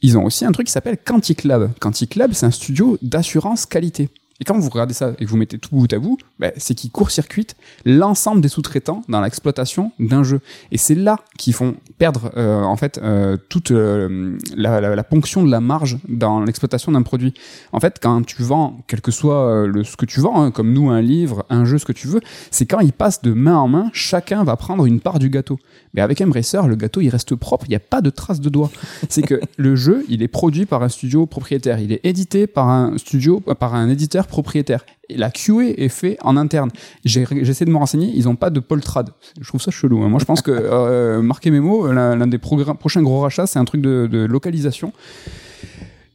Ils 0.00 0.16
ont 0.16 0.24
aussi 0.24 0.44
un 0.44 0.52
truc 0.52 0.68
qui 0.68 0.72
s'appelle 0.72 0.96
Quantic 0.96 1.42
Lab. 1.42 1.72
Quantic 1.80 2.14
Lab, 2.14 2.32
c'est 2.32 2.46
un 2.46 2.52
studio 2.52 2.98
d'assurance 3.02 3.66
qualité. 3.66 4.10
Et 4.40 4.44
quand 4.44 4.58
vous 4.58 4.70
regardez 4.70 4.94
ça 4.94 5.12
et 5.18 5.24
que 5.24 5.30
vous 5.30 5.36
mettez 5.36 5.58
tout 5.58 5.68
bout 5.72 5.92
à 5.92 5.98
bout, 5.98 6.18
ben, 6.38 6.50
c'est 6.56 6.74
qu'ils 6.74 6.90
court-circuitent 6.90 7.56
l'ensemble 7.84 8.40
des 8.40 8.48
sous-traitants 8.48 9.02
dans 9.08 9.20
l'exploitation 9.20 9.92
d'un 9.98 10.22
jeu. 10.22 10.40
Et 10.72 10.78
c'est 10.78 10.94
là 10.94 11.18
qu'ils 11.36 11.52
font 11.52 11.76
perdre 11.98 12.32
euh, 12.36 12.62
en 12.62 12.76
fait 12.76 12.98
euh, 13.02 13.36
toute 13.48 13.70
euh, 13.70 14.38
la, 14.56 15.04
ponction 15.04 15.44
de 15.44 15.50
la 15.50 15.60
marge 15.60 15.98
dans 16.08 16.40
l'exploitation 16.40 16.92
d'un 16.92 17.02
produit. 17.02 17.34
En 17.72 17.80
fait, 17.80 17.98
quand 18.00 18.24
tu 18.24 18.42
vends, 18.42 18.80
quel 18.86 19.02
que 19.02 19.10
soit 19.10 19.66
ce 19.84 19.96
que 19.96 20.06
tu 20.06 20.20
vends, 20.20 20.42
hein, 20.42 20.50
comme 20.50 20.72
nous, 20.72 20.90
un 20.90 21.02
livre, 21.02 21.44
un 21.50 21.64
jeu, 21.64 21.78
ce 21.78 21.84
que 21.84 21.92
tu 21.92 22.06
veux, 22.06 22.20
c'est 22.50 22.64
quand 22.64 22.80
ils 22.80 22.92
passent 22.92 23.22
de 23.22 23.32
main 23.32 23.56
en 23.56 23.68
main, 23.68 23.90
chacun 23.92 24.42
va 24.44 24.56
prendre 24.56 24.86
une 24.86 25.00
part 25.00 25.18
du 25.18 25.28
gâteau. 25.28 25.58
Mais 25.92 26.00
avec 26.00 26.20
Embracer, 26.20 26.66
le 26.66 26.76
gâteau, 26.76 27.00
il 27.00 27.08
reste 27.08 27.34
propre, 27.34 27.66
il 27.66 27.70
n'y 27.70 27.76
a 27.76 27.80
pas 27.80 28.00
de 28.00 28.10
traces 28.10 28.40
de 28.40 28.48
doigts. 28.48 28.70
C'est 29.08 29.22
que 29.22 29.40
le 29.56 29.76
jeu, 29.76 30.04
il 30.08 30.22
est 30.22 30.28
produit 30.28 30.64
par 30.64 30.82
un 30.82 30.88
studio 30.88 31.26
propriétaire, 31.26 31.80
il 31.80 31.92
est 31.92 32.00
édité 32.04 32.46
par 32.46 32.68
un 32.68 32.96
studio, 32.96 33.40
par 33.40 33.74
un 33.74 33.88
éditeur 33.88 34.26
propriétaire. 34.30 34.84
La 35.10 35.30
QA 35.30 35.74
est 35.76 35.88
fait 35.88 36.16
en 36.22 36.36
interne. 36.36 36.70
J'essaie 37.04 37.64
de 37.64 37.70
me 37.70 37.76
renseigner, 37.76 38.10
ils 38.14 38.24
n'ont 38.24 38.36
pas 38.36 38.50
de 38.50 38.60
Poltrad. 38.60 39.10
Je 39.40 39.46
trouve 39.46 39.60
ça 39.60 39.70
chelou. 39.70 40.02
hein. 40.02 40.08
Moi, 40.08 40.18
je 40.20 40.24
pense 40.24 40.40
que 40.40 41.20
Marquez 41.20 41.50
Memo, 41.50 41.92
l'un 41.92 42.16
l'un 42.16 42.26
des 42.26 42.38
prochains 42.38 43.02
gros 43.02 43.20
rachats, 43.20 43.46
c'est 43.46 43.58
un 43.58 43.64
truc 43.64 43.82
de, 43.82 44.26
localisation. 44.30 44.92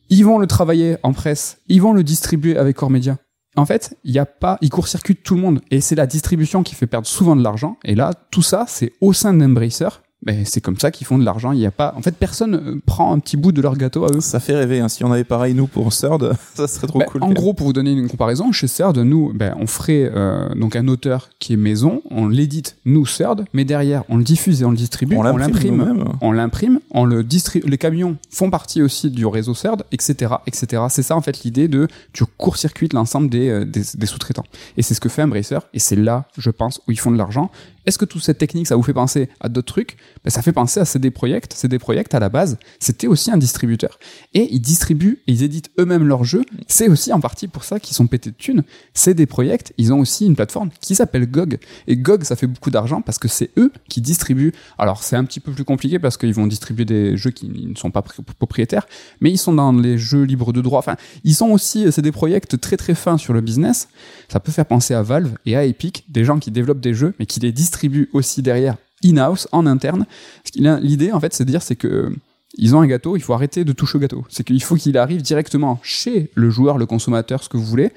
Ils 0.10 0.24
vont 0.24 0.40
le 0.40 0.48
travailler 0.48 0.98
en 1.04 1.14
presse, 1.14 1.60
ils 1.68 1.82
vont 1.82 1.94
le 1.94 2.04
distribuer 2.04 2.58
avec 2.58 2.76
Core 2.76 2.92
Media. 2.92 3.18
En 3.56 3.66
fait, 3.66 3.98
il 4.04 4.18
a 4.20 4.26
court-circuitent 4.70 5.24
tout 5.24 5.36
le 5.36 5.42
monde 5.42 5.62
et 5.72 5.80
c'est 5.80 5.96
la 5.96 6.08
distribution 6.08 6.64
qui 6.64 6.76
fait 6.76 6.88
perdre 6.88 7.08
souvent 7.08 7.36
de 7.36 7.44
l'argent. 7.44 7.78
Et 7.86 7.96
là, 7.96 8.12
tout 8.32 8.42
ça, 8.42 8.66
c'est 8.68 8.92
au 9.02 9.14
sein 9.14 9.34
d'Embracer. 9.34 9.88
Ben, 10.24 10.44
c'est 10.44 10.62
comme 10.62 10.80
ça 10.80 10.90
qu'ils 10.90 11.06
font 11.06 11.20
de 11.20 11.26
l'argent. 11.26 11.52
Il 11.52 11.60
y 11.60 11.66
a 11.66 11.72
pas, 11.72 11.94
en 11.96 12.02
fait, 12.02 12.16
personne 12.16 12.56
euh, 12.56 12.82
prend 12.86 13.14
un 13.14 13.20
petit 13.20 13.38
bout 13.38 13.52
de 13.52 13.62
leur 13.62 13.78
gâteau 13.78 14.06
à 14.06 14.08
eux. 14.16 14.22
Ça 14.22 14.40
fait 14.40 14.56
rêver. 14.56 14.80
Hein. 14.80 14.90
Si 14.90 15.04
on 15.04 15.12
avait 15.12 15.24
pareil 15.24 15.54
nous 15.54 15.68
pour 15.68 15.94
Third, 15.94 16.34
ça 16.56 16.68
serait 16.68 16.88
trop 16.88 17.00
Ben, 17.00 17.06
cool. 17.06 17.24
En 17.24 17.32
gros, 17.32 17.54
pour 17.54 17.68
vous 17.68 17.74
donner 17.74 17.92
une 17.92 18.08
comparaison, 18.08 18.52
chez 18.52 18.68
CERD, 18.68 18.98
nous, 19.00 19.32
ben, 19.34 19.56
on 19.60 19.68
ferait 19.68 20.12
euh, 20.14 20.50
donc 20.56 20.76
un 20.76 20.88
auteur 20.88 21.30
qui 21.40 21.54
est 21.54 21.58
maison, 21.58 22.02
on 22.10 22.28
l'édite 22.28 22.78
nous 22.86 23.06
CERD, 23.06 23.46
mais 23.54 23.66
derrière, 23.66 24.04
on 24.10 24.18
le 24.18 24.24
diffuse 24.24 24.62
et 24.62 24.66
on 24.66 24.72
le 24.72 24.78
distribue, 24.78 25.16
on 25.16 25.22
l'imprime 25.22 26.16
on 26.22 26.32
l'imprime, 26.32 26.80
on 26.92 27.06
le 27.06 27.24
distribue. 27.24 27.70
Les 27.70 27.78
camions 27.78 28.18
font 28.32 28.50
partie 28.50 28.82
aussi 28.82 29.12
du 29.12 29.26
réseau 29.26 29.54
CERD, 29.54 29.84
etc., 29.92 30.36
etc. 30.48 30.84
C'est 30.90 31.04
ça 31.04 31.16
en 31.16 31.22
fait 31.22 31.44
l'idée 31.44 31.68
de 31.68 31.88
tu 32.14 32.26
court-circuites 32.26 32.94
l'ensemble 32.94 33.30
des, 33.30 33.50
euh, 33.50 33.66
des, 33.66 33.84
des 33.96 34.06
sous-traitants. 34.06 34.46
Et 34.78 34.82
c'est 34.82 34.94
ce 34.94 35.00
que 35.00 35.10
fait 35.10 35.22
Embracer, 35.22 35.60
et 35.74 35.80
c'est 35.80 35.96
là, 35.96 36.26
je 36.38 36.50
pense, 36.50 36.82
où 36.88 36.92
ils 36.92 37.00
font 37.00 37.12
de 37.12 37.18
l'argent. 37.18 37.52
Est-ce 37.86 37.98
que 37.98 38.06
toute 38.06 38.24
cette 38.24 38.38
technique, 38.38 38.68
ça 38.68 38.76
vous 38.76 38.84
fait 38.84 38.94
penser 38.94 39.30
à 39.40 39.50
d'autres 39.50 39.68
trucs? 39.74 39.98
Ben, 40.24 40.30
Ça 40.30 40.42
fait 40.42 40.52
penser 40.54 40.80
à 40.80 40.86
CD 40.86 41.12
Projekt. 41.12 41.54
CD 41.54 41.78
Projekt, 41.80 42.14
à 42.16 42.20
la 42.20 42.30
base, 42.30 42.58
c'était 42.80 43.08
aussi 43.08 43.32
un 43.32 43.38
distributeur. 43.38 44.00
Et 44.34 44.48
ils 44.52 44.60
distribuent, 44.60 45.20
et 45.28 45.32
ils 45.34 45.44
éditent 45.44 45.70
eux-mêmes 45.80 46.08
leurs 46.08 46.24
jeux. 46.24 46.44
C'est 46.68 46.88
aussi 46.90 47.14
en 47.14 47.20
partie 47.20 47.48
pour 47.48 47.64
ça 47.64 47.80
qu'ils 47.80 47.96
sont 47.96 48.08
pétés 48.08 48.32
de 48.32 48.36
thunes. 48.36 48.64
CD 48.94 49.26
Projekt, 49.26 49.74
ils 49.78 49.94
ont 49.94 50.00
aussi 50.00 50.26
une 50.26 50.36
plateforme 50.36 50.70
qui 50.82 50.96
s'appelle 50.96 51.30
GOG. 51.30 51.60
Et 51.88 51.96
GOG, 51.98 52.24
ça 52.24 52.36
fait 52.36 52.48
beaucoup 52.48 52.72
d'argent 52.72 53.02
parce 53.02 53.20
que 53.20 53.28
c'est 53.28 53.52
eux 53.58 53.72
qui 53.90 54.02
distribuent. 54.02 54.54
Alors, 54.78 55.04
c'est 55.04 55.16
un 55.16 55.24
petit 55.26 55.40
peu 55.40 55.52
plus 55.52 55.64
compliqué 55.64 56.00
parce 56.00 56.18
qu'ils 56.18 56.34
vont 56.34 56.48
distribuer 56.48 56.86
des 56.86 57.18
jeux 57.18 57.32
qui 57.32 57.48
ne 57.50 57.76
sont 57.76 57.92
pas 57.92 58.02
pri- 58.02 58.24
propriétaires, 58.40 58.88
mais 59.22 59.30
ils 59.32 59.38
sont 59.38 59.54
dans 59.54 59.72
les 59.72 59.98
jeux 59.98 60.24
libres 60.24 60.54
de 60.54 60.62
droit. 60.62 60.80
Enfin, 60.80 60.96
ils 61.24 61.36
sont 61.36 61.50
aussi, 61.50 61.92
c'est 61.92 62.02
des 62.02 62.12
projets 62.12 62.40
très 62.40 62.78
très 62.78 62.96
fins 62.96 63.18
sur 63.18 63.34
le 63.34 63.42
business. 63.42 63.90
Ça 64.30 64.40
peut 64.40 64.52
faire 64.52 64.66
penser 64.66 64.94
à 64.94 65.02
Valve 65.04 65.36
et 65.46 65.56
à 65.56 65.66
Epic, 65.66 66.06
des 66.10 66.24
gens 66.26 66.40
qui 66.40 66.50
développent 66.52 66.80
des 66.82 66.94
jeux, 66.94 67.14
mais 67.20 67.26
qui 67.28 67.40
les 67.40 67.52
distribuent 67.52 67.75
aussi 68.14 68.42
derrière 68.42 68.78
in-house, 69.04 69.48
en 69.52 69.66
interne. 69.66 70.06
Ce 70.46 70.52
qu'il 70.52 70.68
a- 70.68 70.80
L'idée, 70.80 71.12
en 71.12 71.20
fait, 71.20 71.34
c'est 71.34 71.46
de 71.46 71.50
dire, 71.52 71.62
c'est 71.62 71.76
que 71.76 71.88
euh, 71.88 72.10
ils 72.58 72.76
ont 72.76 72.80
un 72.82 72.88
gâteau, 72.88 73.18
il 73.18 73.22
faut 73.22 73.34
arrêter 73.34 73.64
de 73.66 73.74
toucher 73.74 73.98
au 73.98 74.02
gâteau. 74.02 74.24
C'est 74.30 74.44
qu'il 74.46 74.62
faut 74.64 74.76
qu'il 74.76 74.98
arrive 74.98 75.22
directement 75.22 75.80
chez 75.84 76.32
le 76.36 76.50
joueur, 76.50 76.78
le 76.78 76.86
consommateur, 76.86 77.44
ce 77.44 77.50
que 77.50 77.58
vous 77.58 77.66
voulez, 77.66 77.92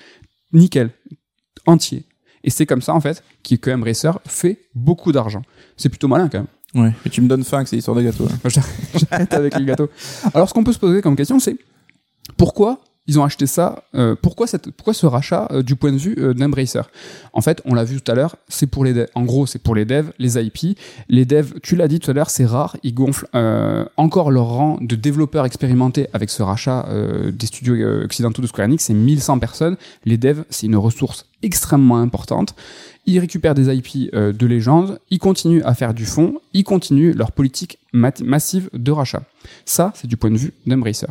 nickel, 0.53 0.91
entier. 1.67 2.05
Et 2.45 2.51
c'est 2.51 2.67
comme 2.67 2.83
ça, 2.83 2.95
en 2.95 3.01
fait, 3.01 3.23
que 3.43 3.71
Embracer 3.71 4.11
fait 4.27 4.59
beaucoup 4.75 5.13
d'argent. 5.13 5.43
C'est 5.77 5.89
plutôt 5.89 6.09
malin, 6.09 6.29
quand 6.29 6.39
même. 6.75 6.85
Ouais. 6.85 6.93
Mais 7.05 7.11
tu 7.11 7.21
me 7.21 7.29
donnes 7.29 7.45
faim 7.45 7.63
que 7.63 7.69
c'est 7.71 7.77
l'histoire 7.77 7.97
des 7.97 8.05
gâteaux. 8.05 8.27
hein. 8.27 8.49
J'arrête 8.95 9.33
avec 9.35 9.59
les 9.59 9.65
gâteaux. 9.65 9.89
Alors, 10.35 10.49
ce 10.49 10.55
qu'on 10.55 10.65
peut 10.65 10.73
se 10.73 10.79
poser 10.79 11.01
comme 11.03 11.17
question, 11.17 11.39
c'est 11.41 11.57
pourquoi 12.37 12.81
ils 13.09 13.19
ont 13.19 13.25
acheté 13.25 13.47
ça 13.47 13.85
euh, 13.95 14.15
Pourquoi 14.21 14.47
cette, 14.47 14.71
pourquoi 14.71 14.93
ce 14.93 15.07
rachat 15.07 15.49
euh, 15.51 15.63
du 15.63 15.77
point 15.77 15.91
de 15.91 15.97
vue 15.97 16.15
euh, 16.19 16.35
d'Embracer? 16.35 16.83
En 17.33 17.41
fait, 17.41 17.63
on 17.65 17.75
l'a 17.75 17.85
vu 17.85 18.01
tout 18.01 18.13
à 18.13 18.15
l'heure, 18.15 18.37
c'est 18.49 18.67
pour 18.67 18.85
les 18.85 18.93
devs. 18.93 19.09
En 19.15 19.25
gros, 19.25 19.47
c'est 19.47 19.59
pour 19.59 19.75
les 19.75 19.87
devs, 19.87 20.13
les 20.19 20.39
IP. 20.39 20.79
Les 21.09 21.25
devs, 21.25 21.55
tu 21.63 21.75
l'as 21.75 21.89
dit 21.89 22.01
tout 22.01 22.11
à 22.11 22.15
l'heure, 22.15 22.29
c'est 22.29 22.45
rare. 22.45 22.77
Ils 22.83 22.95
gonflent 22.95 23.27
euh, 23.35 23.87
encore 23.97 24.31
leur 24.31 24.45
rang 24.45 24.77
de 24.81 24.95
développeurs 24.95 25.47
expérimentés 25.47 26.07
avec 26.13 26.29
ce 26.29 26.43
rachat 26.43 26.87
des 27.33 27.47
studios 27.47 28.05
occidentaux 28.05 28.43
de 28.43 28.47
Square 28.47 28.67
Enix. 28.67 28.85
C'est 28.85 28.95
1100 28.95 29.39
personnes. 29.39 29.77
Les 30.05 30.19
devs, 30.19 30.45
c'est 30.51 30.67
une 30.67 30.77
ressource 30.77 31.27
extrêmement 31.43 31.99
importante. 31.99 32.55
Ils 33.07 33.19
récupèrent 33.19 33.55
des 33.55 33.75
IP 33.75 34.13
de 34.13 34.47
légende, 34.47 34.99
ils 35.11 35.19
continuent 35.19 35.63
à 35.65 35.75
faire 35.75 35.95
du 35.95 36.05
fond, 36.05 36.41
ils 36.53 36.65
continuent 36.65 37.15
leur 37.15 37.33
politique 37.33 37.79
massive 37.93 38.69
de 38.75 38.93
rachat. 38.93 39.23
Ça, 39.65 39.93
c'est 39.95 40.07
du 40.07 40.19
point 40.19 40.31
de 40.31 40.37
vue 40.37 40.53
d'Embracer. 40.67 41.07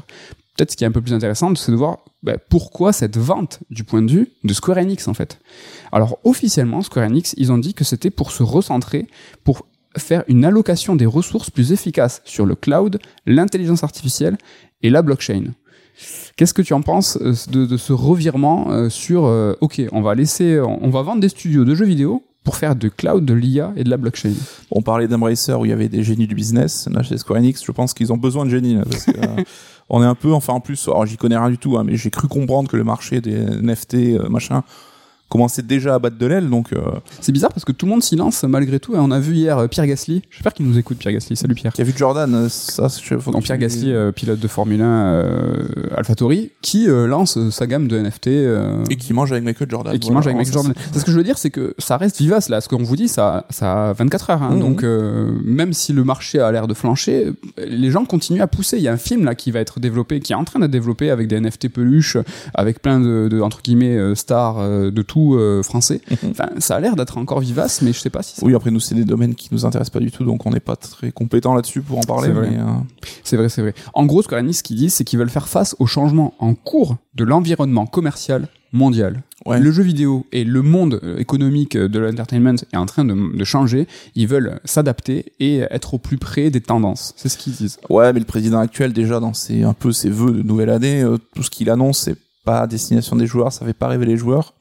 Peut-être 0.58 0.72
ce 0.72 0.78
qui 0.78 0.84
est 0.84 0.88
un 0.88 0.92
peu 0.92 1.02
plus 1.02 1.14
intéressant, 1.14 1.54
c'est 1.56 1.72
de 1.72 1.78
voir 1.78 2.00
bah, 2.24 2.38
pourquoi 2.50 2.92
cette 2.92 3.16
vente 3.16 3.60
du 3.70 3.84
point 3.84 4.02
de 4.02 4.12
vue 4.12 4.32
de 4.44 4.54
Square 4.54 4.80
Enix 4.80 5.08
en 5.08 5.14
fait. 5.14 5.40
Alors 5.92 6.20
officiellement, 6.24 6.82
Square 6.82 7.06
Enix, 7.06 7.36
ils 7.38 7.52
ont 7.52 7.60
dit 7.60 7.74
que 7.76 7.84
c'était 7.84 8.10
pour 8.10 8.32
se 8.32 8.44
recentrer, 8.44 9.08
pour 9.44 9.68
faire 9.98 10.24
une 10.28 10.46
allocation 10.46 10.96
des 10.96 11.06
ressources 11.06 11.50
plus 11.50 11.72
efficace 11.72 12.22
sur 12.26 12.46
le 12.46 12.56
cloud, 12.56 13.00
l'intelligence 13.26 13.84
artificielle 13.84 14.38
et 14.82 14.90
la 14.90 15.02
blockchain. 15.02 15.54
Qu'est-ce 16.36 16.54
que 16.54 16.62
tu 16.62 16.74
en 16.74 16.82
penses 16.82 17.18
euh, 17.22 17.34
de, 17.52 17.66
de 17.66 17.78
ce 17.78 17.94
revirement 17.94 18.72
euh, 18.72 18.90
sur 18.90 19.26
euh, 19.26 19.54
OK, 19.62 19.82
on 19.92 20.02
va 20.02 20.14
laisser, 20.14 20.60
on 20.60 20.90
va 20.90 21.02
vendre 21.02 21.22
des 21.22 21.30
studios 21.30 21.66
de 21.66 21.74
jeux 21.74 21.86
vidéo 21.86 22.24
pour 22.44 22.56
faire 22.56 22.76
de 22.76 22.88
cloud, 22.88 23.26
de 23.26 23.34
l'IA 23.34 23.74
et 23.76 23.84
de 23.84 23.90
la 23.90 23.98
blockchain? 23.98 24.34
On 24.72 24.82
parlait 24.82 25.08
d'Embracer 25.08 25.54
où 25.54 25.66
il 25.66 25.70
y 25.70 25.74
avait 25.74 25.90
des 25.90 26.04
génies 26.04 26.28
du 26.28 26.36
business. 26.36 26.88
Là, 26.92 27.02
chez 27.04 27.18
Square 27.18 27.40
Enix, 27.40 27.64
je 27.66 27.72
pense 27.72 27.94
qu'ils 27.94 28.14
ont 28.14 28.18
besoin 28.18 28.46
de 28.46 28.52
génies. 28.52 28.76
Là, 28.76 28.84
parce 28.90 29.06
que, 29.06 29.12
on 29.90 30.04
est 30.04 30.06
un 30.06 30.16
peu, 30.16 30.34
enfin 30.34 30.54
en 30.54 30.60
plus, 30.60 30.88
alors 30.88 31.06
j'y 31.06 31.18
connais 31.18 31.38
rien 31.38 31.50
du 31.50 31.58
tout, 31.58 31.78
hein, 31.78 31.84
mais 31.86 31.96
j'ai 31.96 32.10
cru 32.10 32.28
comprendre 32.28 32.70
que 32.70 32.78
le 32.78 32.84
marché 32.84 33.22
des 33.22 33.36
NFT, 33.36 33.96
euh, 33.96 34.30
machin, 34.30 34.64
commençait 35.30 35.62
déjà 35.62 35.96
à 35.96 36.00
battre 36.00 36.18
de 36.18 36.26
l'aile. 36.26 36.50
Donc, 36.50 36.72
euh, 36.74 36.80
C'est 37.22 37.32
bizarre 37.32 37.52
parce 37.52 37.66
que 37.66 37.72
tout 37.72 37.86
le 37.86 37.92
monde 37.92 38.04
s'y 38.04 38.16
lance 38.16 38.44
malgré 38.44 38.80
tout. 38.80 38.96
Et 38.96 39.00
on 39.00 39.12
a 39.12 39.20
vu 39.20 39.34
hier 39.36 39.58
euh, 39.58 39.68
Pierre 39.68 39.86
Gasly. 39.88 40.22
J'espère 40.30 40.54
qu'il 40.54 40.66
nous 40.66 40.78
écoute, 40.78 40.98
Pierre 40.98 41.14
Gasly. 41.14 41.36
Salut 41.36 41.56
Pierre. 41.56 41.74
qui 41.74 41.82
a 41.82 41.84
vu 41.84 41.94
Jordan, 41.96 42.34
euh, 42.34 42.50
ça, 42.50 42.88
je 42.88 43.18
faut 43.18 43.32
que 43.32 43.40
Pierre 43.42 43.58
Gasly, 43.58 43.92
euh, 43.92 44.12
pilote 44.12 44.40
de 44.40 44.48
Formule 44.48 44.82
1 44.82 44.86
euh, 44.86 45.64
AlphaTauri, 45.96 46.52
qui 46.62 46.88
euh, 46.90 47.08
lance 47.08 47.38
sa 47.50 47.68
gamme 47.68 47.88
de 47.88 47.98
NFT 48.00 48.28
euh, 48.28 48.84
et 48.90 48.96
qui 48.96 49.14
mange 49.14 49.32
avec 49.32 49.44
Michael 49.44 49.70
Jordan. 49.70 49.94
et 49.94 50.00
qui 50.00 50.08
Voilà, 50.08 50.16
mange 50.20 50.28
avec 50.28 50.38
Michael 50.38 50.54
Jordan. 50.54 50.74
C'est 50.94 51.00
ce 51.00 51.06
que 51.06 51.12
je 51.12 51.18
veux 51.18 51.24
dire, 51.24 51.38
c'est 51.38 51.50
que 51.50 51.74
ça 51.78 51.98
reste 51.98 52.18
vivace 52.20 52.50
là. 52.50 52.62
Ce 52.62 52.70
qu'on 52.70 52.78
vous 52.82 52.96
dit, 52.96 53.08
ça, 53.08 53.46
ça 53.50 53.90
a 53.90 53.94
24 53.94 54.30
heures. 54.30 54.44
Hein, 54.44 54.52
Mhm. 54.54 54.60
Donc 54.60 54.84
euh, 54.84 55.32
même 55.44 55.74
si 55.74 55.92
le 55.94 56.04
marché 56.04 56.40
a 56.40 56.52
l'air 56.52 56.68
de 56.68 56.74
flancher, 56.74 57.34
les 57.58 57.92
gens 57.92 58.06
continuent 58.06 58.42
à 58.42 58.48
pousser. 58.48 58.78
Il 58.78 58.84
y 58.84 58.88
a 58.88 58.94
un 58.94 58.98
film 58.98 59.26
là 59.26 59.36
qui 59.36 59.52
va 59.52 59.60
être 59.60 59.80
développé, 59.82 60.20
qui 60.22 60.32
est 60.32 60.36
en 60.36 60.46
train 60.46 60.60
d'être 60.60 60.72
développé 60.72 61.10
avec 61.12 61.28
des 61.28 61.40
NFT 61.40 61.68
peluches, 61.70 62.18
avec 62.54 62.82
plein 62.82 63.00
de, 63.00 63.28
de 63.30 63.42
entre 63.42 63.62
guillemets 63.62 64.16
stars 64.16 64.58
de 64.70 65.02
tout 65.02 65.17
euh, 65.36 65.64
français. 65.64 66.02
Mhm. 66.10 66.32
Enfin, 66.32 66.50
ça 66.60 66.76
a 66.76 66.80
l'air 66.80 66.96
d'être 66.96 67.18
encore 67.18 67.40
vivace, 67.40 67.82
mais 67.82 67.94
je 67.94 68.00
sais 68.00 68.10
pas 68.10 68.24
si. 68.24 68.36
c'est- 68.36 68.46
Oui, 68.46 68.56
après 68.56 68.72
nous, 68.72 68.80
c'est 68.80 68.96
des 68.96 69.06
domaines 69.06 69.36
qui 69.36 69.50
nous 69.52 69.66
intéressent 69.66 69.92
pas 69.94 70.00
du 70.00 70.12
tout, 70.12 70.24
donc 70.24 70.46
on 70.46 70.52
n'est 70.52 70.60
pas 70.60 70.76
très 70.76 71.12
compétent 71.12 71.54
là-dessus 71.54 71.82
pour 71.82 71.98
en 71.98 72.02
parler. 72.02 72.28
C'est 72.28 72.34
vrai. 72.34 72.50
mais, 72.52 72.58
euh, 72.60 72.66
C'est 73.24 73.38
vrai, 73.38 73.50
c'est 73.50 73.62
vrai. 73.62 73.74
En 73.94 74.06
gros, 74.06 74.22
Square 74.22 74.42
Enix, 74.42 74.58
ce 74.60 74.64
qu'ils 74.64 74.78
disent, 74.78 74.94
c'est 74.94 75.04
qu'ils 75.04 75.20
veulent 75.20 75.30
faire 75.30 75.48
face 75.48 75.76
aux 75.80 75.88
changements 75.88 76.34
en 76.40 76.54
cours 76.54 76.98
de 77.16 77.24
l'environnement 77.24 77.86
commercial 77.86 78.48
mondial. 78.74 79.24
Ouais. 79.46 79.60
Le 79.62 79.72
jeu 79.72 79.82
vidéo 79.82 80.26
et 80.34 80.44
le 80.44 80.62
monde 80.62 81.00
euh, 81.04 81.18
économique 81.18 81.78
de 81.78 82.00
l'entertainment 82.00 82.56
est 82.74 82.78
en 82.78 82.86
train 82.86 83.06
de, 83.06 83.38
de 83.38 83.44
changer. 83.46 83.88
Ils 84.16 84.28
veulent 84.28 84.60
s'adapter 84.66 85.32
et 85.40 85.60
être 85.72 85.94
au 85.94 85.98
plus 86.00 86.18
près 86.18 86.50
des 86.50 86.60
tendances. 86.60 87.14
C'est 87.16 87.30
ce 87.30 87.38
qu'ils 87.38 87.54
disent. 87.54 87.78
Ouais, 87.90 88.12
mais 88.12 88.20
le 88.20 88.26
président 88.26 88.60
actuel, 88.60 88.92
déjà, 88.92 89.20
dans 89.22 89.34
ses, 89.34 89.64
un 89.64 89.74
peu 89.74 89.94
ses 89.94 90.10
vœux 90.10 90.32
de 90.32 90.44
nouvelle 90.44 90.70
année, 90.70 91.02
euh, 91.02 91.18
tout 91.34 91.44
ce 91.44 91.50
qu'il 91.50 91.70
annonce, 91.70 92.00
c'est 92.00 92.18
pas 92.44 92.60
à 92.62 92.68
destination 92.68 93.16
des 93.16 93.26
joueurs, 93.26 93.54
ça 93.54 93.66
fait 93.66 93.74
pas 93.74 93.88
rêver 93.88 94.06
les 94.06 94.18
joueurs. 94.18 94.54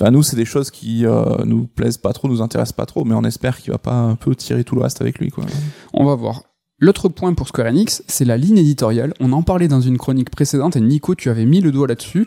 Enfin, 0.00 0.10
nous, 0.10 0.22
c'est 0.22 0.36
des 0.36 0.46
choses 0.46 0.70
qui 0.70 1.04
euh, 1.04 1.44
nous 1.44 1.66
plaisent 1.66 1.98
pas 1.98 2.14
trop, 2.14 2.26
nous 2.26 2.40
intéressent 2.40 2.72
pas 2.72 2.86
trop, 2.86 3.04
mais 3.04 3.14
on 3.14 3.24
espère 3.24 3.58
qu'il 3.58 3.70
va 3.70 3.78
pas 3.78 3.92
un 3.92 4.14
peu 4.14 4.34
tirer 4.34 4.64
tout 4.64 4.74
le 4.74 4.80
reste 4.80 5.02
avec 5.02 5.18
lui, 5.18 5.30
quoi. 5.30 5.44
On 5.92 6.06
va 6.06 6.14
voir. 6.14 6.44
L'autre 6.78 7.10
point 7.10 7.34
pour 7.34 7.48
Square 7.48 7.66
Enix, 7.66 8.02
c'est 8.06 8.24
la 8.24 8.38
ligne 8.38 8.56
éditoriale. 8.56 9.12
On 9.20 9.32
en 9.32 9.42
parlait 9.42 9.68
dans 9.68 9.82
une 9.82 9.98
chronique 9.98 10.30
précédente 10.30 10.76
et 10.76 10.80
Nico, 10.80 11.14
tu 11.14 11.28
avais 11.28 11.44
mis 11.44 11.60
le 11.60 11.70
doigt 11.70 11.86
là-dessus. 11.86 12.26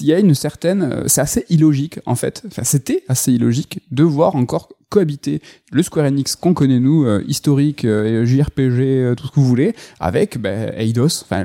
Il 0.00 0.06
y 0.06 0.12
a 0.12 0.18
une 0.18 0.34
certaine, 0.34 0.82
euh, 0.82 1.04
c'est 1.06 1.22
assez 1.22 1.46
illogique 1.48 1.98
en 2.04 2.14
fait. 2.14 2.42
Enfin, 2.46 2.64
c'était 2.64 3.04
assez 3.08 3.32
illogique 3.32 3.80
de 3.90 4.02
voir 4.02 4.36
encore 4.36 4.68
cohabiter 4.98 5.40
le 5.72 5.82
Square 5.82 6.06
Enix 6.06 6.36
qu'on 6.36 6.54
connaît 6.54 6.78
nous, 6.78 7.04
euh, 7.04 7.24
historique, 7.26 7.84
euh, 7.84 8.24
JRPG, 8.24 8.80
euh, 8.80 9.14
tout 9.16 9.26
ce 9.26 9.30
que 9.32 9.40
vous 9.40 9.46
voulez, 9.46 9.74
avec 9.98 10.38
bah, 10.40 10.72
Eidos, 10.76 11.22
enfin 11.24 11.44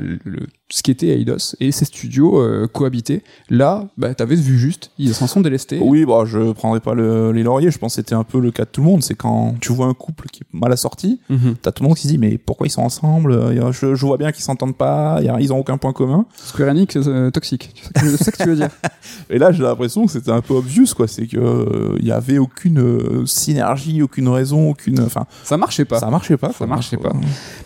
ce 0.72 0.84
qui 0.84 0.91
était 0.91 1.08
Eidos 1.20 1.56
et 1.60 1.72
ses 1.72 1.86
studios 1.86 2.39
cohabiter. 2.72 3.24
Là, 3.50 3.88
bah, 3.97 4.14
t'avais 4.14 4.36
vu 4.36 4.60
juste, 4.60 4.91
ils 5.00 5.16
s'en 5.16 5.26
sont 5.26 5.41
délestés. 5.41 5.80
Oui, 5.82 6.06
bah, 6.06 6.26
je 6.28 6.52
prendrai 6.52 6.80
pas 6.80 6.93
le- 6.93 7.32
les 7.32 7.41
lauriers. 7.41 7.72
Je 7.72 7.80
pense 7.80 7.93
que 7.93 8.02
c'était 8.04 8.14
un 8.14 8.24
peu 8.24 8.39
le 8.39 8.52
cas 8.52 8.66
de 8.66 8.70
tout 8.70 8.82
le 8.82 8.86
monde. 8.88 9.02
C'est 9.02 9.16
quand 9.16 9.56
tu 9.60 9.74
vois 9.74 9.88
un 9.88 9.95
couple 9.95 10.28
qui 10.32 10.41
est 10.43 10.47
mal 10.54 10.72
assorti, 10.72 11.20
Mhm. 11.30 11.56
t'as 11.60 11.72
tout 11.72 11.82
le 11.82 11.88
monde 11.89 11.97
qui 11.97 12.04
se 12.04 12.08
dit 12.10 12.20
mais 12.20 12.38
pourquoi 12.38 12.68
ils 12.68 12.70
sont 12.70 12.84
ensemble? 12.84 13.36
Je, 13.72 13.95
je 13.95 14.06
vois 14.06 14.18
bien 14.18 14.32
qu'ils 14.32 14.43
s'entendent 14.43 14.78
pas. 14.78 15.20
y 15.24 15.28
a- 15.30 15.39
Ils 15.39 15.52
ont 15.52 15.58
aucun 15.58 15.78
point 15.80 15.91
commun. 15.91 16.26
Square 16.36 16.70
Enix 16.70 16.95
toxique. 17.34 17.74
C'est 17.95 18.18
ça 18.18 18.32
que 18.32 18.38
tu 18.43 18.50
veux 18.50 18.56
dire. 18.56 18.70
Et 19.32 19.39
là, 19.39 19.52
j'ai 19.52 19.64
l'impression 19.64 20.06
que 20.06 20.12
c'était 20.12 20.30
un 20.32 20.41
peu 20.41 20.54
obvious, 20.54 20.93
quoi. 20.95 21.08
C'est 21.08 21.26
que 21.26 21.38
euh, 21.39 21.95
il 22.00 22.06
y 22.06 22.12
avait 22.12 22.38
aucune 22.38 22.78
synergie, 23.39 24.01
aucune 24.01 24.27
raison, 24.27 24.69
aucune. 24.69 24.99
Enfin, 25.01 25.25
Ça 25.43 25.57
marchait 25.57 25.85
pas. 25.85 25.99
ça 25.99 26.09
marchait 26.09 26.37
pas. 26.37 26.51
Ça 26.53 26.65
marchait 26.65 26.97
pas. 26.97 27.13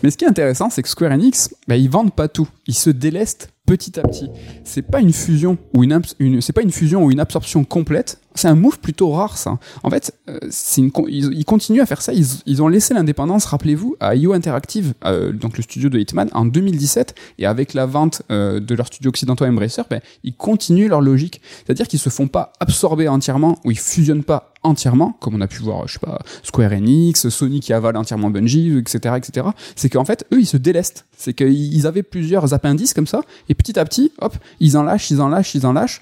Mais 0.02 0.10
ce 0.10 0.16
qui 0.16 0.24
est 0.24 0.28
intéressant, 0.28 0.70
c'est 0.70 0.82
que 0.82 0.88
Square 0.88 1.12
Enix, 1.12 1.54
bah, 1.68 1.76
ils 1.76 1.90
vendent 1.90 2.14
pas 2.14 2.28
tout. 2.28 2.48
Ils 2.66 2.74
se 2.74 2.90
délestent 2.90 3.50
petit 3.66 3.98
à 3.98 4.02
petit. 4.02 4.30
C'est 4.64 4.82
pas 4.82 5.00
une 5.00 5.12
fusion 5.12 5.58
ou 5.74 5.84
une 5.84 6.00
c'est 6.40 6.52
pas 6.52 6.62
une 6.62 6.72
fusion 6.72 7.04
ou 7.04 7.10
une 7.10 7.20
absorption 7.20 7.64
complète. 7.64 8.18
C'est 8.34 8.48
un 8.48 8.56
move 8.56 8.78
plutôt 8.80 9.10
rare, 9.10 9.36
ça. 9.36 9.58
En 9.82 9.90
fait, 9.90 10.12
euh, 10.28 10.38
une, 10.76 10.90
ils, 11.08 11.32
ils 11.32 11.44
continuent 11.44 11.80
à 11.80 11.86
faire 11.86 12.02
ça. 12.02 12.12
Ils, 12.12 12.26
ils 12.46 12.62
ont 12.62 12.68
laissé 12.68 12.92
l'indépendance, 12.92 13.44
rappelez-vous, 13.44 13.96
à 14.00 14.16
IO 14.16 14.32
Interactive, 14.32 14.94
euh, 15.04 15.32
donc 15.32 15.56
le 15.56 15.62
studio 15.62 15.88
de 15.88 15.98
Hitman, 15.98 16.28
en 16.32 16.44
2017. 16.44 17.14
Et 17.38 17.46
avec 17.46 17.74
la 17.74 17.86
vente 17.86 18.22
euh, 18.32 18.58
de 18.58 18.74
leur 18.74 18.88
studio 18.88 19.10
occidentaux 19.10 19.44
Embracer, 19.44 19.82
ben, 19.88 20.00
ils 20.24 20.34
continuent 20.34 20.88
leur 20.88 21.00
logique. 21.00 21.40
C'est-à-dire 21.64 21.86
qu'ils 21.86 22.00
se 22.00 22.10
font 22.10 22.26
pas 22.26 22.52
absorber 22.58 23.08
entièrement 23.08 23.58
ou 23.64 23.70
ils 23.70 23.78
fusionnent 23.78 24.24
pas 24.24 24.54
entièrement, 24.64 25.16
comme 25.20 25.34
on 25.34 25.40
a 25.40 25.46
pu 25.46 25.62
voir, 25.62 25.86
je 25.86 25.94
sais 25.94 25.98
pas, 25.98 26.18
Square 26.42 26.72
Enix, 26.72 27.28
Sony 27.28 27.60
qui 27.60 27.72
avale 27.72 27.96
entièrement 27.96 28.30
Bungie, 28.30 28.76
etc., 28.78 29.14
etc. 29.16 29.48
C'est 29.76 29.90
qu'en 29.90 30.04
fait, 30.04 30.24
eux, 30.32 30.40
ils 30.40 30.46
se 30.46 30.56
délestent. 30.56 31.04
C'est 31.16 31.34
qu'ils 31.34 31.86
avaient 31.86 32.02
plusieurs 32.02 32.54
appendices 32.54 32.94
comme 32.94 33.06
ça, 33.06 33.20
et 33.48 33.54
petit 33.54 33.78
à 33.78 33.84
petit, 33.84 34.10
hop, 34.20 34.34
ils 34.60 34.76
en 34.76 34.82
lâchent, 34.82 35.10
ils 35.10 35.20
en 35.20 35.28
lâchent, 35.28 35.54
ils 35.54 35.66
en 35.66 35.74
lâchent. 35.74 36.00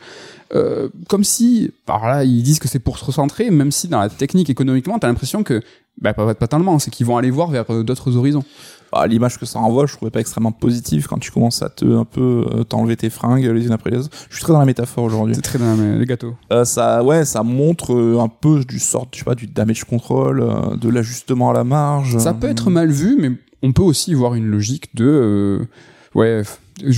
Euh, 0.54 0.88
comme 1.08 1.24
si, 1.24 1.70
par 1.86 2.06
là, 2.06 2.24
ils 2.24 2.42
disent 2.42 2.58
que 2.58 2.68
c'est 2.68 2.78
pour 2.78 2.98
se 2.98 3.04
recentrer, 3.04 3.50
même 3.50 3.70
si 3.72 3.88
dans 3.88 4.00
la 4.00 4.08
technique, 4.10 4.50
économiquement, 4.50 4.98
t'as 4.98 5.06
l'impression 5.08 5.42
que, 5.42 5.62
bah, 6.00 6.12
pas, 6.12 6.34
pas 6.34 6.46
tellement, 6.46 6.78
c'est 6.78 6.90
qu'ils 6.90 7.06
vont 7.06 7.16
aller 7.16 7.30
voir 7.30 7.50
vers 7.50 7.64
euh, 7.70 7.82
d'autres 7.82 8.16
horizons. 8.16 8.44
Bah, 8.92 9.06
L'image 9.06 9.38
que 9.38 9.46
ça 9.46 9.58
renvoie, 9.60 9.86
je 9.86 9.94
trouvais 9.96 10.10
pas 10.10 10.20
extrêmement 10.20 10.52
positive 10.52 11.06
quand 11.08 11.18
tu 11.18 11.30
commences 11.30 11.62
à 11.62 11.70
te 11.70 11.86
un 11.86 12.04
peu 12.04 12.44
euh, 12.52 12.64
t'enlever 12.64 12.96
tes 12.96 13.08
fringues 13.08 13.44
les 13.46 13.64
unes 13.64 13.72
après 13.72 13.90
les 13.90 13.98
autres. 14.00 14.10
Je 14.28 14.34
suis 14.36 14.44
très 14.44 14.52
dans 14.52 14.58
la 14.58 14.66
métaphore 14.66 15.04
aujourd'hui. 15.04 15.34
C'est 15.34 15.40
très 15.40 15.58
dans 15.58 15.74
la- 15.74 15.96
les 15.96 16.04
gâteaux. 16.04 16.34
Euh, 16.52 16.66
ça, 16.66 17.02
ouais, 17.02 17.24
ça 17.24 17.42
montre 17.42 17.94
euh, 17.94 18.20
un 18.20 18.28
peu 18.28 18.62
du 18.64 18.78
sort, 18.78 19.08
je 19.14 19.20
sais 19.20 19.24
pas, 19.24 19.34
du 19.34 19.46
damage 19.46 19.84
control, 19.84 20.44
de 20.78 20.88
l'ajustement 20.90 21.48
à 21.50 21.54
la 21.54 21.64
marge. 21.64 22.18
Ça 22.18 22.34
peut 22.34 22.48
être 22.48 22.68
mal 22.68 22.90
vu, 22.90 23.16
mais 23.18 23.30
on 23.62 23.72
peut 23.72 23.82
aussi 23.82 24.12
voir 24.12 24.34
une 24.34 24.46
logique 24.48 24.94
de, 24.94 25.66
ouais, 26.14 26.42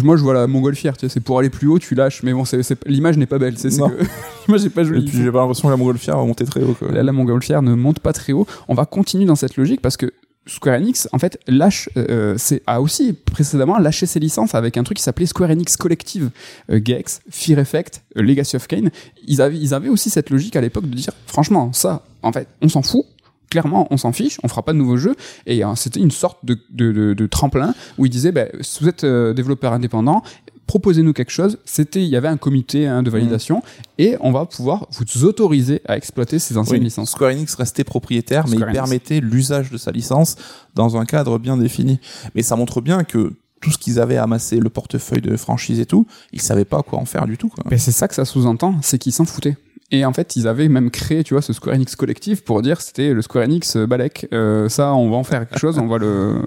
moi 0.03 0.17
je 0.17 0.23
vois 0.23 0.35
la 0.35 0.47
montgolfière, 0.47 0.97
tu 0.97 1.07
sais, 1.09 1.13
c'est 1.13 1.21
pour 1.21 1.39
aller 1.39 1.51
plus 1.51 1.69
haut, 1.69 1.79
tu 1.79 1.95
lâches, 1.95 2.23
mais 2.23 2.33
bon, 2.33 2.45
c'est, 2.45 2.63
c'est- 2.63 2.79
l'image 2.87 3.17
n'est 3.19 3.27
pas 3.27 3.39
belle, 3.39 3.59
c'est, 3.59 3.71
c'est 3.71 3.81
que 3.81 4.05
l'image 4.49 4.63
n'est 4.65 4.71
pas 4.71 4.83
Et 4.83 4.87
jolie. 4.87 5.05
puis 5.05 5.19
j'ai 5.19 5.31
pas 5.33 5.39
l'impression 5.41 5.69
que 5.69 5.73
la 5.73 5.77
montgolfière 5.77 6.17
va 6.19 6.25
monter 6.25 6.45
très 6.45 6.63
haut. 6.63 6.75
Quoi. 6.79 6.91
La, 6.93 7.03
la 7.03 7.13
montgolfière 7.13 7.63
ne 7.63 7.75
monte 7.75 8.01
pas 8.01 8.13
très 8.13 8.33
haut. 8.33 8.47
On 8.69 8.75
va 8.75 8.85
continuer 8.87 9.25
dans 9.27 9.37
cette 9.37 9.57
logique 9.57 9.81
parce 9.81 9.97
que 9.97 10.13
Square 10.47 10.77
Enix, 10.77 11.09
en 11.13 11.19
fait, 11.19 11.39
lâche, 11.49 11.89
euh, 11.97 12.35
c'est, 12.37 12.63
a 12.67 12.83
aussi 12.83 13.15
précédemment 13.15 13.79
lâché 13.79 14.05
ses 14.05 14.21
licences 14.21 14.55
avec 14.55 14.77
un 14.77 14.83
truc 14.83 14.99
qui 14.99 15.03
s'appelait 15.03 15.25
Square 15.25 15.49
Enix 15.51 15.75
Collective. 15.79 16.29
Euh, 16.71 16.81
Gex, 16.85 17.23
Fear 17.31 17.59
Effect, 17.61 18.03
euh, 18.19 18.23
Legacy 18.23 18.57
of 18.57 18.67
Kain. 18.67 18.89
Ils 19.27 19.41
avaient, 19.41 19.57
ils 19.59 19.73
avaient 19.73 19.89
aussi 19.89 20.11
cette 20.11 20.29
logique 20.29 20.55
à 20.57 20.61
l'époque 20.61 20.87
de 20.89 20.95
dire, 20.95 21.13
franchement, 21.27 21.73
ça, 21.73 22.03
en 22.23 22.31
fait, 22.31 22.47
on 22.61 22.69
s'en 22.69 22.83
fout. 22.83 23.07
Clairement, 23.55 23.87
on 23.91 23.97
s'en 23.97 24.11
fiche, 24.13 24.39
on 24.43 24.49
fera 24.49 24.63
pas 24.65 24.73
de 24.73 24.79
nouveaux 24.79 24.97
jeux. 24.97 25.15
Et 25.47 25.65
euh, 25.65 25.75
c'était 25.77 26.01
une 26.01 26.11
sorte 26.11 26.45
de, 26.45 26.59
de, 26.71 26.91
de, 26.91 27.15
de 27.15 27.27
tremplin 27.29 27.73
où 27.99 28.05
ils 28.07 28.11
disaient, 28.11 28.33
ben, 28.33 28.49
si 28.63 28.83
vous 28.83 28.89
êtes 28.89 29.05
euh, 29.05 29.33
développeur 29.33 29.73
indépendant, 29.73 30.25
proposez-nous 30.67 31.13
quelque 31.13 31.31
chose. 31.31 31.59
C'était, 31.65 32.03
il 32.03 32.09
y 32.09 32.17
avait 32.17 32.27
un 32.27 32.37
comité 32.37 32.89
hein, 32.89 33.05
de 33.05 33.11
validation 33.11 33.63
et 33.99 34.17
on 34.21 34.33
va 34.33 34.45
pouvoir 34.45 34.89
vous 34.91 35.25
autoriser 35.25 35.83
à 35.87 35.97
exploiter 35.97 36.41
ces 36.41 36.57
anciennes 36.57 36.81
Oui, 36.81 36.85
licences. 36.87 37.13
Square 37.13 37.31
Enix 37.31 37.55
restait 37.55 37.85
propriétaire, 37.85 38.47
mais 38.49 38.57
Square 38.57 38.71
il 38.71 38.77
Enix. 38.79 38.81
permettait 38.81 39.21
l'usage 39.21 39.71
de 39.71 39.77
sa 39.77 39.93
licence 39.93 40.35
dans 40.75 40.97
un 40.97 41.05
cadre 41.05 41.39
bien 41.39 41.57
défini. 41.57 42.01
Mais 42.35 42.43
ça 42.43 42.57
montre 42.57 42.81
bien 42.81 43.05
que 43.05 43.35
tout 43.61 43.71
ce 43.71 43.79
qu'ils 43.79 44.01
avaient 44.01 44.17
amassé, 44.19 44.59
le 44.59 44.69
portefeuille 44.69 45.23
de 45.23 45.37
franchise 45.37 45.81
et 45.81 45.87
tout, 45.87 46.07
ils 46.33 46.43
savaient 46.43 46.67
pas 46.67 46.83
quoi 46.83 46.99
en 46.99 47.05
faire 47.05 47.27
du 47.27 47.39
tout. 47.39 47.49
Quoi. 47.49 47.65
Mais 47.71 47.79
c'est 47.79 47.93
ça 47.93 48.09
que 48.09 48.15
ça 48.15 48.25
sous-entend, 48.25 48.75
c'est 48.83 48.99
qu'ils 48.99 49.13
s'en 49.13 49.25
foutaient. 49.25 49.57
Et 49.91 50.05
en 50.05 50.13
fait, 50.13 50.37
ils 50.37 50.49
avaient 50.49 50.69
même 50.69 50.91
créé, 50.91 51.25
tu 51.25 51.35
vois, 51.35 51.43
ce 51.43 51.53
Square 51.53 51.77
Enix 51.77 51.95
collectif 51.97 52.43
pour 52.43 52.63
dire 52.63 52.81
c'était 52.81 53.13
le 53.13 53.23
Square 53.23 53.45
Enix 53.45 53.77
euh, 53.77 53.87
Balek. 53.87 54.27
Euh, 54.33 54.69
ça, 54.69 54.95
on 54.95 55.11
va 55.11 55.17
en 55.17 55.25
faire 55.25 55.49
quelque 55.49 55.59
chose, 55.59 55.79
on 55.79 55.87
va 55.87 55.99
le. 55.99 56.43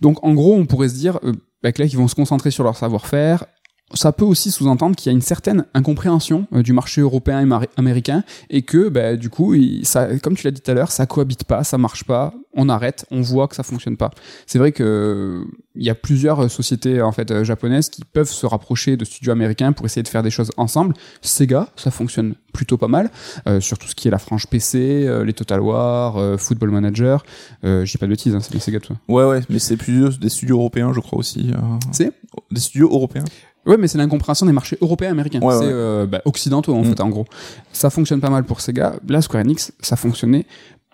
Donc, 0.00 0.22
en 0.24 0.34
gros, 0.34 0.54
on 0.54 0.66
pourrait 0.66 0.88
se 0.88 0.94
dire, 0.94 1.18
euh, 1.24 1.32
bah, 1.62 1.72
que 1.72 1.80
là, 1.82 1.88
ils 1.90 1.96
vont 1.96 2.08
se 2.08 2.14
concentrer 2.14 2.50
sur 2.50 2.64
leur 2.64 2.76
savoir-faire. 2.76 3.46
Ça 3.94 4.12
peut 4.12 4.24
aussi 4.24 4.50
sous-entendre 4.50 4.96
qu'il 4.96 5.10
y 5.10 5.14
a 5.14 5.16
une 5.16 5.22
certaine 5.22 5.66
incompréhension 5.74 6.46
euh, 6.52 6.62
du 6.62 6.72
marché 6.72 7.00
européen 7.00 7.40
et 7.46 7.66
américain 7.76 8.24
et 8.50 8.62
que, 8.62 8.88
bah, 8.88 9.16
du 9.16 9.30
coup, 9.30 9.54
ça, 9.84 10.18
comme 10.18 10.36
tu 10.36 10.44
l'as 10.46 10.50
dit 10.50 10.60
tout 10.60 10.70
à 10.70 10.74
l'heure, 10.74 10.90
ça 10.90 11.06
cohabite 11.06 11.44
pas, 11.44 11.64
ça 11.64 11.78
marche 11.78 12.04
pas, 12.04 12.34
on 12.54 12.68
arrête, 12.68 13.06
on 13.10 13.20
voit 13.20 13.48
que 13.48 13.56
ça 13.56 13.62
fonctionne 13.62 13.96
pas. 13.96 14.10
C'est 14.46 14.58
vrai 14.58 14.72
que 14.72 14.82
euh, 14.84 15.44
il 15.76 15.84
y 15.84 15.90
a 15.90 15.94
plusieurs 15.94 16.50
sociétés 16.50 17.02
en 17.02 17.10
fait 17.12 17.30
euh, 17.30 17.44
japonaises 17.44 17.88
qui 17.88 18.02
peuvent 18.04 18.30
se 18.30 18.46
rapprocher 18.46 18.96
de 18.96 19.04
studios 19.04 19.32
américains 19.32 19.72
pour 19.72 19.86
essayer 19.86 20.02
de 20.02 20.08
faire 20.08 20.22
des 20.22 20.30
choses 20.30 20.50
ensemble. 20.56 20.94
Sega, 21.20 21.68
ça 21.76 21.90
fonctionne 21.90 22.34
plutôt 22.52 22.76
pas 22.78 22.88
mal 22.88 23.10
euh, 23.48 23.60
sur 23.60 23.78
tout 23.78 23.88
ce 23.88 23.94
qui 23.94 24.06
est 24.08 24.10
la 24.10 24.18
frange 24.18 24.46
PC, 24.46 25.04
euh, 25.06 25.24
les 25.24 25.32
Total 25.32 25.60
War, 25.60 26.16
euh, 26.16 26.36
Football 26.36 26.70
Manager. 26.70 27.24
Euh, 27.64 27.84
J'ai 27.84 27.98
pas 27.98 28.06
de 28.06 28.10
bêtises, 28.12 28.34
hein, 28.34 28.40
c'est 28.40 28.54
les 28.54 28.60
Sega 28.60 28.78
tout 28.80 28.94
ça. 28.94 29.00
Ouais, 29.08 29.24
ouais, 29.24 29.40
mais 29.48 29.58
c'est 29.58 29.76
plus 29.76 30.18
des 30.20 30.28
studios 30.28 30.56
européens, 30.58 30.92
je 30.92 31.00
crois 31.00 31.18
aussi. 31.18 31.50
euh, 31.52 31.58
C'est? 31.92 32.12
Des 32.50 32.60
studios 32.60 32.88
européens. 32.90 33.24
Ouais, 33.66 33.76
mais 33.78 33.88
c'est 33.88 33.98
l'incompréhension 33.98 34.46
des 34.46 34.52
marchés 34.52 34.76
européens 34.80 35.08
et 35.08 35.12
américains. 35.12 35.40
Ouais, 35.40 35.54
c'est 35.54 35.64
ouais. 35.66 35.70
euh, 35.72 36.06
bah, 36.06 36.20
occidentaux 36.24 36.74
en 36.74 36.82
Mm. 36.82 36.84
fait, 36.86 37.00
en 37.00 37.08
gros. 37.08 37.24
Ça 37.72 37.90
fonctionne 37.90 38.20
pas 38.20 38.30
mal 38.30 38.44
pour 38.44 38.60
Sega. 38.60 38.94
Là, 39.08 39.22
Square 39.22 39.42
Enix, 39.44 39.72
ça 39.80 39.96
fonctionnait 39.96 40.46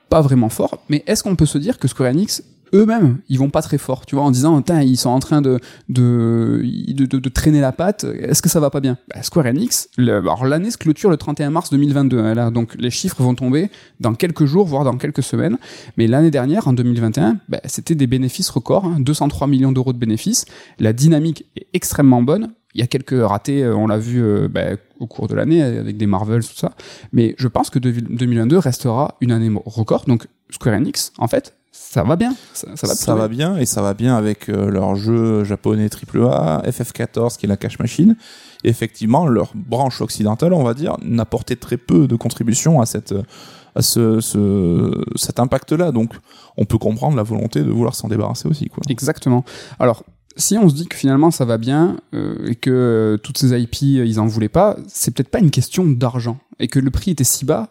pas 0.09 0.21
vraiment 0.21 0.49
fort. 0.49 0.79
Mais 0.89 1.03
est-ce 1.07 1.23
qu'on 1.23 1.37
peut 1.37 1.47
se 1.47 1.59
dire 1.59 1.79
que 1.79 1.89
Square 1.89 2.11
Enix 2.11 2.43
eux-mêmes, 2.73 3.19
ils 3.29 3.37
vont 3.37 3.51
pas 3.51 3.63
très 3.63 3.79
fort, 3.79 4.07
tu 4.07 4.15
vois, 4.15 4.23
en 4.23 4.31
disant, 4.31 4.63
ils 4.83 4.97
sont 4.97 5.11
en 5.11 5.19
train 5.19 5.41
de 5.43 5.59
de, 5.89 6.63
de, 6.93 7.05
de- 7.05 7.19
de 7.19 7.29
traîner 7.29 7.61
la 7.61 7.73
patte, 7.73 8.05
est-ce 8.05 8.43
que 8.43 8.49
ça 8.49 8.61
va 8.61 8.71
pas 8.71 8.79
bien? 8.79 8.97
Bah, 9.13 9.23
Square 9.25 9.47
Enix, 9.47 9.89
le- 9.97 10.19
alors 10.19 10.45
l'année 10.47 10.71
se 10.71 10.79
clôture 10.79 11.11
le 11.11 11.17
31 11.17 11.51
mars 11.51 11.71
2022, 11.71 12.21
hein, 12.21 12.35
là, 12.35 12.53
donc 12.53 12.77
les 12.79 12.91
chiffres 12.91 13.21
vont 13.25 13.35
tomber 13.35 13.71
dans 13.99 14.15
quelques 14.15 14.45
jours, 14.45 14.67
voire 14.67 14.85
dans 14.85 14.97
quelques 14.99 15.25
semaines, 15.25 15.59
mais 15.97 16.07
l'année 16.07 16.31
dernière, 16.31 16.69
en 16.69 16.73
2021, 16.73 17.39
bah, 17.49 17.59
c'était 17.65 17.97
des 17.97 18.07
bénéfices 18.07 18.51
records, 18.51 18.85
hein, 18.85 18.97
203 19.01 19.49
millions 19.49 19.73
d'euros 19.73 19.93
de 19.93 19.99
bénéfices, 19.99 20.45
la 20.79 20.93
dynamique 20.93 21.47
est 21.57 21.67
extrêmement 21.73 22.23
bonne, 22.23 22.53
il 22.75 22.81
y 22.81 22.85
a 22.85 22.87
quelques 22.87 23.21
ratés, 23.21 23.65
euh, 23.65 23.75
on 23.75 23.87
l'a 23.87 23.99
vu 23.99 24.23
euh, 24.23 24.49
bah, 24.49 24.77
au 24.99 25.07
cours 25.07 25.29
de 25.29 25.35
l'année 25.35 25.63
avec 25.63 25.97
des 25.97 26.07
Marvels, 26.07 26.45
tout 26.45 26.57
ça. 26.57 26.73
Mais 27.13 27.35
je 27.39 27.49
pense 27.49 27.71
que 27.71 27.79
2022 27.79 28.59
restera 28.59 29.17
une 29.21 29.33
année 29.33 29.51
record. 29.65 30.05
Donc 30.07 30.27
Square 30.51 30.77
Enix, 30.77 31.13
en 31.19 31.27
fait, 31.27 31.57
ça 31.73 32.03
va 32.03 32.17
bien. 32.17 32.35
Ça, 32.53 32.69
ça 32.77 32.87
va, 32.87 32.95
ça 32.95 33.15
va 33.15 33.29
bien 33.29 33.57
et 33.57 33.67
ça 33.67 33.83
va 33.83 33.95
bien 33.95 34.17
avec 34.17 34.49
euh, 34.49 34.71
leur 34.71 34.95
jeu 34.95 35.45
japonais 35.45 35.89
AAA, 35.89 36.63
FF14 36.67 37.39
qui 37.39 37.47
est 37.47 37.49
la 37.49 37.57
cash 37.57 37.79
machine. 37.79 38.17
Et 38.63 38.69
effectivement, 38.69 39.27
leur 39.27 39.53
branche 39.55 40.01
occidentale, 40.01 40.53
on 40.53 40.63
va 40.63 40.75
dire, 40.75 40.97
n'apportait 41.03 41.57
très 41.57 41.77
peu 41.77 42.07
de 42.07 42.17
contribution 42.17 42.81
à 42.81 42.87
cette 42.87 43.15
à 43.77 43.83
ce, 43.83 44.21
ce 44.21 45.03
cet 45.15 45.39
impact-là. 45.39 45.93
Donc, 45.93 46.15
on 46.57 46.65
peut 46.65 46.79
comprendre 46.79 47.17
la 47.17 47.23
volonté 47.23 47.63
de 47.63 47.71
vouloir 47.71 47.95
s'en 47.95 48.09
débarrasser 48.09 48.49
aussi, 48.49 48.69
quoi. 48.69 48.83
Exactement. 48.89 49.45
Alors, 49.79 50.05
si 50.41 50.59
on 50.59 50.69
se 50.69 50.75
dit 50.75 50.87
que 50.87 50.97
finalement 50.97 51.31
ça 51.31 51.45
va 51.45 51.59
bien 51.59 51.99
euh, 52.15 52.49
et 52.49 52.55
que 52.55 52.71
euh, 52.71 53.17
toutes 53.19 53.39
ces 53.39 53.59
IP 53.61 53.77
euh, 53.83 54.05
ils 54.05 54.19
en 54.19 54.27
voulaient 54.27 54.49
pas, 54.49 54.77
c'est 54.89 55.13
peut-être 55.13 55.29
pas 55.29 55.39
une 55.39 55.51
question 55.51 55.87
d'argent 55.87 56.39
et 56.59 56.69
que 56.69 56.79
le 56.79 56.91
prix 56.91 57.13
était 57.13 57.25
si 57.25 57.45
bas. 57.45 57.71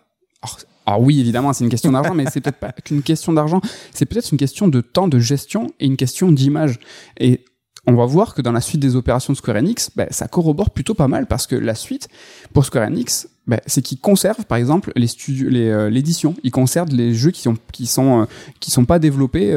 Alors, 0.85 1.01
oui, 1.01 1.19
évidemment, 1.19 1.53
c'est 1.53 1.63
une 1.63 1.69
question 1.69 1.91
d'argent, 1.91 2.15
mais 2.15 2.25
c'est 2.31 2.41
peut-être 2.41 2.59
pas 2.59 2.71
qu'une 2.83 3.03
question 3.03 3.33
d'argent. 3.33 3.61
C'est 3.93 4.05
peut-être 4.05 4.31
une 4.31 4.39
question 4.39 4.67
de 4.67 4.81
temps 4.81 5.07
de 5.07 5.19
gestion 5.19 5.67
et 5.79 5.85
une 5.85 5.97
question 5.97 6.31
d'image. 6.31 6.79
Et 7.19 7.45
on 7.85 7.93
va 7.93 8.05
voir 8.05 8.33
que 8.33 8.41
dans 8.41 8.51
la 8.51 8.61
suite 8.61 8.81
des 8.81 8.95
opérations 8.95 9.33
de 9.33 9.37
Square 9.37 9.57
Enix, 9.57 9.91
bah, 9.95 10.07
ça 10.09 10.27
corrobore 10.27 10.71
plutôt 10.71 10.95
pas 10.95 11.07
mal 11.07 11.27
parce 11.27 11.45
que 11.45 11.55
la 11.55 11.75
suite 11.75 12.07
pour 12.53 12.65
Square 12.65 12.87
Enix, 12.87 13.29
bah, 13.45 13.59
c'est 13.67 13.83
qu'ils 13.83 13.99
conservent 13.99 14.45
par 14.45 14.57
exemple 14.57 14.91
les 14.95 15.07
studios, 15.07 15.49
l'édition. 15.89 16.35
Ils 16.43 16.51
conservent 16.51 16.91
les 16.91 17.13
jeux 17.13 17.31
qui 17.31 17.41
sont 17.41 17.57
qui 17.71 17.85
sont 17.85 18.27
qui 18.59 18.71
sont 18.71 18.85
pas 18.85 18.97
développés. 18.97 19.53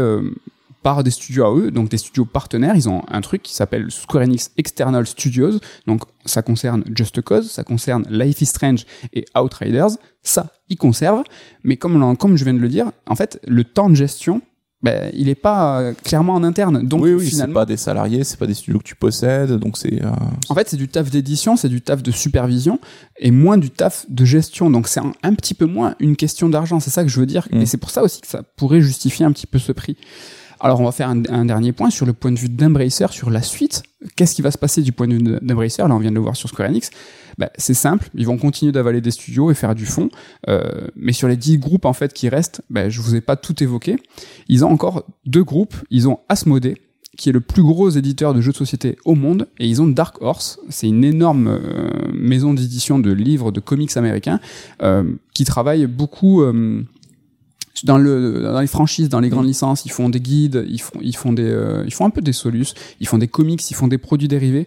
Par 0.82 1.04
des 1.04 1.10
studios 1.10 1.44
à 1.44 1.54
eux, 1.54 1.70
donc 1.70 1.88
des 1.88 1.98
studios 1.98 2.24
partenaires. 2.24 2.74
Ils 2.76 2.88
ont 2.88 3.02
un 3.08 3.20
truc 3.20 3.42
qui 3.42 3.54
s'appelle 3.54 3.90
Square 3.90 4.24
Enix 4.24 4.50
External 4.56 5.06
Studios. 5.06 5.58
Donc 5.86 6.02
ça 6.24 6.42
concerne 6.42 6.84
Just 6.94 7.20
Cause, 7.22 7.50
ça 7.50 7.64
concerne 7.64 8.04
Life 8.10 8.40
is 8.40 8.46
Strange 8.46 8.84
et 9.12 9.24
Outriders. 9.36 9.96
Ça, 10.22 10.52
ils 10.68 10.76
conservent. 10.76 11.24
Mais 11.64 11.76
comme, 11.76 12.16
comme 12.16 12.36
je 12.36 12.44
viens 12.44 12.54
de 12.54 12.58
le 12.58 12.68
dire, 12.68 12.92
en 13.06 13.14
fait, 13.14 13.40
le 13.46 13.64
temps 13.64 13.90
de 13.90 13.94
gestion 13.94 14.42
ben, 14.82 15.10
il 15.14 15.28
est 15.28 15.36
pas 15.36 15.80
euh, 15.80 15.92
clairement 16.02 16.34
en 16.34 16.42
interne. 16.42 16.86
Donc 16.86 17.02
oui, 17.02 17.14
oui, 17.14 17.24
c'est 17.24 17.30
finalement, 17.30 17.54
pas 17.54 17.66
des 17.66 17.76
salariés, 17.76 18.24
c'est 18.24 18.36
pas 18.36 18.48
des 18.48 18.54
studios 18.54 18.80
que 18.80 18.84
tu 18.84 18.96
possèdes, 18.96 19.52
donc 19.52 19.78
c'est. 19.78 20.02
euh, 20.02 20.10
en 20.48 20.54
fait, 20.54 20.68
c'est 20.68 20.76
du 20.76 20.88
taf 20.88 21.08
d'édition, 21.08 21.56
c'est 21.56 21.68
du 21.68 21.80
taf 21.80 22.02
de 22.02 22.10
supervision 22.10 22.80
et 23.18 23.30
moins 23.30 23.58
du 23.58 23.70
taf 23.70 24.06
de 24.08 24.24
gestion. 24.24 24.70
Donc 24.70 24.88
c'est 24.88 25.00
un, 25.00 25.12
un 25.22 25.34
petit 25.34 25.54
peu 25.54 25.66
moins 25.66 25.94
une 26.00 26.16
question 26.16 26.48
d'argent. 26.48 26.80
C'est 26.80 26.90
ça 26.90 27.04
que 27.04 27.08
je 27.08 27.20
veux 27.20 27.26
dire. 27.26 27.46
Mm. 27.52 27.60
Et 27.60 27.66
c'est 27.66 27.76
pour 27.76 27.90
ça 27.90 28.02
aussi 28.02 28.20
que 28.20 28.26
ça 28.26 28.42
pourrait 28.42 28.80
justifier 28.80 29.24
un 29.24 29.30
petit 29.30 29.46
peu 29.46 29.60
ce 29.60 29.70
prix. 29.70 29.96
Alors 30.64 30.80
on 30.80 30.84
va 30.84 30.92
faire 30.92 31.08
un, 31.08 31.44
dernier 31.44 31.72
point 31.72 31.90
sur 31.90 32.06
le 32.06 32.12
point 32.12 32.30
de 32.30 32.38
vue 32.38 32.48
d'Embracer, 32.48 33.06
sur 33.10 33.30
la 33.30 33.42
suite. 33.42 33.82
Qu'est-ce 34.14 34.36
qui 34.36 34.42
va 34.42 34.52
se 34.52 34.58
passer 34.58 34.80
du 34.80 34.92
point 34.92 35.08
de 35.08 35.14
vue 35.14 35.38
d'Embracer 35.42 35.82
Là, 35.82 35.92
on 35.92 35.98
vient 35.98 36.10
de 36.10 36.14
le 36.14 36.20
voir 36.20 36.36
sur 36.36 36.48
Square 36.48 36.68
Enix. 36.68 36.90
Ben, 37.36 37.48
c'est 37.58 37.74
simple, 37.74 38.08
ils 38.14 38.26
vont 38.26 38.38
continuer 38.38 38.70
d'avaler 38.70 39.00
des 39.00 39.10
studios 39.10 39.50
et 39.50 39.54
faire 39.54 39.74
du 39.74 39.86
fond. 39.86 40.08
Euh, 40.48 40.86
mais 40.94 41.12
sur 41.12 41.26
les 41.26 41.36
10 41.36 41.58
groupes 41.58 41.84
en 41.84 41.92
fait 41.92 42.12
qui 42.12 42.28
restent, 42.28 42.62
ben, 42.70 42.88
je 42.88 43.00
vous 43.00 43.16
ai 43.16 43.20
pas 43.20 43.34
tout 43.34 43.60
évoqué. 43.60 43.96
Ils 44.48 44.64
ont 44.64 44.70
encore 44.70 45.04
deux 45.26 45.42
groupes. 45.42 45.74
Ils 45.90 46.08
ont 46.08 46.20
Asmodee, 46.28 46.76
qui 47.16 47.28
est 47.28 47.32
le 47.32 47.40
plus 47.40 47.62
gros 47.62 47.90
éditeur 47.90 48.32
de 48.32 48.40
jeux 48.40 48.52
de 48.52 48.56
société 48.56 48.96
au 49.04 49.14
monde, 49.14 49.48
et 49.58 49.66
ils 49.66 49.82
ont 49.82 49.86
Dark 49.86 50.22
Horse, 50.22 50.58
c'est 50.70 50.88
une 50.88 51.04
énorme 51.04 51.48
euh, 51.48 51.90
maison 52.14 52.54
d'édition 52.54 52.98
de 52.98 53.12
livres, 53.12 53.52
de 53.52 53.60
comics 53.60 53.96
américains, 53.96 54.40
euh, 54.82 55.04
qui 55.34 55.44
travaille 55.44 55.86
beaucoup 55.86 56.42
euh, 56.42 56.82
dans 57.84 57.98
le 57.98 58.42
dans 58.42 58.60
les 58.60 58.66
franchises, 58.66 59.08
dans 59.08 59.20
les 59.20 59.28
grandes 59.28 59.46
licences. 59.46 59.84
Ils 59.84 59.92
font 59.92 60.08
des 60.08 60.20
guides, 60.20 60.64
ils 60.68 60.80
font 60.80 60.98
ils 61.00 61.16
font 61.16 61.32
des 61.32 61.50
euh, 61.50 61.84
ils 61.86 61.92
font 61.92 62.04
un 62.04 62.10
peu 62.10 62.20
des 62.20 62.32
solus, 62.32 62.74
ils 63.00 63.08
font 63.08 63.18
des 63.18 63.28
comics, 63.28 63.70
ils 63.70 63.74
font 63.74 63.88
des 63.88 63.98
produits 63.98 64.28
dérivés. 64.28 64.66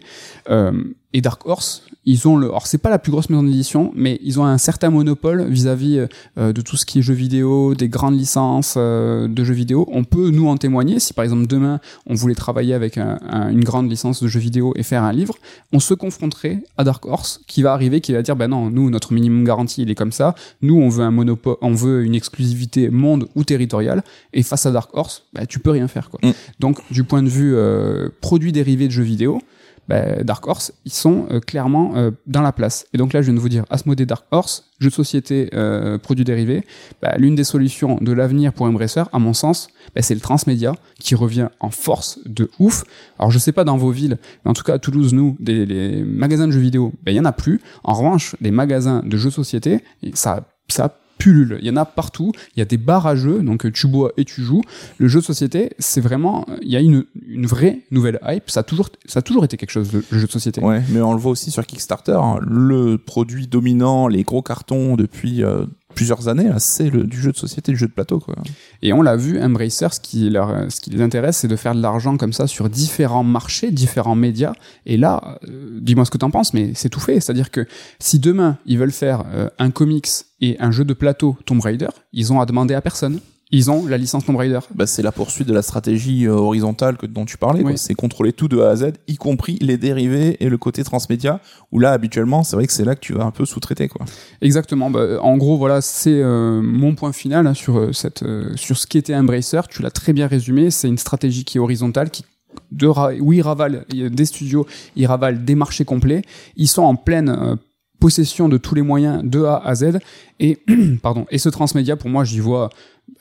Euh, 0.50 0.72
et 1.16 1.22
Dark 1.22 1.46
Horse, 1.46 1.82
ils 2.04 2.28
ont 2.28 2.36
le. 2.36 2.48
Alors 2.48 2.66
c'est 2.66 2.76
pas 2.78 2.90
la 2.90 2.98
plus 2.98 3.10
grosse 3.10 3.30
maison 3.30 3.42
d'édition, 3.42 3.90
mais 3.96 4.20
ils 4.22 4.38
ont 4.38 4.44
un 4.44 4.58
certain 4.58 4.90
monopole 4.90 5.46
vis-à-vis 5.48 6.06
euh, 6.38 6.52
de 6.52 6.60
tout 6.60 6.76
ce 6.76 6.84
qui 6.84 6.98
est 6.98 7.02
jeux 7.02 7.14
vidéo, 7.14 7.74
des 7.74 7.88
grandes 7.88 8.18
licences 8.18 8.74
euh, 8.76 9.26
de 9.26 9.42
jeux 9.42 9.54
vidéo. 9.54 9.88
On 9.90 10.04
peut 10.04 10.28
nous 10.30 10.46
en 10.46 10.56
témoigner. 10.58 11.00
Si 11.00 11.14
par 11.14 11.24
exemple 11.24 11.46
demain 11.46 11.80
on 12.06 12.14
voulait 12.14 12.34
travailler 12.34 12.74
avec 12.74 12.98
un- 12.98 13.18
un- 13.28 13.48
une 13.48 13.64
grande 13.64 13.88
licence 13.90 14.22
de 14.22 14.28
jeux 14.28 14.40
vidéo 14.40 14.72
et 14.76 14.82
faire 14.82 15.02
un 15.04 15.12
livre, 15.12 15.34
on 15.72 15.80
se 15.80 15.94
confronterait 15.94 16.62
à 16.76 16.84
Dark 16.84 17.06
Horse 17.06 17.40
qui 17.46 17.62
va 17.62 17.72
arriver, 17.72 18.00
qui 18.02 18.12
va 18.12 18.20
dire 18.22 18.36
ben 18.36 18.48
non, 18.48 18.68
nous 18.70 18.90
notre 18.90 19.12
minimum 19.14 19.44
garantie 19.44 19.82
il 19.82 19.90
est 19.90 19.94
comme 19.96 20.12
ça. 20.12 20.34
Nous 20.60 20.76
on 20.76 20.90
veut 20.90 21.02
un 21.04 21.10
monopole, 21.10 21.56
on 21.62 21.72
veut 21.72 22.04
une 22.04 22.14
exclusivité 22.14 22.90
monde 22.90 23.26
ou 23.34 23.42
territoriale. 23.42 24.04
Et 24.34 24.42
face 24.42 24.66
à 24.66 24.70
Dark 24.70 24.90
Horse, 24.92 25.22
ben, 25.32 25.46
tu 25.46 25.58
peux 25.60 25.70
rien 25.70 25.88
faire 25.88 26.10
quoi. 26.10 26.20
Mm. 26.22 26.32
Donc 26.60 26.78
du 26.90 27.02
point 27.04 27.22
de 27.22 27.28
vue 27.28 27.54
euh, 27.56 28.10
produits 28.20 28.52
dérivés 28.52 28.86
de 28.86 28.92
jeux 28.92 29.02
vidéo 29.02 29.40
ben, 29.88 30.22
Dark 30.24 30.46
Horse, 30.46 30.72
ils 30.84 30.92
sont 30.92 31.26
euh, 31.30 31.40
clairement 31.40 31.92
euh, 31.96 32.10
dans 32.26 32.42
la 32.42 32.52
place. 32.52 32.86
Et 32.92 32.98
donc 32.98 33.12
là, 33.12 33.20
je 33.20 33.26
viens 33.26 33.34
de 33.34 33.40
vous 33.40 33.48
dire, 33.48 33.64
Asmodee 33.70 34.06
Dark 34.06 34.26
Horse, 34.30 34.64
jeu 34.80 34.88
de 34.88 34.94
société, 34.94 35.48
euh, 35.54 35.98
produits 35.98 36.24
dérivés, 36.24 36.64
ben, 37.02 37.14
l'une 37.18 37.34
des 37.34 37.44
solutions 37.44 37.98
de 38.00 38.12
l'avenir 38.12 38.52
pour 38.52 38.66
Embracer, 38.66 39.04
à 39.12 39.18
mon 39.18 39.32
sens, 39.32 39.68
ben, 39.94 40.02
c'est 40.02 40.14
le 40.14 40.20
transmédia 40.20 40.74
qui 40.98 41.14
revient 41.14 41.48
en 41.60 41.70
force 41.70 42.18
de 42.26 42.50
ouf. 42.58 42.84
Alors 43.18 43.30
je 43.30 43.38
sais 43.38 43.52
pas 43.52 43.64
dans 43.64 43.76
vos 43.76 43.90
villes, 43.90 44.18
mais 44.44 44.50
en 44.50 44.54
tout 44.54 44.64
cas 44.64 44.74
à 44.74 44.78
Toulouse, 44.78 45.14
nous, 45.14 45.36
des 45.40 45.66
les 45.66 46.02
magasins 46.04 46.46
de 46.46 46.52
jeux 46.52 46.60
vidéo, 46.60 46.92
ben, 47.02 47.12
il 47.12 47.16
y 47.16 47.20
en 47.20 47.24
a 47.24 47.32
plus. 47.32 47.60
En 47.84 47.94
revanche, 47.94 48.36
des 48.40 48.50
magasins 48.50 49.02
de 49.04 49.16
jeux 49.16 49.30
de 49.30 49.34
société, 49.34 49.82
ça, 50.14 50.48
ça 50.68 50.98
pullule. 51.18 51.58
Il 51.60 51.66
y 51.66 51.70
en 51.70 51.76
a 51.76 51.84
partout. 51.84 52.32
Il 52.54 52.58
y 52.58 52.62
a 52.62 52.64
des 52.64 52.76
bars 52.76 53.06
à 53.06 53.16
jeux, 53.16 53.42
donc 53.42 53.66
euh, 53.66 53.70
tu 53.72 53.86
bois 53.86 54.12
et 54.16 54.24
tu 54.24 54.42
joues. 54.42 54.62
Le 54.98 55.08
jeu 55.08 55.20
de 55.20 55.24
société, 55.24 55.70
c'est 55.78 56.00
vraiment, 56.00 56.46
il 56.62 56.68
y 56.70 56.76
a 56.76 56.80
une, 56.80 57.04
une 57.26 57.46
vraie 57.46 57.80
nouvelle 57.90 58.18
hype. 58.26 58.50
Ça 58.50 58.60
a 58.60 58.62
toujours, 58.62 58.88
ça 59.06 59.20
a 59.20 59.22
toujours 59.22 59.44
été 59.44 59.56
quelque 59.56 59.70
chose, 59.70 59.90
le 59.92 60.02
jeu 60.18 60.26
de 60.26 60.32
société. 60.32 60.60
Ouais, 60.60 60.82
mais 60.90 61.00
on 61.00 61.12
le 61.12 61.18
voit 61.20 61.32
aussi 61.32 61.50
sur 61.50 61.64
Kickstarter. 61.66 62.12
hein. 62.20 62.38
Le 62.46 62.96
produit 62.98 63.46
dominant, 63.46 64.08
les 64.08 64.22
gros 64.22 64.42
cartons 64.42 64.96
depuis 64.96 65.42
euh, 65.42 65.66
plusieurs 65.96 66.28
années, 66.28 66.48
c'est 66.58 66.90
du 66.90 67.20
jeu 67.20 67.32
de 67.32 67.36
société, 67.36 67.72
du 67.72 67.78
jeu 67.78 67.88
de 67.88 67.92
plateau, 67.92 68.20
quoi. 68.20 68.36
Et 68.82 68.92
on 68.92 69.02
l'a 69.02 69.16
vu, 69.16 69.40
Embracer, 69.42 69.88
ce 69.90 69.98
qui, 69.98 70.30
leur, 70.30 70.70
ce 70.70 70.80
qui 70.80 70.90
les 70.90 71.02
intéresse, 71.02 71.38
c'est 71.38 71.48
de 71.48 71.56
faire 71.56 71.74
de 71.74 71.82
l'argent 71.82 72.16
comme 72.16 72.32
ça 72.32 72.46
sur 72.46 72.68
différents 72.68 73.24
marchés, 73.24 73.72
différents 73.72 74.14
médias. 74.14 74.52
Et 74.84 74.96
là, 74.96 75.38
euh, 75.48 75.78
dis-moi 75.80 76.04
ce 76.04 76.10
que 76.10 76.18
t'en 76.18 76.30
penses, 76.30 76.54
mais 76.54 76.72
c'est 76.74 76.90
tout 76.90 77.00
fait. 77.00 77.18
C'est-à-dire 77.18 77.50
que 77.50 77.66
si 77.98 78.18
demain, 78.18 78.58
ils 78.66 78.78
veulent 78.78 78.92
faire 78.92 79.24
euh, 79.34 79.48
un 79.58 79.70
comics 79.70 80.08
et 80.40 80.56
un 80.60 80.70
jeu 80.70 80.84
de 80.84 80.94
plateau 80.94 81.36
Tomb 81.46 81.60
Raider, 81.60 81.88
ils 82.12 82.32
ont 82.32 82.40
à 82.40 82.46
demander 82.46 82.74
à 82.74 82.82
personne. 82.82 83.18
Ils 83.52 83.70
ont 83.70 83.86
la 83.86 83.96
licence 83.96 84.24
Tomb 84.24 84.34
Raider. 84.36 84.58
Bah, 84.74 84.86
c'est 84.88 85.02
la 85.02 85.12
poursuite 85.12 85.46
de 85.46 85.54
la 85.54 85.62
stratégie 85.62 86.26
euh, 86.26 86.32
horizontale 86.32 86.96
que, 86.96 87.06
dont 87.06 87.24
tu 87.24 87.38
parlais. 87.38 87.62
Oui. 87.62 87.74
C'est 87.78 87.94
contrôler 87.94 88.32
tout 88.32 88.48
de 88.48 88.58
A 88.58 88.70
à 88.70 88.76
Z, 88.76 88.86
y 89.06 89.14
compris 89.16 89.56
les 89.60 89.76
dérivés 89.78 90.36
et 90.44 90.48
le 90.48 90.58
côté 90.58 90.82
transmédia, 90.82 91.40
où 91.70 91.78
là, 91.78 91.92
habituellement, 91.92 92.42
c'est 92.42 92.56
vrai 92.56 92.66
que 92.66 92.72
c'est 92.72 92.84
là 92.84 92.96
que 92.96 93.00
tu 93.00 93.12
vas 93.12 93.22
un 93.24 93.30
peu 93.30 93.44
sous-traiter. 93.44 93.86
quoi. 93.86 94.04
Exactement. 94.42 94.90
Bah, 94.90 95.20
en 95.22 95.36
gros, 95.36 95.58
voilà, 95.58 95.80
c'est 95.80 96.10
euh, 96.22 96.60
mon 96.60 96.96
point 96.96 97.12
final 97.12 97.46
hein, 97.46 97.54
sur 97.54 97.78
euh, 97.78 97.92
cette, 97.92 98.24
euh, 98.24 98.50
sur 98.56 98.76
ce 98.76 98.86
qu'était 98.88 99.14
Embracer. 99.14 99.60
Tu 99.70 99.80
l'as 99.80 99.92
très 99.92 100.12
bien 100.12 100.26
résumé. 100.26 100.72
C'est 100.72 100.88
une 100.88 100.98
stratégie 100.98 101.44
qui 101.44 101.58
est 101.58 101.60
horizontale, 101.60 102.10
qui 102.10 102.24
de 102.72 102.86
ra- 102.86 103.12
où 103.20 103.32
ils 103.34 103.42
ravalent 103.42 103.82
des 103.90 104.24
studios, 104.24 104.66
ils 104.96 105.06
ravalent 105.06 105.44
des 105.44 105.54
marchés 105.54 105.84
complets. 105.84 106.22
Ils 106.56 106.68
sont 106.68 106.82
en 106.82 106.96
pleine 106.96 107.28
euh, 107.28 107.54
possession 107.98 108.48
de 108.48 108.58
tous 108.58 108.74
les 108.74 108.82
moyens 108.82 109.22
de 109.24 109.44
A 109.44 109.56
à 109.64 109.74
Z. 109.74 109.98
Et 110.40 110.58
pardon. 111.02 111.26
Et 111.30 111.38
ce 111.38 111.48
transmédia, 111.48 111.96
pour 111.96 112.10
moi, 112.10 112.24
j'y 112.24 112.40
vois 112.40 112.70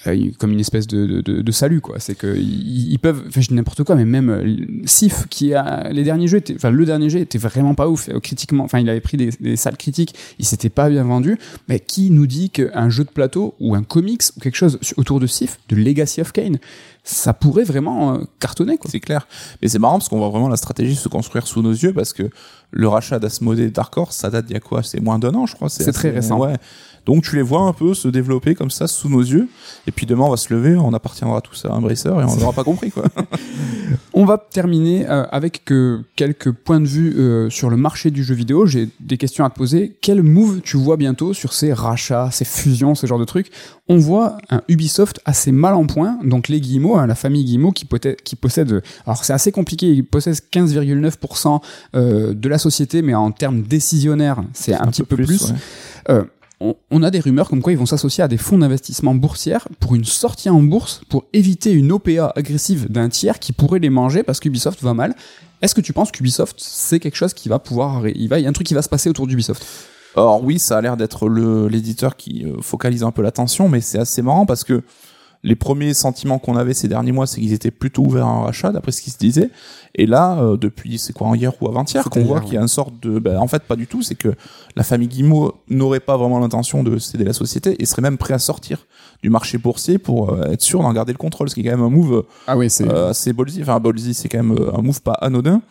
euh, 0.07 0.31
comme 0.39 0.51
une 0.51 0.59
espèce 0.59 0.87
de, 0.87 1.21
de, 1.21 1.51
salut 1.51 1.79
quoi 1.79 1.99
c'est 1.99 2.15
que 2.15 2.35
ils, 2.35 2.91
ils 2.91 2.97
peuvent 2.97 3.23
enfin 3.27 3.39
je 3.39 3.49
dis 3.49 3.53
n'importe 3.53 3.83
quoi 3.83 3.95
mais 3.95 4.03
même 4.03 4.29
euh, 4.29 4.65
Sif 4.85 5.27
qui 5.29 5.53
a 5.53 5.89
les 5.91 6.03
derniers 6.03 6.27
jeux 6.27 6.41
enfin 6.55 6.71
le 6.71 6.85
dernier 6.85 7.09
jeu 7.09 7.19
était 7.19 7.37
vraiment 7.37 7.75
pas 7.75 7.87
ouf 7.87 8.09
euh, 8.09 8.19
critiquement 8.19 8.63
enfin 8.63 8.79
il 8.79 8.89
avait 8.89 8.99
pris 8.99 9.15
des, 9.15 9.29
des 9.39 9.55
salles 9.55 9.77
critiques 9.77 10.15
il 10.39 10.45
s'était 10.45 10.69
pas 10.69 10.89
bien 10.89 11.03
vendu 11.03 11.37
mais 11.69 11.79
qui 11.79 12.09
nous 12.09 12.25
dit 12.25 12.49
qu'un 12.49 12.89
jeu 12.89 13.03
de 13.03 13.09
plateau 13.09 13.53
ou 13.59 13.75
un 13.75 13.83
comics 13.83 14.23
ou 14.35 14.39
quelque 14.39 14.57
chose 14.57 14.79
autour 14.97 15.19
de 15.19 15.27
Sif 15.27 15.59
de 15.69 15.75
Legacy 15.75 16.19
of 16.19 16.31
Kane 16.31 16.57
ça 17.05 17.33
pourrait 17.33 17.63
vraiment 17.63 18.15
euh, 18.15 18.17
cartonner 18.39 18.77
quoi 18.77 18.89
C'est 18.89 18.99
clair. 18.99 19.27
Mais 19.61 19.67
c'est 19.67 19.77
marrant 19.77 19.99
parce 19.99 20.09
qu'on 20.09 20.17
voit 20.17 20.29
vraiment 20.29 20.49
la 20.49 20.57
stratégie 20.57 20.95
se 20.95 21.07
construire 21.07 21.45
sous 21.45 21.61
nos 21.61 21.71
yeux 21.71 21.93
parce 21.93 22.13
que 22.13 22.29
le 22.71 22.87
rachat 22.87 23.19
d'Asmodee 23.19 23.61
et 23.63 23.69
Dark 23.69 23.95
Horse, 23.95 24.17
ça 24.17 24.31
date 24.31 24.47
d'il 24.47 24.53
y 24.53 24.57
a 24.57 24.59
quoi? 24.59 24.81
C'est 24.81 24.99
moins 24.99 25.19
d'un 25.19 25.33
an, 25.35 25.45
je 25.45 25.55
crois. 25.55 25.69
C'est 25.69 25.91
très 25.91 26.09
récent. 26.09 26.39
Ouais. 26.39 26.55
Donc 27.05 27.23
tu 27.23 27.35
les 27.35 27.41
vois 27.41 27.61
un 27.61 27.73
peu 27.73 27.93
se 27.93 28.07
développer 28.07 28.55
comme 28.55 28.71
ça 28.71 28.87
sous 28.87 29.09
nos 29.09 29.21
yeux. 29.21 29.47
Et 29.87 29.91
puis 29.91 30.05
demain, 30.05 30.25
on 30.25 30.29
va 30.29 30.37
se 30.37 30.53
lever, 30.53 30.75
on 30.75 30.93
appartiendra 30.93 31.41
tous 31.41 31.65
à 31.65 31.71
Embracer 31.71 32.09
et 32.09 32.11
on 32.11 32.35
n'aura 32.35 32.53
pas 32.53 32.63
compris, 32.63 32.91
quoi. 32.91 33.03
On 34.13 34.25
va 34.25 34.37
terminer 34.37 35.07
euh, 35.09 35.25
avec 35.31 35.63
quelques 36.15 36.51
points 36.51 36.79
de 36.79 36.85
vue 36.85 37.15
euh, 37.17 37.49
sur 37.49 37.69
le 37.69 37.77
marché 37.77 38.11
du 38.11 38.23
jeu 38.23 38.33
vidéo. 38.33 38.65
J'ai 38.65 38.89
des 38.99 39.17
questions 39.17 39.43
à 39.43 39.49
te 39.49 39.55
poser. 39.55 39.95
Quel 40.01 40.23
move 40.23 40.61
tu 40.61 40.77
vois 40.77 40.95
bientôt 40.95 41.33
sur 41.33 41.53
ces 41.53 41.73
rachats, 41.73 42.29
ces 42.31 42.45
fusions, 42.45 42.95
ce 42.95 43.07
genre 43.07 43.19
de 43.19 43.25
trucs? 43.25 43.51
On 43.87 43.97
voit 43.97 44.37
un 44.49 44.61
Ubisoft 44.67 45.19
assez 45.25 45.51
mal 45.51 45.73
en 45.75 45.85
point. 45.85 46.17
Donc 46.23 46.47
les 46.47 46.61
Guillemot, 46.61 46.97
hein, 46.97 47.07
la 47.07 47.15
famille 47.15 47.43
Guillemot 47.43 47.71
qui, 47.71 47.85
possède... 47.85 48.81
Alors 49.05 49.23
c'est 49.23 49.33
assez 49.33 49.51
compliqué, 49.51 49.87
ils 49.91 50.05
possèdent 50.05 50.39
15,9% 50.51 51.61
euh, 51.95 52.33
de 52.33 52.49
la 52.49 52.57
société, 52.57 53.01
mais 53.01 53.13
en 53.13 53.31
termes 53.31 53.61
décisionnaires, 53.61 54.41
c'est 54.53 54.73
un, 54.73 54.87
petit 54.87 55.03
peu 55.03 55.17
plus. 55.17 55.49
ouais. 55.49 55.57
Euh, 56.09 56.23
on, 56.61 57.03
a 57.03 57.11
des 57.11 57.19
rumeurs 57.19 57.49
comme 57.49 57.61
quoi 57.61 57.73
ils 57.73 57.77
vont 57.77 57.85
s'associer 57.85 58.23
à 58.23 58.27
des 58.27 58.37
fonds 58.37 58.57
d'investissement 58.57 59.13
boursières 59.13 59.67
pour 59.79 59.95
une 59.95 60.05
sortie 60.05 60.49
en 60.49 60.61
bourse 60.61 61.01
pour 61.09 61.25
éviter 61.33 61.71
une 61.71 61.91
OPA 61.91 62.31
agressive 62.35 62.89
d'un 62.89 63.09
tiers 63.09 63.39
qui 63.39 63.51
pourrait 63.51 63.79
les 63.79 63.89
manger 63.89 64.23
parce 64.23 64.39
qu'Ubisoft 64.39 64.81
va 64.81 64.93
mal. 64.93 65.15
Est-ce 65.61 65.75
que 65.75 65.81
tu 65.81 65.93
penses 65.93 66.11
qu'Ubisoft 66.11 66.55
c'est 66.59 66.99
quelque 66.99 67.17
chose 67.17 67.33
qui 67.33 67.49
va 67.49 67.59
pouvoir 67.59 68.07
il 68.07 68.23
y 68.25 68.33
a 68.33 68.49
un 68.49 68.53
truc 68.53 68.67
qui 68.67 68.73
va 68.73 68.81
se 68.81 68.89
passer 68.89 69.09
autour 69.09 69.27
d'Ubisoft? 69.27 69.65
Alors 70.15 70.43
oui, 70.43 70.59
ça 70.59 70.77
a 70.77 70.81
l'air 70.81 70.95
d'être 70.95 71.27
l'éditeur 71.27 72.15
qui 72.15 72.45
euh, 72.45 72.61
focalise 72.61 73.03
un 73.03 73.11
peu 73.11 73.21
l'attention, 73.21 73.67
mais 73.67 73.81
c'est 73.81 73.99
assez 73.99 74.21
marrant 74.21 74.45
parce 74.45 74.63
que 74.63 74.81
les 75.45 75.55
premiers 75.55 75.93
sentiments 75.93 76.39
qu'on 76.39 76.57
avait 76.57 76.73
ces 76.73 76.87
derniers 76.87 77.11
mois, 77.11 77.27
c'est 77.27 77.39
qu'ils 77.39 77.53
étaient 77.53 77.69
plutôt 77.69 78.01
ouverts 78.01 78.25
à 78.25 78.29
un 78.31 78.41
rachat, 78.45 78.71
d'après 78.71 78.91
ce 78.91 79.01
qui 79.01 79.11
se 79.11 79.17
disait. 79.19 79.51
Et 79.93 80.07
là, 80.07 80.39
euh, 80.39 80.57
depuis, 80.57 80.97
c'est 80.97 81.13
quoi, 81.13 81.37
hier 81.37 81.53
ou 81.61 81.67
avant-hier, 81.67 82.03
qu'on 82.09 82.23
voit 82.23 82.41
qu'il 82.41 82.55
y 82.55 82.57
a 82.57 82.61
une 82.61 82.67
sorte 82.67 82.99
de... 82.99 83.19
Ben, 83.19 83.37
en 83.37 83.47
fait, 83.47 83.61
pas 83.61 83.75
du 83.75 83.85
tout, 83.85 84.01
c'est 84.01 84.15
que 84.15 84.33
la 84.75 84.83
famille 84.83 85.07
Guimau 85.07 85.53
n'aurait 85.69 85.99
pas 85.99 86.17
vraiment 86.17 86.39
l'intention 86.39 86.81
de 86.81 86.97
céder 86.97 87.25
la 87.25 87.33
société 87.33 87.75
et 87.79 87.85
serait 87.85 88.01
même 88.01 88.17
prêt 88.17 88.33
à 88.33 88.39
sortir 88.39 88.87
du 89.21 89.29
marché 89.29 89.59
boursier 89.59 89.99
pour 89.99 90.31
euh, 90.31 90.51
être 90.51 90.61
sûr 90.61 90.81
d'en 90.81 90.93
garder 90.93 91.13
le 91.13 91.17
contrôle, 91.17 91.49
ce 91.49 91.55
qui 91.55 91.61
est 91.61 91.63
quand 91.63 91.77
même 91.77 91.85
un 91.85 91.89
move 91.89 92.25
Ah 92.47 92.57
oui, 92.57 92.69
c'est 92.69 92.87
euh, 92.87 93.09
assez 93.09 93.31
ballsy. 93.31 93.61
Enfin, 93.61 93.79
ballsy, 93.79 94.15
c'est 94.15 94.29
quand 94.29 94.41
même 94.41 94.57
euh, 94.57 94.75
un 94.75 94.81
move 94.81 95.01
pas 95.01 95.13
anodin. 95.13 95.61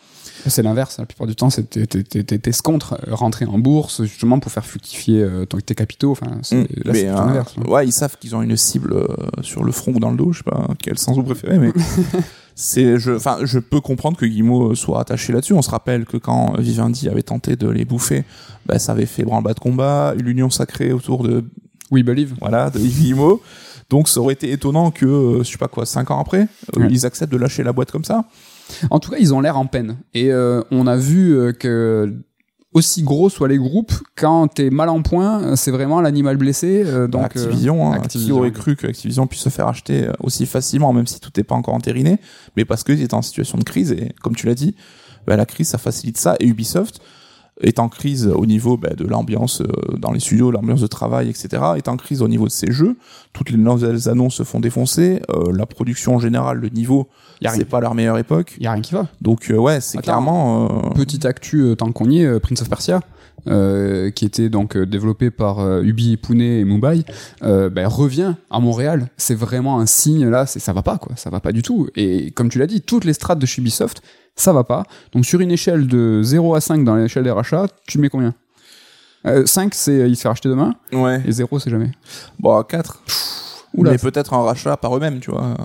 C'est 0.47 0.63
l'inverse, 0.63 0.99
la 0.99 1.07
plupart 1.07 1.27
du 1.27 1.35
temps 1.37 1.51
c'est 1.51 1.69
t'es- 1.71 1.87
t'es- 1.87 2.03
t'es- 2.03 2.23
t'es- 2.25 2.39
t'escomptes 2.39 2.93
euh, 2.93 3.15
rentrer 3.15 3.47
en 3.47 3.59
bourse 3.59 4.03
justement 4.05 4.39
pour 4.41 4.51
faire 4.53 4.65
fructifier 4.67 5.23
euh, 5.23 5.45
tes 5.47 5.75
capitaux, 5.75 6.11
enfin 6.13 6.39
c'est 6.43 6.57
Mm. 6.57 6.67
là 6.85 6.93
mais 6.93 7.05
euh, 7.09 7.15
l'inverse. 7.15 7.55
hein. 7.59 7.69
ouais, 7.71 7.87
ils 7.87 7.93
savent 7.93 8.17
qu'ils 8.19 8.35
ont 8.37 8.43
une 8.43 8.57
cible 8.57 8.95
sur 9.43 9.65
le 9.65 9.73
front 9.73 9.93
ou 9.95 10.01
dans 10.01 10.11
le 10.11 10.17
dos, 10.17 10.33
je 10.33 10.39
sais 10.39 10.45
pas 10.51 10.67
quel 10.83 10.99
sens 10.99 11.17
vous 11.17 11.23
préférez, 11.23 11.59
mais 11.59 11.73
c'est, 12.55 12.99
je, 12.99 13.13
enfin, 13.13 13.39
je 13.43 13.59
peux 13.59 13.81
comprendre 13.81 14.17
que 14.17 14.27
Guillemot 14.27 14.75
soit 14.75 15.01
attaché 15.01 15.33
là-dessus. 15.33 15.55
On 15.55 15.63
se 15.63 15.71
rappelle 15.71 16.05
que 16.05 16.17
quand 16.17 16.55
Vivendi 16.59 17.09
avait 17.09 17.23
tenté 17.23 17.57
de 17.57 17.69
les 17.69 17.85
bouffer, 17.85 18.25
bah, 18.67 18.79
ça 18.79 18.93
avait 18.93 19.07
fait 19.07 19.25
branle-bas 19.25 19.55
de 19.55 19.61
combat, 19.61 20.15
une 20.19 20.29
union 20.29 20.51
sacrée 20.51 20.93
autour 20.93 21.25
de, 21.25 21.45
We 21.91 22.03
believe. 22.05 22.35
voilà, 22.41 22.71
de 22.71 22.79
Guillemot. 22.79 23.41
Donc, 23.91 24.09
ça 24.09 24.21
aurait 24.21 24.33
été 24.35 24.51
étonnant 24.53 24.91
que, 24.91 25.39
je 25.41 25.51
sais 25.51 25.59
pas 25.59 25.69
quoi, 25.69 25.85
cinq 25.85 26.11
ans 26.11 26.21
après, 26.21 26.47
Ouais. 26.77 26.87
ils 26.91 27.05
acceptent 27.05 27.33
de 27.33 27.37
lâcher 27.39 27.63
la 27.65 27.73
boîte 27.73 27.91
comme 27.91 28.05
ça. 28.05 28.25
En 28.91 28.99
tout 28.99 29.11
cas, 29.11 29.17
ils 29.19 29.35
ont 29.35 29.41
l'air 29.41 29.59
en 29.59 29.67
peine. 29.67 29.99
Et 30.15 30.33
euh, 30.33 30.63
on 30.71 30.87
a 30.87 30.97
vu 30.97 31.37
euh, 31.37 31.53
que 31.53 32.13
aussi 32.75 33.05
gros 33.05 33.31
soient 33.31 33.47
les 33.47 33.57
groupes, 33.57 33.93
quand 34.17 34.49
t'es 34.49 34.69
mal 34.69 34.89
en 34.89 35.01
point, 35.03 35.55
c'est 35.55 35.71
vraiment 35.71 36.01
l'animal 36.01 36.37
blessé. 36.37 36.83
euh, 36.85 37.07
donc, 37.07 37.23
euh, 37.23 37.25
Activision, 37.27 37.87
hein, 37.93 37.95
Activision, 37.95 38.35
qui 38.35 38.39
aurait 38.41 38.53
cru 38.53 38.75
que 38.75 38.89
Activision 38.89 39.29
puisse 39.29 39.43
se 39.43 39.49
faire 39.49 39.69
acheter 39.69 40.09
euh, 40.09 40.13
aussi 40.21 40.45
facilement, 40.45 40.93
même 40.93 41.07
si 41.07 41.21
tout 41.21 41.31
n'est 41.37 41.45
pas 41.45 41.55
encore 41.55 41.75
entériné, 41.75 42.19
mais 42.57 42.65
parce 42.65 42.83
qu'ils 42.83 43.01
étaient 43.01 43.15
en 43.15 43.23
situation 43.23 43.59
de 43.59 43.65
crise, 43.65 43.93
et 43.93 44.13
comme 44.23 44.35
tu 44.35 44.47
l'as 44.47 44.57
dit, 44.57 44.75
bah, 45.27 45.37
la 45.37 45.47
crise, 45.47 45.69
ça 45.69 45.79
facilite 45.79 46.19
ça, 46.19 46.35
et 46.41 46.47
Ubisoft 46.47 47.01
est 47.61 47.79
en 47.79 47.89
crise 47.89 48.27
au 48.27 48.47
niveau 48.47 48.77
bah, 48.77 48.91
de 48.97 49.05
l'ambiance 49.07 49.61
euh, 49.61 49.97
dans 49.97 50.11
les 50.11 50.19
studios, 50.21 50.51
l'ambiance 50.51 50.81
de 50.81 50.87
travail, 50.89 51.29
etc., 51.29 51.63
est 51.77 51.89
en 51.89 51.97
crise 51.97 52.21
au 52.21 52.29
niveau 52.29 52.47
de 52.47 52.51
ses 52.51 52.73
jeux, 52.73 52.97
toutes 53.33 53.51
les 53.51 53.57
nouvelles 53.57 54.09
annonces 54.09 54.35
se 54.35 54.43
font 54.43 54.59
défoncer, 54.61 55.23
euh, 55.31 55.53
la 55.55 55.65
production 55.67 56.17
en 56.17 56.19
général, 56.19 56.59
le 56.59 56.69
niveau, 56.69 57.09
c'est 57.55 57.65
pas 57.65 57.81
leur 57.81 57.95
meilleure 57.95 58.19
époque, 58.19 58.57
Y 58.61 58.67
a 58.67 58.73
rien 58.73 58.83
qui 58.83 58.95
va. 58.95 59.07
donc 59.21 59.51
euh, 59.51 59.57
ouais, 59.57 59.81
c'est 59.81 59.99
clairement... 59.99 60.65
euh, 60.87 60.91
Petite 60.95 61.25
actu 61.27 61.61
euh, 61.61 61.75
tant 61.77 61.93
qu'on 61.93 62.11
y 62.11 62.23
est, 62.23 62.27
euh, 62.27 62.41
Prince 62.41 62.63
of 62.63 62.69
Persia. 62.69 63.01
Euh, 63.47 64.11
qui 64.11 64.25
était 64.25 64.49
donc 64.49 64.77
euh, 64.77 64.87
développé 64.87 65.31
par 65.31 65.61
euh, 65.61 65.83
Ubi, 65.83 66.17
Pune 66.17 66.41
et 66.41 66.65
Mumbai, 66.65 67.05
euh, 67.43 67.69
ben, 67.69 67.87
revient 67.87 68.35
à 68.51 68.61
Montréal. 68.61 69.09
C'est 69.17 69.35
vraiment 69.35 69.81
un 69.81 69.87
signe 69.87 70.29
là, 70.29 70.47
ça 70.47 70.73
va 70.73 70.83
pas 70.83 70.99
quoi, 70.99 71.15
ça 71.17 71.31
va 71.31 71.41
pas 71.41 71.53
du 71.53 71.63
tout. 71.63 71.89
Et 71.97 72.31
comme 72.31 72.49
tu 72.49 72.59
l'as 72.59 72.67
dit, 72.67 72.81
toutes 72.81 73.05
les 73.05 73.13
strates 73.13 73.39
de 73.39 73.47
chez 73.47 73.61
Ubisoft, 73.61 74.03
ça 74.37 74.53
va 74.53 74.65
pas. 74.65 74.85
Donc 75.13 75.27
sur 75.27 75.41
une 75.41 75.51
échelle 75.53 75.87
de 75.87 76.23
0 76.23 76.55
à 76.55 76.61
5 76.61 76.85
dans 76.85 76.97
l'échelle 76.97 77.25
des 77.25 77.31
rachats, 77.31 77.67
tu 77.87 77.99
mets 77.99 78.09
combien? 78.09 78.35
Euh, 79.27 79.47
5 79.47 79.75
c'est 79.75 80.09
il 80.09 80.17
se 80.17 80.23
fait 80.23 80.29
racheter 80.29 80.49
demain 80.51 80.75
Ouais. 80.93 81.23
et 81.27 81.33
0 81.33 81.59
c'est 81.59 81.71
jamais. 81.71 81.91
Bon, 82.39 82.57
à 82.59 82.65
4. 82.65 83.03
Oula. 83.77 83.93
Mais 83.93 83.99
peut-être 83.99 84.33
un 84.35 84.43
rachat 84.43 84.77
par 84.77 84.97
eux-mêmes, 84.97 85.21
tu 85.21 85.31
vois. 85.31 85.57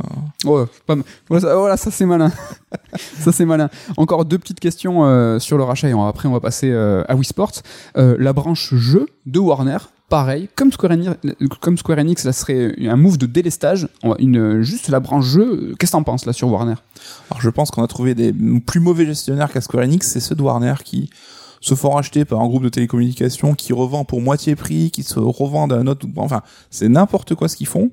Ouais, 0.46 0.66
pas 0.88 0.96
voilà, 1.30 1.42
ça, 1.48 1.56
voilà, 1.56 1.78
ça 1.78 1.92
c'est 1.92 2.06
malin. 2.06 2.32
ça 3.20 3.32
c'est 3.32 3.46
malin. 3.46 3.70
Encore 3.98 4.26
deux 4.26 4.38
petites 4.40 4.60
questions 4.60 5.04
euh, 5.06 5.38
sur 5.40 5.58
le 5.58 5.64
rachat 5.64 5.90
et 5.90 5.94
on- 5.94 6.06
après 6.08 6.28
on 6.28 6.32
va 6.34 6.40
passer 6.40 6.72
euh, 6.72 7.04
à 7.08 7.16
Wii 7.16 7.26
Sports. 7.26 7.52
Euh, 7.98 8.16
la 8.20 8.34
branche 8.34 8.74
jeu 8.74 9.06
de 9.28 9.38
Warner, 9.40 9.78
pareil, 10.10 10.50
comme 10.56 10.72
Square 10.72 10.94
Enix, 10.94 11.12
comme 11.62 11.78
Square 11.78 12.00
Enix, 12.00 12.24
ça 12.24 12.34
serait 12.34 12.74
un 12.88 12.96
move 12.96 13.18
de 13.20 13.28
délestage. 13.28 13.88
Une, 14.18 14.62
juste 14.64 14.90
la 14.90 15.00
branche 15.00 15.26
jeu, 15.26 15.76
qu'est-ce 15.78 15.92
que 15.92 15.98
t'en 15.98 16.04
penses 16.04 16.26
là 16.26 16.34
sur 16.34 16.48
Warner? 16.52 16.76
Alors 17.30 17.42
je 17.42 17.50
pense 17.52 17.70
qu'on 17.70 17.84
a 17.84 17.88
trouvé 17.88 18.16
des 18.16 18.34
plus 18.66 18.80
mauvais 18.80 19.06
gestionnaires 19.06 19.52
qu'à 19.52 19.62
Square 19.62 19.84
Enix, 19.84 20.08
c'est 20.08 20.20
ceux 20.20 20.36
de 20.36 20.42
Warner 20.42 20.74
qui 20.84 21.10
se 21.62 21.76
font 21.76 21.92
racheter 21.92 22.26
par 22.26 22.42
un 22.42 22.48
groupe 22.48 22.64
de 22.64 22.70
télécommunications 22.70 23.54
qui 23.54 23.74
revend 23.74 24.06
pour 24.06 24.22
moitié 24.22 24.56
prix, 24.56 24.92
qui 24.92 25.04
se 25.04 25.20
revendent 25.20 25.74
à 25.74 25.78
un 25.78 25.88
autre. 25.88 26.08
Enfin, 26.16 26.42
c'est 26.70 26.90
n'importe 26.90 27.36
quoi 27.36 27.48
ce 27.48 27.56
qu'ils 27.56 27.68
font. 27.68 27.92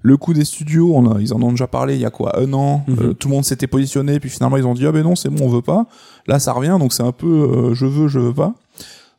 Le 0.00 0.16
coût 0.16 0.32
des 0.32 0.44
studios, 0.44 0.92
on 0.94 1.10
a, 1.10 1.20
ils 1.20 1.34
en 1.34 1.42
ont 1.42 1.50
déjà 1.50 1.66
parlé 1.66 1.96
il 1.96 2.00
y 2.00 2.04
a 2.04 2.10
quoi 2.10 2.38
un 2.38 2.52
an. 2.52 2.84
Mhm. 2.86 2.96
Euh, 3.00 3.12
tout 3.14 3.28
le 3.28 3.34
monde 3.34 3.44
s'était 3.44 3.66
positionné, 3.66 4.20
puis 4.20 4.30
finalement 4.30 4.56
ils 4.56 4.66
ont 4.66 4.74
dit 4.74 4.86
ah 4.86 4.92
ben 4.92 5.02
non 5.02 5.16
c'est 5.16 5.28
bon 5.28 5.46
on 5.46 5.48
veut 5.48 5.62
pas. 5.62 5.86
Là 6.28 6.38
ça 6.38 6.52
revient 6.52 6.76
donc 6.78 6.92
c'est 6.92 7.02
un 7.02 7.12
peu 7.12 7.26
euh, 7.26 7.74
je 7.74 7.84
veux 7.84 8.06
je 8.06 8.20
veux 8.20 8.34
pas. 8.34 8.54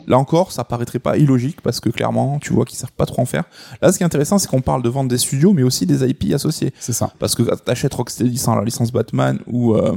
Là 0.09 0.17
encore, 0.17 0.51
ça 0.51 0.63
paraîtrait 0.63 0.99
pas 0.99 1.17
illogique 1.17 1.61
parce 1.61 1.79
que 1.79 1.89
clairement, 1.89 2.39
tu 2.39 2.51
vois 2.51 2.65
qu'ils 2.65 2.77
savent 2.79 2.91
pas 2.91 3.05
trop 3.05 3.21
en 3.21 3.25
faire. 3.25 3.43
Là, 3.81 3.91
ce 3.91 3.97
qui 3.97 4.03
est 4.03 4.05
intéressant, 4.05 4.39
c'est 4.39 4.47
qu'on 4.49 4.59
parle 4.61 4.81
de 4.81 4.89
vendre 4.89 5.07
des 5.09 5.17
studios, 5.19 5.53
mais 5.53 5.63
aussi 5.63 5.85
des 5.85 6.03
IP 6.03 6.33
associés. 6.33 6.73
C'est 6.79 6.93
ça. 6.93 7.11
Parce 7.19 7.35
que 7.35 7.43
quand 7.43 7.63
t'achètes 7.63 7.93
Rocksteady 7.93 8.37
sans 8.37 8.55
la 8.55 8.63
licence 8.65 8.91
Batman 8.91 9.39
ou 9.45 9.75
euh, 9.75 9.95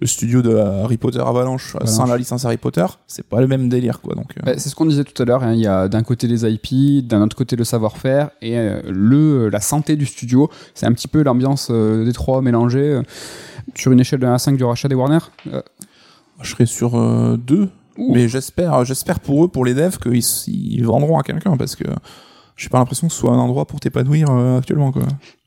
le 0.00 0.06
studio 0.06 0.40
de 0.40 0.54
Harry 0.56 0.96
Potter 0.98 1.18
Avalanche, 1.20 1.74
euh, 1.74 1.78
Avalanche. 1.80 1.94
sans 1.96 2.06
la 2.06 2.16
licence 2.16 2.44
Harry 2.44 2.56
Potter, 2.58 2.86
c'est 3.08 3.26
pas 3.26 3.40
le 3.40 3.48
même 3.48 3.68
délire 3.68 4.00
quoi. 4.00 4.14
Donc 4.14 4.30
euh, 4.38 4.42
Bah, 4.46 4.52
c'est 4.56 4.68
ce 4.68 4.74
qu'on 4.76 4.86
disait 4.86 5.02
tout 5.04 5.20
à 5.20 5.26
l'heure. 5.26 5.42
hein, 5.42 5.52
Il 5.52 5.60
y 5.60 5.66
a 5.66 5.88
d'un 5.88 6.04
côté 6.04 6.28
les 6.28 6.44
IP, 6.46 7.06
d'un 7.06 7.20
autre 7.22 7.36
côté 7.36 7.56
le 7.56 7.64
savoir-faire 7.64 8.30
et 8.40 8.56
euh, 8.56 8.80
le 8.88 9.48
la 9.48 9.60
santé 9.60 9.96
du 9.96 10.06
studio. 10.06 10.48
C'est 10.74 10.86
un 10.86 10.92
petit 10.92 11.08
peu 11.08 11.22
l'ambiance 11.24 11.70
des 11.72 12.12
trois 12.12 12.40
mélangés 12.40 13.00
sur 13.74 13.90
une 13.90 13.98
échelle 14.00 14.20
de 14.20 14.26
1 14.26 14.34
à 14.34 14.38
5 14.38 14.56
du 14.56 14.62
rachat 14.64 14.86
des 14.88 14.94
Warner. 14.94 15.18
Je 16.42 16.50
serais 16.50 16.66
sur 16.66 16.98
euh, 16.98 17.36
deux, 17.36 17.68
ouh. 17.98 18.12
mais 18.14 18.28
j'espère, 18.28 18.84
j'espère 18.84 19.20
pour 19.20 19.44
eux, 19.44 19.48
pour 19.48 19.64
les 19.64 19.74
devs, 19.74 19.98
qu'ils 19.98 20.22
ils 20.48 20.84
vendront 20.84 21.18
à 21.18 21.22
quelqu'un 21.22 21.56
parce 21.56 21.76
que 21.76 21.84
j'ai 22.56 22.68
pas 22.68 22.78
l'impression 22.78 23.08
que 23.08 23.12
ce 23.14 23.20
soit 23.20 23.32
un 23.32 23.38
endroit 23.38 23.64
pour 23.66 23.80
t'épanouir 23.80 24.28
euh, 24.30 24.58
actuellement 24.58 24.92
quoi. 24.92 25.02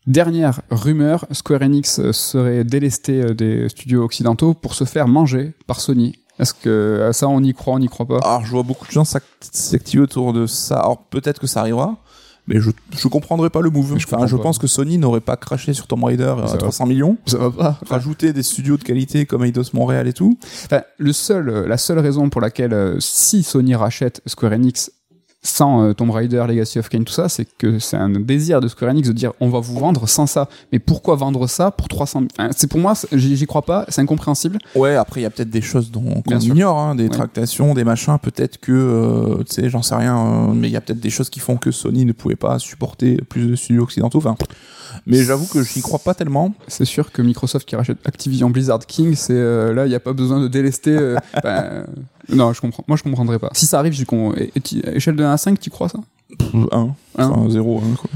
Dernière 0.05 0.61
rumeur, 0.69 1.25
Square 1.31 1.61
Enix 1.61 1.99
euh, 1.99 2.11
serait 2.11 2.63
délesté 2.63 3.21
euh, 3.21 3.33
des 3.33 3.69
studios 3.69 4.03
occidentaux 4.03 4.53
pour 4.53 4.73
se 4.75 4.83
faire 4.83 5.07
manger 5.07 5.53
par 5.67 5.79
Sony. 5.79 6.15
Est-ce 6.39 6.53
que 6.53 7.05
à 7.07 7.13
ça 7.13 7.27
on 7.29 7.41
y 7.41 7.53
croit, 7.53 7.75
on 7.75 7.79
n'y 7.79 7.87
croit 7.87 8.07
pas? 8.07 8.17
Alors 8.19 8.45
je 8.45 8.51
vois 8.51 8.63
beaucoup 8.63 8.85
de 8.87 8.91
gens 8.91 9.05
s'act- 9.05 9.25
s'activer 9.51 10.03
autour 10.03 10.33
de 10.33 10.45
ça. 10.47 10.79
Alors 10.79 11.03
peut-être 11.03 11.39
que 11.39 11.47
ça 11.47 11.61
arrivera. 11.61 11.97
Mais 12.47 12.59
je, 12.59 12.71
je 12.97 13.07
comprendrais 13.07 13.49
pas 13.49 13.61
le 13.61 13.69
move. 13.69 13.97
Je 13.97 14.05
enfin, 14.05 14.27
je 14.27 14.35
pense 14.35 14.57
que 14.57 14.67
Sony 14.67 14.97
n'aurait 14.97 15.21
pas 15.21 15.37
craché 15.37 15.73
sur 15.73 15.87
Tomb 15.87 16.03
Raider 16.03 16.23
à 16.25 16.35
va. 16.35 16.57
300 16.57 16.85
millions. 16.87 17.17
Ça 17.25 17.37
va 17.37 17.51
pas. 17.51 17.79
Rajouter 17.89 18.33
des 18.33 18.43
studios 18.43 18.77
de 18.77 18.83
qualité 18.83 19.25
comme 19.25 19.45
Eidos 19.45 19.71
Montréal 19.73 20.07
et 20.07 20.13
tout. 20.13 20.37
Enfin, 20.65 20.81
le 20.97 21.13
seul, 21.13 21.49
euh, 21.49 21.67
la 21.67 21.77
seule 21.77 21.99
raison 21.99 22.29
pour 22.29 22.41
laquelle 22.41 22.73
euh, 22.73 22.99
si 22.99 23.43
Sony 23.43 23.75
rachète 23.75 24.21
Square 24.25 24.53
Enix 24.53 24.91
sans 25.45 25.83
euh, 25.83 25.93
Tomb 25.93 26.09
Raider, 26.09 26.43
Legacy 26.47 26.79
of 26.79 26.87
Kain, 26.89 27.03
tout 27.03 27.11
ça, 27.13 27.27
c'est 27.27 27.45
que 27.57 27.77
c'est 27.77 27.97
un 27.97 28.09
désir 28.09 28.61
de 28.61 28.67
Square 28.69 28.91
Enix 28.91 29.09
de 29.09 29.13
dire 29.13 29.33
on 29.41 29.49
va 29.49 29.59
vous 29.59 29.77
vendre 29.77 30.07
sans 30.07 30.25
ça. 30.25 30.47
Mais 30.71 30.79
pourquoi 30.79 31.15
vendre 31.15 31.47
ça 31.47 31.69
pour 31.71 31.89
300 31.89 32.23
enfin, 32.31 32.49
C'est 32.55 32.67
pour 32.67 32.79
moi, 32.79 32.93
j'y 33.11 33.45
crois 33.45 33.61
pas, 33.63 33.85
c'est 33.89 33.99
incompréhensible. 34.01 34.57
Ouais, 34.75 34.95
après 34.95 35.19
il 35.19 35.23
y 35.23 35.25
a 35.25 35.29
peut-être 35.29 35.49
des 35.49 35.61
choses 35.61 35.91
dont 35.91 36.21
qu'on 36.25 36.39
sûr. 36.39 36.53
ignore, 36.55 36.79
hein, 36.79 36.95
des 36.95 37.03
Ouais. 37.03 37.09
tractations, 37.09 37.73
des 37.73 37.83
machins. 37.83 38.17
Peut-être 38.21 38.57
que, 38.57 38.71
euh, 38.71 39.43
tu 39.43 39.53
sais, 39.55 39.69
j'en 39.69 39.81
sais 39.81 39.95
rien, 39.95 40.17
euh, 40.17 40.53
mais 40.53 40.69
il 40.69 40.71
y 40.71 40.77
a 40.77 40.81
peut-être 40.81 41.01
des 41.01 41.09
choses 41.09 41.29
qui 41.29 41.41
font 41.41 41.57
que 41.57 41.71
Sony 41.71 42.05
ne 42.05 42.13
pouvait 42.13 42.35
pas 42.37 42.57
supporter 42.59 43.17
plus 43.27 43.47
de 43.47 43.55
studios 43.55 43.83
occidentaux. 43.83 44.19
Enfin, 44.19 44.35
mais 45.05 45.23
j'avoue 45.23 45.45
que 45.47 45.63
j'y 45.63 45.81
crois 45.81 45.99
pas 45.99 46.13
tellement. 46.13 46.53
C'est 46.67 46.85
sûr 46.85 47.11
que 47.11 47.21
Microsoft 47.21 47.67
qui 47.67 47.75
rachète 47.75 47.97
Activision 48.05 48.49
Blizzard 48.49 48.79
King, 48.85 49.15
c'est 49.15 49.33
euh, 49.33 49.73
là, 49.73 49.85
il 49.85 49.89
n'y 49.89 49.95
a 49.95 49.99
pas 49.99 50.13
besoin 50.13 50.39
de 50.39 50.47
délester. 50.47 50.91
euh, 50.97 51.17
ben, 51.43 51.49
euh, 51.49 51.83
non, 52.29 52.53
je 52.53 52.61
comprends. 52.61 52.83
Moi, 52.87 52.97
je 52.97 53.03
comprendrais 53.03 53.39
pas. 53.39 53.49
Si 53.53 53.65
ça 53.65 53.79
arrive, 53.79 53.93
j'y 53.93 54.05
con... 54.05 54.33
et- 54.33 54.51
et 54.55 54.61
tu- 54.61 54.79
échelle 54.79 55.15
de 55.15 55.23
1 55.23 55.33
à 55.33 55.37
5, 55.37 55.59
tu 55.59 55.69
crois 55.69 55.89
ça? 55.89 55.99
Un, 56.71 56.95
Un. 57.19 57.29
enfin 57.29 57.49
zéro. 57.49 57.77
un, 57.79 57.95
quoi. 57.95 58.09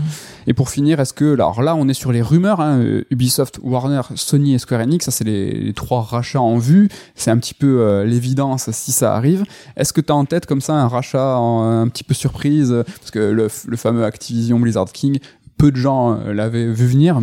Et 0.47 0.53
pour 0.55 0.69
finir, 0.71 0.99
est-ce 0.99 1.13
que 1.13 1.33
alors 1.33 1.61
là, 1.61 1.75
on 1.75 1.87
est 1.87 1.93
sur 1.93 2.11
les 2.11 2.21
rumeurs, 2.23 2.61
hein, 2.61 2.81
Ubisoft, 3.11 3.59
Warner, 3.61 4.01
Sony 4.15 4.55
et 4.55 4.57
Square 4.59 4.81
Enix, 4.81 5.05
ça 5.05 5.11
c'est 5.11 5.23
les, 5.25 5.51
les 5.51 5.73
trois 5.73 6.01
rachats 6.01 6.41
en 6.41 6.57
vue. 6.57 6.89
C'est 7.13 7.29
un 7.29 7.37
petit 7.37 7.53
peu 7.53 7.81
euh, 7.81 8.05
l'évidence 8.05 8.71
si 8.71 8.91
ça 8.91 9.13
arrive. 9.15 9.43
Est-ce 9.75 9.93
que 9.93 10.01
tu 10.01 10.11
as 10.11 10.15
en 10.15 10.25
tête 10.25 10.47
comme 10.47 10.61
ça 10.61 10.73
un 10.73 10.87
rachat 10.87 11.37
en- 11.37 11.81
un 11.81 11.87
petit 11.89 12.03
peu 12.05 12.15
surprise 12.15 12.73
Parce 12.99 13.11
que 13.11 13.19
le 13.19 13.77
fameux 13.77 14.03
Activision 14.03 14.57
Blizzard 14.59 14.91
King, 14.91 15.19
peu 15.57 15.71
de 15.71 15.77
gens 15.77 16.19
euh, 16.19 16.33
l'avaient 16.33 16.71
vu 16.71 16.85
venir. 16.87 17.19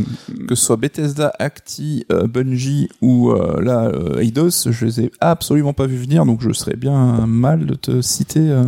Que 0.48 0.54
ce 0.54 0.64
soit 0.64 0.76
Bethesda, 0.76 1.32
Acti, 1.38 2.04
euh, 2.12 2.26
Bungie 2.26 2.88
ou 3.00 3.30
euh, 3.30 3.60
là 3.62 3.84
euh, 3.84 4.18
Eidos, 4.20 4.70
je 4.70 4.84
les 4.84 5.00
ai 5.02 5.12
absolument 5.20 5.72
pas 5.72 5.86
vu 5.86 5.96
venir, 5.96 6.26
donc 6.26 6.40
je 6.42 6.52
serais 6.52 6.76
bien 6.76 7.26
mal 7.26 7.66
de 7.66 7.74
te 7.74 8.00
citer. 8.00 8.40
Euh, 8.50 8.64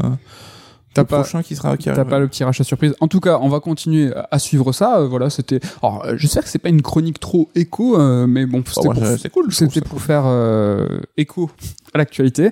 T'as 0.95 1.03
le 1.03 1.09
pas- 1.09 1.21
prochain 1.21 1.43
qui 1.43 1.55
sera 1.55 1.77
qui 1.77 1.91
pas 1.91 2.19
le 2.19 2.27
petit 2.27 2.43
rachat 2.43 2.65
surprise. 2.65 2.95
En 3.01 3.09
tout 3.09 3.21
cas, 3.21 3.39
on 3.43 3.51
va 3.51 3.61
continuer 3.61 4.11
à 4.31 4.39
suivre 4.39 4.73
ça. 4.73 5.05
Voilà, 5.05 5.29
c'était. 5.29 5.61
Alors, 5.83 6.03
j'espère 6.17 6.43
que 6.45 6.49
c'est 6.49 6.59
pas 6.59 6.71
une 6.71 6.81
chronique 6.81 7.21
trop 7.21 7.51
écho, 7.55 8.01
euh, 8.01 8.27
mais 8.27 8.47
bon, 8.47 8.63
c'était 8.67 8.87
moi, 8.87 8.95
pour, 8.95 9.31
cool, 9.33 9.53
C'était 9.53 9.83
pour 9.83 10.01
faire 10.01 10.23
euh, 10.25 10.87
écho 11.19 11.51
à 11.93 11.99
l'actualité. 11.99 12.51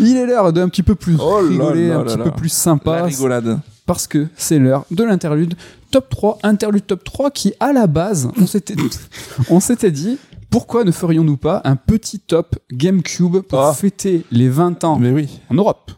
Il 0.00 0.18
est 0.18 0.26
l'heure 0.26 0.52
d'un 0.52 0.68
petit 0.68 0.82
peu 0.82 0.96
plus 0.96 1.16
Oh 1.18 1.36
rigoler, 1.48 1.88
là 1.88 1.94
un 2.00 2.04
là 2.04 2.04
petit 2.04 2.18
peu 2.18 2.30
plus 2.32 2.48
La 2.48 2.54
sympa, 2.54 3.02
rigolade. 3.04 3.58
parce 3.86 4.06
que 4.06 4.26
c'est 4.36 4.58
l'heure 4.58 4.84
de 4.90 5.04
l'interlude 5.04 5.54
top 5.90 6.08
3, 6.08 6.38
interlude 6.42 6.86
top 6.86 7.04
3 7.04 7.30
qui 7.30 7.52
à 7.60 7.72
la 7.72 7.86
base, 7.86 8.30
on 8.40 8.46
s'était 8.46 8.74
on 9.50 9.60
s'était 9.60 9.90
dit 9.90 10.18
pourquoi 10.50 10.84
ne 10.84 10.90
ferions-nous 10.92 11.36
pas 11.36 11.60
un 11.64 11.76
petit 11.76 12.20
top 12.20 12.56
GameCube 12.72 13.40
pour 13.40 13.60
Ah. 13.60 13.74
fêter 13.74 14.24
les 14.30 14.48
20 14.48 14.82
ans 14.84 14.98
Mais 14.98 15.10
oui, 15.10 15.40
en 15.50 15.54
Europe 15.54 15.90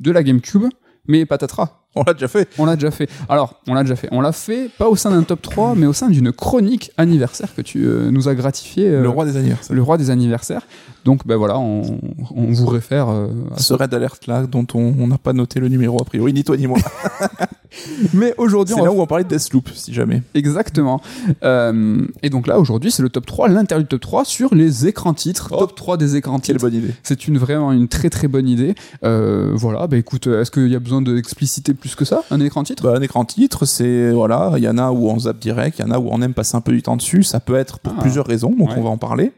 de 0.00 0.10
la 0.10 0.22
GameCube, 0.22 0.64
mais 1.06 1.26
patatras. 1.26 1.74
on 1.94 2.04
l'a 2.06 2.14
déjà 2.14 2.28
fait. 2.28 2.48
On 2.58 2.64
l'a 2.66 2.76
déjà 2.76 2.90
fait. 2.90 3.08
Alors, 3.28 3.60
on 3.66 3.74
l'a 3.74 3.82
déjà 3.82 3.96
fait. 3.96 4.08
On 4.12 4.20
l'a 4.20 4.30
fait 4.32 4.70
pas 4.78 4.88
au 4.88 4.94
sein 4.96 5.10
d'un 5.10 5.22
top 5.24 5.42
3, 5.42 5.74
mais 5.74 5.86
au 5.86 5.92
sein 5.92 6.08
d'une 6.08 6.30
chronique 6.32 6.90
anniversaire 6.96 7.54
que 7.54 7.60
tu 7.62 7.84
euh, 7.84 8.10
nous 8.10 8.28
as 8.28 8.34
gratifié. 8.34 8.86
euh, 8.88 9.02
Le 9.02 9.08
roi 9.08 9.24
des 9.24 9.36
anniversaires. 9.36 9.74
le 9.74 9.82
roi 9.82 9.98
des 9.98 10.10
anniversaires. 10.10 10.62
Donc, 11.04 11.26
ben 11.26 11.36
voilà, 11.36 11.58
on, 11.58 11.98
on 12.34 12.52
vous 12.52 12.66
réfère 12.66 13.08
euh, 13.08 13.28
à 13.56 13.58
Ce 13.58 13.74
raid 13.74 13.92
alerte 13.92 14.26
là 14.26 14.46
dont 14.46 14.66
on 14.74 14.94
on 14.98 15.06
n'a 15.08 15.18
pas 15.18 15.32
noté 15.32 15.58
le 15.60 15.68
numéro 15.68 16.00
a 16.00 16.04
priori, 16.04 16.32
ni 16.32 16.44
toi 16.44 16.56
ni 16.56 16.66
moi. 16.66 16.78
Mais 18.14 18.34
aujourd'hui, 18.38 18.74
C'est 18.74 18.80
on 18.80 18.84
là 18.84 18.90
va 18.90 18.96
où 18.96 19.00
on 19.02 19.06
parlait 19.06 19.24
de 19.24 19.28
Deathloop, 19.28 19.68
si 19.74 19.92
jamais. 19.92 20.22
Exactement. 20.34 21.00
Euh, 21.42 22.06
et 22.22 22.30
donc 22.30 22.46
là, 22.46 22.58
aujourd'hui, 22.58 22.90
c'est 22.90 23.02
le 23.02 23.08
top 23.08 23.26
3, 23.26 23.48
l'interlude 23.48 23.88
top 23.88 24.00
3 24.00 24.24
sur 24.24 24.54
les 24.54 24.86
écrans 24.86 25.14
titres. 25.14 25.48
Oh. 25.52 25.58
Top 25.58 25.74
3 25.74 25.96
des 25.96 26.16
écrans 26.16 26.38
Quelle 26.38 26.56
titres. 26.56 26.60
bonne 26.70 26.74
idée. 26.74 26.94
C'est 27.02 27.28
une 27.28 27.38
vraiment 27.38 27.72
une 27.72 27.88
très 27.88 28.10
très 28.10 28.28
bonne 28.28 28.48
idée. 28.48 28.74
Euh, 29.04 29.52
voilà, 29.54 29.86
bah 29.86 29.96
écoute, 29.96 30.26
est-ce 30.26 30.50
qu'il 30.50 30.68
y 30.68 30.76
a 30.76 30.80
besoin 30.80 31.02
d'expliciter 31.02 31.74
plus 31.74 31.94
que 31.94 32.04
ça, 32.04 32.22
un 32.30 32.40
écran 32.40 32.62
titre? 32.64 32.82
Bah, 32.84 32.94
un 32.96 33.02
écran 33.02 33.24
titre, 33.24 33.64
c'est 33.66 34.10
voilà, 34.10 34.52
il 34.56 34.62
y 34.62 34.68
en 34.68 34.78
a 34.78 34.90
où 34.90 35.08
on 35.08 35.18
zappe 35.20 35.38
direct, 35.38 35.78
il 35.78 35.82
y 35.82 35.88
en 35.88 35.90
a 35.90 35.98
où 35.98 36.08
on 36.10 36.22
aime 36.22 36.34
passer 36.34 36.56
un 36.56 36.60
peu 36.60 36.72
du 36.72 36.82
temps 36.82 36.96
dessus. 36.96 37.22
Ça 37.22 37.40
peut 37.40 37.56
être 37.56 37.78
pour 37.80 37.94
Ah. 37.98 38.00
plusieurs 38.00 38.26
raisons, 38.26 38.54
donc 38.58 38.70
Ouais. 38.70 38.74
on 38.78 38.82
va 38.82 38.90
en 38.90 38.98
parler. 38.98 39.32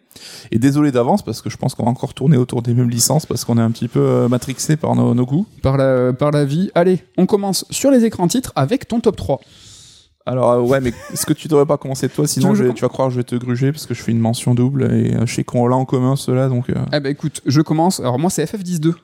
Et 0.50 0.58
désolé 0.58 0.92
d'avance 0.92 1.22
parce 1.22 1.42
que 1.42 1.50
je 1.50 1.56
pense 1.56 1.74
qu'on 1.74 1.84
va 1.84 1.90
encore 1.90 2.14
tourner 2.14 2.36
autour 2.36 2.62
des 2.62 2.74
mêmes 2.74 2.90
licences 2.90 3.26
parce 3.26 3.44
qu'on 3.44 3.58
est 3.58 3.62
un 3.62 3.70
petit 3.70 3.88
peu 3.88 4.00
euh, 4.00 4.28
matrixé 4.28 4.76
par 4.76 4.94
nos, 4.94 5.14
nos 5.14 5.26
goûts. 5.26 5.46
par 5.62 5.76
la, 5.76 6.12
par 6.12 6.30
la 6.30 6.44
vie 6.44 6.70
Allez, 6.74 7.02
on 7.16 7.26
commence 7.26 7.64
sur 7.70 7.90
les 7.90 8.04
écrans 8.04 8.28
titres 8.28 8.52
avec 8.56 8.88
ton 8.88 9.00
top 9.00 9.16
3. 9.16 9.40
Alors 10.26 10.50
euh, 10.52 10.60
ouais, 10.60 10.80
mais 10.80 10.92
est-ce 11.12 11.24
que 11.26 11.32
tu 11.32 11.48
devrais 11.48 11.66
pas 11.66 11.78
commencer 11.78 12.08
toi? 12.08 12.26
Sinon, 12.26 12.54
je 12.54 12.64
tu 12.64 12.82
vas 12.82 12.88
croire 12.88 13.08
que 13.08 13.14
je 13.14 13.18
vais 13.18 13.24
te 13.24 13.34
gruger 13.36 13.72
parce 13.72 13.86
que 13.86 13.94
je 13.94 14.02
fais 14.02 14.12
une 14.12 14.18
mention 14.20 14.54
double 14.54 14.84
et 14.84 15.14
euh, 15.14 15.26
je 15.26 15.34
sais 15.34 15.44
qu'on 15.44 15.66
l'a 15.66 15.76
en 15.76 15.84
commun 15.86 16.14
cela, 16.16 16.48
donc. 16.48 16.68
euh, 16.70 16.74
Eh 16.92 17.00
ben 17.00 17.10
écoute, 17.10 17.40
je 17.46 17.60
commence. 17.62 18.00
Alors 18.00 18.18
moi, 18.18 18.28
c'est 18.30 18.44
FF12. 18.44 18.94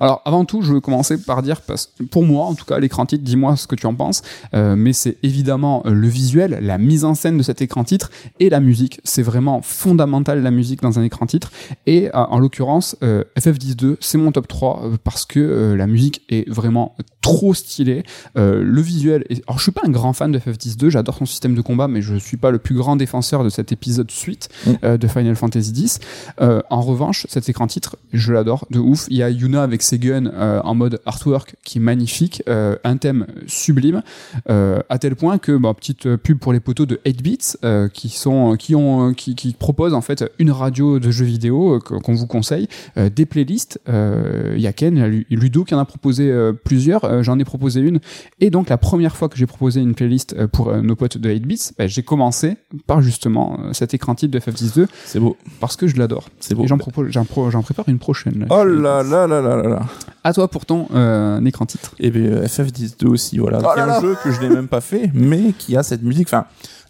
Alors 0.00 0.22
avant 0.24 0.44
tout, 0.44 0.62
je 0.62 0.72
veux 0.72 0.80
commencer 0.80 1.18
par 1.22 1.42
dire, 1.42 1.60
parce, 1.60 1.92
pour 2.10 2.24
moi 2.24 2.46
en 2.46 2.54
tout 2.54 2.64
cas, 2.64 2.78
l'écran 2.78 3.06
titre, 3.06 3.24
dis-moi 3.24 3.56
ce 3.56 3.66
que 3.66 3.74
tu 3.74 3.86
en 3.86 3.94
penses, 3.94 4.22
euh, 4.54 4.76
mais 4.76 4.92
c'est 4.92 5.16
évidemment 5.22 5.82
euh, 5.86 5.90
le 5.90 6.08
visuel, 6.08 6.58
la 6.62 6.78
mise 6.78 7.04
en 7.04 7.14
scène 7.14 7.38
de 7.38 7.42
cet 7.42 7.62
écran 7.62 7.84
titre 7.84 8.10
et 8.40 8.50
la 8.50 8.60
musique. 8.60 9.00
C'est 9.04 9.22
vraiment 9.22 9.62
fondamental 9.62 10.42
la 10.42 10.50
musique 10.50 10.82
dans 10.82 10.98
un 10.98 11.02
écran 11.02 11.26
titre. 11.26 11.50
Et 11.86 12.08
euh, 12.08 12.10
en 12.14 12.38
l'occurrence, 12.38 12.96
euh, 13.02 13.24
FF102, 13.38 13.96
c'est 14.00 14.18
mon 14.18 14.32
top 14.32 14.48
3 14.48 14.82
euh, 14.84 14.96
parce 15.02 15.24
que 15.24 15.74
la 15.76 15.86
musique 15.86 16.22
est 16.28 16.48
vraiment 16.48 16.96
trop 17.20 17.54
stylée. 17.54 18.04
Le 18.34 18.80
visuel, 18.80 19.24
est... 19.28 19.42
alors 19.46 19.58
je 19.58 19.64
suis 19.64 19.72
pas 19.72 19.82
un 19.84 19.90
grand 19.90 20.12
fan 20.12 20.32
de 20.32 20.38
FF102, 20.38 20.90
j'adore 20.90 21.16
son 21.16 21.26
système 21.26 21.54
de 21.54 21.60
combat, 21.60 21.88
mais 21.88 22.02
je 22.02 22.16
suis 22.16 22.36
pas 22.36 22.50
le 22.50 22.58
plus 22.58 22.74
grand 22.74 22.96
défenseur 22.96 23.44
de 23.44 23.48
cet 23.48 23.72
épisode 23.72 24.10
suite 24.10 24.48
Mm. 24.66 24.96
de 24.96 25.08
Final 25.08 25.36
Fantasy 25.36 25.72
X. 25.72 25.98
En 26.38 26.80
revanche, 26.80 27.26
cet 27.28 27.48
écran 27.48 27.66
titre, 27.66 27.96
je 28.12 28.32
l'adore 28.32 28.66
de 28.70 28.78
ouf. 28.78 29.06
Il 29.10 29.16
y 29.16 29.22
a 29.22 29.30
Yuna 29.30 29.65
avec 29.66 29.82
ses 29.82 29.98
guns 29.98 30.26
euh, 30.32 30.60
en 30.64 30.74
mode 30.74 31.00
artwork 31.06 31.56
qui 31.64 31.78
est 31.78 31.80
magnifique, 31.80 32.42
euh, 32.48 32.76
un 32.84 32.96
thème 32.96 33.26
sublime, 33.46 34.02
euh, 34.50 34.80
à 34.88 34.98
tel 34.98 35.16
point 35.16 35.38
que 35.38 35.56
bah, 35.56 35.74
petite 35.74 36.16
pub 36.16 36.38
pour 36.38 36.52
les 36.52 36.60
poteaux 36.60 36.86
de 36.86 37.00
8 37.04 37.22
bits 37.22 37.38
euh, 37.64 37.88
qui 37.88 38.08
sont 38.08 38.56
qui 38.56 38.74
ont 38.74 39.12
qui, 39.14 39.34
qui 39.34 39.52
proposent 39.52 39.94
en 39.94 40.00
fait 40.00 40.24
une 40.38 40.50
radio 40.50 40.98
de 40.98 41.10
jeux 41.10 41.24
vidéo 41.24 41.74
euh, 41.76 41.78
qu'on 41.80 42.14
vous 42.14 42.26
conseille, 42.26 42.68
euh, 42.96 43.08
des 43.10 43.26
playlists. 43.26 43.80
Euh, 43.88 44.54
Il 44.56 44.60
y 44.62 44.66
a 44.66 44.72
Ken, 44.72 44.96
il 44.96 45.00
y 45.00 45.02
a 45.02 45.08
Lu- 45.08 45.26
Ludo 45.30 45.64
qui 45.64 45.74
en 45.74 45.78
a 45.78 45.84
proposé 45.84 46.30
euh, 46.30 46.52
plusieurs. 46.52 47.04
euh, 47.04 47.22
J'en 47.22 47.38
ai 47.38 47.44
proposé 47.44 47.80
une. 47.80 48.00
Et 48.40 48.50
donc 48.50 48.68
la 48.68 48.78
première 48.78 49.16
fois 49.16 49.28
que 49.28 49.36
j'ai 49.36 49.46
proposé 49.46 49.80
une 49.80 49.94
playlist 49.94 50.46
pour 50.48 50.68
euh, 50.68 50.80
nos 50.80 50.96
potes 50.96 51.18
de 51.18 51.30
8 51.30 51.46
bits, 51.46 51.60
bah, 51.78 51.86
j'ai 51.86 52.02
commencé 52.02 52.56
par 52.86 53.02
justement 53.02 53.58
cet 53.72 53.94
écran 53.94 54.14
type 54.14 54.30
de 54.30 54.38
FF12 54.38 54.86
C'est 55.04 55.20
beau, 55.20 55.36
parce 55.60 55.76
que 55.76 55.86
je 55.86 55.96
l'adore. 55.96 56.28
c'est 56.40 56.54
beau. 56.54 56.64
Et 56.64 56.66
j'en 56.66 56.78
propose, 56.78 57.08
j'en 57.10 57.24
pro- 57.24 57.50
j'en 57.50 57.62
prépare 57.62 57.88
une 57.88 57.98
prochaine. 57.98 58.38
là. 58.40 58.46
Oh 58.50 58.64
là 58.64 59.02
là 59.02 59.26
là 59.26 59.40
là 59.40 59.55
là 59.62 59.68
là. 59.68 59.82
À 60.24 60.32
toi 60.32 60.48
pour 60.48 60.66
ton 60.66 60.88
euh, 60.94 61.44
écran 61.44 61.66
titre. 61.66 61.94
Et 61.98 62.10
bien 62.10 62.42
FF12 62.42 63.06
aussi, 63.06 63.38
voilà. 63.38 63.58
Oh 63.62 63.68
C'est 63.74 63.80
là 63.80 63.98
un 63.98 64.00
jeu 64.00 64.16
que 64.22 64.30
je 64.32 64.40
n'ai 64.40 64.48
même 64.48 64.68
pas 64.68 64.80
fait, 64.80 65.10
mais 65.14 65.52
qui 65.58 65.76
a 65.76 65.82
cette 65.82 66.02
musique. 66.02 66.28
Enfin, 66.28 66.46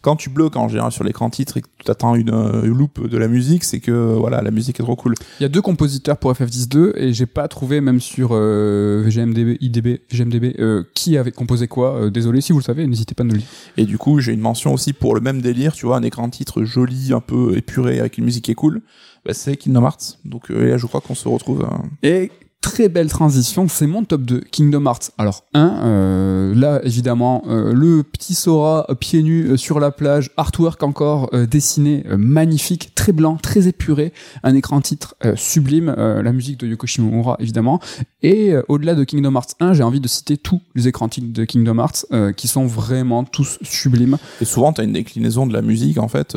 quand 0.06 0.14
tu 0.14 0.30
bloques 0.30 0.54
en 0.54 0.68
général 0.68 0.92
sur 0.92 1.02
l'écran 1.02 1.30
titre 1.30 1.56
et 1.56 1.62
que 1.62 1.66
tu 1.84 1.90
attends 1.90 2.14
une, 2.14 2.32
euh, 2.32 2.62
une 2.62 2.78
loupe 2.78 3.08
de 3.08 3.18
la 3.18 3.26
musique, 3.26 3.64
c'est 3.64 3.80
que 3.80 3.90
voilà, 3.90 4.40
la 4.40 4.52
musique 4.52 4.78
est 4.78 4.82
trop 4.84 4.94
cool. 4.94 5.14
Il 5.40 5.42
y 5.42 5.46
a 5.46 5.48
deux 5.48 5.60
compositeurs 5.60 6.16
pour 6.16 6.32
FF10-2 6.32 6.92
et 6.94 7.12
j'ai 7.12 7.26
pas 7.26 7.48
trouvé 7.48 7.80
même 7.80 8.00
sur 8.00 8.30
euh, 8.32 9.02
VGMDB, 9.04 9.56
IDB, 9.60 10.02
VGMDB 10.12 10.60
euh, 10.60 10.84
qui 10.94 11.18
avait 11.18 11.32
composé 11.32 11.66
quoi. 11.66 11.96
Euh, 11.96 12.10
désolé 12.10 12.40
si 12.40 12.52
vous 12.52 12.60
le 12.60 12.64
savez, 12.64 12.86
n'hésitez 12.86 13.16
pas 13.16 13.24
à 13.24 13.26
nous 13.26 13.32
le 13.32 13.38
dire. 13.38 13.48
Et 13.78 13.84
du 13.84 13.98
coup, 13.98 14.20
j'ai 14.20 14.32
une 14.32 14.40
mention 14.40 14.72
aussi 14.72 14.92
pour 14.92 15.12
le 15.16 15.20
même 15.20 15.42
délire, 15.42 15.72
tu 15.72 15.86
vois, 15.86 15.96
un 15.96 16.02
écran 16.04 16.30
titre 16.30 16.62
joli, 16.62 17.12
un 17.12 17.20
peu 17.20 17.56
épuré, 17.56 17.98
avec 17.98 18.16
une 18.16 18.26
musique 18.26 18.44
qui 18.44 18.52
est 18.52 18.54
cool. 18.54 18.82
Bah, 19.26 19.34
c'est 19.34 19.56
Kingdom 19.56 19.82
Hearts. 19.84 20.18
Donc 20.24 20.50
euh, 20.50 20.70
là, 20.70 20.76
je 20.76 20.86
crois 20.86 21.00
qu'on 21.00 21.14
se 21.16 21.28
retrouve. 21.28 21.62
euh, 21.62 22.08
Et 22.08 22.30
très 22.60 22.88
belle 22.88 23.08
transition, 23.08 23.68
c'est 23.68 23.86
mon 23.86 24.02
top 24.04 24.22
2, 24.22 24.40
Kingdom 24.50 24.86
Hearts. 24.86 25.12
Alors 25.18 25.44
1, 25.54 26.52
là 26.56 26.80
évidemment, 26.84 27.44
euh, 27.46 27.72
le 27.72 28.02
petit 28.02 28.34
Sora 28.34 28.86
euh, 28.90 28.94
pieds 28.94 29.22
nus 29.22 29.50
euh, 29.50 29.56
sur 29.56 29.78
la 29.78 29.92
plage, 29.92 30.30
artwork 30.36 30.82
encore 30.82 31.28
euh, 31.32 31.46
dessiné, 31.46 32.04
euh, 32.08 32.16
magnifique, 32.16 32.92
très 32.96 33.12
blanc, 33.12 33.36
très 33.40 33.68
épuré, 33.68 34.12
un 34.42 34.54
écran 34.56 34.80
titre 34.80 35.14
euh, 35.24 35.34
sublime, 35.36 35.94
euh, 35.96 36.22
la 36.22 36.32
musique 36.32 36.58
de 36.58 36.66
Yoko 36.66 36.88
Shimomura 36.88 37.36
évidemment. 37.38 37.78
Et 38.22 38.52
euh, 38.52 38.62
au-delà 38.68 38.96
de 38.96 39.04
Kingdom 39.04 39.34
Hearts 39.36 39.54
1, 39.60 39.74
j'ai 39.74 39.84
envie 39.84 40.00
de 40.00 40.08
citer 40.08 40.36
tous 40.36 40.60
les 40.74 40.88
écrans 40.88 41.08
titres 41.08 41.32
de 41.32 41.44
Kingdom 41.44 41.78
Hearts 41.78 42.06
euh, 42.12 42.32
qui 42.32 42.48
sont 42.48 42.66
vraiment 42.66 43.22
tous 43.22 43.58
sublimes. 43.62 44.18
Et 44.40 44.44
souvent, 44.44 44.72
t'as 44.72 44.82
une 44.82 44.92
déclinaison 44.92 45.46
de 45.46 45.52
la 45.52 45.62
musique, 45.62 45.98
en 45.98 46.08
fait, 46.08 46.34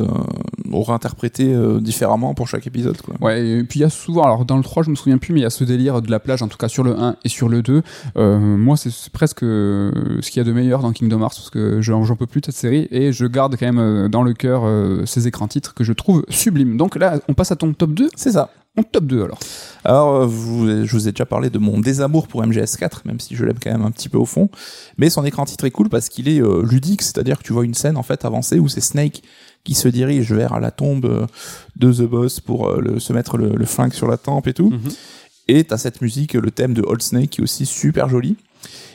euh, 0.74 0.80
réinterprétée 0.82 1.53
euh, 1.53 1.80
différemment 1.80 2.34
pour 2.34 2.47
chaque 2.47 2.65
épisode, 2.67 3.01
quoi. 3.01 3.15
Ouais, 3.22 3.45
et 3.47 3.63
puis 3.63 3.80
il 3.80 3.82
y 3.84 3.86
a 3.86 3.89
souvent, 3.89 4.24
alors 4.24 4.45
dans 4.45 4.57
le 4.57 4.63
3, 4.63 4.84
je 4.84 4.89
me 4.89 4.95
souviens 4.95 5.17
plus, 5.17 5.34
mais 5.34 5.39
il 5.41 5.43
y 5.43 5.45
a 5.45 5.49
ce 5.49 5.63
délire 5.63 6.01
de 6.01 6.09
la 6.11 6.20
plage, 6.20 6.41
en 6.41 6.47
tout 6.47 6.57
cas 6.57 6.67
sur 6.67 6.84
le 6.84 6.97
1 6.99 7.15
et 7.24 7.30
sur 7.30 7.49
le 7.49 7.61
2. 7.61 7.82
Euh, 8.17 8.39
moi, 8.39 8.78
c'est 8.78 8.91
presque 9.11 9.43
euh, 9.43 9.91
ce 10.22 10.30
qu'il 10.32 10.39
y 10.39 10.45
a 10.45 10.47
de 10.47 10.53
meilleur 10.53 10.82
dans 10.82 10.91
Kingdom 10.91 11.20
Hearts, 11.22 11.36
parce 11.36 11.49
que 11.49 11.82
j'en 11.82 12.03
peux 12.15 12.28
plus 12.28 12.41
de 12.41 12.47
cette 12.47 12.55
série, 12.55 12.88
et 12.91 13.11
je 13.11 13.26
garde 13.26 13.55
quand 13.59 13.72
même 13.72 14.07
dans 14.09 14.24
le 14.24 14.34
cœur 14.34 14.63
ces 15.07 15.28
écrans 15.28 15.47
titres 15.47 15.74
que 15.74 15.84
je 15.84 15.93
trouve 15.93 16.24
sublimes. 16.30 16.78
Donc 16.78 16.95
là, 16.95 17.20
on 17.28 17.34
passe 17.34 17.51
à 17.51 17.55
ton 17.55 17.74
top 17.74 17.91
2. 17.91 18.09
C'est 18.15 18.32
ça. 18.32 18.49
On 18.78 18.84
top 18.84 19.05
2 19.05 19.24
alors. 19.24 19.39
Alors, 19.84 20.28
vous- 20.28 20.86
je 20.86 20.91
vous 20.91 21.07
ai 21.07 21.11
déjà 21.11 21.26
parlé 21.26 21.49
de 21.49 21.57
mon 21.57 21.80
désamour 21.80 22.28
pour 22.28 22.43
MGS4, 22.43 23.01
même 23.05 23.20
si 23.20 23.36
je 23.36 23.43
l'aime 23.43 23.57
quand 23.61 23.72
même 23.72 23.82
un 23.82 23.91
petit 23.91 24.09
peu 24.09 24.17
au 24.17 24.26
fond. 24.26 24.49
Mais 24.97 25.09
son 25.09 25.26
écran 25.26 25.43
titre 25.45 25.65
est 25.65 25.72
cool 25.72 25.89
parce 25.89 26.07
qu'il 26.07 26.30
est 26.30 26.41
euh, 26.41 26.63
ludique, 26.63 27.01
c'est-à-dire 27.01 27.39
que 27.39 27.43
tu 27.43 27.51
vois 27.51 27.65
une 27.65 27.74
scène 27.74 27.97
en 27.97 28.03
fait 28.03 28.24
avancée 28.26 28.59
où 28.59 28.67
c'est 28.70 28.80
Snake 28.82 29.24
qui 29.64 29.74
se 29.74 29.88
dirige 29.88 30.32
vers 30.34 30.60
la 30.60 30.72
tombe 30.72 31.05
euh, 31.05 31.26
de 31.76 31.91
The 31.93 32.03
Boss 32.03 32.39
pour 32.39 32.68
euh, 32.70 32.80
le- 32.82 32.99
se 32.99 33.14
mettre 33.14 33.38
le, 33.38 33.49
le 33.55 33.66
flingue 33.66 33.93
sur 33.93 34.07
la 34.07 34.18
tempe 34.18 34.47
et 34.47 34.53
tout. 34.53 34.72
Et 35.47 35.64
t'as 35.64 35.78
cette 35.78 36.01
musique, 36.01 36.34
le 36.34 36.51
thème 36.51 36.74
de 36.74 36.82
Old 36.82 37.01
Snake 37.01 37.32
qui 37.32 37.41
est 37.41 37.43
aussi 37.43 37.66
super 37.66 38.07
joli. 38.10 38.36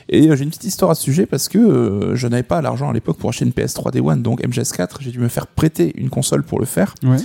Et 0.09 0.29
euh, 0.29 0.35
j'ai 0.35 0.43
une 0.43 0.49
petite 0.49 0.63
histoire 0.65 0.91
à 0.91 0.95
ce 0.95 1.03
sujet 1.03 1.25
parce 1.25 1.49
que 1.49 2.11
je 2.15 2.27
n'avais 2.27 2.43
pas 2.43 2.61
l'argent 2.61 2.89
à 2.89 2.93
l'époque 2.93 3.17
pour 3.17 3.29
acheter 3.29 3.45
une 3.45 3.51
PS3 3.51 3.91
Day 3.91 3.99
One, 3.99 4.21
donc 4.21 4.41
MGS4, 4.41 4.97
j'ai 5.01 5.11
dû 5.11 5.19
me 5.19 5.27
faire 5.27 5.47
prêter 5.47 5.91
une 5.95 6.09
console 6.09 6.43
pour 6.43 6.59
le 6.59 6.65
faire. 6.65 6.95
Ouais. 7.03 7.17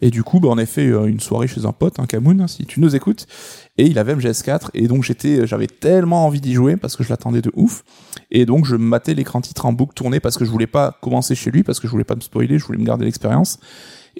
Et 0.00 0.10
du 0.10 0.22
coup, 0.22 0.38
bah, 0.38 0.48
on 0.52 0.58
a 0.58 0.64
fait 0.66 0.86
une 0.86 1.18
soirée 1.18 1.48
chez 1.48 1.66
un 1.66 1.72
pote, 1.72 1.98
un 1.98 2.06
Camoun, 2.06 2.40
hein, 2.40 2.46
si 2.46 2.64
tu 2.66 2.80
nous 2.80 2.94
écoutes. 2.94 3.26
Et 3.78 3.86
il 3.86 3.98
avait 3.98 4.14
MGS4, 4.14 4.70
et 4.74 4.88
donc 4.88 5.04
j'étais, 5.04 5.46
j'avais 5.46 5.68
tellement 5.68 6.26
envie 6.26 6.40
d'y 6.40 6.52
jouer 6.52 6.76
parce 6.76 6.96
que 6.96 7.04
je 7.04 7.08
l'attendais 7.08 7.42
de 7.42 7.52
ouf. 7.54 7.84
Et 8.32 8.44
donc 8.44 8.64
je 8.64 8.74
matais 8.74 9.14
l'écran 9.14 9.40
titre 9.40 9.66
en 9.66 9.72
boucle 9.72 9.94
tourné 9.94 10.18
parce 10.18 10.36
que 10.36 10.44
je 10.44 10.50
voulais 10.50 10.66
pas 10.66 10.98
commencer 11.00 11.36
chez 11.36 11.52
lui, 11.52 11.62
parce 11.62 11.78
que 11.78 11.86
je 11.86 11.92
voulais 11.92 12.04
pas 12.04 12.16
me 12.16 12.20
spoiler, 12.20 12.58
je 12.58 12.64
voulais 12.64 12.78
me 12.78 12.84
garder 12.84 13.04
l'expérience. 13.04 13.60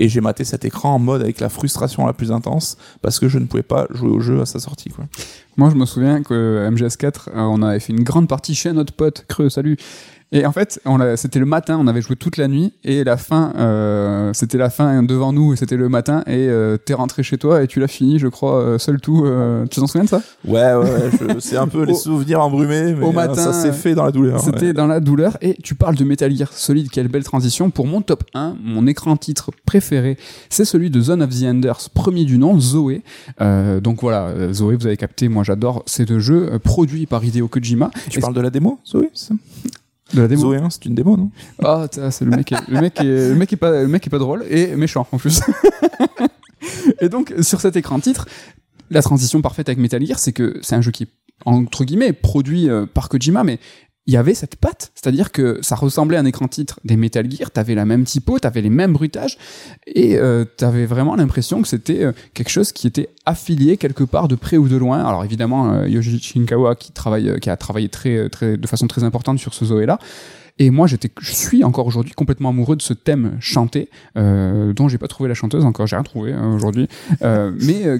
Et 0.00 0.08
j'ai 0.08 0.20
maté 0.20 0.44
cet 0.44 0.64
écran 0.64 0.94
en 0.94 0.98
mode 1.00 1.22
avec 1.22 1.40
la 1.40 1.48
frustration 1.48 2.06
la 2.06 2.12
plus 2.12 2.30
intense 2.30 2.78
parce 3.02 3.18
que 3.18 3.28
je 3.28 3.40
ne 3.40 3.46
pouvais 3.46 3.64
pas 3.64 3.88
jouer 3.90 4.10
au 4.10 4.20
jeu 4.20 4.40
à 4.40 4.46
sa 4.46 4.60
sortie, 4.60 4.90
quoi. 4.90 5.06
Moi, 5.56 5.70
je 5.70 5.74
me 5.74 5.86
souviens 5.86 6.22
que 6.22 6.70
MGS4, 6.70 7.30
euh, 7.30 7.32
on 7.34 7.62
avait 7.62 7.80
fait 7.80 7.92
une 7.92 8.04
grande 8.04 8.28
partie 8.28 8.54
chez 8.54 8.72
notre 8.72 8.92
pote, 8.92 9.24
Creux, 9.26 9.48
salut. 9.48 9.76
Et 10.30 10.44
en 10.44 10.52
fait, 10.52 10.78
c'était 11.16 11.38
le 11.38 11.46
matin, 11.46 11.78
on 11.80 11.86
avait 11.86 12.02
joué 12.02 12.14
toute 12.14 12.36
la 12.36 12.48
nuit, 12.48 12.74
et 12.84 13.02
la 13.02 13.16
fin, 13.16 13.54
euh, 13.56 14.30
c'était 14.34 14.58
la 14.58 14.68
fin 14.68 15.02
devant 15.02 15.32
nous, 15.32 15.54
et 15.54 15.56
c'était 15.56 15.76
le 15.78 15.88
matin, 15.88 16.22
et 16.26 16.48
euh, 16.48 16.76
t'es 16.76 16.92
rentré 16.92 17.22
chez 17.22 17.38
toi, 17.38 17.62
et 17.62 17.66
tu 17.66 17.80
l'as 17.80 17.88
fini, 17.88 18.18
je 18.18 18.28
crois, 18.28 18.60
euh, 18.60 18.78
seul 18.78 19.00
tout. 19.00 19.24
euh, 19.24 19.64
tu 19.70 19.80
t'en 19.80 19.86
souviens 19.86 20.04
de 20.04 20.10
ça? 20.10 20.20
Ouais, 20.46 20.74
ouais, 20.74 21.38
c'est 21.40 21.56
un 21.56 21.66
peu 21.66 21.82
les 21.86 21.94
souvenirs 21.94 22.42
embrumés, 22.42 22.92
mais 22.94 23.06
au 23.06 23.08
euh, 23.08 23.12
matin, 23.12 23.34
ça 23.36 23.52
s'est 23.54 23.72
fait 23.72 23.94
dans 23.94 24.04
la 24.04 24.12
douleur. 24.12 24.40
C'était 24.40 24.66
ouais. 24.66 24.72
dans 24.74 24.86
la 24.86 25.00
douleur. 25.00 25.38
Et 25.40 25.56
tu 25.62 25.74
parles 25.74 25.96
de 25.96 26.04
Metal 26.04 26.34
Gear 26.36 26.52
Solid, 26.52 26.90
quelle 26.90 27.08
belle 27.08 27.24
transition. 27.24 27.70
Pour 27.70 27.86
mon 27.86 28.02
top 28.02 28.24
1, 28.34 28.56
mon 28.62 28.86
écran 28.86 29.16
titre 29.16 29.50
préféré, 29.64 30.18
c'est 30.50 30.66
celui 30.66 30.90
de 30.90 31.00
Zone 31.00 31.22
of 31.22 31.30
the 31.30 31.44
Enders, 31.44 31.88
premier 31.94 32.24
du 32.26 32.36
nom, 32.36 32.60
Zoé. 32.60 33.02
Euh, 33.40 33.80
donc 33.80 34.02
voilà, 34.02 34.52
Zoé, 34.52 34.76
vous 34.76 34.86
avez 34.86 34.98
capté, 34.98 35.28
moi 35.30 35.42
j'adore 35.42 35.82
ces 35.86 36.04
deux 36.04 36.18
jeux, 36.18 36.58
produits 36.62 37.06
par 37.06 37.24
Hideo 37.24 37.48
Kojima. 37.48 37.90
Tu 38.10 38.18
Et 38.18 38.20
parles 38.20 38.34
de 38.34 38.42
la 38.42 38.50
démo, 38.50 38.78
Zoé 38.86 39.10
de 40.14 40.20
la 40.22 40.28
démo. 40.28 40.40
Zoé 40.42 40.56
1, 40.58 40.70
c'est 40.70 40.84
une 40.86 40.94
démo, 40.94 41.16
non? 41.16 41.30
Ah, 41.62 41.86
c'est 42.10 42.22
le 42.24 42.30
mec, 42.30 42.52
est- 42.52 42.68
le 42.68 42.80
mec 42.80 43.00
est, 43.00 43.04
le 43.04 43.34
mec 43.34 43.52
est 43.52 43.56
pas, 43.56 43.70
le 43.82 43.88
mec 43.88 44.06
est 44.06 44.10
pas 44.10 44.18
drôle 44.18 44.44
et 44.48 44.74
méchant 44.76 45.06
en 45.12 45.18
plus. 45.18 45.40
et 47.00 47.08
donc 47.08 47.34
sur 47.42 47.60
cet 47.60 47.76
écran 47.76 48.00
titre, 48.00 48.26
la 48.90 49.02
transition 49.02 49.42
parfaite 49.42 49.68
avec 49.68 49.78
Metal 49.78 50.04
Gear, 50.04 50.18
c'est 50.18 50.32
que 50.32 50.58
c'est 50.62 50.74
un 50.74 50.80
jeu 50.80 50.90
qui 50.90 51.04
est 51.04 51.08
entre 51.44 51.84
guillemets 51.84 52.12
produit 52.12 52.68
euh, 52.68 52.86
par 52.86 53.08
Kojima, 53.08 53.44
mais 53.44 53.58
il 54.08 54.14
y 54.14 54.16
avait 54.16 54.32
cette 54.32 54.56
patte, 54.56 54.90
c'est-à-dire 54.94 55.30
que 55.30 55.58
ça 55.60 55.76
ressemblait 55.76 56.16
à 56.16 56.20
un 56.20 56.24
écran 56.24 56.48
titre 56.48 56.80
des 56.82 56.96
Metal 56.96 57.30
Gear, 57.30 57.50
t'avais 57.50 57.74
la 57.74 57.84
même 57.84 58.04
typo, 58.04 58.38
t'avais 58.38 58.62
les 58.62 58.70
mêmes 58.70 58.94
bruitages, 58.94 59.36
et 59.86 60.16
euh, 60.16 60.46
t'avais 60.46 60.86
vraiment 60.86 61.14
l'impression 61.14 61.60
que 61.60 61.68
c'était 61.68 62.02
euh, 62.04 62.12
quelque 62.32 62.48
chose 62.48 62.72
qui 62.72 62.86
était 62.86 63.10
affilié 63.26 63.76
quelque 63.76 64.04
part 64.04 64.26
de 64.26 64.34
près 64.34 64.56
ou 64.56 64.66
de 64.66 64.76
loin. 64.76 65.04
Alors 65.04 65.24
évidemment, 65.24 65.72
euh, 65.72 65.88
Yoshi 65.88 66.18
Shinkawa 66.18 66.74
qui 66.74 66.90
travaille, 66.92 67.28
euh, 67.28 67.38
qui 67.38 67.50
a 67.50 67.56
travaillé 67.58 67.90
très, 67.90 68.30
très, 68.30 68.56
de 68.56 68.66
façon 68.66 68.86
très 68.86 69.04
importante 69.04 69.38
sur 69.38 69.52
ce 69.52 69.66
Zoé-là, 69.66 69.98
et 70.58 70.70
moi, 70.70 70.86
j'étais, 70.86 71.10
je 71.20 71.32
suis 71.32 71.62
encore 71.62 71.86
aujourd'hui 71.86 72.14
complètement 72.14 72.48
amoureux 72.48 72.76
de 72.76 72.82
ce 72.82 72.92
thème 72.92 73.36
chanté, 73.40 73.88
euh, 74.16 74.72
dont 74.72 74.88
j'ai 74.88 74.98
pas 74.98 75.06
trouvé 75.06 75.28
la 75.28 75.34
chanteuse 75.34 75.64
encore, 75.64 75.86
j'ai 75.86 75.96
rien 75.96 76.02
trouvé 76.02 76.32
hein, 76.32 76.52
aujourd'hui. 76.54 76.88
Euh, 77.22 77.52
mais 77.60 77.86
euh, 77.86 77.98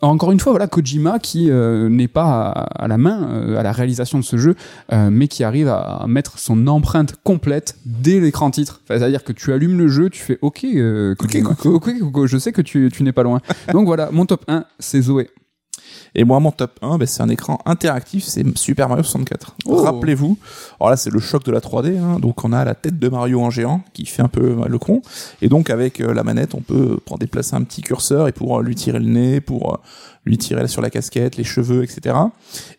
encore 0.00 0.30
une 0.30 0.38
fois, 0.38 0.52
voilà, 0.52 0.68
Kojima 0.68 1.18
qui 1.18 1.50
euh, 1.50 1.88
n'est 1.88 2.08
pas 2.08 2.48
à, 2.50 2.84
à 2.84 2.88
la 2.88 2.98
main 2.98 3.28
euh, 3.30 3.58
à 3.58 3.62
la 3.62 3.72
réalisation 3.72 4.18
de 4.18 4.24
ce 4.24 4.36
jeu, 4.36 4.54
euh, 4.92 5.10
mais 5.10 5.26
qui 5.26 5.42
arrive 5.42 5.68
à 5.68 6.04
mettre 6.06 6.38
son 6.38 6.66
empreinte 6.68 7.16
complète 7.24 7.76
dès 7.84 8.20
l'écran 8.20 8.50
titre. 8.50 8.80
Enfin, 8.84 8.98
C'est-à-dire 8.98 9.24
que 9.24 9.32
tu 9.32 9.52
allumes 9.52 9.76
le 9.76 9.88
jeu, 9.88 10.08
tu 10.08 10.22
fais 10.22 10.38
OK, 10.40 10.64
euh, 10.64 11.14
Kojima. 11.16 11.50
OK, 11.64 11.98
Coco, 11.98 12.26
je 12.26 12.38
sais 12.38 12.52
que 12.52 12.62
tu, 12.62 12.90
tu 12.92 13.02
n'es 13.02 13.12
pas 13.12 13.24
loin. 13.24 13.40
Donc 13.72 13.86
voilà, 13.86 14.10
mon 14.12 14.24
top 14.24 14.44
1, 14.46 14.64
c'est 14.78 15.02
Zoé. 15.02 15.30
Et 16.14 16.24
moi, 16.24 16.40
mon 16.40 16.50
top 16.50 16.78
1, 16.82 16.98
ben, 16.98 17.06
c'est 17.06 17.22
un 17.22 17.28
écran 17.28 17.58
interactif, 17.66 18.24
c'est 18.24 18.44
Super 18.58 18.88
Mario 18.88 19.02
64. 19.04 19.54
Oh. 19.66 19.76
Rappelez-vous, 19.82 20.38
alors 20.80 20.90
là, 20.90 20.96
c'est 20.96 21.10
le 21.10 21.20
choc 21.20 21.44
de 21.44 21.52
la 21.52 21.60
3D, 21.60 21.98
hein, 21.98 22.18
donc 22.18 22.44
on 22.44 22.52
a 22.52 22.64
la 22.64 22.74
tête 22.74 22.98
de 22.98 23.08
Mario 23.08 23.40
en 23.40 23.50
géant, 23.50 23.82
qui 23.92 24.06
fait 24.06 24.22
un 24.22 24.28
peu 24.28 24.56
euh, 24.62 24.68
le 24.68 24.78
con, 24.78 25.02
et 25.42 25.48
donc 25.48 25.70
avec 25.70 26.00
euh, 26.00 26.12
la 26.14 26.24
manette, 26.24 26.54
on 26.54 26.60
peut 26.60 26.98
prendre 27.04 27.20
déplacer 27.20 27.54
un 27.56 27.62
petit 27.62 27.82
curseur 27.82 28.28
et 28.28 28.32
pour 28.32 28.58
euh, 28.58 28.62
lui 28.62 28.74
tirer 28.74 28.98
le 28.98 29.06
nez, 29.06 29.40
pour 29.40 29.74
euh, 29.74 29.76
lui 30.24 30.38
tirer 30.38 30.66
sur 30.68 30.82
la 30.82 30.90
casquette, 30.90 31.36
les 31.36 31.44
cheveux, 31.44 31.82
etc. 31.84 32.16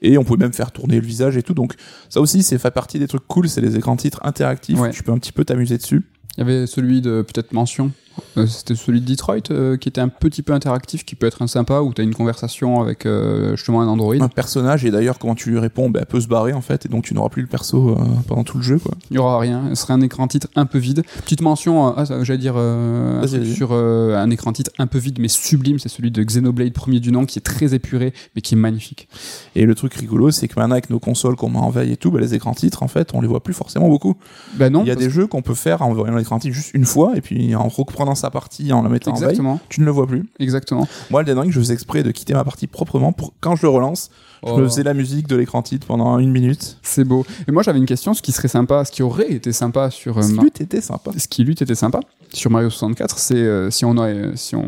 Et 0.01 0.17
on 0.17 0.23
peut 0.23 0.37
même 0.37 0.53
faire 0.53 0.71
tourner 0.71 0.99
le 0.99 1.05
visage 1.05 1.37
et 1.37 1.43
tout, 1.43 1.53
donc 1.53 1.73
ça 2.09 2.21
aussi, 2.21 2.43
c'est 2.43 2.57
fait 2.57 2.71
partie 2.71 2.99
des 2.99 3.07
trucs 3.07 3.27
cool, 3.27 3.47
c'est 3.49 3.61
les 3.61 3.75
écrans 3.77 3.95
titres 3.95 4.19
interactifs, 4.23 4.79
Ouais. 4.79 4.91
tu 4.91 5.03
peux 5.03 5.11
un 5.11 5.17
petit 5.17 5.31
peu 5.31 5.45
t'amuser 5.45 5.77
dessus. 5.77 6.03
Il 6.37 6.41
y 6.41 6.43
avait 6.43 6.67
celui 6.67 7.01
de 7.01 7.21
peut-être 7.21 7.51
mention 7.53 7.85
Euh, 7.87 8.08
C'était 8.47 8.75
celui 8.75 9.01
de 9.01 9.05
Detroit 9.05 9.51
euh, 9.51 9.77
qui 9.77 9.89
était 9.89 10.01
un 10.01 10.07
petit 10.07 10.43
peu 10.43 10.53
interactif, 10.53 11.05
qui 11.05 11.15
peut 11.15 11.27
être 11.27 11.41
un 11.41 11.47
sympa 11.47 11.81
où 11.81 11.93
tu 11.93 12.01
as 12.01 12.03
une 12.03 12.13
conversation 12.13 12.81
avec 12.81 13.05
euh, 13.05 13.55
justement 13.55 13.81
un 13.81 13.87
Android. 13.87 14.15
Un 14.19 14.27
personnage 14.27 14.85
et 14.85 14.91
d'ailleurs 14.91 15.19
quand 15.19 15.35
tu 15.35 15.51
lui 15.51 15.59
réponds, 15.59 15.89
bah, 15.89 15.99
elle 16.01 16.05
peut 16.05 16.21
se 16.21 16.27
barrer 16.27 16.53
en 16.53 16.61
fait 16.61 16.85
et 16.85 16.89
donc 16.89 17.03
tu 17.03 17.13
n'auras 17.13 17.29
plus 17.29 17.41
le 17.41 17.47
perso 17.47 17.89
euh, 17.89 17.95
pendant 18.27 18.43
tout 18.43 18.57
le 18.57 18.63
jeu 18.63 18.79
quoi. 18.79 18.93
Il 19.11 19.15
y 19.15 19.19
aura 19.19 19.39
rien. 19.39 19.63
Ce 19.69 19.75
serait 19.75 19.93
un 19.93 20.01
écran 20.01 20.27
titre 20.27 20.47
un 20.55 20.65
peu 20.65 20.77
vide. 20.77 21.03
Petite 21.23 21.41
mention, 21.41 21.87
euh, 21.87 21.91
ah, 21.97 22.23
j'allais 22.23 22.39
dire 22.39 22.55
euh, 22.57 23.21
un 23.21 23.27
sur 23.27 23.69
euh, 23.71 24.15
un 24.15 24.29
écran 24.29 24.53
titre 24.53 24.71
un 24.77 24.87
peu 24.87 24.99
vide 24.99 25.17
mais 25.19 25.27
sublime. 25.27 25.79
C'est 25.79 25.89
celui 25.89 26.11
de 26.11 26.23
Xenoblade 26.23 26.73
premier 26.73 26.99
du 26.99 27.11
nom 27.11 27.25
qui 27.25 27.39
est 27.39 27.43
très 27.43 27.73
épuré 27.73 28.13
mais 28.35 28.41
qui 28.41 28.55
est 28.55 28.57
magnifique. 28.57 29.07
Et 29.55 29.65
le 29.65 29.75
truc 29.75 29.93
rigolo, 29.93 30.31
c'est 30.31 30.47
que 30.47 30.59
maintenant 30.59 30.73
avec 30.73 30.89
nos 30.89 30.99
consoles 30.99 31.35
qu'on 31.35 31.49
met 31.49 31.57
en 31.57 31.69
veille 31.69 31.93
et 31.93 31.97
tout, 31.97 32.11
bah, 32.11 32.19
les 32.19 32.33
écrans 32.33 32.53
titres 32.53 32.83
en 32.83 32.87
fait, 32.87 33.13
on 33.13 33.21
les 33.21 33.27
voit 33.27 33.43
plus 33.43 33.53
forcément 33.53 33.89
beaucoup. 33.89 34.15
Ben 34.55 34.71
non. 34.71 34.83
Il 34.83 34.87
y 34.87 34.91
a 34.91 34.95
des 34.95 35.09
jeux 35.09 35.27
qu'on 35.27 35.41
peut 35.41 35.55
faire 35.55 35.81
en 35.81 35.93
voyant 35.93 36.15
l'écran 36.15 36.39
titre 36.39 36.55
juste 36.55 36.71
une 36.73 36.85
fois 36.85 37.15
et 37.15 37.21
puis 37.21 37.55
en 37.55 37.69
reprenant 37.99 38.15
sa 38.15 38.29
partie 38.29 38.71
en 38.71 38.81
la 38.81 38.89
mettant 38.89 39.11
en 39.11 39.15
veille, 39.15 39.23
Exactement, 39.23 39.59
tu 39.69 39.81
ne 39.81 39.85
le 39.85 39.91
vois 39.91 40.07
plus. 40.07 40.23
exactement. 40.39 40.87
Moi, 41.09 41.21
le 41.23 41.27
Elden 41.29 41.39
Ring, 41.43 41.51
je 41.51 41.59
faisais 41.59 41.73
exprès 41.73 42.01
de 42.03 42.11
quitter 42.11 42.33
ma 42.33 42.43
partie 42.43 42.67
proprement 42.67 43.11
pour 43.11 43.33
quand 43.41 43.55
je 43.55 43.63
le 43.63 43.69
relance, 43.69 44.09
je 44.45 44.51
Oh, 44.51 44.57
me 44.57 44.63
faisais 44.63 44.83
la 44.83 44.93
musique 44.93 45.27
de 45.27 45.35
l'écran 45.35 45.61
titre 45.61 45.85
pendant 45.85 46.17
une 46.17 46.31
minute. 46.31 46.77
C'est 46.81 47.03
beau. 47.03 47.25
Et 47.47 47.51
moi 47.51 47.61
j'avais 47.61 47.79
une 47.79 47.85
question, 47.85 48.13
ce 48.13 48.21
qui 48.21 48.31
serait 48.31 48.47
sympa, 48.47 48.85
ce 48.85 48.91
qui 48.91 49.03
aurait 49.03 49.31
été 49.31 49.51
sympa 49.51 49.89
sur 49.91 50.17
euh, 50.17 50.21
Ce 50.21 50.31
Ma- 50.31 50.43
but 50.43 50.61
était 50.61 50.79
sympa. 50.81 51.11
ce 51.17 51.27
qui 51.27 51.43
lui 51.43 51.53
était 51.59 51.75
sympa 51.75 51.99
sur 52.31 52.49
Mario 52.49 52.69
64, 52.69 53.19
c'est 53.19 53.35
euh, 53.35 53.69
si 53.69 53.83
on 53.83 53.97
a, 53.97 54.07
euh, 54.07 54.31
si 54.35 54.55
on 54.55 54.65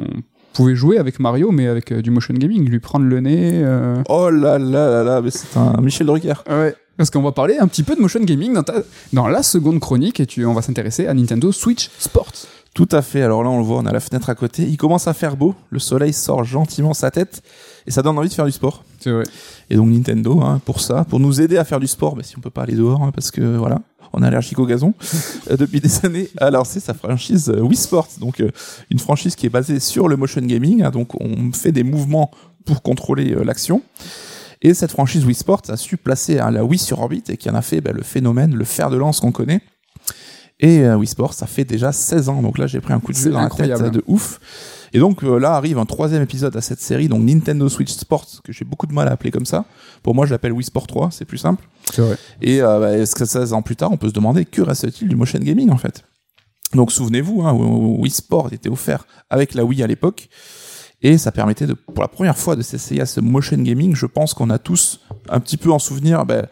pouvait 0.54 0.76
jouer 0.76 0.98
avec 0.98 1.20
Mario 1.22 1.52
mais 1.52 1.68
avec 1.68 1.94
euh, 1.94 2.02
du 2.02 2.12
motion 2.12 2.34
gaming, 2.34 2.68
lui 2.68 2.80
prendre 2.82 3.06
le 3.06 3.22
nez. 3.22 3.64
Oh 4.10 4.30
là 4.30 4.60
là 4.60 4.90
là 4.90 5.04
là, 5.04 5.22
mais 5.22 5.32
c'est 5.32 5.56
un 5.58 5.80
Michel 5.82 6.08
Drucker. 6.08 6.34
Ouais. 6.50 6.76
Parce 6.98 7.10
qu'on 7.10 7.22
va 7.22 7.32
parler 7.32 7.58
un 7.58 7.68
petit 7.68 7.84
peu 7.84 7.96
de 7.96 8.02
motion 8.02 8.20
gaming 8.20 8.54
dans, 8.54 8.64
ta- 8.64 8.84
dans 9.14 9.28
la 9.30 9.42
seconde 9.42 9.80
chronique 9.80 10.20
et 10.20 10.26
tu, 10.26 10.46
on 10.46 10.54
va 10.54 10.62
s'intéresser 10.62 11.08
à 11.08 11.14
Nintendo 11.14 11.52
Switch 11.54 11.90
Sports. 11.98 12.34
Tout 12.74 12.88
à 12.92 13.02
fait. 13.02 13.22
Alors 13.22 13.44
là, 13.44 13.50
on 13.50 13.58
le 13.58 13.64
voit, 13.64 13.78
on 13.80 13.86
a 13.86 13.92
la 13.92 14.00
fenêtre 14.00 14.30
à 14.30 14.36
côté. 14.36 14.64
Il 14.64 14.78
commence 14.78 15.08
à 15.08 15.14
faire 15.14 15.36
beau. 15.36 15.56
Le 15.70 15.80
soleil 15.80 16.14
sort 16.14 16.44
gentiment 16.46 16.94
sa 16.94 17.12
tête 17.12 17.44
et 17.86 17.92
ça 17.92 18.02
donne 18.02 18.18
envie 18.18 18.30
de 18.30 18.34
faire 18.34 18.46
du 18.46 18.52
sport. 18.52 18.84
C'est 19.00 19.12
vrai. 19.12 19.24
Et 19.70 19.76
donc 19.76 19.90
Nintendo, 19.90 20.40
hein, 20.42 20.62
pour 20.64 20.80
ça, 20.80 21.04
pour 21.04 21.20
nous 21.20 21.42
aider 21.42 21.58
à 21.58 21.66
faire 21.66 21.80
du 21.80 21.88
sport, 21.88 22.16
bah, 22.16 22.24
si 22.24 22.38
on 22.38 22.42
peut 22.42 22.50
pas 22.50 22.64
aller 22.64 22.76
dehors, 22.76 23.04
hein, 23.04 23.12
parce 23.14 23.30
que 23.30 23.58
voilà, 23.58 23.82
on 24.14 24.24
est 24.24 24.28
allergique 24.28 24.60
au 24.60 24.66
gazon 24.66 24.94
euh, 25.52 25.58
depuis 25.58 25.82
des 25.82 26.06
années, 26.06 26.30
a 26.38 26.50
lancé 26.50 26.80
sa 26.80 26.94
franchise 26.94 27.50
euh, 27.50 27.62
Wii 27.62 27.76
Sports, 27.76 28.08
donc 28.20 28.40
euh, 28.40 28.50
une 28.90 29.00
franchise 29.00 29.36
qui 29.36 29.48
est 29.48 29.50
basée 29.50 29.80
sur 29.80 30.08
le 30.08 30.16
motion 30.16 30.42
gaming. 30.42 30.84
hein, 30.84 30.92
donc 30.92 31.20
on 31.22 31.52
fait 31.52 31.72
des 31.72 31.84
mouvements 31.84 32.32
pour 32.66 32.82
contrôler 32.82 33.36
l'action. 33.44 33.82
Et 34.62 34.76
cette 34.76 34.92
franchise 34.92 35.26
Wii 35.26 35.34
Sports 35.34 35.64
a 35.70 35.78
su 35.78 35.98
placer 35.98 36.40
hein, 36.40 36.52
la 36.52 36.64
Wii 36.64 36.78
sur 36.78 37.00
orbite 37.00 37.32
et 37.32 37.38
qui 37.38 37.50
en 37.50 37.56
a 37.56 37.64
fait 37.64 37.82
bah, 37.82 37.92
le 37.92 38.04
phénomène, 38.04 38.56
le 38.56 38.66
fer 38.66 38.92
de 38.92 38.98
lance 38.98 39.20
qu'on 39.20 39.32
connaît. 39.32 39.62
Et 40.62 40.84
euh, 40.84 40.96
Wii 40.96 41.08
Sports, 41.08 41.34
ça 41.34 41.48
fait 41.48 41.66
déjà 41.66 41.92
16 41.92 42.30
ans. 42.30 42.42
Donc 42.42 42.58
là, 42.58 42.68
j'ai 42.68 42.80
pris 42.80 42.94
un 42.94 43.00
coup 43.00 43.12
de 43.12 43.18
jeu 43.18 43.32
dans 43.32 43.40
la 43.40 43.46
incroyable. 43.46 43.84
tête 43.84 43.96
euh, 43.96 43.98
de 43.98 44.04
ouf. 44.08 44.40
Et 44.94 45.00
donc 45.00 45.24
euh, 45.24 45.40
là 45.40 45.54
arrive 45.54 45.78
un 45.78 45.86
troisième 45.86 46.22
épisode 46.22 46.56
à 46.58 46.62
cette 46.62 46.82
série, 46.82 47.08
donc 47.08 47.24
Nintendo 47.24 47.70
Switch 47.70 47.92
Sports, 47.92 48.42
que 48.44 48.52
j'ai 48.52 48.66
beaucoup 48.66 48.88
de 48.88 48.94
mal 48.94 49.08
à 49.08 49.12
appeler 49.12 49.32
comme 49.32 49.46
ça. 49.46 49.66
Pour 50.04 50.16
moi, 50.16 50.26
je 50.26 50.32
l'appelle 50.32 50.52
Wii 50.52 50.66
Sport 50.66 50.88
3, 50.88 51.10
c'est 51.12 51.26
plus 51.26 51.38
simple. 51.38 51.68
C'est 51.94 52.02
vrai. 52.02 52.18
Et 52.42 52.62
euh, 52.62 52.80
bah, 52.80 52.98
est-ce 52.98 53.16
que 53.16 53.26
16 53.26 53.54
ans 53.54 53.62
plus 53.62 53.76
tard, 53.76 53.92
on 53.92 53.98
peut 53.98 54.10
se 54.10 54.14
demander 54.14 54.46
que 54.46 54.62
reste-t-il 54.62 55.08
du 55.08 55.16
motion 55.16 55.40
gaming 55.40 55.70
en 55.70 55.78
fait? 55.78 56.04
Donc 56.74 56.92
souvenez-vous, 56.92 57.42
hein, 57.42 57.54
Wii 57.54 58.12
Sport 58.12 58.54
était 58.54 58.70
offert 58.70 59.06
avec 59.30 59.54
la 59.54 59.64
Wii 59.66 59.82
à 59.84 59.88
l'époque. 59.88 60.30
Et 61.02 61.18
ça 61.18 61.32
permettait 61.32 61.66
de, 61.66 61.74
pour 61.74 62.02
la 62.02 62.08
première 62.08 62.38
fois 62.38 62.56
de 62.56 62.62
s'essayer 62.62 63.02
à 63.02 63.06
ce 63.08 63.20
motion 63.20 63.58
gaming. 63.58 63.96
Je 63.96 64.06
pense 64.06 64.34
qu'on 64.34 64.50
a 64.52 64.60
tous 64.60 65.00
un 65.30 65.40
petit 65.40 65.58
peu 65.58 65.72
en 65.72 65.80
souvenir 65.80 66.26
bah, 66.26 66.46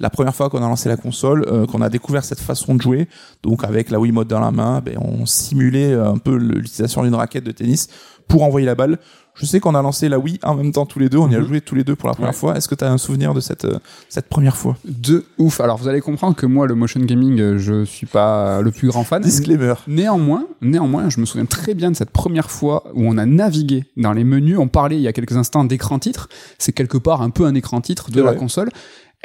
la 0.00 0.10
première 0.10 0.34
fois 0.34 0.50
qu'on 0.50 0.58
a 0.58 0.68
lancé 0.68 0.88
la 0.88 0.96
console, 0.96 1.44
euh, 1.48 1.66
qu'on 1.66 1.80
a 1.80 1.88
découvert 1.88 2.24
cette 2.24 2.40
façon 2.40 2.74
de 2.74 2.82
jouer. 2.82 3.08
Donc 3.42 3.64
avec 3.64 3.90
la 3.90 4.00
Wiimote 4.00 4.28
dans 4.28 4.40
la 4.40 4.50
main, 4.50 4.80
ben, 4.80 4.98
on 5.00 5.24
simulait 5.26 5.94
un 5.94 6.18
peu 6.18 6.36
l'utilisation 6.36 7.02
d'une 7.04 7.14
raquette 7.14 7.44
de 7.44 7.52
tennis 7.52 7.88
pour 8.26 8.42
envoyer 8.42 8.66
la 8.66 8.74
balle. 8.74 8.98
Je 9.36 9.46
sais 9.46 9.58
qu'on 9.58 9.74
a 9.74 9.82
lancé 9.82 10.08
la 10.08 10.18
Wii 10.20 10.38
en 10.44 10.54
même 10.54 10.70
temps 10.70 10.86
tous 10.86 11.00
les 11.00 11.08
deux, 11.08 11.18
on 11.18 11.28
y 11.28 11.34
a 11.34 11.40
Mhm. 11.40 11.46
joué 11.48 11.60
tous 11.60 11.74
les 11.74 11.82
deux 11.82 11.96
pour 11.96 12.08
la 12.08 12.14
première 12.14 12.30
Ouais. 12.30 12.36
fois. 12.36 12.56
Est-ce 12.56 12.68
que 12.68 12.76
tu 12.76 12.84
as 12.84 12.90
un 12.92 12.98
souvenir 12.98 13.34
de 13.34 13.40
cette, 13.40 13.64
euh, 13.64 13.78
cette 14.08 14.28
première 14.28 14.56
fois? 14.56 14.76
De 14.84 15.24
ouf. 15.38 15.60
Alors 15.60 15.76
vous 15.76 15.88
allez 15.88 16.00
comprendre 16.00 16.36
que 16.36 16.46
moi, 16.46 16.68
le 16.68 16.76
motion 16.76 17.00
gaming, 17.00 17.40
euh, 17.40 17.58
je 17.58 17.84
suis 17.84 18.06
pas 18.06 18.62
le 18.62 18.70
plus 18.70 18.88
grand 18.88 19.02
fan. 19.02 19.20
Disclaimer. 19.22 19.74
Néanmoins, 19.88 20.46
néanmoins, 20.60 21.10
je 21.10 21.18
me 21.20 21.26
souviens 21.26 21.46
très 21.46 21.74
bien 21.74 21.90
de 21.90 21.96
cette 21.96 22.10
première 22.10 22.48
fois 22.48 22.84
où 22.94 23.02
on 23.04 23.18
a 23.18 23.26
navigué 23.26 23.84
dans 23.96 24.12
les 24.12 24.22
menus. 24.24 24.56
On 24.58 24.68
parlait 24.68 24.96
il 24.96 25.02
y 25.02 25.08
a 25.08 25.12
quelques 25.12 25.36
instants 25.36 25.64
d'écran 25.64 25.98
titre. 25.98 26.28
C'est 26.58 26.72
quelque 26.72 26.96
part 26.98 27.20
un 27.20 27.30
peu 27.30 27.44
un 27.44 27.56
écran 27.56 27.80
titre 27.80 28.12
de 28.12 28.22
la 28.22 28.34
console. 28.34 28.70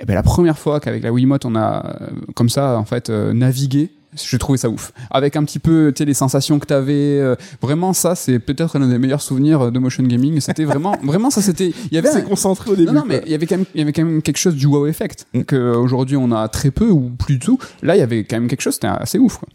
Et 0.02 0.06
ben 0.06 0.14
la 0.14 0.24
première 0.24 0.58
fois 0.58 0.80
qu'avec 0.80 1.04
la 1.04 1.12
Wiimote 1.12 1.46
on 1.46 1.56
a 1.56 1.86
euh, 2.02 2.08
comme 2.36 2.50
ça 2.50 2.78
en 2.78 2.86
fait 2.86 3.10
euh, 3.10 3.34
navigué, 3.34 3.92
j'ai 4.16 4.40
trouvé 4.40 4.58
ça 4.58 4.70
ouf. 4.70 4.92
Avec 5.12 5.36
un 5.36 5.44
petit 5.44 5.60
peu 5.60 5.92
tu 5.96 6.00
sais, 6.02 6.06
les 6.06 6.14
sensations 6.16 6.58
que 6.58 6.66
t'avais, 6.66 7.20
euh, 7.20 7.36
vraiment 7.62 7.94
ça 7.94 8.16
c'est 8.16 8.40
peut-être 8.40 8.76
un 8.78 8.88
des 8.88 8.98
meilleurs 8.98 9.22
souvenirs 9.22 9.72
de 9.72 9.78
motion 9.80 10.04
gaming. 10.04 10.40
C'était 10.40 10.64
vraiment, 10.64 10.96
vraiment 11.04 11.30
ça 11.30 11.42
c'était. 11.42 11.74
Il 11.92 11.96
y 11.96 11.98
avait 11.98 12.10
un- 12.10 12.22
concentré 12.22 12.72
au 12.72 12.76
début. 12.76 12.88
non, 12.92 13.02
non, 13.02 13.06
mais 13.08 13.22
il 13.26 13.32
y 13.32 13.36
avait 13.36 13.46
quand 13.46 13.58
même, 13.58 13.66
il 13.76 13.80
y 13.80 13.82
avait 13.84 13.94
quand 13.94 14.04
même 14.06 14.22
quelque 14.22 14.38
chose 14.38 14.56
du 14.56 14.66
wow 14.66 14.88
effect 14.88 15.26
Mm. 15.34 15.42
que 15.44 15.76
aujourd'hui 15.76 16.18
on 16.18 16.32
a 16.32 16.48
très 16.48 16.72
peu 16.72 16.90
ou 16.90 17.10
plus 17.12 17.36
du 17.38 17.46
tout. 17.46 17.60
Là, 17.84 17.96
il 17.96 18.00
y 18.00 18.04
avait 18.04 18.24
quand 18.24 18.38
même 18.38 18.48
quelque 18.48 18.62
chose, 18.62 18.76
c'était 18.76 18.88
assez 18.88 19.20
ouf. 19.20 19.38
Quoi. 19.38 19.48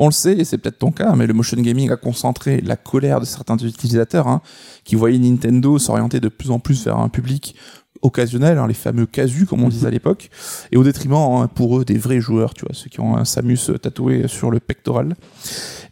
On 0.00 0.06
le 0.06 0.12
sait, 0.12 0.34
et 0.38 0.44
c'est 0.44 0.58
peut-être 0.58 0.78
ton 0.78 0.92
cas, 0.92 1.14
mais 1.16 1.26
le 1.26 1.34
motion 1.34 1.56
gaming 1.60 1.90
a 1.90 1.96
concentré 1.96 2.60
la 2.60 2.76
colère 2.76 3.18
de 3.20 3.24
certains 3.24 3.56
utilisateurs 3.56 4.28
hein, 4.28 4.42
qui 4.84 4.94
voyaient 4.94 5.18
Nintendo 5.18 5.76
s'orienter 5.78 6.20
de 6.20 6.28
plus 6.28 6.50
en 6.52 6.60
plus 6.60 6.84
vers 6.84 6.98
un 6.98 7.08
public 7.08 7.56
occasionnel, 8.02 8.58
hein, 8.58 8.66
les 8.66 8.74
fameux 8.74 9.06
casus 9.06 9.46
comme 9.46 9.62
on 9.62 9.68
disait 9.68 9.86
à 9.86 9.90
l'époque, 9.90 10.30
et 10.72 10.76
au 10.76 10.84
détriment 10.84 11.14
hein, 11.14 11.48
pour 11.52 11.78
eux 11.78 11.84
des 11.84 11.98
vrais 11.98 12.20
joueurs, 12.20 12.54
tu 12.54 12.64
vois, 12.64 12.74
ceux 12.74 12.88
qui 12.88 13.00
ont 13.00 13.16
un 13.16 13.24
Samus 13.24 13.58
tatoué 13.80 14.28
sur 14.28 14.50
le 14.50 14.60
pectoral. 14.60 15.16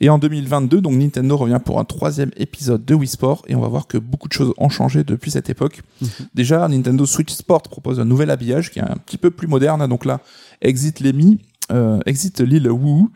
Et 0.01 0.09
en 0.09 0.19
2022, 0.19 0.81
donc 0.81 0.95
Nintendo 0.95 1.37
revient 1.37 1.61
pour 1.65 1.81
un 1.81 1.85
troisième 1.85 2.31
épisode 2.37 2.85
de 2.85 2.95
Wii 2.95 3.09
Sport, 3.09 3.43
et 3.49 3.55
on 3.55 3.61
va 3.61 3.69
voir 3.69 3.87
que 3.87 3.99
beaucoup 3.99 4.29
de 4.29 4.33
choses 4.33 4.53
ont 4.59 4.69
changé 4.69 5.05
depuis 5.05 5.31
cette 5.31 5.49
époque. 5.51 5.83
Déjà, 6.35 6.69
Nintendo 6.69 7.07
Switch 7.07 7.33
Sport 7.33 7.63
propose 7.63 7.99
un 8.01 8.05
nouvel 8.05 8.31
habillage 8.31 8.71
qui 8.71 8.79
est 8.79 8.83
un 8.83 8.97
petit 9.05 9.19
peu 9.19 9.31
plus 9.31 9.49
moderne, 9.49 9.83
hein, 9.83 9.89
donc 9.89 10.05
là, 10.05 10.21
exit 10.61 11.01
les 11.01 11.13
Mi, 11.13 11.39
euh, 11.73 11.99
exit 12.07 12.41
l'île 12.41 12.69
Woohoo. 12.71 13.11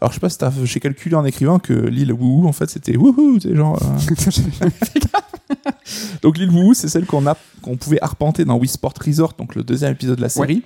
Alors 0.00 0.12
je 0.12 0.14
sais 0.14 0.20
pas 0.20 0.30
si 0.30 0.38
j'ai 0.66 0.80
calculé 0.80 1.14
en 1.16 1.24
écrivant 1.24 1.58
que 1.58 1.72
l'île 1.72 2.12
Woohoo 2.12 2.46
en 2.46 2.52
fait 2.52 2.70
c'était 2.70 2.96
Woohoo, 2.96 3.38
c'est 3.40 3.54
genre. 3.54 3.78
euh, 3.82 4.68
Donc 6.22 6.38
l'île 6.38 6.50
Woohoo 6.50 6.74
c'est 6.74 6.88
celle 6.88 7.06
qu'on 7.06 7.26
a 7.26 7.36
qu'on 7.62 7.76
pouvait 7.76 8.00
arpenter 8.00 8.44
dans 8.44 8.56
Wii 8.56 8.68
Sport 8.68 8.94
Resort, 9.04 9.34
donc 9.36 9.54
le 9.54 9.64
deuxième 9.64 9.92
épisode 9.92 10.16
de 10.16 10.22
la 10.22 10.28
série. 10.28 10.62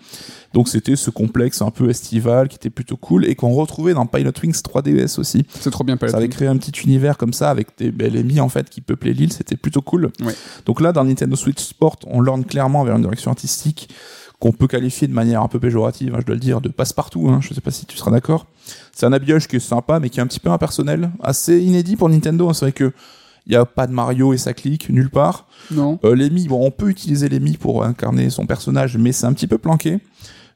Donc 0.52 0.68
c'était 0.68 0.96
ce 0.96 1.08
complexe 1.08 1.62
un 1.62 1.70
peu 1.70 1.88
estival 1.88 2.48
qui 2.48 2.56
était 2.56 2.68
plutôt 2.68 2.96
cool 2.98 3.24
et 3.24 3.34
qu'on 3.34 3.52
retrouvait 3.52 3.94
dans 3.94 4.04
Pilot 4.06 4.32
Wings 4.42 4.60
3DS 4.60 5.18
aussi. 5.18 5.46
C'est 5.58 5.70
trop 5.70 5.84
bien 5.84 5.96
pas 5.96 6.08
Ça 6.08 6.18
avait 6.18 6.28
créé 6.28 6.48
un 6.48 6.56
petit 6.58 6.72
univers 6.82 7.16
comme 7.16 7.32
ça 7.32 7.48
avec 7.50 7.68
des 7.78 7.90
belles 7.90 8.16
ennemis 8.16 8.40
en 8.40 8.50
fait 8.50 8.68
qui 8.68 8.82
peuplaient 8.82 9.14
l'île, 9.14 9.32
c'était 9.32 9.56
plutôt 9.56 9.80
cool. 9.80 10.10
Ouais. 10.22 10.34
Donc 10.66 10.82
là 10.82 10.92
dans 10.92 11.04
Nintendo 11.04 11.34
Switch 11.36 11.62
Sport, 11.62 11.96
on 12.06 12.20
lorne 12.20 12.44
clairement 12.44 12.84
vers 12.84 12.96
une 12.96 13.02
direction 13.02 13.30
artistique 13.30 13.88
qu'on 14.42 14.50
peut 14.50 14.66
qualifier 14.66 15.06
de 15.06 15.12
manière 15.12 15.40
un 15.40 15.46
peu 15.46 15.60
péjorative, 15.60 16.12
hein, 16.16 16.18
je 16.20 16.26
dois 16.26 16.34
le 16.34 16.40
dire, 16.40 16.60
de 16.60 16.68
passe-partout. 16.68 17.28
Hein, 17.28 17.38
je 17.40 17.54
sais 17.54 17.60
pas 17.60 17.70
si 17.70 17.86
tu 17.86 17.96
seras 17.96 18.10
d'accord. 18.10 18.46
C'est 18.92 19.06
un 19.06 19.12
habillage 19.12 19.46
qui 19.46 19.54
est 19.54 19.60
sympa, 19.60 20.00
mais 20.00 20.10
qui 20.10 20.18
est 20.18 20.22
un 20.22 20.26
petit 20.26 20.40
peu 20.40 20.50
impersonnel, 20.50 21.12
assez 21.22 21.60
inédit 21.60 21.94
pour 21.94 22.08
Nintendo. 22.08 22.48
hein. 22.48 22.52
C'est 22.52 22.64
vrai 22.64 22.72
que 22.72 22.92
il 23.46 23.52
y 23.52 23.56
a 23.56 23.64
pas 23.64 23.86
de 23.86 23.92
Mario 23.92 24.32
et 24.32 24.38
ça 24.38 24.52
clique 24.52 24.88
nulle 24.90 25.10
part. 25.10 25.46
Non. 25.70 26.00
Euh, 26.04 26.16
les 26.16 26.28
Mi, 26.28 26.48
bon, 26.48 26.66
on 26.66 26.72
peut 26.72 26.88
utiliser 26.88 27.28
les 27.28 27.38
Mi 27.38 27.56
pour 27.56 27.84
incarner 27.84 28.30
son 28.30 28.44
personnage, 28.44 28.96
mais 28.96 29.12
c'est 29.12 29.26
un 29.26 29.32
petit 29.32 29.46
peu 29.46 29.58
planqué. 29.58 30.00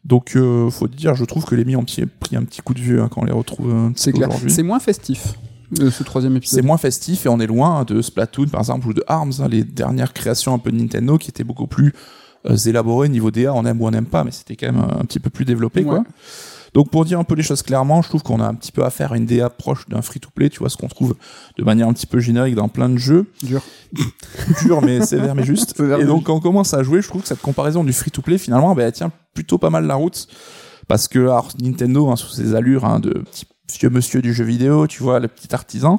Donc, 0.04 0.34
euh, 0.34 0.68
faut 0.68 0.88
dire, 0.88 1.14
je 1.14 1.24
trouve 1.24 1.44
que 1.44 1.54
les 1.54 1.64
Mi 1.64 1.76
ont 1.76 1.84
pris 1.84 2.34
un 2.36 2.42
petit 2.42 2.62
coup 2.62 2.74
de 2.74 2.80
vieux 2.80 3.06
quand 3.08 3.22
on 3.22 3.24
les 3.24 3.32
retrouve 3.32 3.70
euh, 3.72 3.90
C'est 3.94 4.12
clair. 4.12 4.30
C'est 4.48 4.64
moins 4.64 4.80
festif, 4.80 5.34
euh, 5.80 5.92
ce 5.92 6.02
troisième 6.02 6.32
C'est 6.32 6.38
épisode. 6.38 6.64
moins 6.64 6.76
festif 6.78 7.24
et 7.26 7.28
on 7.28 7.38
est 7.38 7.46
loin 7.46 7.84
de 7.84 8.02
Splatoon, 8.02 8.46
par 8.48 8.62
exemple, 8.62 8.88
ou 8.88 8.92
de 8.94 9.04
ARMS, 9.06 9.32
hein, 9.40 9.48
les 9.48 9.62
dernières 9.62 10.12
créations 10.12 10.54
un 10.54 10.58
peu 10.58 10.72
de 10.72 10.76
Nintendo 10.76 11.18
qui 11.18 11.30
étaient 11.30 11.44
beaucoup 11.44 11.68
plus 11.68 11.92
euh, 12.48 12.56
élaborées 12.56 13.08
niveau 13.08 13.30
DA, 13.30 13.52
on 13.54 13.64
aime 13.64 13.80
ou 13.80 13.86
on 13.86 13.90
n'aime 13.90 14.06
pas, 14.06 14.24
mais 14.24 14.30
c'était 14.30 14.56
quand 14.56 14.72
même 14.72 14.82
un 14.82 15.04
petit 15.04 15.20
peu 15.20 15.30
plus 15.30 15.44
développé, 15.44 15.80
Ouais. 15.80 15.86
quoi. 15.86 16.04
Donc 16.74 16.90
pour 16.90 17.06
dire 17.06 17.18
un 17.18 17.24
peu 17.24 17.34
les 17.34 17.42
choses 17.42 17.62
clairement, 17.62 18.02
je 18.02 18.08
trouve 18.10 18.22
qu'on 18.22 18.38
a 18.38 18.46
un 18.46 18.52
petit 18.54 18.70
peu 18.70 18.84
affaire 18.84 19.12
à 19.12 19.16
une 19.16 19.24
DA 19.24 19.48
proche 19.48 19.88
d'un 19.88 20.02
free-to-play, 20.02 20.50
tu 20.50 20.58
vois, 20.58 20.68
ce 20.68 20.76
qu'on 20.76 20.88
trouve 20.88 21.14
de 21.56 21.64
manière 21.64 21.88
un 21.88 21.92
petit 21.94 22.06
peu 22.06 22.18
générique 22.18 22.54
dans 22.54 22.68
plein 22.68 22.90
de 22.90 22.98
jeux. 22.98 23.30
Dur. 23.42 23.62
Dur 24.62 24.82
mais 24.82 25.00
sévère 25.06 25.34
mais 25.34 25.44
juste. 25.44 25.80
Et 26.00 26.04
donc 26.04 26.24
quand 26.24 26.34
on 26.34 26.40
commence 26.40 26.74
à 26.74 26.82
jouer, 26.82 27.00
je 27.00 27.08
trouve 27.08 27.22
que 27.22 27.28
cette 27.28 27.40
comparaison 27.40 27.82
du 27.82 27.94
free-to-play, 27.94 28.36
finalement, 28.36 28.74
bah, 28.74 28.82
elle 28.82 28.92
tient 28.92 29.10
plutôt 29.32 29.56
pas 29.56 29.70
mal 29.70 29.86
la 29.86 29.94
route. 29.94 30.26
Parce 30.86 31.08
que 31.08 31.18
alors, 31.20 31.48
Nintendo, 31.60 32.10
hein, 32.10 32.16
sous 32.16 32.28
ses 32.30 32.54
allures 32.54 32.84
hein, 32.84 33.00
de 33.00 33.10
petit 33.10 33.46
vieux 33.80 33.90
monsieur 33.90 34.20
du 34.20 34.34
jeu 34.34 34.44
vidéo, 34.44 34.86
tu 34.86 35.02
vois, 35.02 35.18
le 35.18 35.28
petit 35.28 35.54
artisan, 35.54 35.98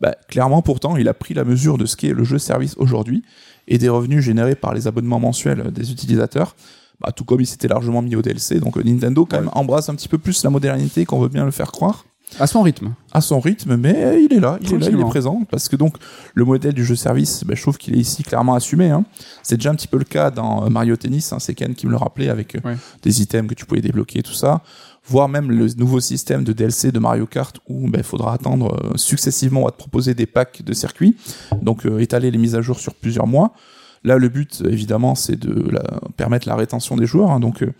bah, 0.00 0.14
clairement 0.28 0.60
pourtant, 0.60 0.96
il 0.98 1.08
a 1.08 1.14
pris 1.14 1.32
la 1.32 1.44
mesure 1.44 1.78
de 1.78 1.86
ce 1.86 1.96
qu'est 1.96 2.12
le 2.12 2.24
jeu-service 2.24 2.74
aujourd'hui 2.76 3.24
et 3.68 3.78
des 3.78 3.88
revenus 3.88 4.24
générés 4.24 4.56
par 4.56 4.74
les 4.74 4.86
abonnements 4.88 5.20
mensuels 5.20 5.70
des 5.72 5.92
utilisateurs. 5.92 6.56
Bah, 7.00 7.12
tout 7.12 7.24
comme 7.24 7.40
il 7.40 7.46
s'était 7.46 7.68
largement 7.68 8.02
mis 8.02 8.16
au 8.16 8.22
DLC. 8.22 8.58
Donc 8.58 8.76
euh, 8.76 8.82
Nintendo 8.82 9.24
quand 9.24 9.38
même 9.38 9.50
embrasse 9.52 9.88
un 9.88 9.94
petit 9.94 10.08
peu 10.08 10.18
plus 10.18 10.42
la 10.42 10.50
modernité 10.50 11.04
qu'on 11.04 11.20
veut 11.20 11.28
bien 11.28 11.44
le 11.44 11.52
faire 11.52 11.70
croire. 11.70 12.04
À 12.40 12.46
son 12.46 12.60
rythme. 12.60 12.92
À 13.12 13.22
son 13.22 13.40
rythme, 13.40 13.76
mais 13.76 14.20
il 14.22 14.34
est 14.36 14.40
là, 14.40 14.58
il 14.60 14.74
est 14.74 14.78
là, 14.78 14.86
il 14.90 15.00
est 15.00 15.04
présent. 15.04 15.42
Parce 15.50 15.66
que 15.68 15.76
donc, 15.76 15.96
le 16.34 16.44
modèle 16.44 16.74
du 16.74 16.84
jeu 16.84 16.94
service, 16.94 17.42
ben, 17.44 17.56
je 17.56 17.62
trouve 17.62 17.78
qu'il 17.78 17.94
est 17.94 18.00
ici 18.00 18.22
clairement 18.22 18.54
assumé. 18.54 18.90
Hein. 18.90 19.04
C'est 19.42 19.56
déjà 19.56 19.70
un 19.70 19.74
petit 19.74 19.88
peu 19.88 19.96
le 19.96 20.04
cas 20.04 20.30
dans 20.30 20.66
euh, 20.66 20.68
Mario 20.68 20.94
Tennis, 20.96 21.32
hein, 21.32 21.38
c'est 21.38 21.54
Ken 21.54 21.74
qui 21.74 21.86
me 21.86 21.90
le 21.92 21.96
rappelait 21.96 22.28
avec 22.28 22.54
euh, 22.56 22.60
Ouais. 22.64 22.76
des 23.02 23.22
items 23.22 23.48
que 23.48 23.54
tu 23.54 23.64
pouvais 23.64 23.80
débloquer, 23.80 24.22
tout 24.22 24.34
ça. 24.34 24.60
Voire 25.08 25.28
même 25.28 25.50
le 25.50 25.66
nouveau 25.76 26.00
système 26.00 26.44
de 26.44 26.52
DLC 26.52 26.92
de 26.92 26.98
Mario 26.98 27.26
Kart 27.26 27.58
où 27.68 27.88
il 27.92 28.02
faudra 28.02 28.34
attendre 28.34 28.74
euh, 28.74 28.96
successivement, 28.96 29.64
va 29.64 29.70
te 29.70 29.78
proposer 29.78 30.14
des 30.14 30.26
packs 30.26 30.62
de 30.62 30.72
circuits. 30.74 31.16
Donc, 31.62 31.86
euh, 31.86 31.98
étaler 31.98 32.30
les 32.30 32.38
mises 32.38 32.54
à 32.54 32.60
jour 32.60 32.78
sur 32.78 32.94
plusieurs 32.94 33.26
mois. 33.26 33.52
Là, 34.04 34.16
le 34.16 34.28
but, 34.28 34.62
évidemment, 34.68 35.14
c'est 35.14 35.36
de 35.36 35.70
permettre 36.16 36.46
la 36.48 36.56
rétention 36.56 36.96
des 36.96 37.06
joueurs, 37.06 37.30
hein, 37.30 37.40
donc 37.40 37.62
euh, 37.62 37.72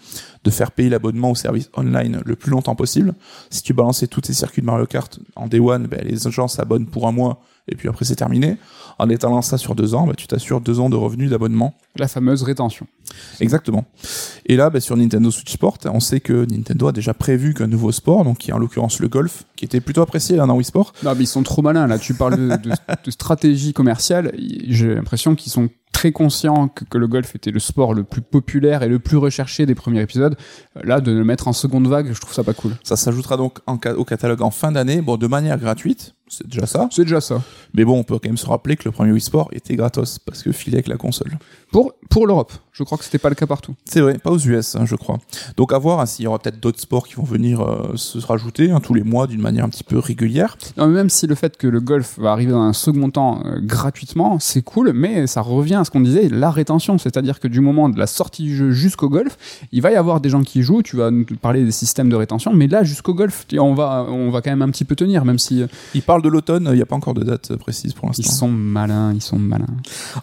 de 0.43 0.51
faire 0.51 0.73
payer 0.73 0.89
l'abonnement 0.89 1.31
au 1.31 1.35
service 1.35 1.71
online 1.77 2.21
le 2.25 2.37
plus 2.37 2.51
longtemps 2.51 2.75
possible. 2.75 3.15
Si 3.51 3.63
tu 3.63 3.73
balançais 3.73 4.07
tous 4.07 4.23
tes 4.23 4.33
circuits 4.33 4.63
de 4.63 4.67
Mario 4.67 4.87
Kart 4.87 5.19
en 5.37 5.47
Day 5.47 5.61
One, 5.61 5.87
ben, 5.87 6.01
les 6.03 6.31
gens 6.31 6.49
s'abonnent 6.49 6.87
pour 6.87 7.07
un 7.07 7.13
mois 7.13 7.41
et 7.69 7.75
puis 7.77 7.89
après 7.89 8.05
c'est 8.05 8.17
terminé. 8.17 8.57
En 9.01 9.09
étalant 9.09 9.43
ça 9.43 9.59
sur 9.59 9.77
deux 9.77 9.95
ans, 9.95 10.07
ben, 10.09 10.15
tu 10.17 10.27
t'assures 10.27 10.61
deux 10.61 10.81
ans 10.81 10.91
de 10.91 10.97
revenus 10.97 11.31
d'abonnement. 11.31 11.75
La 11.97 12.09
fameuse 12.09 12.43
rétention. 12.43 12.87
Exactement. 13.41 13.85
Et 14.47 14.57
là, 14.57 14.71
ben, 14.71 14.81
sur 14.81 14.97
Nintendo 14.97 15.31
Switch 15.31 15.53
Sport, 15.53 15.79
on 15.85 16.01
sait 16.01 16.19
que 16.21 16.47
Nintendo 16.51 16.89
a 16.89 16.93
déjà 16.93 17.15
prévu 17.15 17.55
qu'un 17.55 17.69
nouveau 17.69 17.93
sport, 17.93 18.25
donc 18.25 18.39
qui 18.39 18.51
est 18.51 18.55
en 18.55 18.59
l'occurrence 18.59 18.99
le 18.99 19.07
golf, 19.09 19.45
qui 19.55 19.65
était 19.65 19.81
plutôt 19.81 20.03
apprécié 20.03 20.37
dans 20.37 20.53
Wii 20.53 20.65
Sport. 20.65 20.93
Non, 21.05 21.13
mais 21.15 21.23
ils 21.25 21.27
sont 21.29 21.45
trop 21.45 21.63
malins. 21.63 21.87
Là, 21.87 21.99
tu 21.99 22.15
parles 22.15 22.37
de, 22.37 22.57
de- 22.57 22.71
de 23.05 23.11
stratégie 23.13 23.73
commerciale. 23.73 24.33
J'ai 24.67 24.95
l'impression 24.97 25.37
qu'ils 25.37 25.53
sont 25.53 25.69
très 25.93 26.11
conscients 26.13 26.69
que, 26.69 26.85
que 26.85 26.99
le 26.99 27.07
golf 27.09 27.35
était 27.35 27.51
le 27.51 27.59
sport 27.61 27.95
le 27.95 28.05
plus 28.05 28.21
populaire 28.21 28.83
et 28.83 28.89
le 28.89 28.99
plus 28.99 29.17
recherché 29.17 29.65
des 29.67 29.75
premiers 29.75 30.01
épisodes. 30.03 30.37
Là, 30.83 31.01
de 31.01 31.13
le 31.13 31.25
mettre 31.25 31.49
en 31.49 31.53
seconde 31.53 31.87
vague, 31.89 32.13
je 32.13 32.21
trouve 32.21 32.35
ça 32.35 32.45
pas 32.45 32.53
cool. 32.55 32.73
Ça 32.83 32.97
s'ajoutera 32.97 33.37
donc 33.37 33.59
en 33.67 33.79
au 33.97 34.05
catalogue 34.05 34.43
en 34.43 34.51
fin 34.51 34.71
d'année, 34.73 35.01
bon, 35.03 35.17
de 35.17 35.27
manière 35.27 35.59
gratuite, 35.59 36.15
c'est 36.29 36.47
déjà 36.47 36.67
ça. 36.67 36.89
C'est 36.91 37.03
déjà 37.03 37.21
ça. 37.21 37.43
Mais 37.75 37.85
bon, 37.85 37.99
on 37.99 38.05
peut 38.05 38.19
quand 38.19 38.29
même 38.29 38.37
se 38.37 38.47
rappeler 38.47 38.77
que 38.77 38.85
le 38.85 38.93
premier 38.93 39.13
Wii 39.13 39.21
Sport 39.21 39.49
était 39.53 39.77
gratos 39.77 40.19
parce 40.19 40.43
que 40.43 40.53
filé 40.53 40.77
avec 40.77 40.89
la 40.89 40.97
console. 40.97 41.39
Pour, 41.71 41.93
pour 42.09 42.27
l'Europe. 42.27 42.53
Je 42.73 42.85
crois 42.85 42.97
que 42.97 43.05
c'était 43.05 43.19
pas 43.19 43.29
le 43.29 43.35
cas 43.35 43.47
partout. 43.47 43.75
C'est 43.85 44.01
vrai, 44.01 44.19
pas 44.19 44.31
aux 44.31 44.39
US, 44.39 44.77
hein, 44.77 44.87
je 44.87 44.95
crois. 44.95 45.19
Donc 45.57 45.73
à 45.73 45.79
voir 45.79 45.99
hein, 45.99 46.07
s'il 46.07 46.25
y 46.25 46.29
aura 46.29 46.39
peut-être 46.39 46.61
d'autres 46.61 46.79
sports 46.79 47.09
qui 47.09 47.15
vont 47.15 47.25
venir 47.25 47.61
euh, 47.61 47.97
se 47.97 48.25
rajouter 48.25 48.71
hein, 48.71 48.79
tous 48.81 48.95
les 48.95 49.03
mois 49.03 49.27
d'une 49.27 49.41
manière 49.41 49.65
un 49.65 49.69
petit 49.69 49.83
peu 49.83 49.99
régulière. 49.99 50.57
Non, 50.77 50.87
mais 50.87 50.95
même 50.95 51.11
si 51.11 51.27
le 51.27 51.35
fait 51.35 51.57
que 51.57 51.67
le 51.67 51.81
golf 51.81 52.19
va 52.21 52.31
arriver 52.31 52.53
dans 52.53 52.63
un 52.63 52.73
second 52.73 53.11
temps 53.11 53.43
euh, 53.45 53.59
gratuitement, 53.61 54.39
c'est 54.39 54.63
cool, 54.63 54.93
mais 54.93 55.27
ça 55.27 55.41
revient 55.41 55.75
à 55.75 55.85
ce 55.85 55.91
qu'on 55.91 56.01
disait, 56.01 56.29
la 56.29 56.53
rétention. 56.53 56.99
C'est-à-dire 56.99 57.41
que 57.41 57.49
du 57.49 57.61
moment 57.61 57.89
de 57.89 57.99
la 57.99 58.07
sortie 58.07 58.45
du 58.45 58.57
jeu 58.57 58.71
jusqu'au 58.71 59.09
golf, 59.09 59.37
il 59.73 59.83
va 59.83 59.91
y 59.91 59.97
avoir 59.97 60.21
des 60.21 60.31
gens 60.31 60.43
qui 60.43 60.63
jouent, 60.63 60.83
tu 60.83 60.97
vas 60.97 61.11
nous 61.11 61.25
parler 61.43 61.65
des 61.65 61.73
systèmes 61.73 62.09
de 62.09 62.17
rétention, 62.17 62.55
mais 62.55 62.69
là, 62.69 62.85
jusqu'au 62.85 63.13
golf, 63.13 63.45
on 63.59 63.75
va, 63.75 64.07
on 64.09 64.31
va 64.31 64.41
quand 64.41 64.51
même 64.51 64.63
un 64.63 64.71
petit 64.71 64.85
peu 64.85 64.95
tenir, 64.95 65.25
même 65.25 65.41
si 65.41 65.63
euh, 65.63 65.67
Il 65.95 66.03
parle 66.03 66.18
de 66.23 66.29
l'automne, 66.29 66.69
il 66.71 66.77
n'y 66.77 66.83
a 66.83 66.87
pas 66.87 66.97
encore 66.97 67.15
de 67.15 67.25
date 67.25 67.57
précise 67.57 67.93
pour 67.93 68.07
ils 68.07 68.19
l'instant. 68.19 68.33
sont 68.33 68.49
malins, 68.49 69.13
ils 69.13 69.23
sont 69.23 69.39
malins. 69.39 69.67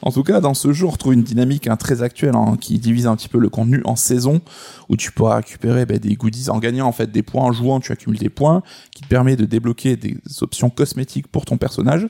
En 0.01 0.11
tout 0.11 0.23
cas, 0.23 0.41
dans 0.41 0.53
ce 0.53 0.73
jeu, 0.73 0.85
on 0.85 0.89
retrouve 0.89 1.13
une 1.13 1.23
dynamique 1.23 1.67
hein, 1.67 1.77
très 1.77 2.01
actuelle 2.01 2.35
hein, 2.35 2.57
qui 2.59 2.79
divise 2.79 3.07
un 3.07 3.15
petit 3.15 3.29
peu 3.29 3.39
le 3.39 3.49
contenu 3.49 3.81
en 3.85 3.95
saison, 3.95 4.41
où 4.89 4.97
tu 4.97 5.11
pourras 5.11 5.37
récupérer 5.37 5.85
ben, 5.85 5.97
des 5.97 6.15
goodies 6.15 6.49
en 6.49 6.59
gagnant 6.59 6.87
en 6.87 6.91
fait 6.91 7.11
des 7.11 7.23
points 7.23 7.43
en 7.43 7.51
jouant, 7.51 7.79
tu 7.79 7.91
accumules 7.91 8.19
des 8.19 8.29
points, 8.29 8.63
qui 8.91 9.01
te 9.01 9.07
permet 9.07 9.35
de 9.35 9.45
débloquer 9.45 9.95
des 9.95 10.17
options 10.41 10.69
cosmétiques 10.69 11.27
pour 11.27 11.45
ton 11.45 11.57
personnage, 11.57 12.07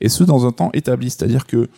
et 0.00 0.08
ce 0.08 0.24
dans 0.24 0.46
un 0.46 0.52
temps 0.52 0.70
établi, 0.72 1.10
c'est-à-dire 1.10 1.46
que 1.46 1.68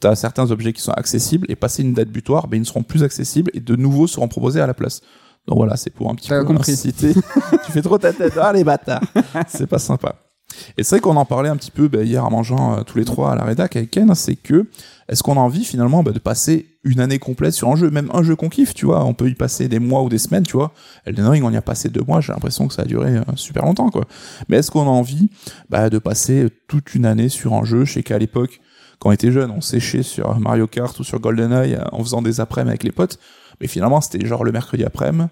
tu 0.00 0.06
as 0.06 0.16
certains 0.16 0.50
objets 0.50 0.72
qui 0.72 0.82
sont 0.82 0.92
accessibles, 0.92 1.46
et 1.48 1.56
passé 1.56 1.82
une 1.82 1.94
date 1.94 2.08
butoir, 2.08 2.48
ben, 2.48 2.56
ils 2.56 2.60
ne 2.60 2.66
seront 2.66 2.82
plus 2.82 3.02
accessibles, 3.02 3.50
et 3.54 3.60
de 3.60 3.76
nouveaux 3.76 4.06
seront 4.06 4.28
proposés 4.28 4.60
à 4.60 4.66
la 4.66 4.74
place. 4.74 5.00
Donc 5.46 5.56
voilà, 5.56 5.76
c'est 5.76 5.90
pour 5.90 6.10
un 6.10 6.14
petit 6.14 6.28
peu 6.28 6.44
compris. 6.44 6.76
tu 6.76 7.72
fais 7.72 7.82
trop 7.82 7.98
ta 7.98 8.12
tête, 8.12 8.34
les 8.54 8.64
bâtards 8.64 9.02
C'est 9.48 9.66
pas 9.66 9.78
sympa. 9.78 10.14
Et 10.76 10.82
c'est 10.82 10.96
vrai 10.96 11.00
qu'on 11.00 11.16
en 11.16 11.24
parlait 11.24 11.48
un 11.48 11.56
petit 11.56 11.70
peu 11.70 11.88
ben, 11.88 12.06
hier 12.06 12.24
en 12.24 12.30
mangeant 12.30 12.78
euh, 12.78 12.82
tous 12.82 12.98
les 12.98 13.04
trois 13.04 13.32
à 13.32 13.36
la 13.36 13.44
rédac 13.44 13.76
avec 13.76 13.90
Ken, 13.90 14.14
c'est 14.14 14.36
que 14.36 14.66
est-ce 15.08 15.22
qu'on 15.22 15.36
a 15.36 15.40
envie 15.40 15.64
finalement 15.64 16.02
bah, 16.02 16.12
de 16.12 16.18
passer 16.18 16.66
une 16.84 17.00
année 17.00 17.18
complète 17.18 17.52
sur 17.52 17.68
un 17.68 17.76
jeu, 17.76 17.90
même 17.90 18.10
un 18.14 18.22
jeu 18.22 18.36
qu'on 18.36 18.48
kiffe, 18.48 18.74
tu 18.74 18.86
vois, 18.86 19.04
on 19.04 19.12
peut 19.12 19.28
y 19.28 19.34
passer 19.34 19.68
des 19.68 19.78
mois 19.78 20.02
ou 20.02 20.08
des 20.08 20.18
semaines, 20.18 20.44
tu 20.44 20.56
vois? 20.56 20.72
Elden 21.04 21.26
Ring, 21.26 21.44
on 21.44 21.50
y 21.50 21.56
a 21.56 21.62
passé 21.62 21.88
deux 21.88 22.02
mois, 22.06 22.20
j'ai 22.20 22.32
l'impression 22.32 22.68
que 22.68 22.74
ça 22.74 22.82
a 22.82 22.84
duré 22.84 23.16
euh, 23.16 23.22
super 23.34 23.64
longtemps, 23.64 23.90
quoi. 23.90 24.04
Mais 24.48 24.58
est-ce 24.58 24.70
qu'on 24.70 24.82
a 24.82 24.90
envie 24.90 25.28
bah, 25.68 25.90
de 25.90 25.98
passer 25.98 26.48
toute 26.68 26.94
une 26.94 27.06
année 27.06 27.28
sur 27.28 27.54
un 27.54 27.64
jeu? 27.64 27.84
Je 27.84 27.94
sais 27.94 28.02
qu'à 28.02 28.18
l'époque, 28.18 28.60
quand 28.98 29.08
on 29.08 29.12
était 29.12 29.32
jeune, 29.32 29.50
on 29.50 29.60
séchait 29.60 30.02
sur 30.02 30.38
Mario 30.38 30.66
Kart 30.66 30.98
ou 30.98 31.04
sur 31.04 31.18
GoldenEye 31.20 31.74
euh, 31.74 31.84
en 31.92 32.02
faisant 32.02 32.22
des 32.22 32.40
après-midi 32.40 32.70
avec 32.70 32.84
les 32.84 32.92
potes, 32.92 33.18
mais 33.60 33.66
finalement 33.66 34.00
c'était 34.00 34.24
genre 34.26 34.44
le 34.44 34.52
mercredi 34.52 34.84
après-midi, 34.84 35.28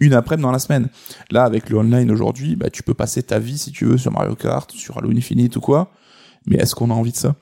une 0.00 0.14
après-midi 0.14 0.42
dans 0.42 0.52
la 0.52 0.58
semaine. 0.58 0.88
Là, 1.30 1.44
avec 1.44 1.70
le 1.70 1.78
online 1.78 2.10
aujourd'hui, 2.10 2.56
bah, 2.56 2.70
tu 2.70 2.82
peux 2.82 2.94
passer 2.94 3.22
ta 3.22 3.38
vie 3.38 3.58
si 3.58 3.72
tu 3.72 3.84
veux 3.84 3.98
sur 3.98 4.12
Mario 4.12 4.34
Kart, 4.34 4.70
sur 4.70 4.98
Halo 4.98 5.10
Infinite 5.10 5.56
ou 5.56 5.60
quoi. 5.60 5.90
Mais 6.46 6.56
est-ce 6.56 6.74
qu'on 6.74 6.90
a 6.90 6.94
envie 6.94 7.12
de 7.12 7.16
ça? 7.16 7.34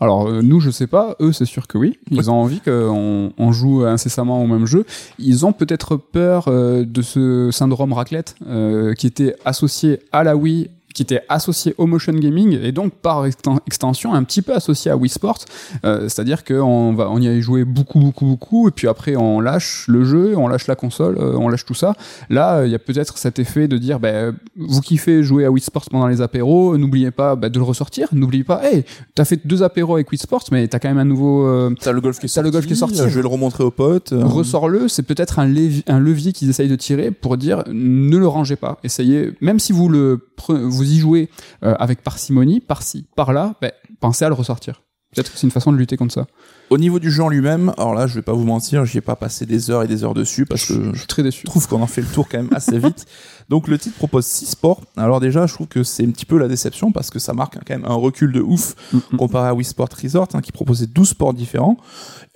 Alors 0.00 0.28
euh, 0.28 0.40
nous, 0.40 0.60
je 0.60 0.70
sais 0.70 0.86
pas, 0.86 1.14
eux, 1.20 1.32
c'est 1.32 1.44
sûr 1.44 1.66
que 1.66 1.76
oui. 1.76 1.98
Ils 2.10 2.30
ont 2.30 2.34
envie 2.34 2.60
qu'on 2.60 3.32
on 3.36 3.52
joue 3.52 3.84
incessamment 3.84 4.42
au 4.42 4.46
même 4.46 4.66
jeu. 4.66 4.86
Ils 5.18 5.44
ont 5.44 5.52
peut-être 5.52 5.96
peur 5.96 6.48
euh, 6.48 6.84
de 6.84 7.02
ce 7.02 7.50
syndrome 7.52 7.92
raclette 7.92 8.34
euh, 8.46 8.94
qui 8.94 9.06
était 9.06 9.36
associé 9.44 10.00
à 10.10 10.24
la 10.24 10.36
Wii 10.36 10.70
qui 10.94 11.02
était 11.02 11.22
associé 11.28 11.74
au 11.78 11.86
motion 11.86 12.12
gaming 12.12 12.58
et 12.62 12.72
donc 12.72 12.92
par 12.94 13.24
exten- 13.26 13.58
extension 13.66 14.12
un 14.12 14.22
petit 14.24 14.42
peu 14.42 14.52
associé 14.54 14.90
à 14.90 14.96
Wii 14.96 15.08
Sports, 15.08 15.44
Euh, 15.84 16.02
c'est-à-dire 16.08 16.44
qu'on 16.44 16.92
va 16.94 17.08
on 17.10 17.20
y 17.20 17.28
a 17.28 17.40
joué 17.40 17.64
beaucoup 17.64 18.00
beaucoup 18.00 18.26
beaucoup 18.26 18.68
et 18.68 18.70
puis 18.72 18.88
après 18.88 19.14
on 19.16 19.40
lâche 19.40 19.84
le 19.88 20.04
jeu, 20.04 20.34
on 20.36 20.48
lâche 20.48 20.66
la 20.66 20.74
console, 20.76 21.16
euh, 21.18 21.36
on 21.38 21.48
lâche 21.48 21.64
tout 21.64 21.74
ça. 21.74 21.94
Là, 22.28 22.58
euh, 22.58 22.66
il 22.66 22.72
y 22.72 22.74
a 22.74 22.78
peut-être 22.78 23.18
cet 23.18 23.38
effet 23.38 23.68
de 23.68 23.78
dire 23.78 24.00
ben 24.00 24.34
vous 24.56 24.80
kiffez 24.80 25.22
jouer 25.22 25.44
à 25.44 25.50
Wii 25.50 25.62
Sports 25.62 25.86
pendant 25.90 26.06
les 26.08 26.20
apéros, 26.20 26.76
n'oubliez 26.76 27.10
pas 27.12 27.36
bah, 27.36 27.48
de 27.48 27.58
le 27.58 27.64
ressortir, 27.64 28.08
n'oubliez 28.12 28.44
pas 28.44 28.60
hey, 28.64 28.84
t'as 29.14 29.24
fait 29.24 29.40
deux 29.46 29.62
apéros 29.62 29.94
avec 29.94 30.10
Wii 30.10 30.18
Sports 30.18 30.44
mais 30.52 30.66
t'as 30.68 30.78
quand 30.80 30.88
même 30.88 30.98
un 30.98 31.04
nouveau 31.04 31.46
euh, 31.46 31.70
T'as 31.80 31.92
le 31.92 32.00
golf 32.00 32.18
qui 32.18 32.26
est 32.26 32.28
sorti. 32.28 32.46
le 32.46 32.50
golf 32.52 32.66
qui 32.66 32.72
est 32.72 32.76
sorti. 32.76 32.96
Je 32.96 33.04
vais 33.04 33.22
le 33.22 33.28
remontrer 33.28 33.64
aux 33.64 33.70
potes. 33.70 34.12
euh, 34.12 34.24
Ressors-le, 34.24 34.88
c'est 34.88 35.02
peut-être 35.04 35.38
un, 35.38 35.46
levi- 35.46 35.84
un 35.86 36.00
levier 36.00 36.32
qu'ils 36.32 36.50
essayent 36.50 36.68
de 36.68 36.76
tirer 36.76 37.10
pour 37.10 37.36
dire 37.36 37.62
ne 37.68 38.16
le 38.16 38.26
rangez 38.26 38.56
pas. 38.56 38.78
Essayez, 38.84 39.32
même 39.40 39.58
si 39.58 39.72
vous 39.72 39.88
le 39.88 40.18
pre- 40.36 40.58
vous 40.98 41.16
y 41.16 41.28
euh, 41.64 41.74
avec 41.78 42.02
parcimonie, 42.02 42.60
par-ci, 42.60 43.06
par-là, 43.16 43.54
ben, 43.60 43.72
pensez 44.00 44.24
à 44.24 44.28
le 44.28 44.34
ressortir. 44.34 44.82
Peut-être 45.14 45.32
que 45.32 45.38
c'est 45.38 45.46
une 45.46 45.52
façon 45.52 45.72
de 45.72 45.76
lutter 45.76 45.96
contre 45.96 46.14
ça. 46.14 46.26
Au 46.70 46.78
niveau 46.78 47.00
du 47.00 47.10
jeu 47.10 47.22
en 47.24 47.28
lui-même, 47.28 47.72
alors 47.78 47.94
là, 47.94 48.06
je 48.06 48.14
vais 48.14 48.22
pas 48.22 48.32
vous 48.32 48.44
mentir, 48.44 48.84
j'y 48.84 48.98
ai 48.98 49.00
pas 49.00 49.16
passé 49.16 49.44
des 49.44 49.70
heures 49.72 49.82
et 49.82 49.88
des 49.88 50.04
heures 50.04 50.14
dessus 50.14 50.46
parce 50.46 50.64
que 50.66 50.74
Je 50.74 50.92
je 50.92 50.98
suis 50.98 51.06
très 51.08 51.24
déçu. 51.24 51.44
trouve 51.44 51.66
qu'on 51.66 51.82
en 51.82 51.88
fait 51.88 52.00
le 52.00 52.06
tour 52.06 52.28
quand 52.28 52.38
même 52.38 52.48
assez 52.54 52.78
vite. 52.78 53.06
Donc 53.48 53.66
le 53.66 53.76
titre 53.78 53.96
propose 53.96 54.24
6 54.26 54.46
sports. 54.50 54.80
Alors 54.96 55.18
déjà, 55.18 55.46
je 55.48 55.54
trouve 55.54 55.66
que 55.66 55.82
c'est 55.82 56.04
un 56.06 56.10
petit 56.10 56.24
peu 56.26 56.38
la 56.38 56.46
déception 56.46 56.92
parce 56.92 57.10
que 57.10 57.18
ça 57.18 57.32
marque 57.32 57.54
quand 57.66 57.74
même 57.74 57.84
un 57.84 57.94
recul 57.94 58.30
de 58.32 58.40
ouf 58.40 58.76
Mhm. 58.92 59.18
comparé 59.18 59.48
à 59.48 59.54
Wii 59.54 59.64
Sport 59.64 59.88
Resort 60.00 60.28
hein, 60.34 60.40
qui 60.40 60.52
proposait 60.52 60.86
12 60.86 61.08
sports 61.08 61.34
différents. 61.34 61.76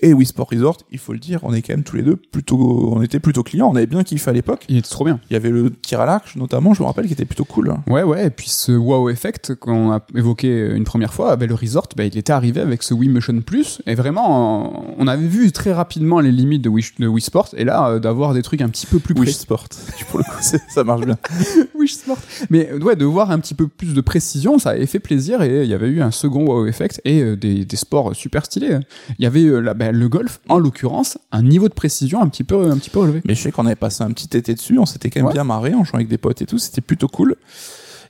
Et 0.01 0.12
Wii 0.12 0.26
Sport 0.26 0.49
Resort, 0.51 0.78
il 0.91 0.99
faut 0.99 1.12
le 1.12 1.20
dire, 1.20 1.39
on 1.45 1.55
est 1.55 1.62
quand 1.62 1.72
même 1.72 1.85
tous 1.85 1.95
les 1.97 2.03
deux 2.03 2.16
plutôt, 2.16 2.93
on 2.93 3.01
était 3.03 3.20
plutôt 3.20 3.45
clients, 3.45 3.68
on 3.72 3.76
avait 3.76 3.87
bien 3.87 4.03
kiffé 4.03 4.28
à 4.30 4.32
l'époque. 4.32 4.64
Il 4.68 4.76
était 4.76 4.89
trop 4.89 5.05
bien. 5.05 5.20
Il 5.30 5.35
y 5.35 5.37
avait 5.37 5.51
le 5.51 5.70
tir 5.70 6.01
à 6.01 6.07
l'arc 6.07 6.35
notamment, 6.35 6.74
je 6.74 6.82
me 6.82 6.89
rappelle, 6.89 7.07
qui 7.07 7.12
était 7.12 7.24
plutôt 7.24 7.45
cool. 7.45 7.72
Ouais, 7.87 8.03
ouais, 8.03 8.26
et 8.26 8.30
puis 8.30 8.49
ce 8.49 8.72
wow 8.72 9.09
effect 9.09 9.55
qu'on 9.55 9.93
a 9.93 10.01
évoqué 10.16 10.72
une 10.74 10.82
première 10.85 11.14
fois, 11.14 11.37
ben, 11.37 11.49
le 11.49 11.55
resort, 11.55 11.87
ben, 11.97 12.11
il 12.12 12.18
était 12.18 12.32
arrivé 12.32 12.61
avec 12.61 12.82
ce 12.82 12.93
Wii 12.93 13.09
Motion 13.09 13.41
Plus, 13.41 13.80
et 13.87 13.95
vraiment, 13.95 14.24
on 14.31 15.07
avait 15.07 15.27
vu 15.27 15.53
très 15.53 15.72
rapidement 15.72 16.20
les 16.20 16.33
limites 16.33 16.62
de 16.62 16.68
Wii, 16.68 16.85
de 16.99 17.07
Wii 17.07 17.22
Sport, 17.22 17.49
et 17.57 17.64
là, 17.64 17.89
euh, 17.89 17.99
d'avoir 17.99 18.35
des 18.35 18.43
trucs 18.43 18.61
un 18.61 18.68
petit 18.68 18.87
peu 18.87 18.99
plus 18.99 19.14
Wii. 19.14 19.33
Sport, 19.33 19.66
pour 20.11 20.18
le 20.18 20.25
coup, 20.25 20.59
ça 20.68 20.85
marche 20.85 21.05
bien. 21.05 21.16
Wish 21.75 21.95
Sport. 21.95 22.18
Mais 22.51 22.70
euh, 22.72 22.79
ouais, 22.81 22.97
de 22.97 23.05
voir 23.05 23.31
un 23.31 23.39
petit 23.39 23.55
peu 23.55 23.68
plus 23.68 23.95
de 23.95 24.01
précision, 24.01 24.59
ça 24.59 24.70
avait 24.70 24.87
fait 24.87 25.01
plaisir 25.01 25.43
et 25.43 25.62
il 25.64 25.68
y 25.68 25.75
avait 25.75 25.89
eu 25.89 26.03
un 26.03 26.11
second 26.11 26.45
wow 26.47 26.66
effect 26.66 27.01
et 27.05 27.20
euh, 27.22 27.37
des, 27.37 27.64
des 27.64 27.77
sports 27.77 28.14
super 28.14 28.45
stylés. 28.47 28.79
Il 29.18 29.22
y 29.22 29.27
avait 29.27 29.45
euh, 29.45 29.75
ben, 29.75 29.95
le 29.95 30.09
golf, 30.09 30.41
en 30.49 30.59
l'occurrence, 30.59 31.18
un 31.33 31.43
niveau 31.43 31.68
de 31.68 31.75
précision 31.75 32.20
un 32.22 32.29
petit 32.29 32.45
peu, 32.45 32.70
un 32.70 32.77
petit 32.79 32.91
peu 32.91 33.01
relevé. 33.01 33.20
Mais 33.27 33.35
je 33.35 33.43
sais 33.43 33.53
qu'on 33.53 33.66
avait 33.66 33.75
passé 33.77 34.03
un 34.05 34.11
petit 34.12 34.37
été 34.37 34.55
dessus, 34.55 34.79
on 34.79 34.87
s'était 34.87 35.11
quand 35.11 35.20
même 35.20 35.27
Ouais. 35.27 35.33
bien 35.33 35.45
marré 35.45 35.75
en 35.75 35.85
jouant 35.85 35.97
avec 35.97 36.09
des 36.09 36.18
potes 36.18 36.43
et 36.43 36.47
tout, 36.47 36.59
c'était 36.59 36.81
plutôt 36.81 37.09
cool. 37.09 37.37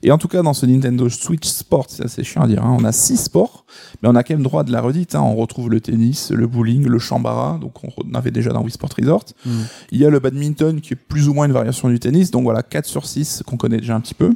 Et 0.05 0.11
en 0.11 0.19
tout 0.19 0.27
cas, 0.27 0.43
dans 0.43 0.53
ce 0.53 0.67
Nintendo 0.67 1.09
Switch 1.09 1.47
Sport, 1.47 1.87
c'est 1.89 2.05
assez 2.05 2.23
chiant 2.23 2.43
à 2.43 2.47
dire, 2.47 2.63
hein, 2.63 2.77
on 2.79 2.83
a 2.83 2.91
six 2.91 3.17
sports, 3.17 3.65
mais 4.03 4.07
on 4.07 4.13
a 4.13 4.23
quand 4.23 4.35
même 4.35 4.43
droit 4.43 4.63
de 4.63 4.71
la 4.71 4.79
redite. 4.79 5.15
hein. 5.15 5.21
On 5.21 5.35
retrouve 5.35 5.71
le 5.71 5.81
tennis, 5.81 6.29
le 6.29 6.45
bowling, 6.45 6.85
le 6.85 6.99
chambara, 6.99 7.57
donc 7.59 7.73
on 7.83 8.13
avait 8.13 8.29
déjà 8.29 8.51
dans 8.51 8.61
Wii 8.61 8.71
Sport 8.71 8.91
Resort. 8.99 9.25
Mm. 9.47 9.49
Il 9.91 9.99
y 9.99 10.05
a 10.05 10.11
le 10.11 10.19
badminton 10.19 10.79
qui 10.79 10.93
est 10.93 10.95
plus 10.95 11.27
ou 11.27 11.33
moins 11.33 11.47
une 11.47 11.53
variation 11.53 11.89
du 11.89 11.99
tennis, 11.99 12.29
donc 12.29 12.43
voilà, 12.43 12.61
4 12.61 12.85
sur 12.85 13.07
6 13.07 13.41
qu'on 13.47 13.57
connaît 13.57 13.79
déjà 13.79 13.95
un 13.95 13.99
petit 13.99 14.13
peu. 14.13 14.35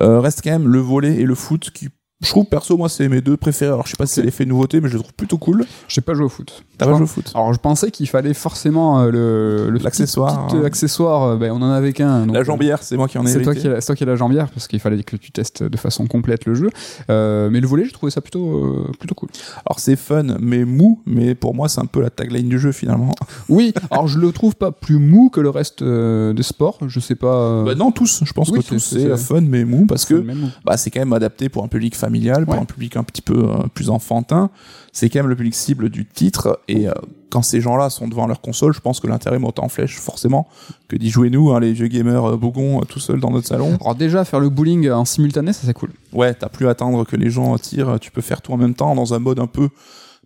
Euh, 0.00 0.18
reste 0.18 0.40
quand 0.42 0.50
même 0.50 0.66
le 0.66 0.80
volet 0.80 1.20
et 1.20 1.24
le 1.24 1.36
foot 1.36 1.70
qui 1.70 1.88
je 2.22 2.28
trouve 2.28 2.44
perso 2.46 2.76
moi 2.76 2.88
c'est 2.88 3.08
mes 3.08 3.20
deux 3.20 3.36
préférés. 3.36 3.72
Alors 3.72 3.86
je 3.86 3.90
sais 3.92 3.96
pas 3.96 4.06
si 4.06 4.14
c'est 4.14 4.22
l'effet 4.22 4.44
nouveauté, 4.44 4.80
mais 4.80 4.88
je 4.88 4.94
les 4.96 5.00
trouve 5.02 5.14
plutôt 5.14 5.38
cool. 5.38 5.64
Je 5.88 5.94
sais 5.94 6.00
pas 6.00 6.14
jouer 6.14 6.26
au 6.26 6.28
foot. 6.28 6.64
T'as 6.76 6.86
pas 6.86 6.92
joué 6.94 7.02
au 7.02 7.06
foot 7.06 7.30
Alors 7.34 7.52
je 7.52 7.58
pensais 7.58 7.90
qu'il 7.90 8.08
fallait 8.08 8.34
forcément 8.34 9.00
euh, 9.00 9.10
le 9.10 9.70
le 9.70 9.78
L'accessoire, 9.78 10.48
hein. 10.54 10.64
accessoire. 10.64 11.22
euh, 11.24 11.36
ben, 11.36 11.50
on 11.52 11.56
en 11.62 11.70
avait 11.70 11.92
qu'un. 11.92 12.26
La 12.26 12.42
jambière, 12.42 12.82
c'est 12.82 12.96
moi 12.96 13.08
qui 13.08 13.18
en 13.18 13.24
ai 13.26 13.30
C'est 13.30 13.42
toi, 13.42 13.54
qui 13.54 13.62
c'est 13.62 13.80
toi 13.86 13.94
qui 13.94 14.02
as 14.02 14.06
la 14.06 14.16
jambière 14.16 14.50
parce 14.50 14.68
qu'il 14.68 14.80
fallait 14.80 15.02
que 15.02 15.16
tu 15.16 15.30
testes 15.32 15.62
de 15.62 15.76
façon 15.76 16.06
complète 16.06 16.44
le 16.46 16.54
jeu. 16.54 16.70
Euh, 17.10 17.48
mais 17.50 17.60
le 17.60 17.66
volet, 17.66 17.84
j'ai 17.84 17.92
trouvé 17.92 18.10
ça 18.10 18.20
plutôt 18.20 18.58
euh, 18.58 18.92
plutôt 18.98 19.14
cool. 19.14 19.28
Alors 19.66 19.78
c'est 19.78 19.96
fun, 19.96 20.24
mais 20.40 20.64
mou. 20.64 21.00
Mais 21.06 21.34
pour 21.34 21.54
moi, 21.54 21.68
c'est 21.68 21.80
un 21.80 21.86
peu 21.86 22.00
la 22.02 22.10
tagline 22.10 22.48
du 22.48 22.58
jeu 22.58 22.72
finalement. 22.72 23.12
Oui, 23.48 23.72
alors 23.90 24.06
je 24.06 24.18
le 24.18 24.30
trouve 24.32 24.54
pas 24.54 24.70
plus 24.70 24.98
mou 24.98 25.28
que 25.30 25.40
le 25.40 25.50
reste 25.50 25.82
des 25.82 26.42
sports. 26.42 26.78
Je 26.86 27.00
sais 27.00 27.14
pas. 27.14 27.64
Bah 27.64 27.74
non, 27.74 27.90
tous. 27.90 28.22
Je 28.24 28.32
pense 28.32 28.48
Oui, 28.50 28.60
que 28.60 28.64
tous 28.68 28.78
c'est- 28.78 29.16
fun, 29.16 29.40
mais 29.40 29.64
mou 29.64 29.86
parce 29.86 30.08
le 30.10 30.20
que 30.20 30.26
bah, 30.64 30.76
c'est 30.76 30.90
quand 30.90 31.00
même 31.00 31.12
adapté 31.12 31.48
pour 31.48 31.64
un 31.64 31.68
public 31.68 31.96
familial, 31.96 32.09
pour 32.44 32.54
Ouais. 32.54 32.60
un 32.60 32.64
public 32.64 32.96
un 32.96 33.02
petit 33.04 33.22
peu 33.22 33.48
euh, 33.50 33.66
plus 33.74 33.90
enfantin. 33.90 34.50
C'est 34.92 35.08
quand 35.08 35.20
même 35.20 35.28
le 35.28 35.36
public 35.36 35.54
cible 35.54 35.88
du 35.88 36.04
titre. 36.06 36.60
Et 36.68 36.88
euh, 36.88 36.92
quand 37.30 37.42
ces 37.42 37.60
gens-là 37.60 37.90
sont 37.90 38.08
devant 38.08 38.26
leur 38.26 38.40
console, 38.40 38.72
je 38.74 38.80
pense 38.80 38.98
que 39.00 39.06
l'intérêt 39.06 39.38
monte 39.38 39.58
en 39.60 39.68
flèche 39.68 39.96
forcément 39.98 40.48
que 40.88 40.96
d'y 40.96 41.10
jouer 41.10 41.30
nous, 41.30 41.50
hein, 41.52 41.60
les 41.60 41.72
vieux 41.72 41.86
gamers 41.86 42.30
euh, 42.32 42.36
bougons, 42.36 42.80
tout 42.80 42.98
seuls 43.00 43.20
dans 43.20 43.30
notre 43.30 43.46
salon. 43.46 43.78
Alors 43.80 43.94
déjà 43.94 44.24
faire 44.24 44.40
le 44.40 44.48
bowling 44.48 44.90
en 44.90 45.04
simultané, 45.04 45.52
ça 45.52 45.60
c'est 45.64 45.72
cool. 45.74 45.90
Ouais, 46.12 46.34
t'as 46.34 46.48
plus 46.48 46.66
à 46.66 46.70
attendre 46.70 47.04
que 47.04 47.14
les 47.16 47.30
gens 47.30 47.56
tirent. 47.58 47.98
Tu 48.00 48.10
peux 48.10 48.20
faire 48.20 48.42
tout 48.42 48.52
en 48.52 48.56
même 48.56 48.74
temps 48.74 48.94
dans 48.94 49.14
un 49.14 49.18
mode 49.20 49.38
un 49.38 49.46
peu 49.46 49.68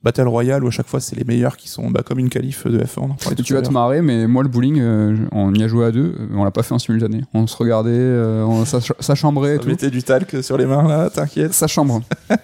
Battle 0.05 0.29
Royale 0.29 0.63
où 0.63 0.69
à 0.69 0.71
chaque 0.71 0.87
fois 0.87 1.01
c'est 1.01 1.17
les 1.17 1.25
meilleurs 1.25 1.57
qui 1.57 1.69
sont 1.69 1.91
bah, 1.91 2.03
comme 2.05 2.19
une 2.19 2.29
qualif 2.29 2.67
de 2.67 2.79
F1. 2.79 3.01
On 3.01 3.35
tu 3.43 3.55
vas 3.55 3.63
te 3.63 3.71
marrer, 3.71 4.03
mais 4.03 4.27
moi 4.27 4.43
le 4.43 4.51
bowling, 4.51 4.79
euh, 4.79 5.17
on 5.33 5.53
y 5.55 5.63
a 5.63 5.69
joué 5.69 5.87
à 5.87 5.91
deux, 5.91 6.15
euh, 6.19 6.29
on 6.35 6.45
l'a 6.45 6.51
pas 6.51 6.63
fait 6.63 6.75
en 6.75 6.79
simultané. 6.79 7.23
On 7.33 7.47
se 7.47 7.57
regardait, 7.57 7.91
euh, 7.91 8.45
on, 8.45 8.67
ça, 8.67 8.81
ça 9.01 9.15
chambrait 9.15 9.57
et 9.57 9.67
mettait 9.67 9.91
du 9.91 10.03
talc 10.03 10.37
sur 10.43 10.59
les 10.59 10.67
mains 10.67 10.87
là, 10.87 11.09
t'inquiète. 11.09 11.55
Ça 11.55 11.67
chambre. 11.67 12.03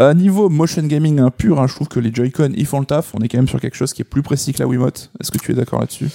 Euh, 0.00 0.14
niveau 0.14 0.48
motion 0.48 0.82
gaming 0.84 1.20
hein, 1.20 1.30
pur, 1.30 1.60
hein, 1.60 1.66
je 1.66 1.74
trouve 1.74 1.86
que 1.86 2.00
les 2.00 2.12
Joy-Con 2.12 2.52
ils 2.56 2.66
font 2.66 2.80
le 2.80 2.86
taf. 2.86 3.14
On 3.14 3.20
est 3.20 3.28
quand 3.28 3.36
même 3.36 3.48
sur 3.48 3.60
quelque 3.60 3.76
chose 3.76 3.92
qui 3.92 4.00
est 4.00 4.06
plus 4.06 4.22
précis 4.22 4.52
que 4.52 4.58
la 4.58 4.66
Wiimote. 4.66 5.10
Est-ce 5.20 5.30
que 5.30 5.38
tu 5.38 5.52
es 5.52 5.54
d'accord 5.54 5.80
là-dessus? 5.80 6.08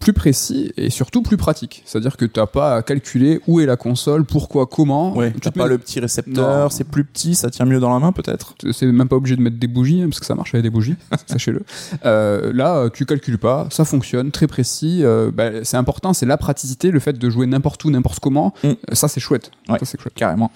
Plus 0.00 0.12
précis 0.12 0.72
et 0.76 0.90
surtout 0.90 1.22
plus 1.22 1.36
pratique. 1.36 1.82
C'est-à-dire 1.84 2.16
que 2.16 2.24
t'as 2.24 2.46
pas 2.46 2.76
à 2.76 2.82
calculer 2.82 3.40
où 3.46 3.60
est 3.60 3.66
la 3.66 3.76
console, 3.76 4.24
pourquoi, 4.24 4.66
comment. 4.66 5.16
Ouais, 5.16 5.32
Tu 5.32 5.40
te 5.40 5.48
pas 5.50 5.64
mets- 5.64 5.70
le 5.70 5.78
petit 5.78 6.00
récepteur, 6.00 6.72
c'est 6.72 6.84
plus 6.84 7.04
petit, 7.04 7.34
ça 7.34 7.50
tient 7.50 7.64
mieux 7.66 7.80
dans 7.80 7.92
la 7.92 7.98
main 7.98 8.12
peut-être. 8.12 8.54
C'est 8.72 8.86
même 8.86 9.08
pas 9.08 9.16
obligé 9.16 9.36
de 9.36 9.40
mettre 9.42 9.58
des 9.58 9.66
bougies, 9.66 10.02
hein, 10.02 10.08
parce 10.08 10.20
que 10.20 10.26
ça 10.26 10.34
marche 10.34 10.54
avec 10.54 10.62
des 10.62 10.70
bougies, 10.70 10.96
sachez-le. 11.26 11.62
Euh, 12.04 12.52
là, 12.52 12.88
tu 12.90 13.06
calcules 13.06 13.38
pas, 13.38 13.66
ça 13.70 13.84
fonctionne, 13.84 14.30
très 14.30 14.46
précis. 14.46 15.00
euh, 15.02 15.30
bah, 15.32 15.64
c'est 15.64 15.76
important, 15.76 16.12
c'est 16.12 16.26
la 16.26 16.36
praticité, 16.36 16.90
le 16.90 17.00
fait 17.00 17.14
de 17.18 17.30
jouer 17.30 17.46
n'importe 17.46 17.84
où, 17.84 17.90
n'importe 17.90 18.20
comment. 18.20 18.52
Mm. 18.62 18.68
Euh, 18.68 18.74
ça, 18.92 19.08
c'est 19.08 19.20
chouette. 19.20 19.50
Ouais. 19.68 19.78
Ça, 19.78 19.84
c'est 19.86 20.00
chouette. 20.00 20.14
Carrément. 20.14 20.50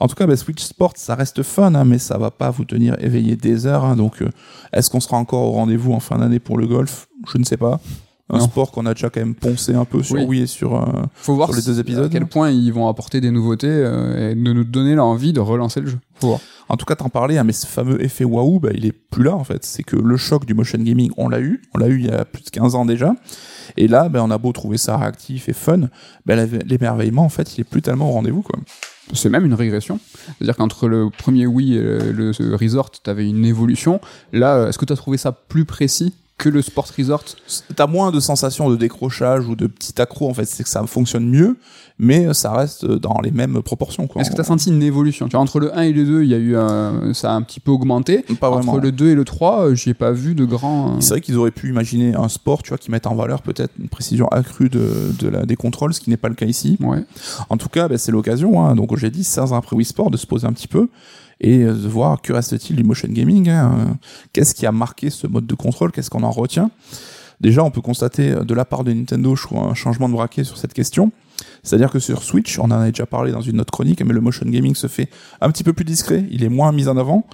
En 0.00 0.06
tout 0.06 0.14
cas, 0.14 0.26
bah, 0.28 0.36
Switch 0.36 0.62
Sport, 0.62 0.92
ça 0.96 1.16
reste 1.16 1.42
fun, 1.42 1.74
hein, 1.74 1.84
mais 1.84 1.98
ça 1.98 2.18
va 2.18 2.30
pas 2.30 2.50
vous 2.50 2.64
tenir 2.64 2.94
éveillé 3.02 3.34
des 3.34 3.66
heures. 3.66 3.84
hein. 3.84 3.96
donc, 3.96 4.22
euh, 4.22 4.28
est-ce 4.72 4.90
qu'on 4.90 5.00
sera 5.00 5.16
encore 5.16 5.42
au 5.48 5.50
rendez-vous 5.52 5.92
en 5.92 5.98
fin 6.00 6.18
d'année 6.18 6.38
pour 6.38 6.56
le 6.58 6.66
golf? 6.68 7.08
Je 7.32 7.38
ne 7.38 7.44
sais 7.44 7.56
pas. 7.56 7.80
Un 8.30 8.38
Non. 8.38 8.44
sport 8.44 8.72
qu'on 8.72 8.84
a 8.84 8.92
déjà 8.92 9.08
quand 9.08 9.20
même 9.20 9.34
poncé 9.34 9.74
un 9.74 9.86
peu 9.86 10.02
sur 10.02 10.16
Oui. 10.16 10.24
Wii 10.24 10.42
et 10.42 10.46
sur. 10.46 10.76
euh, 10.76 10.84
Faut 11.14 11.34
voir 11.34 11.48
Sur 11.48 11.56
les 11.56 11.62
deux 11.62 11.80
épisodes. 11.80 12.04
à 12.04 12.08
quel 12.10 12.26
point 12.26 12.50
ils 12.50 12.70
vont 12.72 12.86
apporter 12.88 13.22
des 13.22 13.30
nouveautés 13.30 13.68
euh, 13.70 14.32
et 14.32 14.34
de 14.34 14.52
nous 14.52 14.64
donner 14.64 14.94
l'envie 14.94 15.32
de 15.32 15.40
relancer 15.40 15.80
le 15.80 15.86
jeu. 15.86 15.98
Faut 16.20 16.26
voir. 16.28 16.40
En 16.68 16.76
tout 16.76 16.84
cas, 16.84 16.94
t'en 16.94 17.08
parlais, 17.08 17.38
hein, 17.38 17.44
mais 17.44 17.54
ce 17.54 17.66
fameux 17.66 18.02
effet 18.04 18.24
waouh, 18.24 18.60
bah, 18.60 18.68
il 18.74 18.84
est 18.84 18.92
plus 18.92 19.22
là 19.24 19.34
en 19.34 19.44
fait. 19.44 19.64
C'est 19.64 19.82
que 19.82 19.96
le 19.96 20.16
choc 20.18 20.44
du 20.44 20.52
motion 20.52 20.78
gaming, 20.78 21.10
on 21.16 21.30
l'a 21.30 21.40
eu, 21.40 21.62
on 21.74 21.78
l'a 21.78 21.88
eu 21.88 21.98
il 22.00 22.06
y 22.06 22.10
a 22.10 22.26
plus 22.26 22.42
de 22.44 22.50
15 22.50 22.74
ans 22.74 22.84
déjà. 22.84 23.14
Et 23.78 23.88
là, 23.88 24.10
bah, 24.10 24.22
on 24.22 24.30
a 24.30 24.36
beau 24.36 24.52
trouver 24.52 24.76
ça 24.76 24.98
réactif 24.98 25.48
et 25.48 25.54
fun, 25.54 25.88
bah, 26.26 26.34
l'émerveillement 26.66 27.24
en 27.24 27.28
fait, 27.30 27.56
il 27.56 27.62
est 27.62 27.64
plus 27.64 27.80
tellement 27.80 28.10
au 28.10 28.12
rendez-vous 28.12 28.42
quoi. 28.42 28.58
C'est 29.14 29.30
même 29.30 29.46
une 29.46 29.54
régression. 29.54 30.00
C'est-à-dire 30.36 30.56
qu'entre 30.56 30.86
le 30.86 31.08
premier 31.08 31.46
Wii 31.46 31.76
et 31.76 31.80
le, 31.80 32.32
le- 32.38 32.54
Resort, 32.56 32.90
t'avais 33.02 33.26
une 33.26 33.46
évolution. 33.46 34.02
Là, 34.34 34.56
euh, 34.56 34.68
est-ce 34.68 34.76
que 34.76 34.84
t'as 34.84 34.96
trouvé 34.96 35.16
ça 35.16 35.32
plus 35.32 35.64
précis 35.64 36.12
que 36.38 36.48
le 36.48 36.62
Sport 36.62 36.86
Resort 36.96 37.24
T'as 37.76 37.86
moins 37.88 38.10
de 38.12 38.20
sensations 38.20 38.70
de 38.70 38.76
décrochage 38.76 39.46
ou 39.48 39.56
de 39.56 39.66
petit 39.66 40.00
accro 40.00 40.30
en 40.30 40.34
fait, 40.34 40.44
c'est 40.46 40.62
que 40.62 40.68
ça 40.68 40.82
fonctionne 40.86 41.28
mieux, 41.28 41.56
mais 41.98 42.32
ça 42.32 42.52
reste 42.52 42.86
dans 42.86 43.20
les 43.22 43.32
mêmes 43.32 43.60
proportions 43.62 44.06
quoi. 44.06 44.22
Est-ce 44.22 44.30
que 44.30 44.36
tu 44.36 44.40
as 44.40 44.44
senti 44.44 44.70
une 44.70 44.82
évolution? 44.82 45.26
Tu 45.26 45.32
vois, 45.32 45.40
Entre 45.40 45.58
le 45.58 45.76
1 45.76 45.82
et 45.82 45.92
le 45.92 46.04
2, 46.04 46.22
il 46.22 46.28
y 46.30 46.34
a 46.34 46.38
eu 46.38 46.56
un- 46.56 47.12
ça 47.12 47.32
a 47.32 47.34
un 47.34 47.42
petit 47.42 47.58
peu 47.58 47.72
augmenté. 47.72 48.24
Pas 48.40 48.50
vraiment. 48.50 48.72
Entre 48.74 48.80
le 48.82 48.92
2 48.92 49.08
et 49.10 49.14
le 49.16 49.24
3, 49.24 49.66
euh, 49.70 49.74
j'y 49.74 49.90
ai 49.90 49.94
pas 49.94 50.12
vu 50.12 50.34
de 50.36 50.44
grand. 50.44 50.90
euh, 50.90 51.00
C'est 51.00 51.10
vrai 51.14 51.20
qu'ils 51.20 51.36
auraient 51.36 51.50
pu 51.50 51.68
imaginer 51.70 52.14
un 52.14 52.28
sport, 52.28 52.62
tu 52.62 52.68
vois, 52.68 52.78
qui 52.78 52.90
mette 52.92 53.08
en 53.08 53.16
valeur 53.16 53.42
peut-être 53.42 53.72
une 53.80 53.88
précision 53.88 54.28
accrue 54.28 54.68
de, 54.68 55.12
de 55.18 55.28
la, 55.28 55.44
des 55.44 55.56
contrôles, 55.56 55.92
ce 55.92 55.98
qui 56.00 56.08
n'est 56.10 56.16
pas 56.16 56.28
le 56.28 56.36
cas 56.36 56.46
ici. 56.46 56.76
Ouais. 56.80 57.02
En 57.50 57.56
tout 57.56 57.68
cas, 57.68 57.88
bah, 57.88 57.98
c'est 57.98 58.12
l'occasion, 58.12 58.64
hein, 58.64 58.76
donc 58.76 58.96
j'ai 58.96 59.10
dit 59.10 59.24
16 59.24 59.52
ans 59.52 59.56
après 59.56 59.74
Wii 59.74 59.84
Sport, 59.84 60.10
de 60.12 60.16
se 60.16 60.26
poser 60.26 60.46
un 60.46 60.52
petit 60.52 60.68
peu 60.68 60.88
et 61.40 61.58
euh, 61.58 61.72
de 61.72 61.88
voir 61.88 62.20
que 62.22 62.32
reste-t-il 62.32 62.76
du 62.76 62.84
motion 62.84 63.08
gaming. 63.10 63.48
hein, 63.48 63.74
euh, 63.78 63.92
Qu'est-ce 64.32 64.54
qui 64.54 64.66
a 64.66 64.72
marqué 64.72 65.10
ce 65.10 65.26
mode 65.26 65.46
de 65.46 65.54
contrôle 65.54 65.92
Qu'est-ce 65.92 66.10
qu'on 66.10 66.22
en 66.22 66.30
retient? 66.30 66.70
Déjà, 67.40 67.62
on 67.62 67.70
peut 67.70 67.80
constater 67.80 68.32
euh, 68.32 68.44
de 68.44 68.54
la 68.54 68.64
part 68.64 68.84
de 68.84 68.92
Nintendo, 68.92 69.36
je 69.36 69.42
trouve, 69.44 69.58
un 69.58 69.74
changement 69.74 70.08
de 70.08 70.14
braquet 70.14 70.44
sur 70.44 70.58
cette 70.58 70.74
question. 70.74 71.12
C'est-à-dire 71.62 71.90
que 71.90 72.00
sur 72.00 72.22
Switch, 72.24 72.58
on 72.58 72.64
en 72.64 72.72
a 72.72 72.90
déjà 72.90 73.06
parlé 73.06 73.30
dans 73.30 73.40
une 73.40 73.60
autre 73.60 73.70
chronique, 73.70 74.02
mais 74.02 74.12
le 74.12 74.20
motion 74.20 74.46
gaming 74.46 74.74
se 74.74 74.88
fait 74.88 75.08
un 75.40 75.50
petit 75.50 75.62
peu 75.62 75.72
plus 75.72 75.84
discret, 75.84 76.24
il 76.30 76.42
est 76.42 76.48
moins 76.48 76.72
mis 76.72 76.88
en 76.88 76.96
avant. 76.96 77.26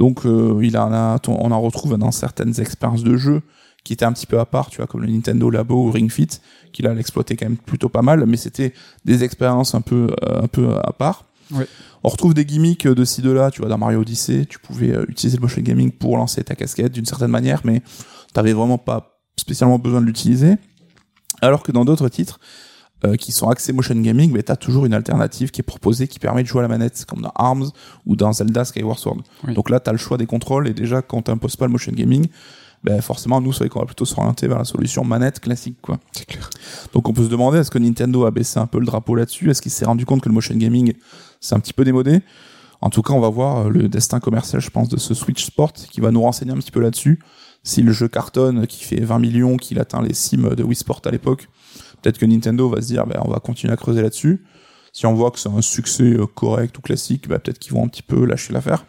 Donc, 0.00 0.26
euh, 0.26 0.58
il 0.62 0.76
en 0.76 0.92
a, 0.92 1.18
on 1.28 1.50
en 1.52 1.60
retrouve 1.60 1.96
dans 1.96 2.10
certaines 2.10 2.60
expériences 2.60 3.04
de 3.04 3.16
jeu 3.16 3.42
qui 3.84 3.92
étaient 3.92 4.06
un 4.06 4.12
petit 4.12 4.26
peu 4.26 4.40
à 4.40 4.46
part, 4.46 4.70
tu 4.70 4.78
vois, 4.78 4.86
comme 4.86 5.02
le 5.02 5.08
Nintendo 5.08 5.50
Labo 5.50 5.86
ou 5.86 5.90
Ring 5.90 6.10
Fit, 6.10 6.26
qui 6.72 6.82
là 6.82 6.94
l'exploitait 6.94 7.36
quand 7.36 7.46
même 7.46 7.58
plutôt 7.58 7.90
pas 7.90 8.02
mal, 8.02 8.24
mais 8.26 8.38
c'était 8.38 8.72
des 9.04 9.22
expériences 9.22 9.74
un 9.74 9.82
peu, 9.82 10.08
euh, 10.24 10.42
un 10.42 10.48
peu 10.48 10.74
à 10.82 10.92
part. 10.92 11.26
Ouais. 11.52 11.66
On 12.04 12.10
retrouve 12.10 12.34
des 12.34 12.44
gimmicks 12.44 12.86
de 12.86 13.04
ci 13.04 13.22
de 13.22 13.30
là, 13.30 13.50
tu 13.50 13.60
vois, 13.60 13.70
dans 13.70 13.78
Mario 13.78 14.00
Odyssey, 14.00 14.44
tu 14.44 14.58
pouvais 14.58 14.94
euh, 14.94 15.06
utiliser 15.08 15.38
le 15.38 15.42
motion 15.42 15.62
gaming 15.62 15.90
pour 15.90 16.18
lancer 16.18 16.44
ta 16.44 16.54
casquette 16.54 16.92
d'une 16.92 17.06
certaine 17.06 17.30
manière, 17.30 17.62
mais 17.64 17.82
t'avais 18.34 18.52
vraiment 18.52 18.76
pas 18.76 19.18
spécialement 19.36 19.78
besoin 19.78 20.02
de 20.02 20.06
l'utiliser. 20.06 20.56
Alors 21.40 21.62
que 21.62 21.72
dans 21.72 21.86
d'autres 21.86 22.10
titres, 22.10 22.38
euh, 23.04 23.16
qui 23.16 23.32
sont 23.32 23.48
axés 23.48 23.72
motion 23.72 23.96
gaming, 23.96 24.32
mais 24.32 24.42
t'as 24.42 24.56
toujours 24.56 24.86
une 24.86 24.94
alternative 24.94 25.50
qui 25.50 25.60
est 25.60 25.64
proposée 25.64 26.06
qui 26.06 26.18
permet 26.18 26.42
de 26.42 26.48
jouer 26.48 26.60
à 26.60 26.62
la 26.62 26.68
manette, 26.68 27.04
comme 27.06 27.22
dans 27.22 27.32
ARMS 27.34 27.70
ou 28.06 28.16
dans 28.16 28.32
Zelda 28.32 28.64
Skyward 28.64 28.98
Sword. 28.98 29.22
Oui. 29.46 29.54
Donc 29.54 29.70
là, 29.70 29.80
t'as 29.80 29.92
le 29.92 29.98
choix 29.98 30.16
des 30.16 30.26
contrôles, 30.26 30.68
et 30.68 30.74
déjà, 30.74 31.02
quand 31.02 31.22
t'imposes 31.22 31.56
pas 31.56 31.66
le 31.66 31.72
motion 31.72 31.92
gaming, 31.92 32.28
ben 32.82 33.00
forcément, 33.00 33.40
nous, 33.40 33.52
c'est 33.52 33.68
qu'on 33.68 33.80
va 33.80 33.86
plutôt 33.86 34.04
s'orienter 34.04 34.46
vers 34.46 34.58
la 34.58 34.64
solution 34.64 35.04
manette 35.04 35.40
classique, 35.40 35.78
quoi. 35.80 35.98
C'est 36.12 36.26
clair. 36.26 36.50
Donc 36.92 37.08
on 37.08 37.14
peut 37.14 37.24
se 37.24 37.30
demander, 37.30 37.58
est-ce 37.58 37.70
que 37.70 37.78
Nintendo 37.78 38.26
a 38.26 38.30
baissé 38.30 38.58
un 38.58 38.66
peu 38.66 38.78
le 38.78 38.84
drapeau 38.84 39.14
là-dessus? 39.14 39.50
Est-ce 39.50 39.62
qu'il 39.62 39.72
s'est 39.72 39.86
rendu 39.86 40.04
compte 40.04 40.20
que 40.20 40.28
le 40.28 40.34
motion 40.34 40.54
gaming, 40.54 40.92
c'est 41.44 41.54
un 41.54 41.60
petit 41.60 41.74
peu 41.74 41.84
démodé 41.84 42.22
En 42.80 42.90
tout 42.90 43.02
cas, 43.02 43.12
on 43.12 43.20
va 43.20 43.28
voir 43.28 43.66
euh, 43.66 43.68
le 43.68 43.88
destin 43.88 44.18
commercial, 44.18 44.60
je 44.60 44.70
pense, 44.70 44.88
de 44.88 44.96
ce 44.96 45.14
Switch 45.14 45.44
Sport, 45.44 45.74
qui 45.74 46.00
va 46.00 46.10
nous 46.10 46.22
renseigner 46.22 46.52
un 46.52 46.56
petit 46.56 46.70
peu 46.70 46.80
là-dessus. 46.80 47.20
Si 47.62 47.82
le 47.82 47.92
jeu 47.92 48.08
cartonne, 48.08 48.66
qui 48.66 48.84
fait 48.84 49.00
20 49.00 49.18
millions, 49.18 49.56
qu'il 49.56 49.78
atteint 49.78 50.02
les 50.02 50.14
cimes 50.14 50.54
de 50.54 50.62
Wii 50.62 50.74
Sport 50.74 51.02
à 51.04 51.10
l'époque, 51.10 51.48
peut-être 52.02 52.18
que 52.18 52.26
Nintendo 52.26 52.68
va 52.68 52.80
se 52.80 52.86
dire, 52.86 53.06
ben, 53.06 53.20
on 53.24 53.30
va 53.30 53.40
continuer 53.40 53.72
à 53.72 53.76
creuser 53.76 54.02
là-dessus. 54.02 54.44
Si 54.92 55.06
on 55.06 55.14
voit 55.14 55.30
que 55.30 55.38
c'est 55.38 55.50
un 55.50 55.60
succès 55.60 56.14
euh, 56.14 56.26
correct 56.26 56.78
ou 56.78 56.80
classique, 56.80 57.28
ben, 57.28 57.38
peut-être 57.38 57.58
qu'ils 57.58 57.72
vont 57.74 57.84
un 57.84 57.88
petit 57.88 58.02
peu 58.02 58.24
lâcher 58.24 58.52
l'affaire. 58.52 58.86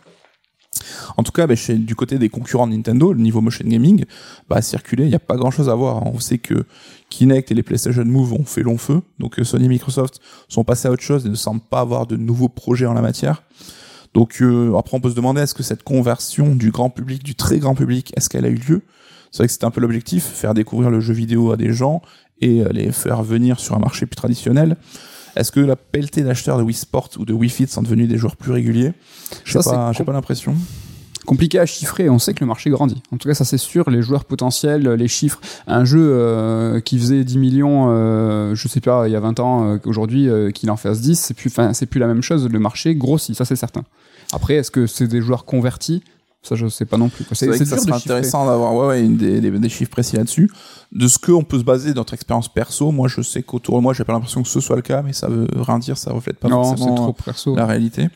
En 1.18 1.24
tout 1.24 1.32
cas, 1.32 1.54
chez, 1.56 1.76
du 1.76 1.96
côté 1.96 2.18
des 2.18 2.30
concurrents 2.30 2.68
de 2.68 2.74
Nintendo, 2.74 3.14
le 3.14 3.20
niveau 3.20 3.42
motion 3.42 3.66
gaming, 3.68 4.06
bah, 4.50 4.62
circuler, 4.62 5.04
il 5.04 5.10
n'y 5.10 5.16
a 5.16 5.20
pas 5.20 5.38
grand-chose 5.38 5.70
à 5.70 5.76
voir. 5.76 6.06
On 6.06 6.20
sait 6.20 6.38
que 6.38 6.66
Kinect 7.10 7.52
et 7.52 7.54
les 7.54 7.64
PlayStation 7.64 8.06
Move 8.06 8.34
ont 8.34 8.46
fait 8.46 8.64
long 8.64 8.78
feu, 8.78 9.02
donc 9.20 9.40
euh, 9.40 9.44
Sony 9.44 9.66
et 9.66 9.70
Microsoft 9.70 10.20
sont 10.48 10.64
passés 10.64 10.88
à 10.88 10.92
autre 10.92 11.04
chose 11.04 11.26
et 11.26 11.30
ne 11.30 11.36
semblent 11.36 11.62
pas 11.62 11.80
avoir 11.80 12.08
de 12.08 12.18
nouveaux 12.18 12.50
projets 12.50 12.86
en 12.86 12.94
la 12.94 13.02
matière. 13.02 13.44
Donc 14.14 14.42
euh, 14.42 14.76
après, 14.78 14.98
on 14.98 15.02
peut 15.02 15.10
se 15.10 15.16
demander 15.16 15.42
est-ce 15.42 15.54
que 15.54 15.64
cette 15.64 15.84
conversion 15.84 16.56
du 16.56 16.72
grand 16.72 16.90
public, 16.90 17.24
du 17.24 17.36
très 17.36 17.60
grand 17.60 17.76
public, 17.76 18.14
est-ce 18.16 18.30
qu'elle 18.30 18.46
a 18.46 18.50
eu 18.50 18.56
lieu? 18.56 18.82
C'est 19.32 19.40
vrai 19.40 19.48
que 19.48 19.54
c'était 19.54 19.66
un 19.66 19.72
peu 19.72 19.82
l'objectif, 19.82 20.24
faire 20.24 20.54
découvrir 20.54 20.90
le 20.90 21.02
jeu 21.02 21.14
vidéo 21.14 21.52
à 21.52 21.58
des 21.58 21.74
gens 21.74 22.02
et 22.40 22.62
euh, 22.62 22.70
les 22.72 22.92
faire 22.92 23.24
venir 23.24 23.60
sur 23.60 23.76
un 23.76 23.80
marché 23.80 24.06
plus 24.06 24.16
traditionnel. 24.16 24.78
Est-ce 25.36 25.52
que 25.52 25.60
la 25.60 25.76
pelletée 25.76 26.22
d'acheteurs 26.22 26.58
de 26.58 26.64
Wii 26.64 26.76
Sport 26.76 27.10
ou 27.18 27.26
de 27.26 27.34
Wii 27.34 27.50
Fit 27.50 27.68
sont 27.68 27.82
devenus 27.82 28.08
des 28.08 28.18
joueurs 28.18 28.38
plus 28.38 28.52
réguliers? 28.52 28.94
Je 29.44 29.60
sais 29.60 29.70
pas, 29.70 29.92
pas 29.92 30.14
l'impression. 30.14 30.56
Compliqué 31.26 31.58
à 31.58 31.66
chiffrer, 31.66 32.08
on 32.08 32.20
sait 32.20 32.36
que 32.36 32.42
le 32.42 32.46
marché 32.46 32.70
grandit. 32.70 33.02
En 33.12 33.18
tout 33.18 33.28
cas, 33.28 33.34
ça 33.34 33.46
c'est 33.46 33.58
sûr, 33.58 33.90
les 33.90 34.04
joueurs 34.04 34.26
potentiels, 34.26 34.88
les 34.88 35.08
chiffres. 35.08 35.42
Un 35.66 35.84
jeu 35.84 36.08
euh, 36.12 36.80
qui 36.80 37.00
faisait 37.00 37.24
10 37.24 37.38
millions, 37.40 37.88
euh, 37.90 38.54
je 38.54 38.68
sais 38.68 38.80
pas, 38.80 39.08
il 39.08 39.12
y 39.12 39.16
a 39.16 39.20
20 39.20 39.40
ans, 39.40 39.68
euh, 39.68 39.78
aujourd'hui, 39.86 40.30
qu'il 40.54 40.70
en 40.70 40.78
fasse 40.78 41.02
10, 41.02 41.20
c'est 41.20 41.34
plus, 41.34 41.52
c'est 41.74 41.88
plus 41.88 42.00
la 42.00 42.08
même 42.08 42.22
chose. 42.22 42.48
Le 42.48 42.60
marché 42.60 42.94
grossit, 42.94 43.36
ça 43.36 43.44
c'est 43.44 43.56
certain. 43.56 43.84
Après, 44.34 44.56
est-ce 44.56 44.70
que 44.70 44.86
c'est 44.86 45.08
des 45.08 45.22
joueurs 45.22 45.46
convertis? 45.46 46.04
Ça, 46.48 46.56
je 46.56 46.68
sais 46.68 46.86
pas 46.86 46.98
non 46.98 47.10
plus. 47.10 47.26
C'est 47.34 47.52
ça 47.66 47.78
serait 47.78 47.93
intéressant 47.93 48.46
d'avoir 48.46 48.76
ouais, 48.76 48.88
ouais, 48.88 49.02
une 49.04 49.18
des, 49.18 49.41
des- 49.41 49.52
des 49.52 49.70
chiffres 49.70 49.89
précis 49.91 50.16
là-dessus. 50.16 50.50
De 50.91 51.08
ce 51.08 51.18
qu'on 51.18 51.43
peut 51.43 51.58
se 51.58 51.64
baser 51.64 51.93
notre 51.93 52.14
expérience 52.14 52.48
perso, 52.48 52.91
moi 52.91 53.08
je 53.08 53.22
sais 53.22 53.41
qu'autour 53.41 53.78
de 53.78 53.82
moi, 53.82 53.93
j'ai 53.93 54.04
pas 54.04 54.14
l'impression 54.14 54.43
que 54.43 54.50
ce 54.50 54.60
soit 54.60 54.76
le 54.76 54.82
cas, 54.84 55.02
mais 55.02 55.12
ça 55.14 55.28
veut 55.28 55.48
rien 55.56 55.80
dire, 55.80 55.97
ça 55.97 56.12
reflète 56.13 56.38
pas 56.38 56.47
Non, 56.47 56.63
forcément 56.63 56.96
trop 56.96 57.13
perso. 57.13 57.55
la 57.55 57.66
réalité. 57.66 58.09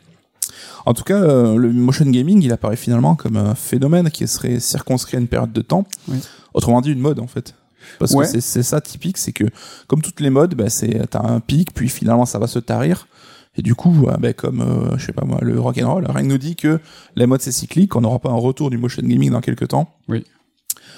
En 0.86 0.94
tout 0.94 1.02
cas, 1.04 1.16
euh, 1.20 1.56
le 1.56 1.72
motion 1.72 2.06
gaming, 2.06 2.42
il 2.42 2.52
apparaît 2.52 2.76
finalement 2.76 3.14
comme 3.14 3.36
un 3.36 3.54
phénomène 3.54 4.10
qui 4.10 4.26
serait 4.26 4.60
circonscrit 4.60 5.16
à 5.16 5.20
une 5.20 5.28
période 5.28 5.52
de 5.52 5.60
temps. 5.62 5.84
Oui. 6.08 6.18
Autrement 6.54 6.80
dit, 6.80 6.92
une 6.92 7.00
mode 7.00 7.18
en 7.20 7.26
fait. 7.26 7.54
Parce 7.98 8.12
Ouais. 8.12 8.24
que 8.24 8.30
c'est- 8.30 8.40
c'est 8.40 8.62
ça 8.62 8.80
typique, 8.80 9.18
c'est 9.18 9.32
que 9.32 9.44
comme 9.88 10.02
toutes 10.02 10.20
les 10.20 10.30
modes, 10.30 10.54
bah, 10.54 10.70
c'est 10.70 11.06
t'as 11.10 11.22
un 11.26 11.40
pic, 11.40 11.72
puis 11.74 11.88
finalement 11.88 12.26
ça 12.26 12.38
va 12.38 12.46
se 12.46 12.58
tarir. 12.58 13.06
Et 13.56 13.62
du 13.62 13.74
coup, 13.74 14.06
ben, 14.20 14.32
comme 14.32 14.60
euh, 14.60 14.96
je 14.96 15.06
sais 15.06 15.12
pas 15.12 15.24
moi, 15.24 15.38
le 15.42 15.58
rock 15.58 15.78
and 15.82 15.92
roll, 15.92 16.06
rien 16.08 16.22
nous 16.22 16.38
dit 16.38 16.56
que 16.56 16.80
les 17.16 17.26
modes 17.26 17.40
c'est 17.40 17.52
cyclique, 17.52 17.96
on 17.96 18.00
n'aura 18.00 18.18
pas 18.18 18.30
un 18.30 18.34
retour 18.34 18.70
du 18.70 18.78
motion 18.78 19.02
gaming 19.02 19.30
dans 19.30 19.40
quelques 19.40 19.68
temps. 19.68 19.92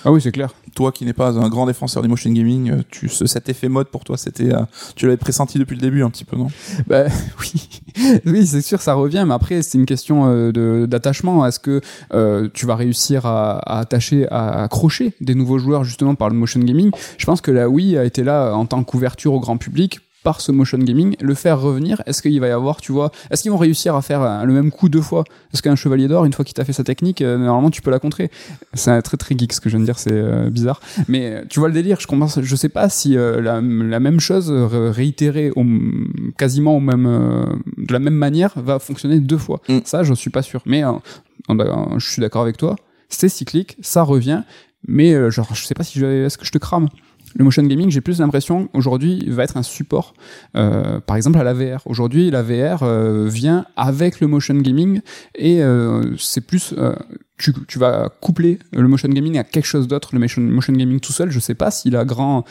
Ah 0.05 0.11
oui, 0.11 0.21
c'est 0.21 0.33
clair. 0.33 0.53
Toi 0.75 0.91
qui 0.91 1.05
n'es 1.05 1.13
pas 1.13 1.39
un 1.39 1.49
grand 1.49 1.67
défenseur 1.67 2.03
du 2.03 2.09
motion 2.09 2.31
gaming, 2.31 2.71
euh, 2.71 2.83
tu 2.91 3.09
ce, 3.09 3.27
cet 3.27 3.49
effet 3.49 3.69
mode 3.69 3.89
pour 3.89 4.03
toi, 4.05 4.17
c'était, 4.17 4.53
euh, 4.53 4.63
tu 4.97 5.07
l'avais 5.07 5.17
pressenti 5.17 5.59
depuis 5.59 5.77
le 5.77 5.81
début 5.81 6.03
un 6.03 6.11
petit 6.11 6.25
peu, 6.25 6.37
non? 6.37 6.49
Bah 6.89 7.05
oui, 7.41 7.69
oui, 8.27 8.47
c'est 8.47 8.63
sûr, 8.63 8.81
ça 8.81 8.95
revient, 8.95 9.25
mais 9.27 9.35
après 9.35 9.63
c'est 9.63 9.79
une 9.79 9.87
question 9.87 10.25
euh, 10.27 10.87
d'attachement. 10.87 11.47
Est-ce 11.47 11.61
que 11.61 11.81
euh, 12.15 12.49
tu 12.53 12.67
vas 12.67 12.75
réussir 12.75 13.27
à, 13.27 13.59
à 13.59 13.79
attacher, 13.79 14.27
à 14.31 14.63
accrocher 14.65 15.15
des 15.21 15.35
nouveaux 15.37 15.59
joueurs 15.59 15.85
justement 15.85 16.17
par 16.17 16.29
le 16.29 16.35
motion 16.35 16.61
gaming? 16.61 16.91
Je 17.17 17.25
pense 17.25 17.41
que 17.41 17.53
la 17.53 17.69
Wii 17.69 17.97
a 17.97 18.05
été 18.05 18.25
là 18.25 18.55
en 18.55 18.67
tant 18.67 18.83
qu'ouverture 18.83 19.35
au 19.35 19.41
grand 19.41 19.57
public 19.57 20.01
par 20.23 20.41
ce 20.41 20.53
motion 20.53 20.79
gaming, 20.79 21.17
le 21.21 21.35
faire 21.35 21.61
revenir, 21.61 22.03
est-ce 22.07 22.23
qu'il 22.23 22.41
va 22.41 22.49
y 22.49 22.51
avoir, 22.51 22.81
tu 22.81 22.93
vois, 22.93 23.11
est-ce 23.31 23.43
qu'ils 23.43 23.51
vont 23.51 23.59
réussir 23.59 23.95
à 23.95 24.03
faire 24.03 24.23
euh, 24.23 24.45
le 24.45 24.53
même 24.53 24.71
coup 24.71 24.89
deux 24.89 25.01
fois? 25.01 25.25
Parce 25.51 25.61
qu'un 25.63 25.77
chevalier 25.77 26.09
d'or, 26.09 26.25
une 26.25 26.33
fois 26.33 26.45
qu'il 26.45 26.55
t'a 26.55 26.65
fait 26.65 26.73
sa 26.73 26.85
technique, 26.85 27.23
euh, 27.23 27.37
normalement 27.39 27.71
tu 27.71 27.83
peux 27.83 27.91
la 27.91 27.99
contrer? 27.99 28.31
C'est 28.75 29.03
très 29.03 29.17
très 29.17 29.37
geek 29.37 29.53
ce 29.53 29.61
que 29.61 29.69
je 29.69 29.77
viens 29.77 29.81
de 29.81 29.85
dire, 29.85 29.99
c'est 29.99 30.13
euh, 30.13 30.51
bizarre. 30.51 30.81
Mais 31.09 31.45
tu 31.49 31.59
vois 31.59 31.69
le 31.69 31.75
délire, 31.75 31.99
je 32.01 32.07
commence, 32.07 32.41
je 32.41 32.57
sais 32.57 32.69
pas 32.69 32.89
si 32.89 33.17
euh, 33.17 33.41
la, 33.41 33.61
la 33.61 34.01
même 34.01 34.21
chose 34.21 34.51
réitérée 34.51 35.51
au, 35.57 35.65
quasiment 36.39 36.77
au 36.77 36.81
même, 36.81 37.05
de 37.77 37.93
la 37.93 37.99
même 37.99 38.15
manière 38.15 38.53
va 38.57 38.79
fonctionner 38.79 39.21
deux 39.21 39.39
fois. 39.39 39.61
Mm. 39.69 39.79
Ça, 39.85 40.03
je 40.03 40.15
suis 40.15 40.31
pas 40.31 40.43
sûr. 40.43 40.63
Mais 40.67 40.83
je 41.49 42.07
suis 42.07 42.21
d'accord 42.21 42.43
avec 42.43 42.57
toi, 42.57 42.77
c'est 43.09 43.29
cyclique, 43.29 43.77
ça 43.81 44.03
revient, 44.03 44.43
mais 44.87 45.31
genre 45.31 45.49
je 45.55 45.65
sais 45.65 45.75
pas 45.75 45.85
si 45.85 45.99
je 45.99 46.07
est-ce 46.07 46.39
que 46.39 46.45
je 46.45 46.53
te 46.53 46.59
crame? 46.59 46.89
Le 47.35 47.45
motion 47.45 47.63
gaming, 47.63 47.91
j'ai 47.91 48.01
plus 48.01 48.19
l'impression 48.19 48.69
aujourd'hui 48.75 49.25
va 49.29 49.45
être 49.45 49.57
un 49.57 49.63
support, 49.63 50.15
euh, 50.57 51.01
par 51.01 51.17
exemple 51.17 51.39
à 51.39 51.45
la 51.45 51.55
VR. 51.55 51.83
Aujourd'hui, 51.87 52.31
la 52.31 52.43
VR 52.43 52.83
euh, 52.83 53.29
vient 53.29 53.67
avec 53.77 54.21
le 54.21 54.27
motion 54.27 54.55
gaming 54.55 55.01
et 55.35 55.63
euh, 55.63 56.17
c'est 56.19 56.43
plus 56.43 56.75
euh, 56.77 56.95
tu, 57.39 57.53
tu 57.67 57.79
vas 57.79 58.09
coupler 58.21 58.59
le 58.73 58.87
motion 58.87 59.09
gaming 59.09 59.39
à 59.39 59.45
quelque 59.45 59.67
chose 59.67 59.89
d'autre. 59.89 60.11
Le 60.13 60.19
motion, 60.19 60.43
motion 60.43 60.73
gaming 60.73 61.01
tout 61.01 61.13
seul, 61.13 61.31
je 61.31 61.41
sais 61.41 61.55
pas 61.55 61.71
s'il 61.71 61.97
a 61.97 62.05
grand, 62.05 62.45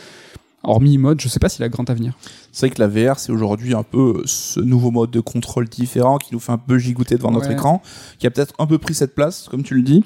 hormis 0.64 0.98
mode, 0.98 1.20
je 1.22 1.28
sais 1.28 1.40
pas 1.40 1.50
s'il 1.50 1.64
a 1.64 1.70
grand 1.70 1.90
avenir. 1.90 2.14
C'est 2.52 2.68
vrai 2.68 2.76
que 2.76 2.82
la 2.82 2.88
VR, 2.88 3.20
c'est 3.20 3.32
aujourd'hui 3.32 3.74
un 3.74 3.84
peu 3.84 4.22
ce 4.26 4.60
nouveau 4.60 4.92
mode 4.92 5.12
de 5.12 5.20
contrôle 5.20 5.68
différent 5.68 6.18
qui 6.18 6.34
nous 6.34 6.40
fait 6.40 6.52
un 6.52 6.58
peu 6.58 6.78
gigoter 6.78 7.16
devant 7.16 7.32
notre 7.32 7.52
écran, 7.52 7.82
qui 8.20 8.28
a 8.28 8.32
peut-être 8.32 8.54
un 8.60 8.68
peu 8.68 8.78
pris 8.78 8.94
cette 8.94 9.16
place, 9.16 9.48
comme 9.50 9.64
tu 9.64 9.76
le 9.76 9.82
dis. 9.82 10.04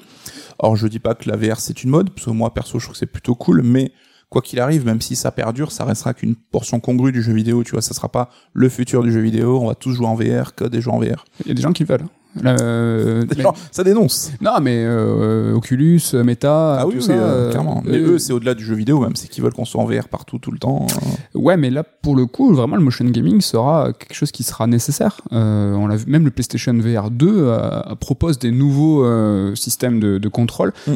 Alors, 0.58 0.76
je 0.76 0.86
dis 0.86 0.98
pas 0.98 1.14
que 1.14 1.28
la 1.28 1.36
VR 1.36 1.60
c'est 1.60 1.82
une 1.82 1.90
mode, 1.90 2.10
parce 2.10 2.26
que 2.26 2.30
moi, 2.30 2.54
perso, 2.54 2.78
je 2.78 2.84
trouve 2.84 2.94
que 2.94 2.98
c'est 2.98 3.06
plutôt 3.06 3.34
cool, 3.34 3.62
mais 3.62 3.92
quoi 4.28 4.42
qu'il 4.42 4.60
arrive, 4.60 4.84
même 4.84 5.00
si 5.00 5.16
ça 5.16 5.30
perdure, 5.30 5.72
ça 5.72 5.84
restera 5.84 6.14
qu'une 6.14 6.34
portion 6.34 6.80
congrue 6.80 7.12
du 7.12 7.22
jeu 7.22 7.32
vidéo, 7.32 7.64
tu 7.64 7.72
vois, 7.72 7.82
ça 7.82 7.94
sera 7.94 8.08
pas 8.08 8.30
le 8.52 8.68
futur 8.68 9.02
du 9.02 9.12
jeu 9.12 9.20
vidéo, 9.20 9.60
on 9.60 9.68
va 9.68 9.74
tous 9.74 9.92
jouer 9.92 10.06
en 10.06 10.14
VR, 10.14 10.54
code 10.54 10.74
et 10.74 10.80
jouer 10.80 10.92
en 10.92 10.98
VR. 10.98 11.24
Il 11.40 11.48
y 11.48 11.50
a 11.50 11.54
des 11.54 11.62
gens 11.62 11.72
qui 11.72 11.84
le 11.84 11.88
veulent. 11.88 12.06
Euh, 12.44 13.24
mais- 13.36 13.42
Genre, 13.42 13.56
ça 13.70 13.84
dénonce. 13.84 14.32
non, 14.40 14.52
mais 14.60 14.84
euh, 14.84 15.54
Oculus, 15.54 16.00
Meta, 16.24 16.78
Ah 16.78 16.82
tout 16.82 16.88
oui, 16.88 16.94
oui, 16.96 17.02
ça, 17.02 17.12
euh, 17.12 17.48
euh, 17.48 17.50
clairement. 17.50 17.82
Mais 17.84 17.96
euh, 17.98 18.12
eux, 18.12 18.18
c'est 18.18 18.32
au-delà 18.32 18.54
du 18.54 18.64
jeu 18.64 18.74
vidéo, 18.74 19.00
même, 19.00 19.16
c'est 19.16 19.28
qu'ils 19.28 19.42
veulent 19.42 19.52
qu'on 19.52 19.64
soit 19.64 19.80
en 19.82 19.86
VR 19.86 20.08
partout, 20.08 20.38
tout 20.38 20.50
le 20.50 20.58
temps. 20.58 20.86
Ouais, 21.34 21.56
mais 21.56 21.70
là, 21.70 21.82
pour 21.82 22.16
le 22.16 22.26
coup, 22.26 22.52
vraiment, 22.54 22.76
le 22.76 22.82
motion 22.82 23.04
gaming 23.06 23.40
sera 23.40 23.92
quelque 23.92 24.14
chose 24.14 24.30
qui 24.32 24.42
sera 24.42 24.66
nécessaire. 24.66 25.20
Euh, 25.32 25.74
on 25.74 25.86
l'a 25.86 25.96
vu, 25.96 26.04
même 26.06 26.24
le 26.24 26.30
PlayStation 26.30 26.72
VR 26.74 27.10
2 27.10 27.28
euh, 27.30 27.80
propose 28.00 28.38
des 28.38 28.50
nouveaux 28.50 29.04
euh, 29.04 29.54
systèmes 29.54 30.00
de, 30.00 30.18
de 30.18 30.28
contrôle. 30.28 30.72
Mm. 30.86 30.94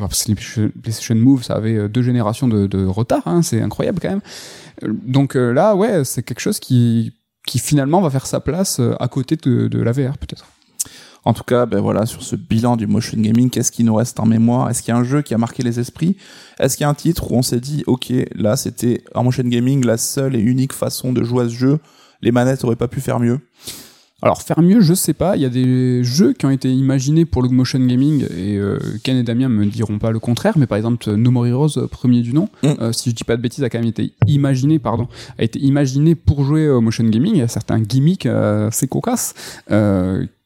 Parce 0.00 0.24
que 0.24 0.28
les 0.62 0.68
PlayStation 0.82 1.14
Move, 1.14 1.42
ça 1.44 1.54
avait 1.54 1.88
deux 1.88 2.02
générations 2.02 2.48
de, 2.48 2.66
de 2.66 2.84
retard, 2.86 3.22
hein, 3.26 3.42
c'est 3.42 3.60
incroyable 3.60 3.98
quand 4.00 4.10
même. 4.10 4.20
Donc 5.06 5.34
là, 5.34 5.74
ouais, 5.76 6.04
c'est 6.04 6.22
quelque 6.22 6.40
chose 6.40 6.58
qui, 6.58 7.12
qui 7.46 7.58
finalement 7.58 8.00
va 8.00 8.10
faire 8.10 8.26
sa 8.26 8.40
place 8.40 8.80
à 8.98 9.08
côté 9.08 9.36
de, 9.36 9.68
de 9.68 9.78
la 9.82 9.92
VR, 9.92 10.16
peut-être. 10.18 10.46
En 11.24 11.34
tout 11.34 11.44
cas, 11.44 11.66
ben 11.66 11.80
voilà, 11.80 12.06
sur 12.06 12.22
ce 12.22 12.34
bilan 12.34 12.76
du 12.76 12.86
motion 12.86 13.18
gaming, 13.20 13.50
qu'est-ce 13.50 13.70
qui 13.72 13.84
nous 13.84 13.94
reste 13.94 14.18
en 14.20 14.26
mémoire? 14.26 14.70
Est-ce 14.70 14.82
qu'il 14.82 14.92
y 14.92 14.96
a 14.96 14.98
un 14.98 15.04
jeu 15.04 15.20
qui 15.20 15.34
a 15.34 15.38
marqué 15.38 15.62
les 15.62 15.78
esprits? 15.78 16.16
Est-ce 16.58 16.76
qu'il 16.76 16.84
y 16.84 16.86
a 16.86 16.90
un 16.90 16.94
titre 16.94 17.30
où 17.30 17.36
on 17.36 17.42
s'est 17.42 17.60
dit, 17.60 17.82
ok, 17.86 18.12
là 18.34 18.56
c'était 18.56 19.04
en 19.14 19.24
motion 19.24 19.44
gaming 19.44 19.84
la 19.84 19.98
seule 19.98 20.34
et 20.34 20.40
unique 20.40 20.72
façon 20.72 21.12
de 21.12 21.22
jouer 21.22 21.44
à 21.44 21.48
ce 21.48 21.54
jeu, 21.54 21.78
les 22.22 22.32
manettes 22.32 22.64
auraient 22.64 22.76
pas 22.76 22.88
pu 22.88 23.00
faire 23.00 23.20
mieux? 23.20 23.38
Alors 24.22 24.42
faire 24.42 24.60
mieux, 24.60 24.82
je 24.82 24.92
sais 24.92 25.14
pas. 25.14 25.36
Il 25.36 25.42
y 25.42 25.46
a 25.46 25.48
des 25.50 26.04
jeux 26.04 26.34
qui 26.34 26.44
ont 26.44 26.50
été 26.50 26.70
imaginés 26.70 27.24
pour 27.24 27.42
le 27.42 27.48
motion 27.48 27.78
gaming 27.78 28.24
et 28.36 28.58
euh, 28.58 28.78
Ken 29.02 29.16
et 29.16 29.22
Damien 29.22 29.48
me 29.48 29.64
diront 29.64 29.98
pas 29.98 30.10
le 30.10 30.18
contraire. 30.18 30.58
Mais 30.58 30.66
par 30.66 30.76
exemple, 30.76 31.10
No 31.14 31.30
More 31.30 31.46
Heroes, 31.46 31.78
euh, 31.78 31.86
premier 31.86 32.20
du 32.20 32.34
nom, 32.34 32.48
Mm. 32.62 32.68
euh, 32.80 32.92
si 32.92 33.08
je 33.08 33.14
dis 33.14 33.24
pas 33.24 33.36
de 33.38 33.40
bêtises, 33.42 33.64
a 33.64 33.70
quand 33.70 33.78
même 33.78 33.88
été 33.88 34.12
imaginé, 34.26 34.78
pardon, 34.78 35.08
a 35.38 35.42
été 35.42 35.58
imaginé 35.58 36.14
pour 36.14 36.44
jouer 36.44 36.68
au 36.68 36.82
motion 36.82 37.04
gaming. 37.04 37.32
Il 37.34 37.38
y 37.38 37.42
a 37.42 37.48
certains 37.48 37.80
gimmicks 37.80 38.26
euh, 38.26 38.68
assez 38.68 38.88
cocasses. 38.88 39.32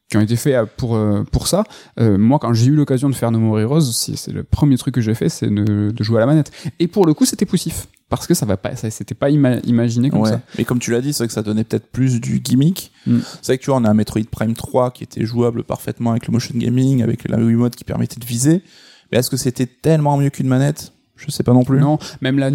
Qui 0.09 0.17
ont 0.17 0.21
été 0.21 0.35
faits 0.35 0.53
euh, 0.53 0.65
pour 0.77 0.95
euh, 0.95 1.23
pour 1.31 1.47
ça. 1.47 1.63
Euh, 1.99 2.17
moi, 2.17 2.37
quand 2.39 2.53
j'ai 2.53 2.67
eu 2.67 2.75
l'occasion 2.75 3.09
de 3.09 3.15
faire 3.15 3.31
No 3.31 3.39
More 3.39 3.59
Heroes, 3.59 3.81
c'est 3.81 4.31
le 4.31 4.43
premier 4.43 4.77
truc 4.77 4.93
que 4.93 5.01
j'ai 5.01 5.15
fait, 5.15 5.29
c'est 5.29 5.47
de, 5.49 5.89
de 5.91 6.03
jouer 6.03 6.17
à 6.17 6.19
la 6.19 6.25
manette. 6.27 6.51
Et 6.79 6.87
pour 6.87 7.07
le 7.07 7.13
coup, 7.15 7.25
c'était 7.25 7.47
poussif 7.47 7.87
parce 8.07 8.27
que 8.27 8.35
ça 8.35 8.45
va 8.45 8.55
pas, 8.55 8.75
ça 8.75 8.91
c'était 8.91 9.15
pas 9.15 9.31
ima- 9.31 9.59
imaginé 9.65 10.11
comme 10.11 10.21
Ouais. 10.21 10.29
ça. 10.29 10.41
Mais 10.59 10.63
comme 10.63 10.77
tu 10.77 10.91
l'as 10.91 11.01
dit, 11.01 11.11
c'est 11.11 11.23
vrai 11.23 11.27
que 11.27 11.33
ça 11.33 11.41
donnait 11.41 11.63
peut-être 11.63 11.87
plus 11.91 12.21
du 12.21 12.39
gimmick. 12.39 12.91
Mm. 13.07 13.17
C'est 13.41 13.45
vrai 13.53 13.57
que 13.57 13.63
tu 13.63 13.71
vois, 13.71 13.79
on 13.79 13.83
a 13.83 13.89
un 13.89 13.95
Metroid 13.95 14.21
Prime 14.29 14.53
3 14.53 14.91
qui 14.91 15.03
était 15.03 15.25
jouable 15.25 15.63
parfaitement 15.63 16.11
avec 16.11 16.27
le 16.27 16.33
motion 16.33 16.53
gaming, 16.55 17.01
avec 17.01 17.27
la 17.27 17.37
Wiimote 17.39 17.75
qui 17.75 17.83
permettait 17.83 18.19
de 18.19 18.25
viser. 18.25 18.61
Mais 19.11 19.17
est-ce 19.17 19.31
que 19.31 19.37
c'était 19.37 19.65
tellement 19.65 20.17
mieux 20.17 20.29
qu'une 20.29 20.47
manette? 20.47 20.91
Je 21.17 21.31
sais 21.31 21.43
pas 21.43 21.53
non 21.53 21.63
plus. 21.63 21.79
Non, 21.79 21.97
même 22.21 22.37
la 22.39 22.51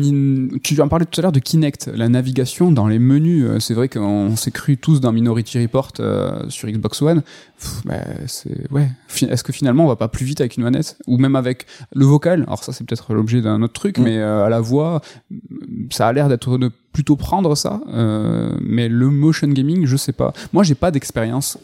tu 0.63 0.81
en 0.83 0.89
parlais 0.89 1.07
tout 1.07 1.19
à 1.19 1.23
l'heure 1.23 1.33
de 1.33 1.39
Kinect, 1.41 1.91
la 1.95 2.09
navigation 2.11 2.71
dans 2.71 2.87
les 2.89 2.99
menus. 2.99 3.45
euh, 3.49 3.59
C'est 3.59 3.73
vrai 3.75 3.89
qu'on 3.89 4.37
s'est 4.37 4.51
cru 4.51 4.77
tous 4.77 5.01
dans 5.01 5.13
Minority 5.13 5.61
Report 5.63 5.93
euh, 6.01 6.49
sur 6.51 6.69
Xbox 6.69 7.01
One. 7.01 7.23
Pff, 7.59 7.83
bah, 7.87 7.95
c'est 8.27 8.71
ouais. 8.71 8.89
Est-ce 9.23 9.43
que 9.43 9.53
finalement 9.53 9.85
on 9.85 9.89
va 9.89 9.97
pas 9.97 10.09
plus 10.09 10.27
vite 10.27 10.41
avec 10.41 10.57
une 10.59 10.63
manette? 10.65 10.99
Ou 11.07 11.17
même 11.17 11.37
avec 11.37 11.67
le 11.95 12.05
vocal? 12.05 12.43
Alors 12.47 12.63
ça 12.63 12.73
c'est 12.73 12.85
peut-être 12.85 13.15
l'objet 13.15 13.41
d'un 13.41 13.63
autre 13.63 13.73
truc, 13.73 13.99
Mm. 13.99 14.03
mais 14.03 14.19
euh, 14.19 14.45
à 14.45 14.49
la 14.51 14.61
voix, 14.61 15.01
ça 15.91 16.07
a 16.09 16.13
l'air 16.13 16.29
d'être 16.29 16.59
de 16.59 16.71
plutôt 16.93 17.17
prendre 17.17 17.55
ça. 17.57 17.81
euh, 17.89 18.53
mais 18.61 18.89
le 18.89 19.09
motion 19.09 19.49
gaming, 19.49 19.87
je 19.87 19.97
sais 19.97 20.13
pas. 20.13 20.33
Moi 20.53 20.65
j'ai 20.65 20.75
pas 20.75 20.91
d'expérience 20.91 21.57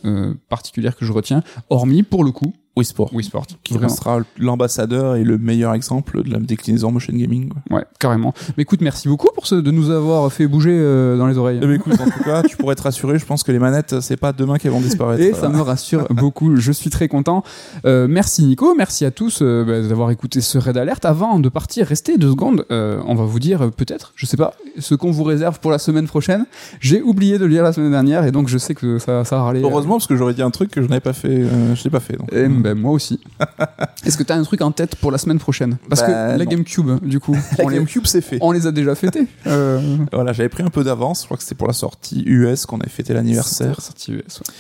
particulière 0.49 0.97
que 0.97 1.05
je 1.05 1.13
retiens, 1.13 1.43
hormis 1.69 2.03
pour 2.03 2.25
le 2.25 2.33
coup 2.33 2.53
Wii 2.77 2.85
Sport. 2.85 3.11
Wii 3.15 3.25
Sport. 3.25 3.47
Qui 3.65 3.73
Vraiment. 3.75 3.89
restera 3.89 4.19
l'ambassadeur 4.39 5.17
et 5.17 5.25
le 5.25 5.39
meilleur 5.39 5.73
exemple 5.75 6.23
de 6.23 6.31
la 6.31 6.39
déclinaison 6.39 6.91
motion 6.93 7.15
gaming. 7.15 7.49
quoi. 7.49 7.79
Ouais, 7.79 7.85
carrément. 7.99 8.35
Mais 8.57 8.65
écoute, 8.65 8.81
merci 8.83 9.09
beaucoup 9.09 9.29
pour 9.35 9.47
ce, 9.47 9.55
de 9.55 9.71
nous 9.71 9.91
avoir 9.91 10.31
fait 10.33 10.47
bouger 10.47 10.77
euh, 10.79 11.17
dans 11.17 11.27
les 11.27 11.39
oreilles. 11.39 11.59
Eh 11.63 11.67
ben, 11.67 11.73
écoute, 11.73 11.95
en 12.01 12.05
tout 12.05 12.23
cas, 12.23 12.43
tu 12.43 12.57
pourrais 12.57 12.75
être 12.75 12.81
rassuré, 12.85 13.19
je 13.19 13.25
pense 13.25 13.43
que 13.43 13.51
les 13.53 13.59
manettes, 13.59 14.01
c'est 14.01 14.17
pas 14.19 14.33
demain 14.33 14.59
qu'elles 14.59 14.73
vont 14.73 14.81
disparaître. 14.81 15.23
Et 15.23 15.33
ça 15.33 15.49
me 15.49 15.61
rassure 15.63 16.07
beaucoup. 16.11 16.57
Je 16.57 16.73
suis 16.73 16.91
très 16.91 17.09
content. 17.09 17.43
Euh, 17.87 18.07
merci 18.09 18.45
Nico, 18.45 18.75
merci 18.75 19.05
à 19.05 19.11
tous 19.11 19.39
euh, 19.43 19.65
bah, 19.65 19.81
d'avoir 19.89 20.11
écouté 20.11 20.41
ce 20.43 20.59
raid 20.59 20.77
alerte. 20.77 21.05
Avant 21.07 21.39
de 21.39 21.49
partir, 21.49 21.87
restez 21.87 22.19
deux 22.19 22.31
secondes. 22.31 22.67
Euh, 22.71 23.01
on 23.07 23.15
va 23.15 23.25
vous 23.25 23.41
dire 23.41 23.71
peut-être, 23.75 24.13
je 24.17 24.27
sais 24.27 24.37
pas, 24.37 24.53
ce 24.79 24.95
qu'on 24.95 25.11
vous 25.11 25.25
réserve 25.25 25.61
pour 25.61 25.71
la 25.71 25.79
semaine 25.79 26.07
prochaine. 26.07 26.45
J'ai 26.81 27.01
oublié 27.01 27.39
de 27.39 27.45
le 27.45 27.51
lire 27.51 27.63
la 27.63 27.73
semaine 27.73 27.91
dernière 27.93 28.25
et 28.27 28.33
donc 28.33 28.49
je 28.49 28.59
sais 28.59 28.75
que 28.75 28.99
ça, 28.99 29.25
ça 29.25 29.37
va 29.37 29.43
râler. 29.45 29.63
Heureusement, 29.63 29.95
parce 29.95 30.07
que 30.07 30.17
j'aurais 30.17 30.35
dit 30.35 30.43
un 30.43 30.51
truc 30.51 30.71
que 30.71 30.83
je 30.83 30.89
n'avais 30.89 31.01
pas 31.01 31.15
fait. 31.15 31.29
euh, 31.29 31.75
je 31.75 31.83
l'ai 31.85 31.91
pas 31.91 32.01
fait. 32.01 32.17
Donc. 32.17 32.31
Et, 32.33 32.47
ben, 32.75 32.79
moi 32.79 32.93
aussi. 32.93 33.21
Est-ce 34.05 34.17
que 34.17 34.23
tu 34.23 34.33
as 34.33 34.37
un 34.37 34.43
truc 34.43 34.61
en 34.63 34.71
tête 34.73 34.97
pour 34.97 35.11
la 35.11 35.19
semaine 35.19 35.39
prochaine 35.39 35.79
Parce 35.89 36.01
Bah, 36.03 36.07
que 36.07 36.13
la 36.13 36.39
non. 36.39 36.45
GameCube, 36.45 37.05
du 37.05 37.21
coup, 37.21 37.37
La 37.59 37.65
on, 37.65 37.69
les, 37.69 37.77
GameCube, 37.77 38.07
c'est 38.07 38.21
fait. 38.21 38.39
on 38.41 38.53
les 38.53 38.67
a 38.67 38.73
déjà 38.73 38.95
fêtés. 38.95 39.27
Euh, 39.47 39.97
Voilà, 40.13 40.33
j'avais 40.33 40.49
pris 40.49 40.63
un 40.63 40.69
peu 40.71 40.85
d'avance. 40.85 41.21
Je 41.21 41.25
crois 41.27 41.37
que 41.37 41.43
c'était 41.43 41.55
pour 41.55 41.67
la 41.69 41.73
sortie 41.75 42.23
US 42.27 42.67
qu'on 42.67 42.79
avait 42.79 42.91
fêté 42.91 43.13
l'anniversaire. 43.15 43.81
sorti 43.81 44.13
US, 44.13 44.39
ouais. 44.41 44.55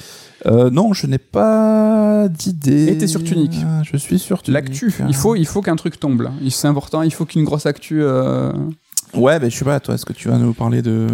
Euh, 0.47 0.71
non, 0.71 0.93
je 0.93 1.07
n'ai 1.07 1.19
pas 1.19 2.29
d'idée. 2.29 2.89
Et 2.89 2.99
t'es 2.99 3.07
sur 3.07 3.25
Tunic. 3.25 3.53
Ah, 3.65 3.83
Je 3.91 3.97
suis 3.97 4.19
sur 4.19 4.43
Tunic. 4.43 4.55
L'actu, 4.55 4.93
il 5.09 5.15
faut, 5.15 5.35
il 5.35 5.47
faut 5.47 5.63
qu'un 5.63 5.77
truc 5.77 5.99
tombe 5.99 6.29
C'est 6.51 6.69
important, 6.69 7.03
il 7.03 7.13
faut 7.13 7.25
qu'une 7.25 7.45
grosse 7.45 7.67
actu. 7.67 8.03
euh, 8.03 8.53
Ouais, 9.17 9.39
ben 9.39 9.51
je 9.51 9.57
sais 9.57 9.65
pas, 9.65 9.81
toi, 9.81 9.95
est-ce 9.95 10.05
que 10.05 10.13
tu 10.13 10.29
vas 10.29 10.37
nous 10.37 10.53
parler 10.53 10.83
de. 10.83 11.07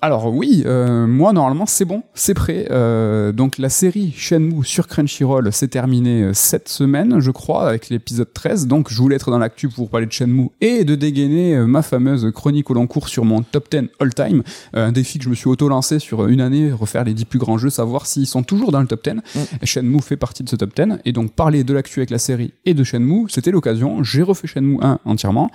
Alors 0.00 0.32
oui, 0.32 0.62
euh, 0.64 1.08
moi 1.08 1.32
normalement 1.32 1.66
c'est 1.66 1.84
bon, 1.84 2.04
c'est 2.14 2.34
prêt. 2.34 2.68
Euh, 2.70 3.32
donc 3.32 3.58
la 3.58 3.68
série 3.68 4.14
Shenmue 4.16 4.64
sur 4.64 4.86
Crunchyroll 4.86 5.52
s'est 5.52 5.66
terminée 5.66 6.22
euh, 6.22 6.32
cette 6.34 6.68
semaine, 6.68 7.18
je 7.18 7.32
crois, 7.32 7.68
avec 7.68 7.88
l'épisode 7.88 8.32
13. 8.32 8.68
Donc 8.68 8.92
je 8.92 8.96
voulais 8.96 9.16
être 9.16 9.32
dans 9.32 9.40
l'actu 9.40 9.68
pour 9.68 9.90
parler 9.90 10.06
de 10.06 10.12
Shenmue 10.12 10.50
et 10.60 10.84
de 10.84 10.94
dégainer 10.94 11.56
ma 11.66 11.82
fameuse 11.82 12.30
chronique 12.32 12.70
au 12.70 12.74
long 12.74 12.86
cours 12.86 13.08
sur 13.08 13.24
mon 13.24 13.42
top 13.42 13.68
10 13.72 13.88
all-time. 13.98 14.44
Euh, 14.76 14.86
un 14.86 14.92
défi 14.92 15.18
que 15.18 15.24
je 15.24 15.30
me 15.30 15.34
suis 15.34 15.48
auto-lancé 15.48 15.98
sur 15.98 16.28
une 16.28 16.40
année, 16.40 16.70
refaire 16.70 17.02
les 17.02 17.14
10 17.14 17.24
plus 17.24 17.40
grands 17.40 17.58
jeux, 17.58 17.70
savoir 17.70 18.06
s'ils 18.06 18.28
sont 18.28 18.44
toujours 18.44 18.70
dans 18.70 18.80
le 18.80 18.86
top 18.86 19.02
10. 19.02 19.14
Et 19.62 19.66
Shenmue 19.66 20.00
fait 20.00 20.16
partie 20.16 20.44
de 20.44 20.48
ce 20.48 20.54
top 20.54 20.76
10. 20.76 20.98
Et 21.06 21.12
donc 21.12 21.32
parler 21.32 21.64
de 21.64 21.74
l'actu 21.74 21.98
avec 21.98 22.10
la 22.10 22.18
série 22.18 22.54
et 22.66 22.74
de 22.74 22.84
Shenmue, 22.84 23.26
c'était 23.30 23.50
l'occasion. 23.50 24.04
J'ai 24.04 24.22
refait 24.22 24.46
Shenmue 24.46 24.78
1 24.80 25.00
entièrement. 25.04 25.50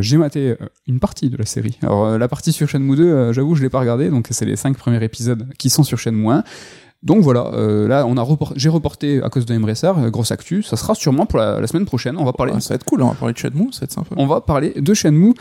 J'ai 0.00 0.16
maté 0.16 0.56
euh, 0.60 0.66
une 0.96 1.00
partie 1.00 1.28
de 1.28 1.36
la 1.36 1.44
série. 1.44 1.76
Alors 1.82 2.06
euh, 2.06 2.18
la 2.18 2.26
partie 2.26 2.52
sur 2.52 2.66
Shenmue 2.66 2.96
2, 2.96 3.04
euh, 3.04 3.32
j'avoue, 3.34 3.54
je 3.54 3.62
l'ai 3.62 3.68
pas 3.68 3.80
regardé, 3.80 4.08
donc 4.08 4.28
c'est 4.30 4.46
les 4.46 4.56
cinq 4.56 4.78
premiers 4.78 5.04
épisodes 5.04 5.46
qui 5.58 5.68
sont 5.68 5.82
sur 5.82 5.98
Shenmue 5.98 6.30
1. 6.30 6.42
Donc 7.02 7.22
voilà, 7.22 7.46
euh, 7.52 7.86
là 7.86 8.04
on 8.06 8.16
a 8.16 8.26
j'ai 8.56 8.68
reporté 8.68 9.22
à 9.22 9.28
cause 9.28 9.46
de 9.46 9.54
Embracer, 9.54 9.86
euh, 9.98 10.10
grosse 10.10 10.32
actu. 10.32 10.62
Ça 10.62 10.76
sera 10.76 10.94
sûrement 10.94 11.24
pour 11.26 11.38
la, 11.38 11.60
la 11.60 11.66
semaine 11.66 11.84
prochaine. 11.84 12.16
On 12.18 12.24
va 12.24 12.32
parler. 12.32 12.52
Ouais, 12.52 12.60
ça 12.60 12.70
va 12.70 12.74
être 12.76 12.84
cool, 12.84 13.02
on 13.02 13.08
va 13.08 13.14
parler 13.14 13.32
de 13.34 13.38
Shenmue, 13.38 13.72
ça 13.72 13.80
va 13.80 13.84
être 13.84 13.92
sympa. 13.92 14.14
On 14.16 14.26
va 14.26 14.40
parler 14.40 14.72
de 14.76 14.94
Shenmue. 14.94 15.34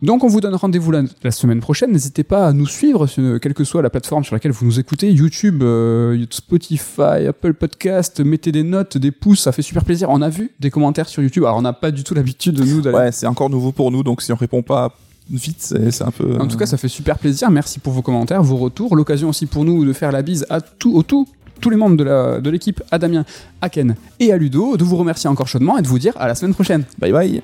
Donc 0.00 0.24
on 0.24 0.28
vous 0.28 0.40
donne 0.40 0.54
rendez-vous 0.54 0.90
la, 0.90 1.02
la 1.22 1.30
semaine 1.30 1.60
prochaine. 1.60 1.92
N'hésitez 1.92 2.24
pas 2.24 2.46
à 2.48 2.52
nous 2.52 2.66
suivre, 2.66 3.06
sur- 3.06 3.38
quelle 3.40 3.54
que 3.54 3.62
soit 3.64 3.82
la 3.82 3.90
plateforme 3.90 4.24
sur 4.24 4.34
laquelle 4.34 4.52
vous 4.52 4.64
nous 4.66 4.80
écoutez, 4.80 5.10
YouTube, 5.12 5.62
euh, 5.62 6.24
Spotify, 6.30 7.26
Apple 7.28 7.54
Podcast. 7.54 8.20
Mettez 8.20 8.50
des 8.50 8.62
notes, 8.64 8.98
des 8.98 9.10
pouces, 9.12 9.42
ça 9.42 9.52
fait 9.52 9.62
super 9.62 9.84
plaisir. 9.84 10.08
On 10.10 10.22
a 10.22 10.28
vu 10.28 10.50
des 10.60 10.70
commentaires 10.70 11.08
sur 11.08 11.22
YouTube. 11.22 11.44
Alors 11.44 11.56
on 11.58 11.62
n'a 11.62 11.72
pas 11.72 11.90
du 11.90 12.02
tout 12.04 12.14
l'habitude 12.14 12.54
de 12.56 12.64
nous 12.64 12.80
d'aller. 12.80 12.96
Ouais, 12.96 13.12
c'est 13.12 13.26
encore 13.26 13.48
nouveau 13.50 13.70
pour 13.72 13.90
nous, 13.92 14.02
donc 14.02 14.22
si 14.22 14.32
on 14.32 14.36
répond 14.36 14.62
pas 14.62 14.92
vite, 15.30 15.56
c'est 15.90 16.02
un 16.02 16.10
peu. 16.10 16.38
En 16.40 16.46
tout 16.46 16.56
cas, 16.56 16.66
ça 16.66 16.76
fait 16.76 16.88
super 16.88 17.18
plaisir. 17.18 17.50
Merci 17.50 17.78
pour 17.78 17.92
vos 17.92 18.02
commentaires, 18.02 18.42
vos 18.42 18.56
retours. 18.56 18.96
L'occasion 18.96 19.28
aussi 19.28 19.46
pour 19.46 19.64
nous 19.64 19.84
de 19.84 19.92
faire 19.92 20.12
la 20.12 20.22
bise 20.22 20.46
à 20.50 20.60
tout, 20.60 20.94
au 20.94 21.02
tout, 21.02 21.26
tous 21.60 21.70
les 21.70 21.76
membres 21.76 21.96
de 21.96 22.04
la- 22.04 22.40
de 22.40 22.50
l'équipe, 22.50 22.82
à 22.90 22.98
Damien, 22.98 23.24
à 23.60 23.68
Ken 23.68 23.94
et 24.20 24.32
à 24.32 24.36
Ludo, 24.36 24.76
de 24.76 24.84
vous 24.84 24.96
remercier 24.96 25.28
encore 25.30 25.46
chaudement 25.48 25.78
et 25.78 25.82
de 25.82 25.88
vous 25.88 25.98
dire 25.98 26.12
à 26.16 26.26
la 26.28 26.34
semaine 26.34 26.54
prochaine. 26.54 26.84
Bye 26.98 27.12
bye. 27.12 27.42